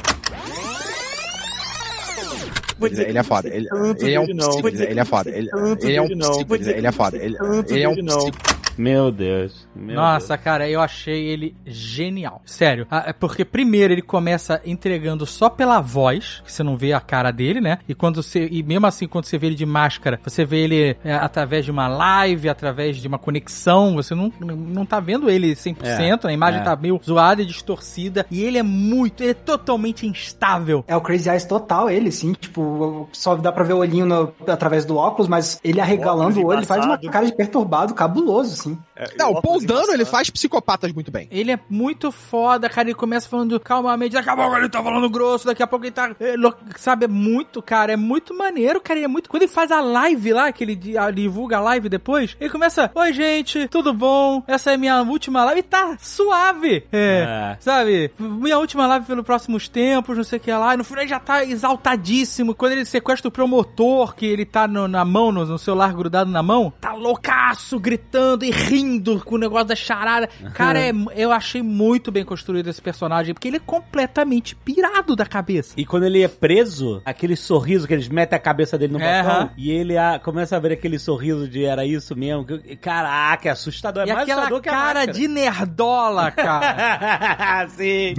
[2.79, 3.47] Vou dizer Ele, é foda.
[3.49, 3.67] Ele, ele
[4.13, 4.47] é um dele, não.
[4.49, 5.29] psico- Vou dizer Ele é foda.
[5.29, 5.75] Ele, ele é um
[6.07, 6.29] dele, não.
[6.31, 7.37] psico- Vou dizer que Ele é Ele, ele
[7.83, 8.17] é um dele, não.
[8.31, 8.37] psico-
[8.77, 9.66] Meu Deus.
[9.77, 12.41] Meu Nossa, cara, eu achei ele genial.
[12.45, 12.87] Sério.
[13.05, 17.31] É Porque primeiro ele começa entregando só pela voz, que você não vê a cara
[17.31, 17.79] dele, né?
[17.87, 18.47] E quando você.
[18.51, 21.71] E mesmo assim, quando você vê ele de máscara, você vê ele é, através de
[21.71, 23.95] uma live, através de uma conexão.
[23.95, 26.63] Você não, não tá vendo ele 100%, a imagem é.
[26.63, 28.25] tá meio zoada e distorcida.
[28.31, 29.21] E ele é muito.
[29.21, 30.83] Ele é totalmente instável.
[30.87, 32.33] É o Crazy Eyes total, ele, sim.
[32.33, 36.43] Tipo, só dá pra ver o olhinho no- através do óculos, mas ele arregalando Óculos
[36.43, 38.77] o olho, ele faz uma cara de perturbado, cabuloso, sim.
[38.95, 41.27] É, Não, o Paul óculos Dano, ele faz psicopatas muito bem.
[41.31, 42.87] Ele é muito foda, cara.
[42.89, 45.91] Ele começa falando calmamente, daqui a pouco ele tá falando grosso, daqui a pouco ele
[45.91, 46.15] tá.
[46.19, 47.93] é, lo- sabe, é muito, cara.
[47.93, 48.99] É muito maneiro, cara.
[48.99, 49.29] Ele é muito.
[49.29, 52.89] Quando ele faz a live lá, que ele, di- divulga a live depois, ele começa:
[52.95, 54.43] Oi, gente, tudo bom?
[54.47, 55.59] Essa é minha última live.
[55.59, 56.85] E tá suave.
[56.91, 57.17] É.
[57.27, 57.57] É.
[57.59, 58.11] Sabe?
[58.19, 60.73] Minha última live pelos próximos tempos, não sei o que lá.
[60.73, 62.53] E no final ele já tá exaltadíssimo.
[62.55, 66.29] Quando ele sequestra o promotor, que ele tá no- na mão, no, no celular grudado
[66.31, 70.29] na mão, tá loucaço, gritando e rindo com o negócio da charada.
[70.53, 75.25] Cara, é- eu achei muito bem construído esse personagem, porque ele é completamente pirado da
[75.25, 75.73] cabeça.
[75.77, 79.23] E quando ele é preso, aquele sorriso que eles metem a cabeça dele no É,
[79.23, 79.49] balcão, aham.
[79.57, 82.45] e ele ah, começa a ver aquele sorriso de era isso mesmo.
[82.45, 84.03] que- Caraca, é assustador.
[84.03, 85.13] É e mais aquela assustador que a cara máscara.
[85.13, 87.67] de nerdola, cara.
[87.75, 88.13] Sim.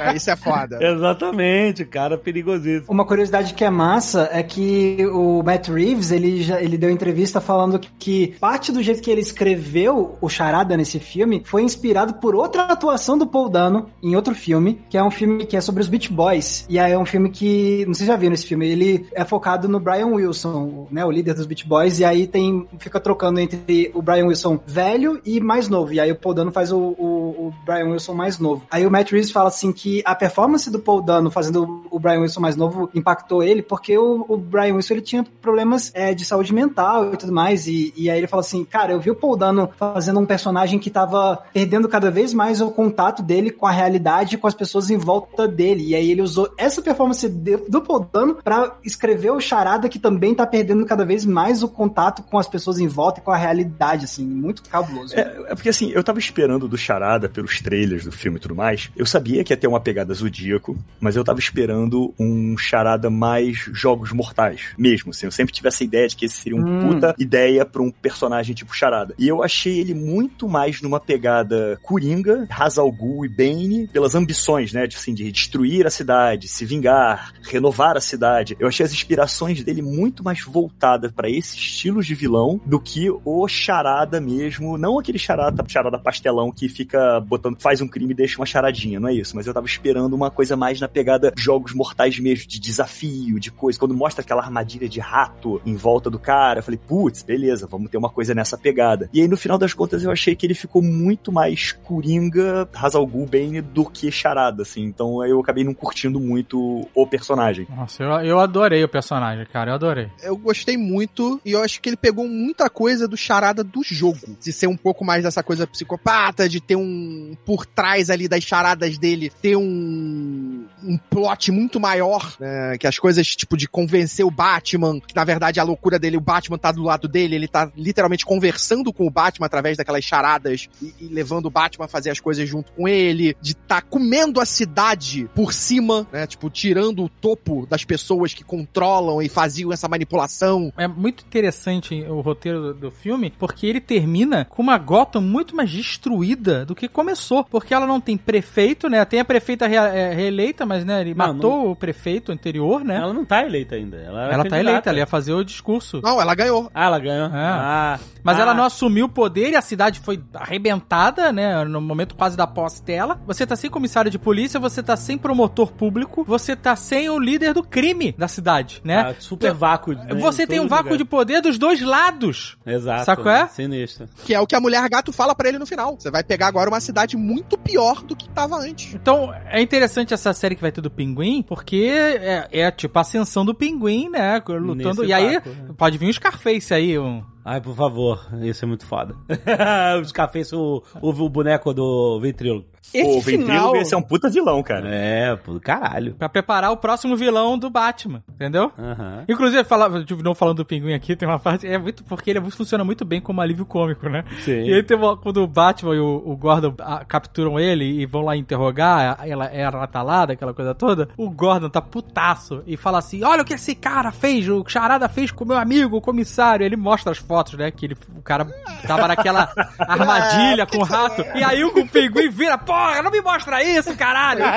[0.00, 0.78] É, Isso é foda.
[0.82, 2.86] Exatamente, cara, perigosíssimo.
[2.88, 7.40] Uma curiosidade que é massa é que o Matt Reeves, ele já ele deu entrevista
[7.40, 12.14] falando que, que parte do jeito que ele escreveu o Charada nesse filme foi inspirado
[12.14, 15.60] por outra atuação do Paul Dano em outro filme, que é um filme que é
[15.60, 16.66] sobre os Beach Boys.
[16.68, 19.24] E aí é um filme que, não sei se já viram esse filme, ele é
[19.24, 23.40] focado no Brian Wilson, né, o líder dos Beach Boys, e aí tem fica trocando
[23.40, 25.92] entre o Brian Wilson velho e mais novo.
[25.92, 28.66] E aí o Paul Dano faz o, o, o Brian Wilson mais novo.
[28.70, 32.20] Aí o Matt Reeves fala assim que a performance do Paul Dano fazendo o Brian
[32.20, 36.24] Wilson mais novo impactou ele porque o, o Brian Wilson ele tinha problemas é, de
[36.24, 37.66] saúde mental e tudo mais.
[37.66, 40.41] E, e aí ele fala assim, cara, eu vi o Paul Dano fazendo um personagem
[40.80, 44.90] que tava perdendo cada vez mais o contato dele com a realidade, com as pessoas
[44.90, 45.88] em volta dele.
[45.88, 50.34] E aí ele usou essa performance do Paul Dano pra escrever o Charada que também
[50.34, 53.36] tá perdendo cada vez mais o contato com as pessoas em volta e com a
[53.36, 55.14] realidade, assim, muito cabuloso.
[55.14, 58.54] É, é porque assim, eu tava esperando do Charada pelos trailers do filme e tudo
[58.54, 58.90] mais.
[58.96, 63.58] Eu sabia que ia ter uma pegada zodíaco, mas eu tava esperando um Charada mais
[63.72, 65.10] jogos mortais mesmo.
[65.10, 66.88] Assim, eu sempre tive essa ideia de que esse seria um Hum.
[66.88, 69.14] puta ideia pra um personagem tipo Charada.
[69.18, 72.92] E eu achei ele muito mais numa pegada Coringa, Hazal
[73.24, 78.00] e Bane, pelas ambições, né, de, assim, de destruir a cidade, se vingar, renovar a
[78.00, 78.56] cidade.
[78.58, 83.10] Eu achei as inspirações dele muito mais voltadas pra esse estilo de vilão do que
[83.24, 88.16] o Charada mesmo, não aquele Charada, Charada pastelão que fica botando, faz um crime e
[88.16, 91.32] deixa uma charadinha, não é isso, mas eu tava esperando uma coisa mais na pegada
[91.36, 96.10] jogos mortais mesmo, de desafio, de coisa, quando mostra aquela armadilha de rato em volta
[96.10, 99.08] do cara, eu falei, putz, beleza, vamos ter uma coisa nessa pegada.
[99.12, 103.06] E aí no final das contas eu achei que ele ficou muito mais Coringa, Hazal
[103.06, 107.66] Bane do que Charada, assim, então eu acabei não curtindo muito o personagem.
[107.74, 109.70] Nossa, eu, eu adorei o personagem, cara.
[109.70, 110.08] Eu adorei.
[110.22, 114.36] Eu gostei muito e eu acho que ele pegou muita coisa do charada do jogo.
[114.40, 117.36] De ser um pouco mais dessa coisa psicopata, de ter um.
[117.44, 120.61] Por trás ali das charadas dele, ter um.
[120.84, 122.76] Um plot muito maior, né?
[122.78, 126.20] Que as coisas, tipo, de convencer o Batman, que na verdade a loucura dele, o
[126.20, 130.68] Batman tá do lado dele, ele tá literalmente conversando com o Batman através daquelas charadas
[130.80, 134.40] e, e levando o Batman a fazer as coisas junto com ele, de tá comendo
[134.40, 136.26] a cidade por cima, né?
[136.26, 140.72] Tipo, tirando o topo das pessoas que controlam e faziam essa manipulação.
[140.76, 145.70] É muito interessante o roteiro do, filme, porque ele termina com uma Gotham muito mais
[145.70, 147.44] destruída do que começou.
[147.44, 149.04] Porque ela não tem prefeito, né?
[149.04, 152.96] Tem a prefeita é, reeleita, mas né, ele Não, matou o prefeito anterior, né?
[152.96, 153.98] Ela não tá eleita ainda.
[153.98, 156.00] Ela, era Ela tá eleita, ela ia fazer o discurso.
[156.02, 156.70] Não, ela ganhou.
[156.72, 157.26] Ah, ela ganhou.
[157.26, 157.30] É.
[157.34, 161.62] Ah, Mas ah, ela não assumiu o poder e a cidade foi arrebentada, né?
[161.64, 163.20] No momento quase da posse dela.
[163.26, 167.18] Você tá sem comissário de polícia, você tá sem promotor público, você tá sem o
[167.18, 169.10] líder do crime da cidade, né?
[169.10, 169.92] Ah, super vácuo.
[169.92, 170.98] né, Você em tem um vácuo lugar.
[170.98, 172.56] de poder dos dois lados.
[172.64, 173.04] Exato.
[173.04, 173.48] Sabe qual é?
[173.48, 174.08] Sinistro.
[174.24, 175.96] Que é o que a mulher gato fala pra ele no final.
[175.98, 178.94] Você vai pegar agora uma cidade muito pior do que tava antes.
[178.94, 183.02] Então, é interessante essa série que vai ter do Pinguim, porque é, é tipo a
[183.02, 184.40] ascensão do Pinguim, né?
[184.46, 185.02] Lutando.
[185.02, 185.42] Nesse e aí, né?
[185.76, 187.24] pode vir um Scarface aí, um.
[187.44, 189.14] Ai, por favor, isso é muito foda.
[190.00, 192.64] Os cafés, o, o, o boneco do Ventrilo.
[192.92, 193.46] Esse o final...
[193.46, 194.88] Ventrilo esse é um puta vilão, cara.
[194.88, 196.14] É, pô, caralho.
[196.14, 198.70] Pra preparar o próximo vilão do Batman, entendeu?
[198.78, 199.24] Aham.
[199.28, 201.66] Inclusive, falar, de novo falando do pinguim aqui, tem uma parte.
[201.66, 202.04] É muito.
[202.04, 204.24] Porque ele é funciona muito bem como alívio cômico, né?
[204.40, 204.64] Sim.
[204.64, 208.04] E aí tem uma, quando o Batman e o, o Gordon ah, capturam ele e
[208.04, 211.08] vão lá interrogar, ela é ratalada, aquela coisa toda.
[211.16, 215.08] O Gordon tá putaço e fala assim: Olha o que esse cara fez, o Charada
[215.08, 216.64] fez com o meu amigo, o comissário.
[216.64, 217.70] Ele mostra as fotos, né?
[217.70, 218.44] Que ele, o cara
[218.86, 221.22] tava naquela armadilha com o rato.
[221.34, 224.42] E aí o, o pinguim vira: Porra, não me mostra isso, caralho!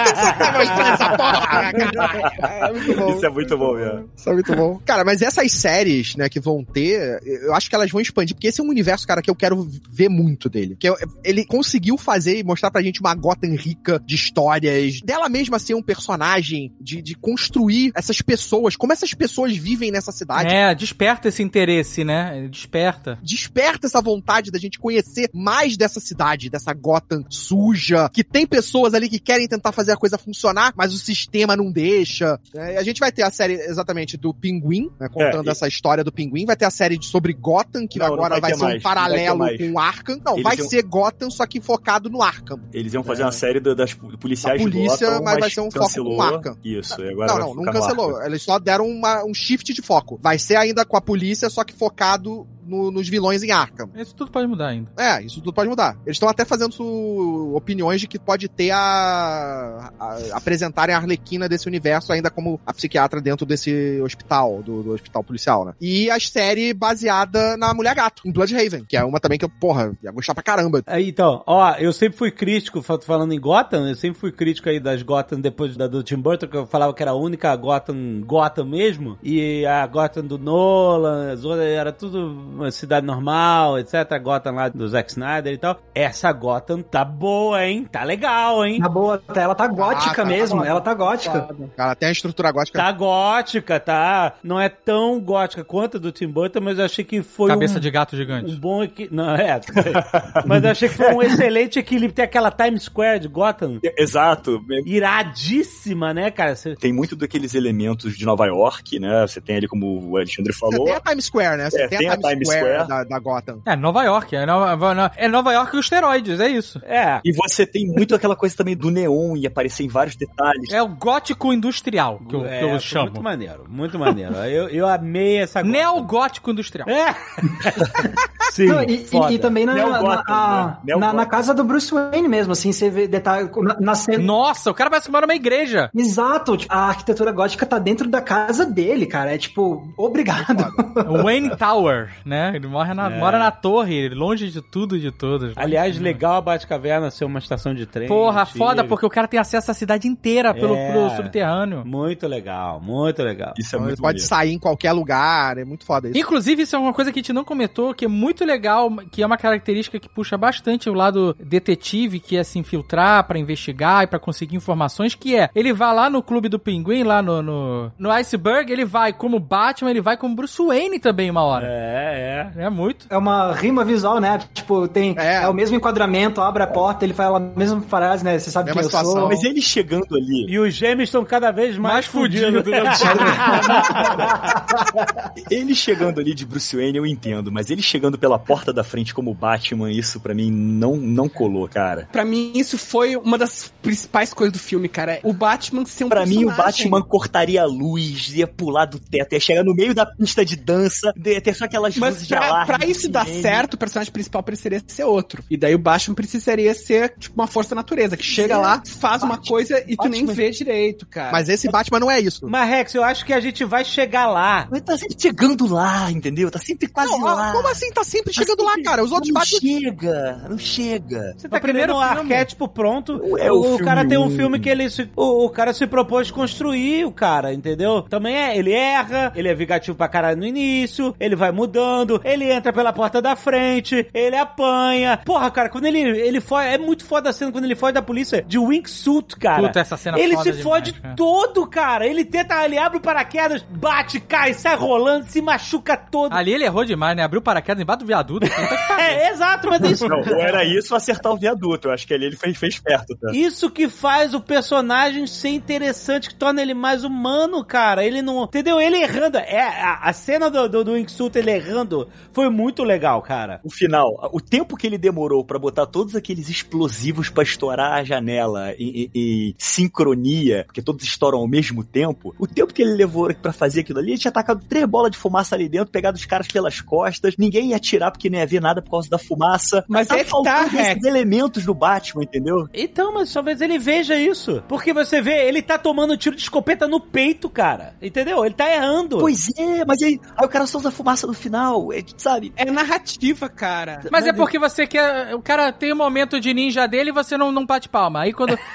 [2.65, 3.09] É muito bom.
[3.15, 4.09] Isso é muito bom, mesmo.
[4.15, 4.79] Isso é muito bom.
[4.85, 8.47] Cara, mas essas séries, né, que vão ter, eu acho que elas vão expandir, porque
[8.47, 10.75] esse é um universo, cara, que eu quero ver muito dele.
[10.79, 15.29] Que eu- ele conseguiu fazer e mostrar pra gente uma Gotham rica de histórias, dela
[15.29, 20.53] mesma ser um personagem, de, de construir essas pessoas, como essas pessoas vivem nessa cidade.
[20.53, 22.47] É, desperta esse interesse, né?
[22.65, 23.19] Desperta.
[23.21, 28.93] desperta essa vontade da gente conhecer mais dessa cidade, dessa Gotham suja, que tem pessoas
[28.93, 32.39] ali que querem tentar fazer a coisa funcionar, mas o sistema não deixa.
[32.55, 35.51] É, e a gente vai ter a série exatamente do Pinguim, né, contando É, e-
[35.51, 38.39] essa história do Pinguim, vai ter a série de- sobre Gotham, que Não, não agora
[38.39, 40.19] vai vai, ter ser um mais, não vai ter paralelo com o Arkham.
[40.25, 42.59] Não, Eles vai iam- ser Gotham, só que focado no Arkham.
[42.73, 45.71] Eles iam fazer uma série da- das policiais Da polícia, Gotham, mas vai ser um
[45.71, 46.15] foco cancelou.
[46.15, 46.57] com Arkham.
[46.63, 48.23] Isso, e agora não, vai não, não no cancelou.
[48.23, 50.19] Eles só deram uma- um shift de foco.
[50.21, 53.89] Vai ser ainda com a polícia, só que focado no- nos vilões em Arkham.
[53.95, 54.89] Isso tudo pode mudar ainda.
[54.97, 55.95] É, isso tudo pode mudar.
[56.05, 61.47] Eles estão até fazendo su- opiniões de que pode ter a, a- apresentarem a Arlequina
[61.49, 65.73] desse universo ainda como a psiquiatra dentro desse hospital, do, do hospital policial, né?
[65.81, 69.49] E a série baseada na Mulher Gato, em Bloodhaven, que é uma também que eu,
[69.49, 70.81] porra, ia gostar pra caramba.
[70.85, 74.69] Aí, então, ó, eu sempre fui crítico, fa- falando em Gotham, eu sempre fui crítico
[74.69, 77.55] aí das Gotham depois da do Tim Burton, que eu falava que era a única
[77.55, 83.77] Gotham Gotham mesmo, e a Gotham do Nolan, as outras, era tudo uma cidade normal,
[83.79, 83.93] etc.
[84.11, 85.79] A Gotham lá do Zack Snyder e tal.
[85.93, 87.85] Essa Gotham tá boa, hein?
[87.91, 88.79] Tá legal, hein?
[88.79, 90.69] Na boa, tá- ela tá gótica tá mesmo, foda.
[90.69, 91.47] ela tá gótica.
[91.77, 92.77] Ela tem a estrutura gótica.
[92.79, 94.33] Tá gótica, tá?
[94.43, 97.77] Não é tão gótica quanto a do Tim Burton, mas eu achei que foi Cabeça
[97.77, 98.55] um, de gato um gigante.
[98.55, 99.09] bom equi...
[99.11, 99.59] Não, é.
[100.45, 102.13] mas eu achei que foi um excelente equilíbrio.
[102.13, 104.61] Tem aquela Times Square de Gotham Exato.
[104.85, 106.55] iradíssima, né, cara?
[106.55, 109.21] Você- Tem muito daqueles elementos de Nova York, né?
[109.27, 110.85] Você tem ali, como o Alexandre Você falou.
[110.85, 111.69] tem a Times Square, né?
[111.69, 112.87] Você É, tem, tem a a Times, Times Square, Square.
[112.87, 113.61] Da, da Gotham.
[113.65, 116.81] É Nova York, é Nova, é Nova York e os esteroides, é isso.
[116.85, 117.19] É.
[117.23, 120.71] E você tem muito aquela coisa também do neon e aparecer em vários detalhes.
[120.71, 123.05] É o gótico industrial, que eu, É, que eu foi chamo.
[123.05, 124.33] Muito maneiro, muito maneiro.
[124.35, 125.71] Eu, eu amei essa Gotham.
[125.71, 126.87] Neogótico industrial.
[126.89, 127.15] É.
[128.51, 129.31] Sim, Não, e, foda.
[129.31, 130.77] e- e também na, Neo na, né?
[130.85, 134.23] Neo na- na casa do Bruce Wayne mesmo, assim, você vê detalhe na, na cena.
[134.23, 135.89] Nossa, o cara parece que mora numa igreja.
[135.95, 139.33] Exato, tipo, a arquitetura gótica tá dentro da casa dele, cara.
[139.33, 140.65] É tipo, obrigado.
[141.23, 142.34] Wayne Tower, né?
[142.53, 143.19] Ele mora na, É.
[143.19, 145.53] mora na torre, longe de tudo e de todos.
[145.55, 148.07] Aliás, legal a Batcaverna ser uma estação de trem.
[148.07, 150.91] Porra, foda, porque o cara tem acesso à cidade inteira pelo, É.
[150.91, 151.83] pelo subterrâneo.
[151.85, 153.53] Muito legal, muito legal.
[153.57, 154.27] Isso é Então, muito ele pode bonito.
[154.27, 156.17] sair em qualquer lugar, é muito foda isso.
[156.17, 159.21] Inclusive, isso é uma coisa que a gente não comentou, que é muito legal, que
[159.21, 164.03] é uma característica que puxa bastante o lado detetive, que é se infiltrar pra investigar
[164.03, 167.41] e pra conseguir informações, que é, ele vai lá no clube do pinguim, lá no,
[167.41, 171.65] no, no Iceberg, ele vai como Batman, ele vai como Bruce Wayne também uma hora.
[171.67, 171.71] É,
[172.15, 172.24] é.
[172.55, 173.05] É, muito.
[173.09, 174.39] É uma rima visual, né?
[174.53, 175.15] Tipo, tem.
[175.17, 175.43] É.
[175.43, 178.37] É, o mesmo enquadramento, abre a porta, ele fala a mesma frase, né?
[178.39, 179.19] Você sabe Mesma quem eu situação.
[179.21, 179.29] sou.
[179.29, 182.75] Mas ele chegando ali, E os gêmeos estão cada vez mais, Mais fudido fudidos.
[185.49, 189.13] ele chegando ali de Bruce Wayne eu entendo, mas ele chegando pela porta da frente
[189.13, 192.07] como Batman, isso pra mim não, não colou, cara.
[192.11, 195.19] Pra mim, isso foi uma das principais coisas do filme, cara.
[195.23, 196.55] O Batman ser um Pra mim, o.
[196.55, 200.55] Batman cortaria a luz, ia pular do teto, ia chegar no meio da pista de
[200.55, 203.41] dança, ia ter só aquelas Mas de pra, pra isso dar sirene.
[203.41, 205.43] certo, o personagem principal precisaria ser outro.
[205.49, 209.23] E daí o Batman precisaria ser, tipo, uma força da natureza, que chega lá, faz
[209.23, 210.33] uma coisa e tu nem Batman.
[210.33, 211.31] vê direito, cara.
[211.31, 212.47] Mas esse Batman não é isso.
[212.47, 214.67] Mas, Rex, eu acho que a gente vai chegar lá.
[214.69, 216.49] Mas tá sempre chegando lá, entendeu?
[216.51, 217.51] Tá sempre quase Não, lá.
[217.51, 217.91] como assim?
[217.91, 219.03] Tá sempre Tá chegando lá, sempre- cara.
[219.03, 219.59] Os outros não Batman.
[219.59, 221.33] chega, não chega.
[221.37, 222.19] Você tá O primeiro um filme.
[222.19, 223.37] arquétipo pronto.
[223.37, 224.35] É o o cara tem um um.
[224.35, 228.01] filme que ele se, o, o cara se propôs construir, o cara, entendeu?
[228.03, 232.51] Também é, ele erra, ele é vingativo pra caralho no início, ele vai mudando, ele
[232.51, 235.19] entra pela porta da frente, ele apanha.
[235.25, 238.01] Porra, cara, quando ele ele foge, é muito foda a cena quando ele foge da
[238.01, 239.61] polícia de wingsuit, cara.
[239.61, 241.15] Puta, essa cena Ele foda se demais, fode cara.
[241.15, 242.07] todo, cara.
[242.07, 246.33] Ele tenta, ele abre o paraquedas, bate, cai, sai rolando, se machuca todo.
[246.33, 247.23] Ali ele errou demais, né?
[247.23, 248.47] Abriu o paraquedas embaixo do viaduto.
[248.97, 251.87] É, exato, mas isso Não, ou era isso acertar o viaduto.
[251.87, 253.31] Eu acho que ali ele fez, fez perto, tá?
[253.33, 258.03] Isso que faz o personagem ser interessante, que torna ele mais humano, cara.
[258.03, 258.43] Ele não.
[258.43, 258.79] Entendeu?
[258.79, 259.37] Ele errando.
[259.37, 261.84] É, a, a cena do, do, do Wingsuit ele errando
[262.31, 263.59] foi muito legal, cara.
[263.63, 268.03] O final, o tempo que ele demorou pra botar todos aqueles explosivos pra estourar a
[268.03, 272.93] janela em, em- em sincronia, porque todos estouram ao mesmo tempo, o tempo que ele
[272.93, 276.17] levou pra fazer aquilo ali, ele tinha tacado três bolas de fumaça ali dentro, pegado
[276.17, 279.17] os caras pelas costas, ninguém ia atirar porque não ia ver nada por causa da
[279.17, 279.83] fumaça.
[279.87, 282.67] Mas é tá, faltando esses elementos do Batman, entendeu?
[282.73, 284.63] Então, mas talvez ele veja isso.
[284.67, 287.95] Porque você vê, ele tá tomando tiro de escopeta no peito, cara.
[288.01, 288.43] Entendeu?
[288.45, 289.17] Ele tá errando.
[289.19, 292.53] Pois é, mas aí, aí o cara só usa fumaça no final, é, sabe?
[292.55, 294.01] É narrativa, cara.
[294.11, 295.35] Mas é porque você quer.
[295.35, 298.21] O cara tem um momento de ninja dele e você não, não bate palma.
[298.21, 298.57] Aí quando.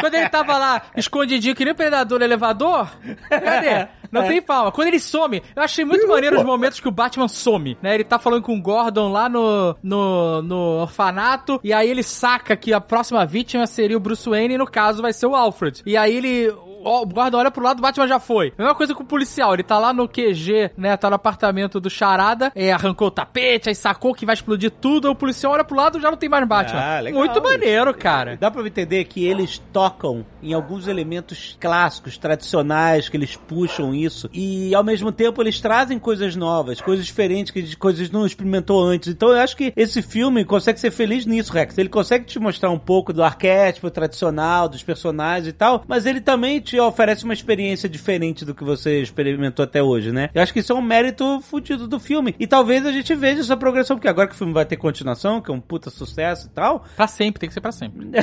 [0.00, 2.90] Quando ele tava lá, escondidinho, que nem o predador no elevador,
[3.30, 3.88] cadê?
[4.10, 4.70] Não tem palma.
[4.70, 7.94] Quando ele some, eu achei muito maneiro os momentos que o Batman some, né?
[7.94, 12.56] Ele tá falando com o Gordon lá no, no, no orfanato, e aí ele saca
[12.56, 15.82] que a próxima vítima seria o Bruce Wayne, e no caso vai ser o Alfred.
[15.86, 16.52] E aí ele
[16.86, 18.52] ó, o guarda olha pro lado, o Batman já foi.
[18.56, 21.90] Mesma coisa com o policial, ele tá lá no QG, né, tá no apartamento do
[21.90, 25.64] Charada, é, arrancou o tapete, aí sacou que vai explodir tudo, aí o policial olha
[25.64, 26.80] pro lado, já não tem mais Batman.
[26.80, 27.42] Ah, legal Muito isso.
[27.42, 28.36] maneiro, cara.
[28.36, 34.30] Dá pra entender que eles tocam em alguns elementos clássicos, tradicionais, que eles puxam isso.
[34.32, 39.08] E ao mesmo tempo eles trazem coisas novas, coisas diferentes, que coisas não experimentou antes.
[39.08, 41.76] Então eu acho que esse filme consegue ser feliz nisso, Rex.
[41.78, 46.20] Ele consegue te mostrar um pouco do arquétipo tradicional, dos personagens e tal, mas ele
[46.20, 50.30] também te oferece uma experiência diferente do que você experimentou até hoje, né?
[50.34, 52.34] Eu acho que isso é um mérito fudido do filme.
[52.38, 55.40] E talvez a gente veja essa progressão, porque agora que o filme vai ter continuação,
[55.40, 58.10] que é um puta sucesso e tal, Pra sempre, tem que ser pra sempre.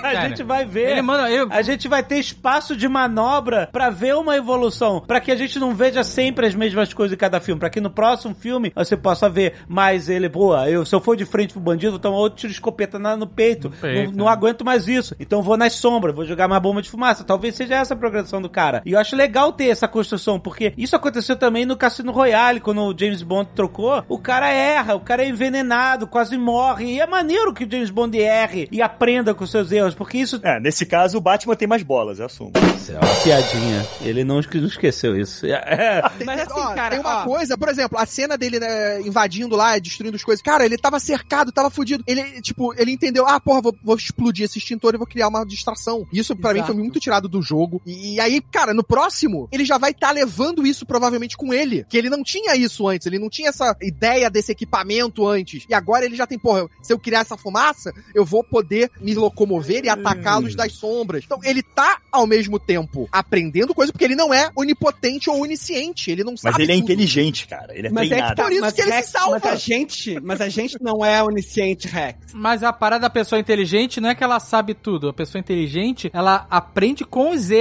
[0.00, 0.92] A Cara, gente vai ver.
[0.92, 1.30] Ele manda.
[1.30, 5.36] Eu, A gente vai ter espaço de manobra pra ver uma evolução, Pra que a
[5.36, 8.72] gente não veja sempre as mesmas coisas em cada filme, Pra que no próximo filme
[8.74, 12.00] você possa ver mais ele, boa, eu se eu for de frente pro bandido, vou
[12.00, 15.56] tomar outro tiro de escopeta no peito, peito, não, não aguento mais isso, então vou
[15.56, 18.82] nas sombras, vou jogar mais bomba de fumaça, talvez seja essa a progressão do cara.
[18.84, 22.82] E eu acho legal ter essa construção, porque isso aconteceu também no Cassino Royale, quando
[22.82, 27.06] o James Bond trocou, o cara erra, o cara é envenenado, quase morre, e é
[27.06, 30.86] maneiro que o James Bond erre e aprenda com seus erros, porque isso É, nesse
[30.86, 32.52] caso o Batman tem mais bolas, eu assumo.
[32.76, 33.86] isso é uma piadinha.
[34.02, 35.46] Ele não, esque- não esqueceu isso.
[35.46, 37.24] É, Mas assim, Ó, cara, tem uma ó.
[37.24, 40.42] coisa, por exemplo, a cena dele né, invadindo lá, destruindo as coisas.
[40.42, 42.02] Cara, ele tava cercado, tava fudido.
[42.06, 45.44] Ele, tipo, ele entendeu, ah, porra, vou, vou explodir esse extintor e vou criar uma
[45.44, 46.06] distração.
[46.12, 47.69] Isso pra mim foi muito tirado do jogo.
[47.86, 51.84] E, e aí, cara, no próximo, ele já vai estar levando isso provavelmente com ele.
[51.88, 55.64] Que ele não tinha isso antes, ele não tinha essa ideia desse equipamento antes.
[55.68, 59.14] E agora ele já tem, porra, se eu criar essa fumaça, eu vou poder me
[59.14, 61.24] locomover e atacá-los das sombras.
[61.24, 66.10] Então, ele tá, ao mesmo tempo, aprendendo coisa, porque ele não é onipotente ou onisciente.
[66.10, 66.84] Ele não Mas sabe ele é tudo.
[66.84, 67.76] inteligente, cara.
[67.76, 68.36] Ele é Mas é que treinado.
[68.36, 69.40] tá, Por isso mas que ele se salva.
[69.42, 72.18] Mas a gente, mas a gente não é onisciente, Rex.
[72.34, 75.08] Mas a parada da pessoa inteligente não é que ela sabe tudo.
[75.08, 77.59] A pessoa inteligente, ela aprende com os erros.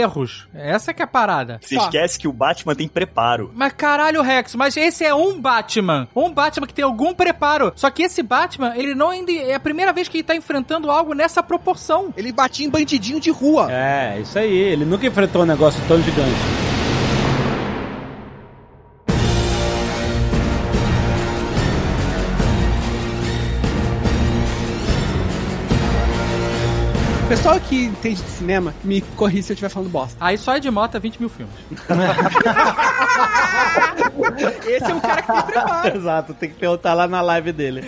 [0.54, 1.60] Essa que é a parada.
[1.62, 1.84] Você Só.
[1.84, 3.52] esquece que o Batman tem preparo.
[3.54, 6.08] Mas caralho, Rex, mas esse é um Batman.
[6.16, 7.72] Um Batman que tem algum preparo.
[7.76, 9.32] Só que esse Batman, ele não ainda.
[9.32, 12.14] É a primeira vez que ele tá enfrentando algo nessa proporção.
[12.16, 13.72] Ele batia em bandidinho de rua.
[13.72, 14.54] é, isso aí.
[14.54, 16.69] Ele nunca enfrentou um negócio tão gigante.
[27.30, 30.18] Pessoal que entende de cinema, me corri se eu estiver falando bosta.
[30.20, 31.54] Aí só é de moto é 20 mil filmes.
[34.66, 35.98] Esse é um cara que tem preparo.
[35.98, 37.84] Exato, tem que perguntar lá na live dele.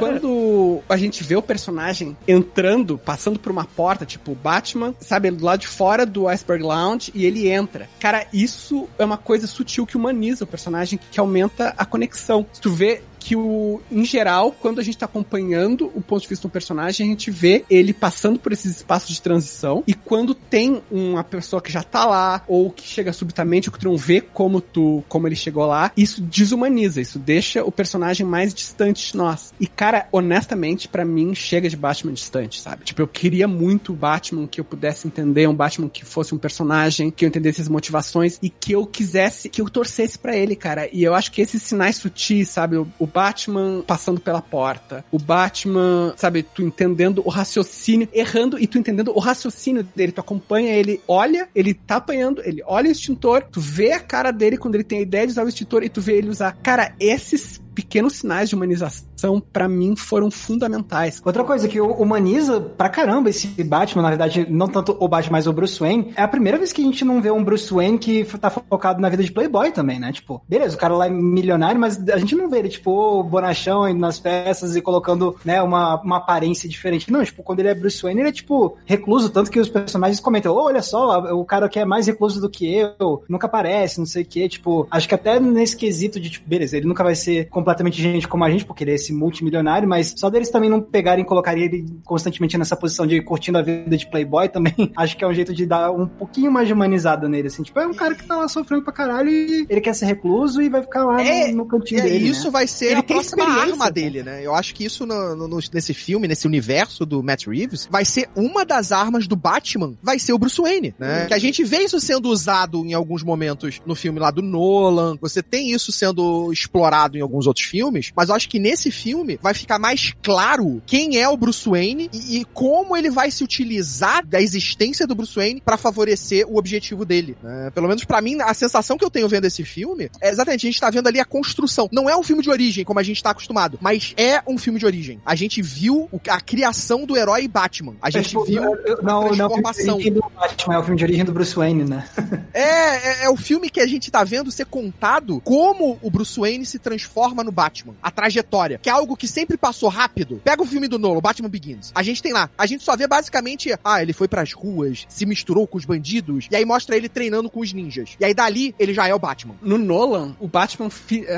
[0.00, 5.30] Quando a gente vê o personagem entrando, passando por uma porta, tipo o Batman, sabe,
[5.30, 7.88] do lado de fora do Iceberg Lounge, e ele entra.
[8.00, 12.44] Cara, isso é uma coisa sutil que humaniza o personagem, que aumenta a conexão.
[12.52, 16.28] Se tu vê que o, em geral, quando a gente tá acompanhando o ponto de
[16.28, 20.34] vista do personagem, a gente vê ele passando por esses espaços de transição, e quando
[20.34, 23.96] tem uma pessoa que já tá lá, ou que chega subitamente, ou que tu não
[23.96, 29.12] vê como tu, como ele chegou lá, isso desumaniza, isso deixa o personagem mais distante
[29.12, 29.52] de nós.
[29.60, 32.84] E, cara, honestamente, pra mim, chega de Batman distante, sabe?
[32.84, 36.38] Tipo, eu queria muito o Batman que eu pudesse entender, um Batman que fosse um
[36.38, 40.56] personagem, que eu entendesse as motivações, e que eu quisesse, que eu torcesse pra ele,
[40.56, 40.88] cara.
[40.92, 42.76] E eu acho que esses sinais sutis, sabe?
[42.76, 48.78] O Batman passando pela porta, o Batman, sabe, tu entendendo o raciocínio, errando e tu
[48.78, 53.44] entendendo o raciocínio dele, tu acompanha ele, olha, ele tá apanhando, ele olha o extintor,
[53.50, 55.88] tu vê a cara dele quando ele tem a ideia de usar o extintor e
[55.88, 56.56] tu vê ele usar.
[56.62, 61.20] Cara, esses pequenos sinais de humanização, pra mim, foram fundamentais.
[61.24, 65.46] Outra coisa que humaniza pra caramba esse Batman, na verdade, não tanto o Batman, mas
[65.46, 67.98] o Bruce Wayne, é a primeira vez que a gente não vê um Bruce Wayne
[67.98, 70.12] que tá focado na vida de Playboy também, né?
[70.12, 73.88] Tipo, beleza, o cara lá é milionário, mas a gente não vê ele, tipo, bonachão
[73.88, 77.10] indo nas festas e colocando, né, uma, uma aparência diferente.
[77.10, 80.20] Não, tipo, quando ele é Bruce Wayne, ele é, tipo, recluso, tanto que os personagens
[80.20, 83.98] comentam, oh, olha só, o cara que é mais recluso do que eu, nunca aparece,
[83.98, 87.04] não sei o quê, tipo, acho que até nesse quesito de, tipo, beleza, ele nunca
[87.04, 90.50] vai ser completamente gente como a gente, porque ele é esse multimilionário, mas só deles
[90.50, 94.48] também não pegarem e colocarem ele constantemente nessa posição de curtindo a vida de playboy
[94.48, 97.62] também, acho que é um jeito de dar um pouquinho mais de humanizada nele, assim,
[97.62, 100.60] tipo, é um cara que tá lá sofrendo pra caralho e ele quer ser recluso
[100.62, 102.50] e vai ficar lá É, no, no cantinho É, dele, isso né?
[102.50, 104.44] vai ser Ele a próxima arma dele, né?
[104.44, 108.04] Eu acho que isso no- no- no- nesse filme, nesse universo do Matt Reeves, vai
[108.04, 111.26] ser uma das armas do Batman, vai ser o Bruce Wayne, né?
[111.26, 115.16] Que a gente vê isso sendo usado em alguns momentos no filme lá do Nolan,
[115.20, 119.38] você tem isso sendo explorado em alguns outros filmes, mas eu acho que nesse filme
[119.42, 123.42] vai ficar mais claro quem é o Bruce Wayne e, e como ele vai se
[123.44, 127.36] utilizar da existência do Bruce Wayne pra favorecer o objetivo dele.
[127.42, 127.70] né?
[127.74, 130.70] Pelo menos pra mim, a sensação que eu tenho vendo esse filme é exatamente, a
[130.70, 131.88] gente tá vendo ali a construção.
[131.92, 134.78] Não é um filme de origem, como a gente tá acostumado, mas é um filme
[134.78, 135.20] de origem.
[135.24, 137.94] A gente viu a criação do herói Batman.
[138.00, 139.94] A gente Tipo, viu eu- não, a não, o filme de transformação.
[139.94, 142.08] origem do Batman, é o filme de origem do Bruce Wayne, né?
[142.52, 146.38] É, é, é o filme que a gente tá vendo ser contado como o Bruce
[146.38, 147.94] Wayne se transforma no Batman.
[148.02, 148.78] A trajetória.
[148.78, 150.40] Que é algo que sempre passou rápido.
[150.44, 151.92] Pega o filme do Nolan, Batman Begins.
[151.94, 152.50] A gente tem lá.
[152.56, 156.46] A gente só vê basicamente, ah, ele foi pras ruas, se misturou com os bandidos,
[156.50, 158.16] e aí mostra ele treinando com os ninjas.
[158.18, 159.54] E aí dali, ele já é o Batman.
[159.62, 160.88] No Nolan, o Batman,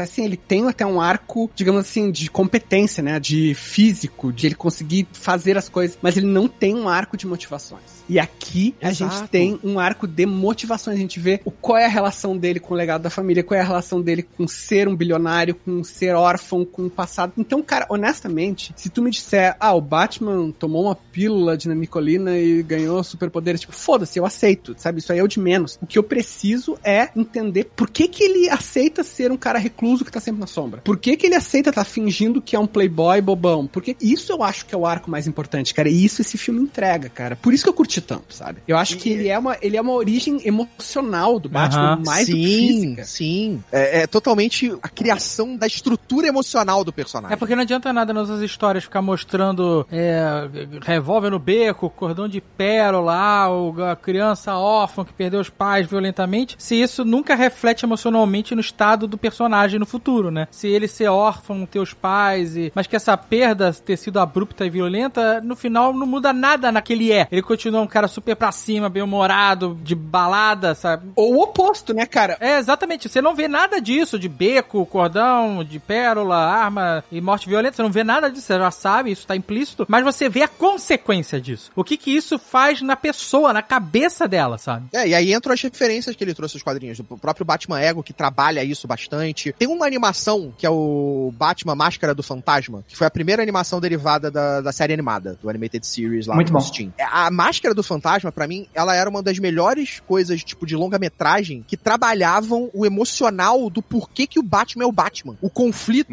[0.01, 3.19] assim, ele tem até um arco, digamos assim, de competência, né?
[3.19, 7.27] De físico, de ele conseguir fazer as coisas, mas ele não tem um arco de
[7.27, 8.02] motivações.
[8.09, 9.17] E aqui a Exato.
[9.17, 10.97] gente tem um arco de motivações.
[10.97, 13.59] A gente vê o, qual é a relação dele com o legado da família, qual
[13.59, 17.33] é a relação dele com ser um bilionário, com ser órfão com o passado.
[17.37, 22.39] Então, cara, honestamente, se tu me disser, ah, o Batman tomou uma pílula de nanicolina
[22.39, 25.01] e ganhou superpoderes, tipo, foda-se, eu aceito, sabe?
[25.01, 25.79] Isso aí é o de menos.
[25.81, 30.05] O que eu preciso é entender por que que ele aceita ser um cara recluso
[30.05, 30.81] que tá sempre na sombra.
[30.83, 33.67] Por que que ele aceita estar tá fingindo que é um playboy bobão?
[33.67, 35.89] Porque isso eu acho que é o arco mais importante, cara.
[35.89, 37.37] E isso esse filme entrega, cara.
[37.37, 38.61] Por isso que eu curti tanto, sabe?
[38.67, 42.03] Eu acho que ele é uma, ele é uma origem emocional do Batman, Aham.
[42.05, 43.05] mais do que sim, física.
[43.05, 43.65] sim.
[43.71, 47.35] É, é totalmente a criação da estrutura emocional do personagem.
[47.35, 50.49] É porque não adianta nada nas outras histórias ficar mostrando é,
[50.83, 55.87] revólver no beco, cordão de pérola, ah, o- a criança órfã que perdeu os pais
[55.87, 60.47] violentamente, se isso nunca reflete emocionalmente no estado do personagem no futuro, né?
[60.51, 62.73] Se ele ser órfão, ter os pais, e...
[62.75, 66.81] mas que essa perda ter sido abrupta e violenta, no final não muda nada na
[66.83, 67.27] que ele é.
[67.31, 71.11] Ele continua um cara super pra cima, bem-humorado, de balada, sabe?
[71.17, 72.37] Ou o oposto, né, cara?
[72.41, 73.09] É, exatamente.
[73.09, 77.77] Você não vê nada disso, de beco, cordão, de pérola, arma e morte violenta.
[77.77, 79.87] Você não vê nada disso, você já sabe, isso tá implícito.
[79.89, 81.71] Mas você vê a consequência disso.
[81.75, 84.87] O que que isso faz na pessoa, na cabeça dela, sabe?
[84.93, 86.99] É, e aí entram as referências que ele trouxe aos quadrinhos.
[86.99, 89.53] O próprio Batman Ego, que trabalha isso bastante.
[89.59, 93.81] Tem uma animação, que é o Batman Máscara do Fantasma, que foi a primeira animação
[93.81, 96.65] derivada da, da série animada, do Animated Series lá Muito no bom.
[96.65, 96.93] Steam.
[97.11, 101.65] A Máscara do Fantasma, pra mim, ela era uma das melhores coisas, tipo, de longa-metragem,
[101.67, 105.37] que trabalhavam o emocional do porquê que o Batman é o Batman.
[105.41, 106.13] O conflito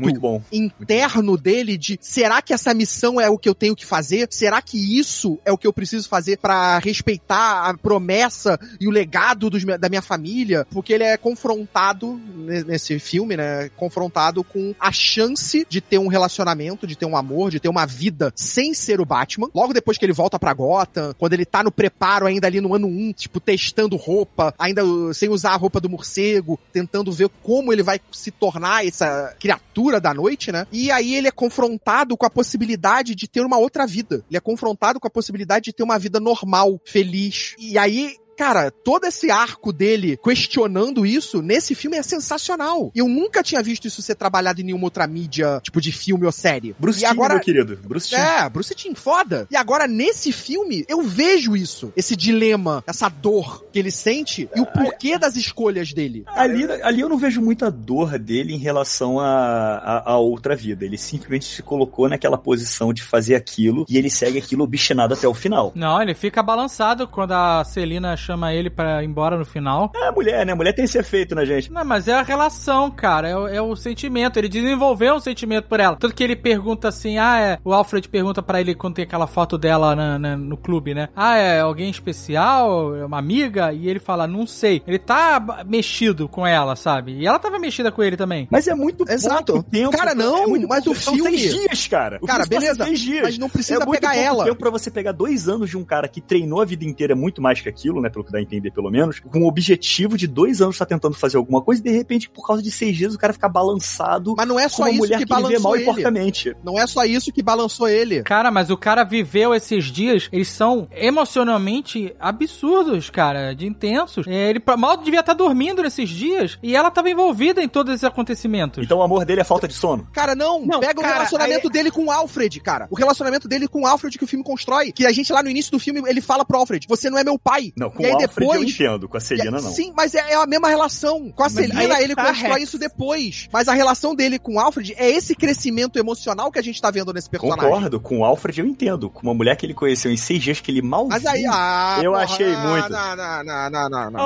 [0.51, 4.27] interno dele de será que essa missão é o que eu tenho que fazer?
[4.31, 8.91] Será que isso é o que eu preciso fazer pra respeitar a promessa e o
[8.91, 10.65] legado dos da minha família?
[10.71, 13.69] Porque ele é confrontado ne- nesse filme, né?
[13.75, 17.85] Confrontado com a chance de ter um relacionamento, de ter um amor, de ter uma
[17.85, 19.49] vida sem ser o Batman.
[19.53, 22.73] Logo depois que ele volta pra Gotham, quando ele tá no preparo ainda ali no
[22.73, 27.29] ano 1, tipo, testando roupa, ainda uh, sem usar a roupa do morcego, tentando ver
[27.43, 30.67] como ele vai se tornar essa criatura da noite, né?
[30.71, 34.23] E aí ele é confrontado com a possibilidade de ter uma outra vida.
[34.29, 37.55] Ele é confrontado com a possibilidade de ter uma vida normal, feliz.
[37.57, 42.89] E aí Cara, todo esse arco dele questionando isso, nesse filme é sensacional.
[42.95, 46.31] Eu nunca tinha visto isso ser trabalhado em nenhuma outra mídia, tipo de filme ou
[46.31, 46.73] série.
[46.79, 47.77] Bruce e Timm, agora, meu querido.
[47.83, 48.17] Bruce Timm.
[48.17, 49.45] é, Bruce Timm, foda.
[49.51, 51.91] E agora, nesse filme, eu vejo isso.
[51.97, 56.23] Esse dilema, essa dor que ele sente e o porquê das escolhas dele.
[56.27, 60.85] Ali, ali eu não vejo muita dor dele em relação a, a, a outra vida.
[60.85, 65.27] Ele simplesmente se colocou naquela posição de fazer aquilo e ele segue aquilo obstinado até
[65.27, 65.73] o final.
[65.75, 69.91] Não, ele fica balançado quando a Celina chama ele pra ir embora no final.
[69.95, 70.53] É a mulher, né?
[70.53, 71.71] A mulher tem esse efeito na gente.
[71.71, 73.27] Não, mas é a relação, cara.
[73.27, 74.37] É, o- é o sentimento.
[74.37, 75.95] Ele desenvolveu um sentimento por ela.
[75.95, 77.59] Tanto que ele pergunta assim: ah, é.
[77.63, 81.09] O Alfred pergunta pra ele quando tem aquela foto dela na- na- no clube, né?
[81.15, 82.95] Ah, é alguém especial?
[82.95, 83.73] É uma amiga?
[83.73, 84.83] E ele fala: não sei.
[84.87, 87.13] Ele tá mexido com ela, sabe?
[87.13, 88.47] E ela tava mexida com ele também.
[88.51, 89.53] Mas é muito Exato.
[89.53, 89.97] pouco tempo.
[89.97, 92.19] Cara, não, é muito mas pouco- o são filme- seis dias, cara.
[92.21, 93.23] O Cara, beleza, Seis dias.
[93.23, 94.43] mas não precisa é pegar ela.
[94.45, 97.41] tempo pra você pegar dois anos de um cara que treinou a vida inteira muito
[97.41, 98.09] mais que aquilo, né?
[98.19, 99.19] Pelo que dá a entender, pelo menos.
[99.19, 102.45] Com o objetivo de dois anos tá tentando fazer alguma coisa e de repente, por
[102.45, 104.33] causa de seis dias, o cara fica balançado.
[104.35, 105.85] Mas não é com só uma isso mulher que que ele balançou mal e ele.
[105.85, 106.55] porcamente.
[106.63, 108.23] Não é só isso que balançou ele.
[108.23, 114.27] Cara, mas o cara viveu esses dias, eles são emocionalmente absurdos, cara, de intensos.
[114.27, 118.03] É, ele mal devia estar dormindo nesses dias e ela tava envolvida em todos esses
[118.03, 118.83] acontecimentos.
[118.83, 120.07] Então o amor dele é falta de sono.
[120.11, 122.87] Cara, não, Não, pega o cara, relacionamento dele com o Alfred, cara.
[122.91, 124.91] O relacionamento dele com o Alfred que o filme constrói.
[124.91, 127.23] Que a gente lá no início do filme, ele fala pro Alfred, você não é
[127.23, 127.71] meu pai.
[127.75, 129.71] Não, com e aí o Alfred eu entendo, com a Celina não.
[129.71, 131.31] Sim, mas é, é a mesma relação.
[131.31, 132.63] Com a Mas Celina, aí ele tá, constrói Rex.
[132.63, 133.49] isso depois.
[133.51, 136.89] Mas a relação dele com o Alfred é esse crescimento emocional que a gente tá
[136.89, 137.63] vendo nesse personagem.
[137.63, 139.09] Concordo, com o Alfred eu entendo.
[139.09, 141.99] Com uma mulher que ele conheceu em seis dias que ele mal Mas aí, ah,
[142.01, 142.89] Eu porra, achei não, muito.
[142.89, 144.19] Não, não, não, não, não, não.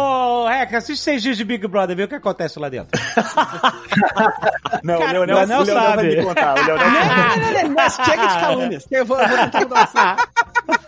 [0.43, 2.91] Ô, Reca, assiste seis dias de Big Brother, vê o que acontece lá dentro.
[4.83, 6.15] Não, Cara, o Leonel, o Leonel o Leonel vai sabe.
[6.17, 6.53] me contar.
[6.53, 8.87] O Leonel Não, não, não, não, não, chega de calúnias.
[8.91, 10.17] Eu vou, eu vou tentar mudar.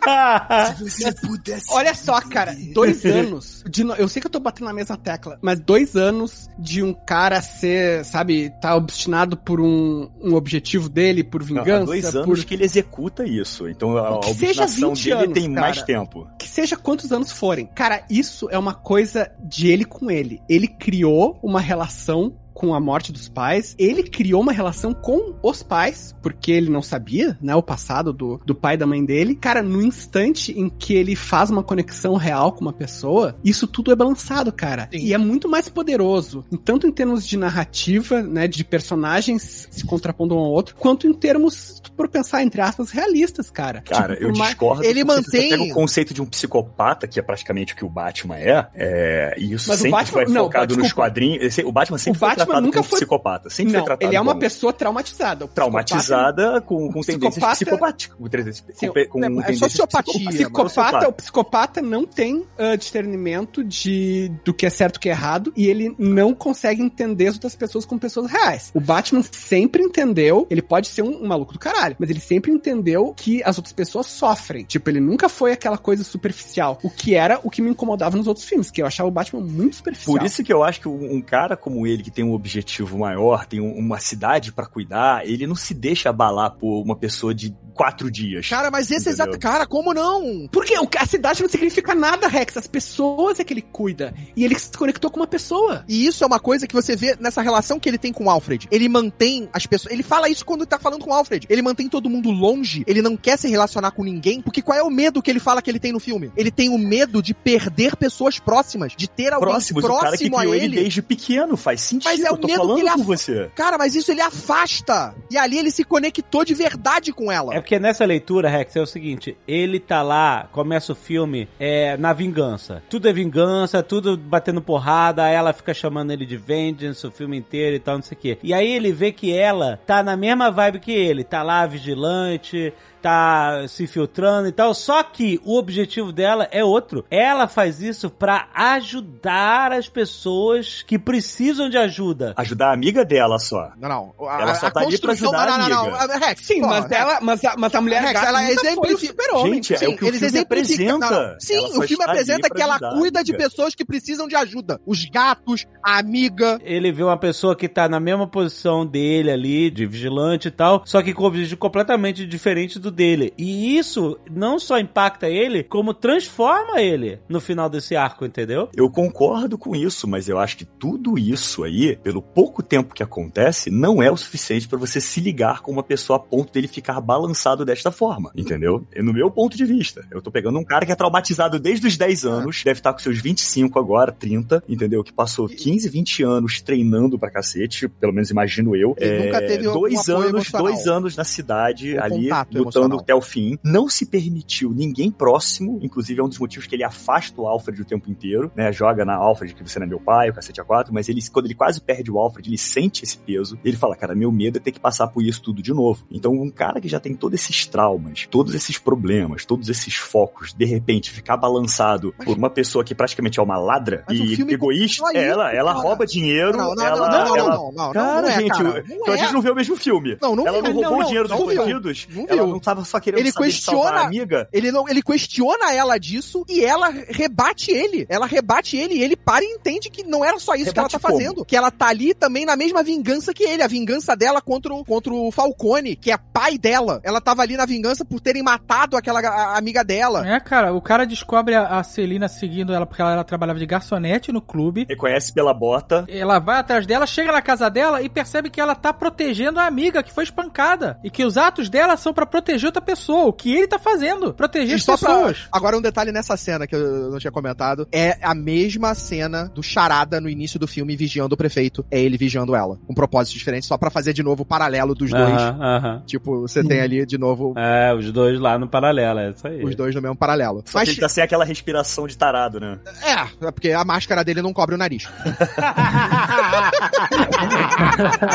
[0.77, 1.73] Se você pudesse.
[1.73, 3.81] Olha só, cara, dois anos de.
[3.97, 7.41] Eu sei que eu tô batendo na mesma tecla, mas dois anos de um cara
[7.41, 12.25] ser, sabe, tá obstinado por um, um objetivo dele, por Não, vingança, há dois anos
[12.27, 12.45] por.
[12.45, 13.67] que ele executa isso.
[13.69, 15.61] Então a, a Que seja obstinação 20 dele anos, tem cara.
[15.61, 16.27] mais tempo.
[16.37, 17.67] Que seja quantos anos forem.
[17.67, 20.41] Cara, isso é uma coisa de ele com ele.
[20.49, 25.61] Ele criou uma relação com a morte dos pais, ele criou uma relação com os
[25.61, 29.35] pais, porque ele não sabia, né, o passado do, do pai e da mãe dele.
[29.35, 33.91] Cara, no instante em que ele faz uma conexão real com uma pessoa, isso tudo
[33.91, 34.87] é balançado, cara.
[34.91, 34.99] Sim.
[34.99, 40.33] E é muito mais poderoso, tanto em termos de narrativa, né, de personagens se contrapondo
[40.35, 43.81] um ao outro, quanto em termos, por pensar, entre aspas, realistas, cara.
[43.81, 44.83] Cara, Tipo, eu mais- discordo.
[44.85, 47.89] ele mantém- você pega o conceito de um psicopata, que é praticamente o que o
[47.89, 51.09] Batman é, é e isso Mas o sempre Batman- foi não, focado nos desculpa.
[51.09, 51.57] quadrinhos.
[51.65, 53.49] O Batman sempre O foi Batman tratado nunca como foi- psicopata.
[53.49, 55.47] Sempre Não, foi tratado ele é uma como pessoa traumatizada.
[55.47, 58.17] Traumatizada com, com tendências psicopáticas.
[58.17, 58.27] Com,
[58.73, 60.29] Sim, com, com é sociopatia.
[60.29, 65.09] Psicopata, o psicopata não tem ah, discernimento de do que é certo e o que
[65.09, 68.71] é errado e ele não consegue entender as outras pessoas como pessoas reais.
[68.73, 72.51] O Batman sempre entendeu, ele pode ser um, um maluco do caralho, mas ele sempre
[72.51, 74.63] entendeu que as outras pessoas sofrem.
[74.65, 76.79] Tipo, ele nunca foi aquela coisa superficial.
[76.83, 79.41] O que era o que me incomodava nos outros filmes, que eu achava o Batman
[79.41, 80.17] muito superficial.
[80.17, 83.45] Por isso que eu acho que um cara como ele, que tem um objetivo maior,
[83.45, 87.55] tem um- uma cidade pra cuidar, ele não se deixa abalar por uma pessoa de
[87.75, 88.47] quatro dias.
[88.49, 89.13] Cara, mas esse Entendeu?
[89.13, 89.39] exato.
[89.39, 90.47] Cara, como não?
[90.51, 92.57] Porque a cidade não significa nada, Rex.
[92.57, 94.13] As pessoas é que ele cuida.
[94.35, 95.83] E ele se conectou com uma pessoa.
[95.87, 98.29] E isso é uma coisa que você vê nessa relação que ele tem com o
[98.29, 98.67] Alfred.
[98.71, 99.93] Ele mantém as pessoas.
[99.93, 101.45] Ele fala isso quando tá falando com o Alfred.
[101.49, 102.83] Ele mantém todo mundo longe.
[102.87, 104.41] Ele não quer se relacionar com ninguém.
[104.41, 106.31] Porque qual é o medo que ele fala que ele tem no filme?
[106.37, 108.93] Ele tem o medo de perder pessoas próximas.
[108.95, 110.75] De ter alguém Próximos, próximo a ele ele.
[110.77, 112.09] desde pequeno, faz sentido.
[112.09, 113.51] Mas é o medo que ele com af- você.
[113.55, 115.13] Cara, mas isso ele afasta.
[115.29, 117.53] E ali ele se conectou de verdade com ela.
[117.53, 121.97] É porque nessa leitura, Rex, é o seguinte: ele tá lá, começa o filme é,
[121.97, 122.83] na vingança.
[122.87, 127.75] Tudo é vingança, tudo batendo porrada, ela fica chamando ele de Vengeance o filme inteiro
[127.75, 128.37] e tal, não sei o quê.
[128.43, 132.71] E aí ele vê que ela tá na mesma vibe que ele, tá lá vigilante.
[133.05, 137.05] Tá se filtrando e tal, só que o objetivo dela é outro.
[137.11, 142.33] Ela faz isso pra ajudar as pessoas que precisam de ajuda.
[142.35, 143.69] Ajudar a amiga dela só.
[143.77, 144.27] Não, não.
[144.27, 146.07] A, Ela só tá ali pra construção- ajudar a não, não, amiga.
[146.07, 148.41] não, Rex, Sim, pô, mas, Rex, ela, mas, a, mas a mulher Rex, ela o
[148.43, 149.53] exemplifica- super-homem.
[149.53, 150.95] Gente, é Sim, o que o eles filme exemplificam.
[150.95, 151.11] apresenta.
[151.21, 151.39] não, não.
[151.39, 153.49] Sim, o filme apresenta que ela a cuida de amiga.
[153.49, 154.81] pessoas que precisam de ajuda.
[154.83, 156.59] Os gatos, a amiga.
[156.63, 160.81] Ele vê uma pessoa que tá na mesma posição dele ali, de vigilante e tal,
[160.85, 163.33] só que com um objetivo completamente diferente do dele.
[163.37, 168.69] E isso não só impacta ele, como transforma ele no final desse arco, entendeu?
[168.75, 173.03] Eu concordo com isso, mas eu acho que tudo isso aí, pelo pouco tempo que
[173.03, 176.67] acontece, não é o suficiente pra você se ligar com uma pessoa a ponto dele
[176.67, 178.85] ficar balançado desta forma, entendeu?
[178.93, 181.87] É No meu ponto de vista, eu tô pegando um cara que é traumatizado desde
[181.87, 185.03] os 10 anos, deve estar com seus 25 agora, 30, entendeu?
[185.03, 188.95] Que passou 15, 20 anos treinando pra cacete, pelo menos imagino eu.
[188.99, 190.67] E nunca teve dois apoio anos, emocional.
[190.67, 192.29] dois anos na cidade, Um ali,
[192.79, 193.57] lutando até o fim.
[193.63, 197.81] Não se permitiu ninguém próximo, inclusive é um dos motivos que ele afasta o Alfred
[197.81, 198.71] o tempo inteiro, né?
[198.71, 201.45] Joga na Alfred que você não é meu pai, o cacete A4, mas ele, quando
[201.45, 203.57] ele quase perde o Alfred, ele sente esse peso.
[203.63, 206.05] Ele fala, cara, meu medo é ter que passar por isso tudo de novo.
[206.11, 210.53] Então, um cara que já tem todos esses traumas, todos esses problemas, todos esses focos,
[210.53, 214.53] de repente ficar balançado por uma pessoa que praticamente é uma ladra Mas e filme
[214.53, 215.83] egoísta, ela, ela cara.
[215.85, 218.49] rouba dinheiro, Não, não, ela, não, não, ela- não, não, não, Cara, não é, gente,
[218.49, 218.83] cara.
[218.87, 219.19] Não então a é.
[219.19, 220.17] gente não vê o mesmo filme.
[220.21, 222.07] Não, não ela não roubou o dinheiro dos bandidos.
[222.11, 224.47] Não ela não tava só querendo Ele saber questiona- a amiga.
[224.51, 228.05] Ele não, ele questiona ela disso e ela rebate ele.
[228.09, 230.87] Ela rebate ele e ele para e entende que não era só isso que ela
[230.87, 231.19] Rebate tá como?
[231.19, 231.45] fazendo.
[231.45, 233.63] Que ela tá ali também na mesma vingança que ele.
[233.63, 236.99] A vingança dela contra o, contra o Falcone, que é pai dela.
[237.03, 240.27] Ela tava ali na vingança por terem matado aquela a- amiga dela.
[240.27, 243.65] É, cara, o cara descobre a, a Celina seguindo ela porque ela, ela trabalhava de
[243.65, 244.85] garçonete no clube.
[244.89, 246.05] Reconhece pela bota.
[246.07, 249.65] Ela vai atrás dela, chega na casa dela e percebe que ela tá protegendo a
[249.65, 250.99] amiga que foi espancada.
[251.03, 253.25] E que os atos dela são pra proteger outra pessoa.
[253.25, 254.33] O que ele tá fazendo?
[254.33, 255.47] Proteger as só pra- pessoas.
[255.51, 257.87] Agora um detalhe nessa cena que eu não tinha comentado.
[257.91, 261.85] É a mesma cena do Charada no início do filme vigiando o prefeito.
[261.91, 262.77] É ele vigiando ela.
[262.87, 265.23] Com propósitos diferentes, só pra fazer de novo o paralelo dos dois.
[265.23, 266.03] Aham, aham.
[266.05, 269.63] Tipo, você tem ali de novo É, os dois lá no paralelo, é isso aí.
[269.63, 270.63] os dois no mesmo paralelo.
[270.65, 272.77] Só que ele tá sem aquela respiração de tarado, né?
[273.03, 275.07] É, é porque a máscara dele não cobre o nariz.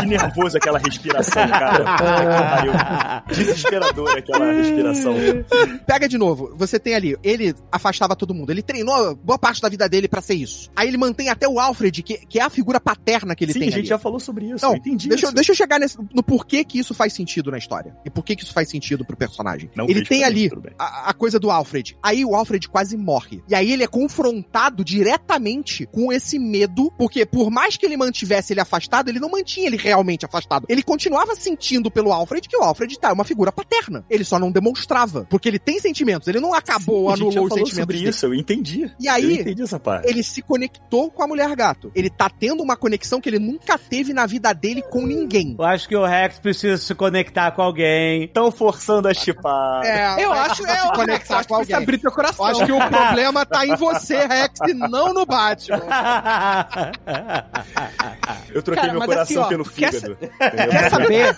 [0.00, 3.23] Que nervoso aquela respiração, cara.
[3.28, 4.56] Puta que pariu.
[4.56, 5.14] Desesperadora aquela respiração.
[5.86, 9.68] Pega de novo, você tem ali, ele afastava todo mundo, ele treinou boa parte da
[9.68, 10.70] vida dele pra ser isso.
[10.74, 13.60] Aí ele mantém até o Alfred, que, que é a figura paterna que ele Sim,
[13.60, 13.89] tem a gente ali.
[13.89, 14.64] já falou sobre isso.
[14.64, 15.34] Não, eu entendi deixa, eu- isso.
[15.34, 17.94] deixa eu chegar nesse- no porquê que isso faz sentido na história.
[18.05, 19.70] E por que isso faz sentido pro personagem.
[19.76, 21.97] Não ele tem mim, ali a, a coisa do Alfred.
[22.02, 23.42] Aí o Alfred quase morre.
[23.48, 28.52] E aí ele é confrontado diretamente com esse medo, porque por mais que ele mantivesse
[28.52, 30.66] ele afastado, ele não mantinha ele realmente afastado.
[30.68, 33.99] Ele continuava sentindo pelo Alfred que o Alfred tá, é uma figura paterna.
[34.08, 35.26] Ele só não demonstrava.
[35.28, 38.10] Porque ele tem sentimentos, ele não acabou, Sim, anulou os sentimentos sobre dele.
[38.10, 38.90] isso, eu entendi.
[38.98, 40.08] E aí, eu entendi essa parte.
[40.08, 41.90] ele se conectou com a mulher gato.
[41.94, 45.54] Ele tá tendo uma conexão que ele nunca teve na vida dele com ninguém.
[45.58, 48.24] Eu acho que o Rex precisa se conectar com alguém.
[48.24, 49.82] Estão forçando a chipar.
[49.84, 51.76] É, Eu acho, precisar é, se o conectar Rex, acho com que alguém.
[51.76, 52.46] abrir teu coração.
[52.46, 55.80] Eu acho que o problema tá em você, Rex, e não no Batman.
[58.52, 60.16] Eu troquei Cara, meu coração assim, ó, pelo quer fígado.
[60.38, 61.36] Quer saber?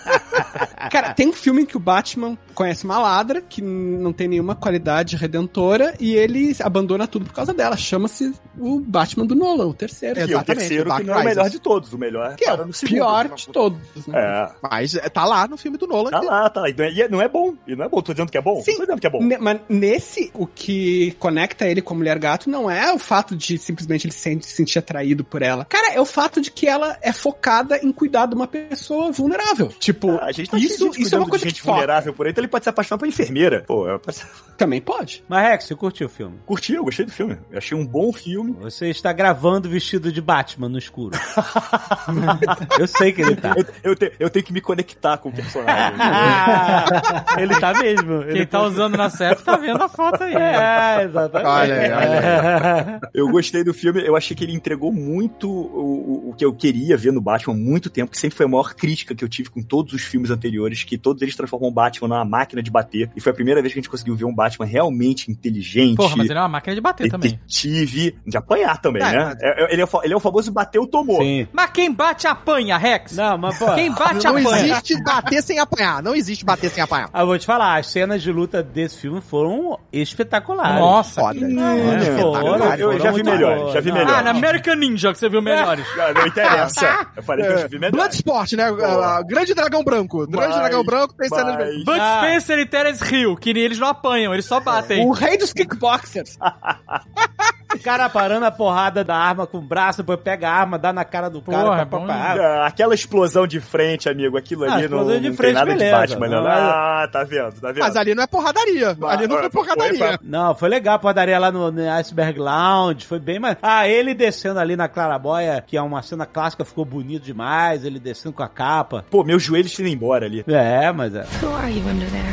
[0.91, 4.55] Cara, tem um filme em que o Batman conhece uma ladra que não tem nenhuma
[4.55, 7.75] qualidade redentora e ele abandona tudo por causa dela.
[7.75, 10.19] Chama-se o Batman do Nolan, o terceiro.
[10.19, 11.93] O Exatamente, terceiro, Dark que não é o melhor de todos.
[11.93, 12.95] O melhor Que é para o segundo.
[12.95, 13.79] pior de todos.
[14.07, 14.19] Né?
[14.19, 14.51] É.
[14.61, 16.11] Mas é, tá lá no filme do Nolan.
[16.11, 16.69] Tá que- lá, tá lá.
[16.69, 17.53] E não é- é- não é bom.
[17.67, 18.01] E não é bom.
[18.01, 18.61] Tô dizendo que é bom?
[18.61, 18.75] Sim.
[18.77, 19.19] Tô dizendo que é bom.
[19.39, 23.57] Mas nesse, o que conecta ele com a mulher gato não é o fato de
[23.57, 25.65] simplesmente ele se se sentir atraído por ela.
[25.65, 29.67] Cara, é o fato de que ela é focada em cuidar de uma pessoa vulnerável.
[29.79, 31.73] Tipo, A gente tá isso, isso é uma coisa de que gente foca.
[31.73, 33.63] vulnerável por aí, então ele pode se apaixonar por enfermeira.
[33.67, 33.99] Pô, eu
[34.57, 35.23] Também pode.
[35.27, 36.37] Mas, Rex, você curtiu o filme?
[36.45, 37.37] curti, eu gostei do filme.
[37.51, 38.53] Eu achei um bom filme.
[38.61, 41.17] Você está gravando vestido de Batman no escuro.
[42.79, 43.55] eu sei que ele tá.
[43.57, 45.97] Eu, eu, te- eu tenho que me conectar com o personagem.
[46.05, 48.21] Ah, ele tá mesmo.
[48.23, 50.33] Quem Ele tá usando na série tá vendo a foto aí.
[50.35, 51.47] É, exatamente.
[51.49, 56.29] Olha aí, olha Eu gostei do filme, eu achei que ele entregou muito o, o-
[56.29, 58.73] o que eu queria ver no Batman há muito tempo, que sempre foi a maior
[58.75, 62.07] crítica que eu tive com todos os filmes anteriores, que todos eles transformam o Batman
[62.07, 63.09] numa máquina de bater.
[63.15, 65.95] E foi a primeira vez que a gente conseguiu ver um Batman realmente inteligente.
[65.97, 67.31] Porra, mas ele é uma máquina de bater também.
[67.31, 69.35] Detetive, de apanhar também, É, né?
[69.41, 71.21] É- é- ele, é, ele é o famoso bateu, tomou.
[71.21, 71.47] Sim.
[71.53, 73.13] Mas quem bate apanha, Rex?
[73.15, 73.73] Não, mas, pô.
[73.75, 74.65] Quem bate Não apanha.
[74.75, 76.01] existe bater sem apanhar.
[76.01, 77.09] Não existe bater sem apanhar.
[77.13, 80.79] Ah, eu vou te falar, as cenas de luta desse filme foram espetaculares.
[80.79, 81.21] Nossa.
[81.21, 81.39] Foda.
[81.39, 84.03] É, É, foram, eu já vi foram melhor, muito já vi boas.
[84.05, 84.19] melhor.
[84.19, 85.85] Ah, na American Ninja que você viu melhores.
[85.97, 87.07] Não, não interessa.
[87.15, 87.91] Eu falei que eu já vi melhor.
[87.91, 88.71] Bloodsport, né?
[88.71, 89.17] Boa.
[89.17, 90.25] Ah, Grande Dragão Branco.
[90.27, 91.83] Grande Mas- Dragão Branco tem cenas mas- bem.
[91.83, 92.21] Bud Ah.
[92.25, 95.05] Spencer e Terence Hill, que eles não apanham, eles só batem.
[95.05, 96.37] O rei dos kickboxers.
[97.73, 100.93] O cara parando a porrada da arma com o braço, depois pega a arma, dá
[100.93, 101.63] na cara do cara.
[101.65, 101.97] Porra, é pá.
[102.09, 105.65] Ah, Aquela explosão de frente, amigo, aquilo Ah, ali não, explosão de não frente, tem
[105.65, 106.07] nada beleza.
[106.07, 106.43] de Batman, não.
[106.43, 107.79] Não, Ah, tá vendo, tá vendo?
[107.83, 108.97] Mas ali não é porradaria.
[109.07, 110.19] Ali não foi porradaria.
[110.21, 113.57] Não, foi legal a padaria lá no, no Iceberg Lounge, foi bem mais...
[113.61, 117.99] Ah, ele descendo ali na Claraboia, que é uma cena clássica, ficou bonito demais, ele
[117.99, 119.05] descendo com a capa.
[119.09, 120.43] Pô, meus joelhos indo embora ali.
[120.47, 121.25] É, mas é...
[121.41, 122.23] Who are you under there?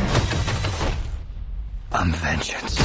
[1.93, 2.78] I'm vengeance.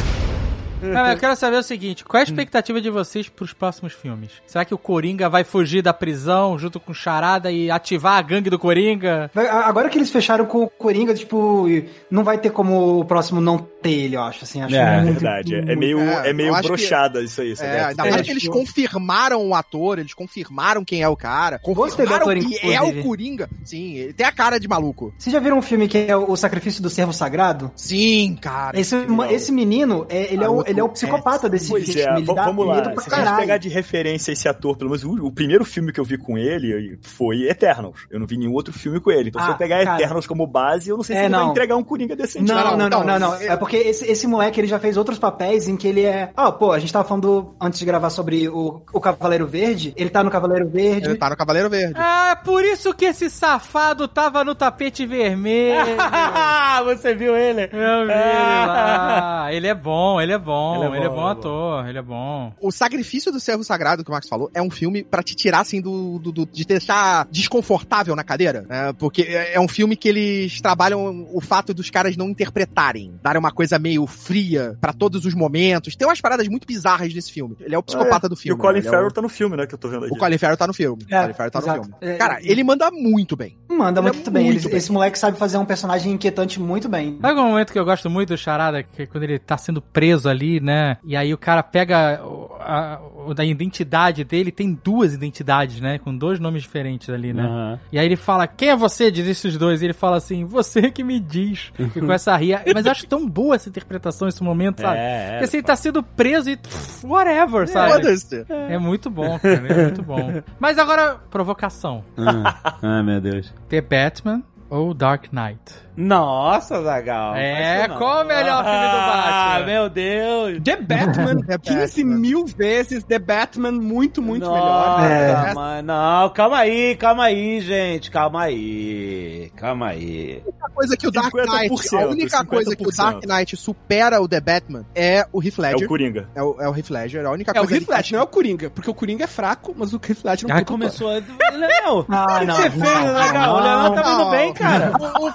[0.93, 4.31] Não, eu quero saber o seguinte: qual é a expectativa de vocês pros próximos filmes?
[4.45, 8.21] Será que o Coringa vai fugir da prisão junto com o Charada e ativar a
[8.21, 9.29] gangue do Coringa?
[9.35, 11.67] Agora que eles fecharam com o Coringa, tipo,
[12.09, 14.61] não vai ter como o próximo não ter ele, eu acho, assim.
[14.61, 17.21] Acho É, É muito, verdade, é, é muito- meio, É, é, meio acho que- brochada
[17.21, 17.51] isso aí.
[17.51, 21.07] Isso É, é, ainda É, mais que eles confirmaram o ator, eles confirmaram quem é
[21.07, 21.59] o cara.
[21.59, 23.49] Confirmaram ator, que é o Coringa.
[23.63, 25.13] Sim, ele tem a cara de maluco.
[25.17, 27.71] Vocês já viram um filme que é o Sacrifício do Servo Sagrado?
[27.75, 28.79] Sim, cara.
[28.79, 28.95] Esse,
[29.29, 32.01] esse menino, é, ele, é o, ele é o psicopata desse Pois filme.
[32.01, 32.83] é, ele vamos lá.
[32.99, 35.99] Se a gente pegar de referência esse ator, pelo menos o, o primeiro filme que
[35.99, 38.05] eu vi com ele foi Eternals.
[38.09, 39.29] Eu não vi nenhum outro filme com ele.
[39.29, 39.97] Então, se Ah, eu pegar cara.
[39.97, 41.51] Eternals como base, eu não sei se É, ele vai não.
[41.51, 42.45] entregar um Coringa decente.
[42.51, 43.03] Não, não, não, não.
[43.03, 43.35] não, não.
[43.35, 46.31] É porque esse, esse moleque ele já fez outros papéis em que ele é.
[46.35, 49.93] Ah, pô, a gente tava falando antes de gravar sobre o, o Cavaleiro Verde.
[49.95, 51.07] Ele tá no Cavaleiro Verde.
[51.09, 51.93] Ele tá no Cavaleiro Verde.
[51.97, 55.95] Ah, por isso que esse safado tava no tapete vermelho.
[56.85, 57.63] Você viu ele?
[57.63, 59.47] Eu vi ele lá.
[59.51, 61.87] Ele é bom, ele é bom, Ele é ele é bom, bom, ele é ator,
[61.89, 62.53] ele é bom.
[62.61, 65.59] O Sacrifício do Servo Sagrado, que o Max falou, é um filme pra te tirar,
[65.61, 68.65] assim, do, do, do- de deixar desconfortável na cadeira.
[68.67, 68.93] né?
[68.97, 73.39] porque é é um filme que eles trabalham o fato dos caras não interpretarem, darem
[73.39, 75.95] uma coisa meio fria pra todos os momentos.
[75.95, 77.55] Tem umas paradas muito bizarras nesse filme.
[77.59, 78.59] Ele é o psicopata do E filme.
[78.59, 78.79] o Colin né?
[78.79, 79.65] Ele é Farrell tá no filme, né?
[79.67, 80.13] Que eu tô vendo aqui.
[80.13, 81.03] O Colin Farrell tá no filme.
[81.09, 81.81] É, o Colin Farrell tá no exato.
[81.83, 81.95] filme.
[82.01, 83.57] É, Cara, ele manda muito bem.
[83.69, 84.45] Manda Ele é muito bem.
[84.45, 84.77] muito Ele- bem.
[84.77, 87.17] Esse moleque sabe fazer um personagem inquietante muito bem.
[87.21, 89.81] Sabe um momento que eu gosto muito do Charada, que é quando ele tá sendo
[89.81, 90.97] preso ali, né?
[91.03, 92.21] E aí o cara pega
[92.59, 92.99] a,
[93.35, 95.99] da identidade dele, tem duas identidades, né?
[95.99, 97.43] Com dois nomes diferentes ali, né?
[97.43, 97.79] Aham.
[97.91, 99.11] E aí ele fala, quem é você?
[99.11, 99.81] Diz esses dois.
[99.81, 101.71] E ele fala assim, você que me diz.
[101.77, 102.59] E começa a rir.
[102.73, 104.97] Mas eu acho tão boa essa interpretação, esse momento, sabe?
[104.97, 107.93] É, Porque assim, ele tá sendo preso e pff, whatever, sabe?
[107.93, 108.45] Foda-se.
[108.49, 109.55] É muito bom, cara.
[109.67, 110.41] É muito bom.
[110.59, 112.03] Mas agora, provocação.
[112.17, 113.53] Ah, ai, meu Deus.
[113.69, 115.84] The Batman ou Dark Knight?
[115.97, 117.35] Nossa, Zagal.
[117.35, 119.55] É, qual o melhor filme do Batman?
[119.55, 120.61] Ah, meu Deus.
[120.63, 122.19] The Batman, The 15 Batman.
[122.19, 125.47] mil vezes The Batman, muito, muito Nossa, melhor.
[125.49, 125.53] É.
[125.53, 130.41] mano, não, calma aí, calma aí, gente, calma aí, calma aí.
[130.45, 133.27] única coisa que o Dark 50%, Knight, a única coisa que o Dark 50%.
[133.37, 135.85] Knight supera o The Batman é o Heath É Ledger.
[135.85, 136.29] o Coringa.
[136.35, 138.23] É o, é o Heath Ledger, a única É o coisa Heath Ledger, não é
[138.23, 141.13] o Coringa, porque o Coringa é fraco, mas o Heath Ledger não Aí começou a...
[141.55, 143.55] Léo, Ah, o não, você não, fez, Legal?
[143.55, 144.21] O Leonel tá não.
[144.21, 144.91] indo bem, cara.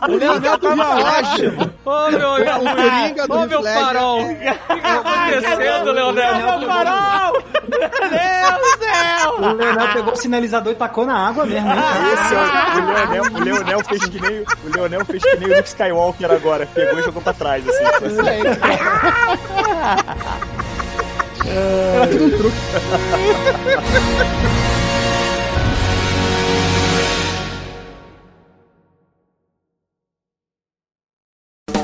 [0.08, 0.12] O
[0.58, 1.70] Leonel tava ótimo.
[1.84, 4.20] Ô, meu, O Coringa do ô, meu farol.
[4.22, 6.34] O que tá acontecendo, Leonel?
[6.58, 7.32] Meu farol!
[7.68, 9.34] Meu Deus do céu!
[9.38, 11.76] O Leonel pegou o sinalizador e tacou na água mesmo, hein?
[12.12, 12.42] Esse é o,
[12.82, 16.30] o Leonel, o Leonel fez que nem o Leonel fez que nem o Luke Skywalker
[16.30, 17.84] agora, pegou e jogou pra trás assim.
[21.52, 22.56] Era tudo um truque.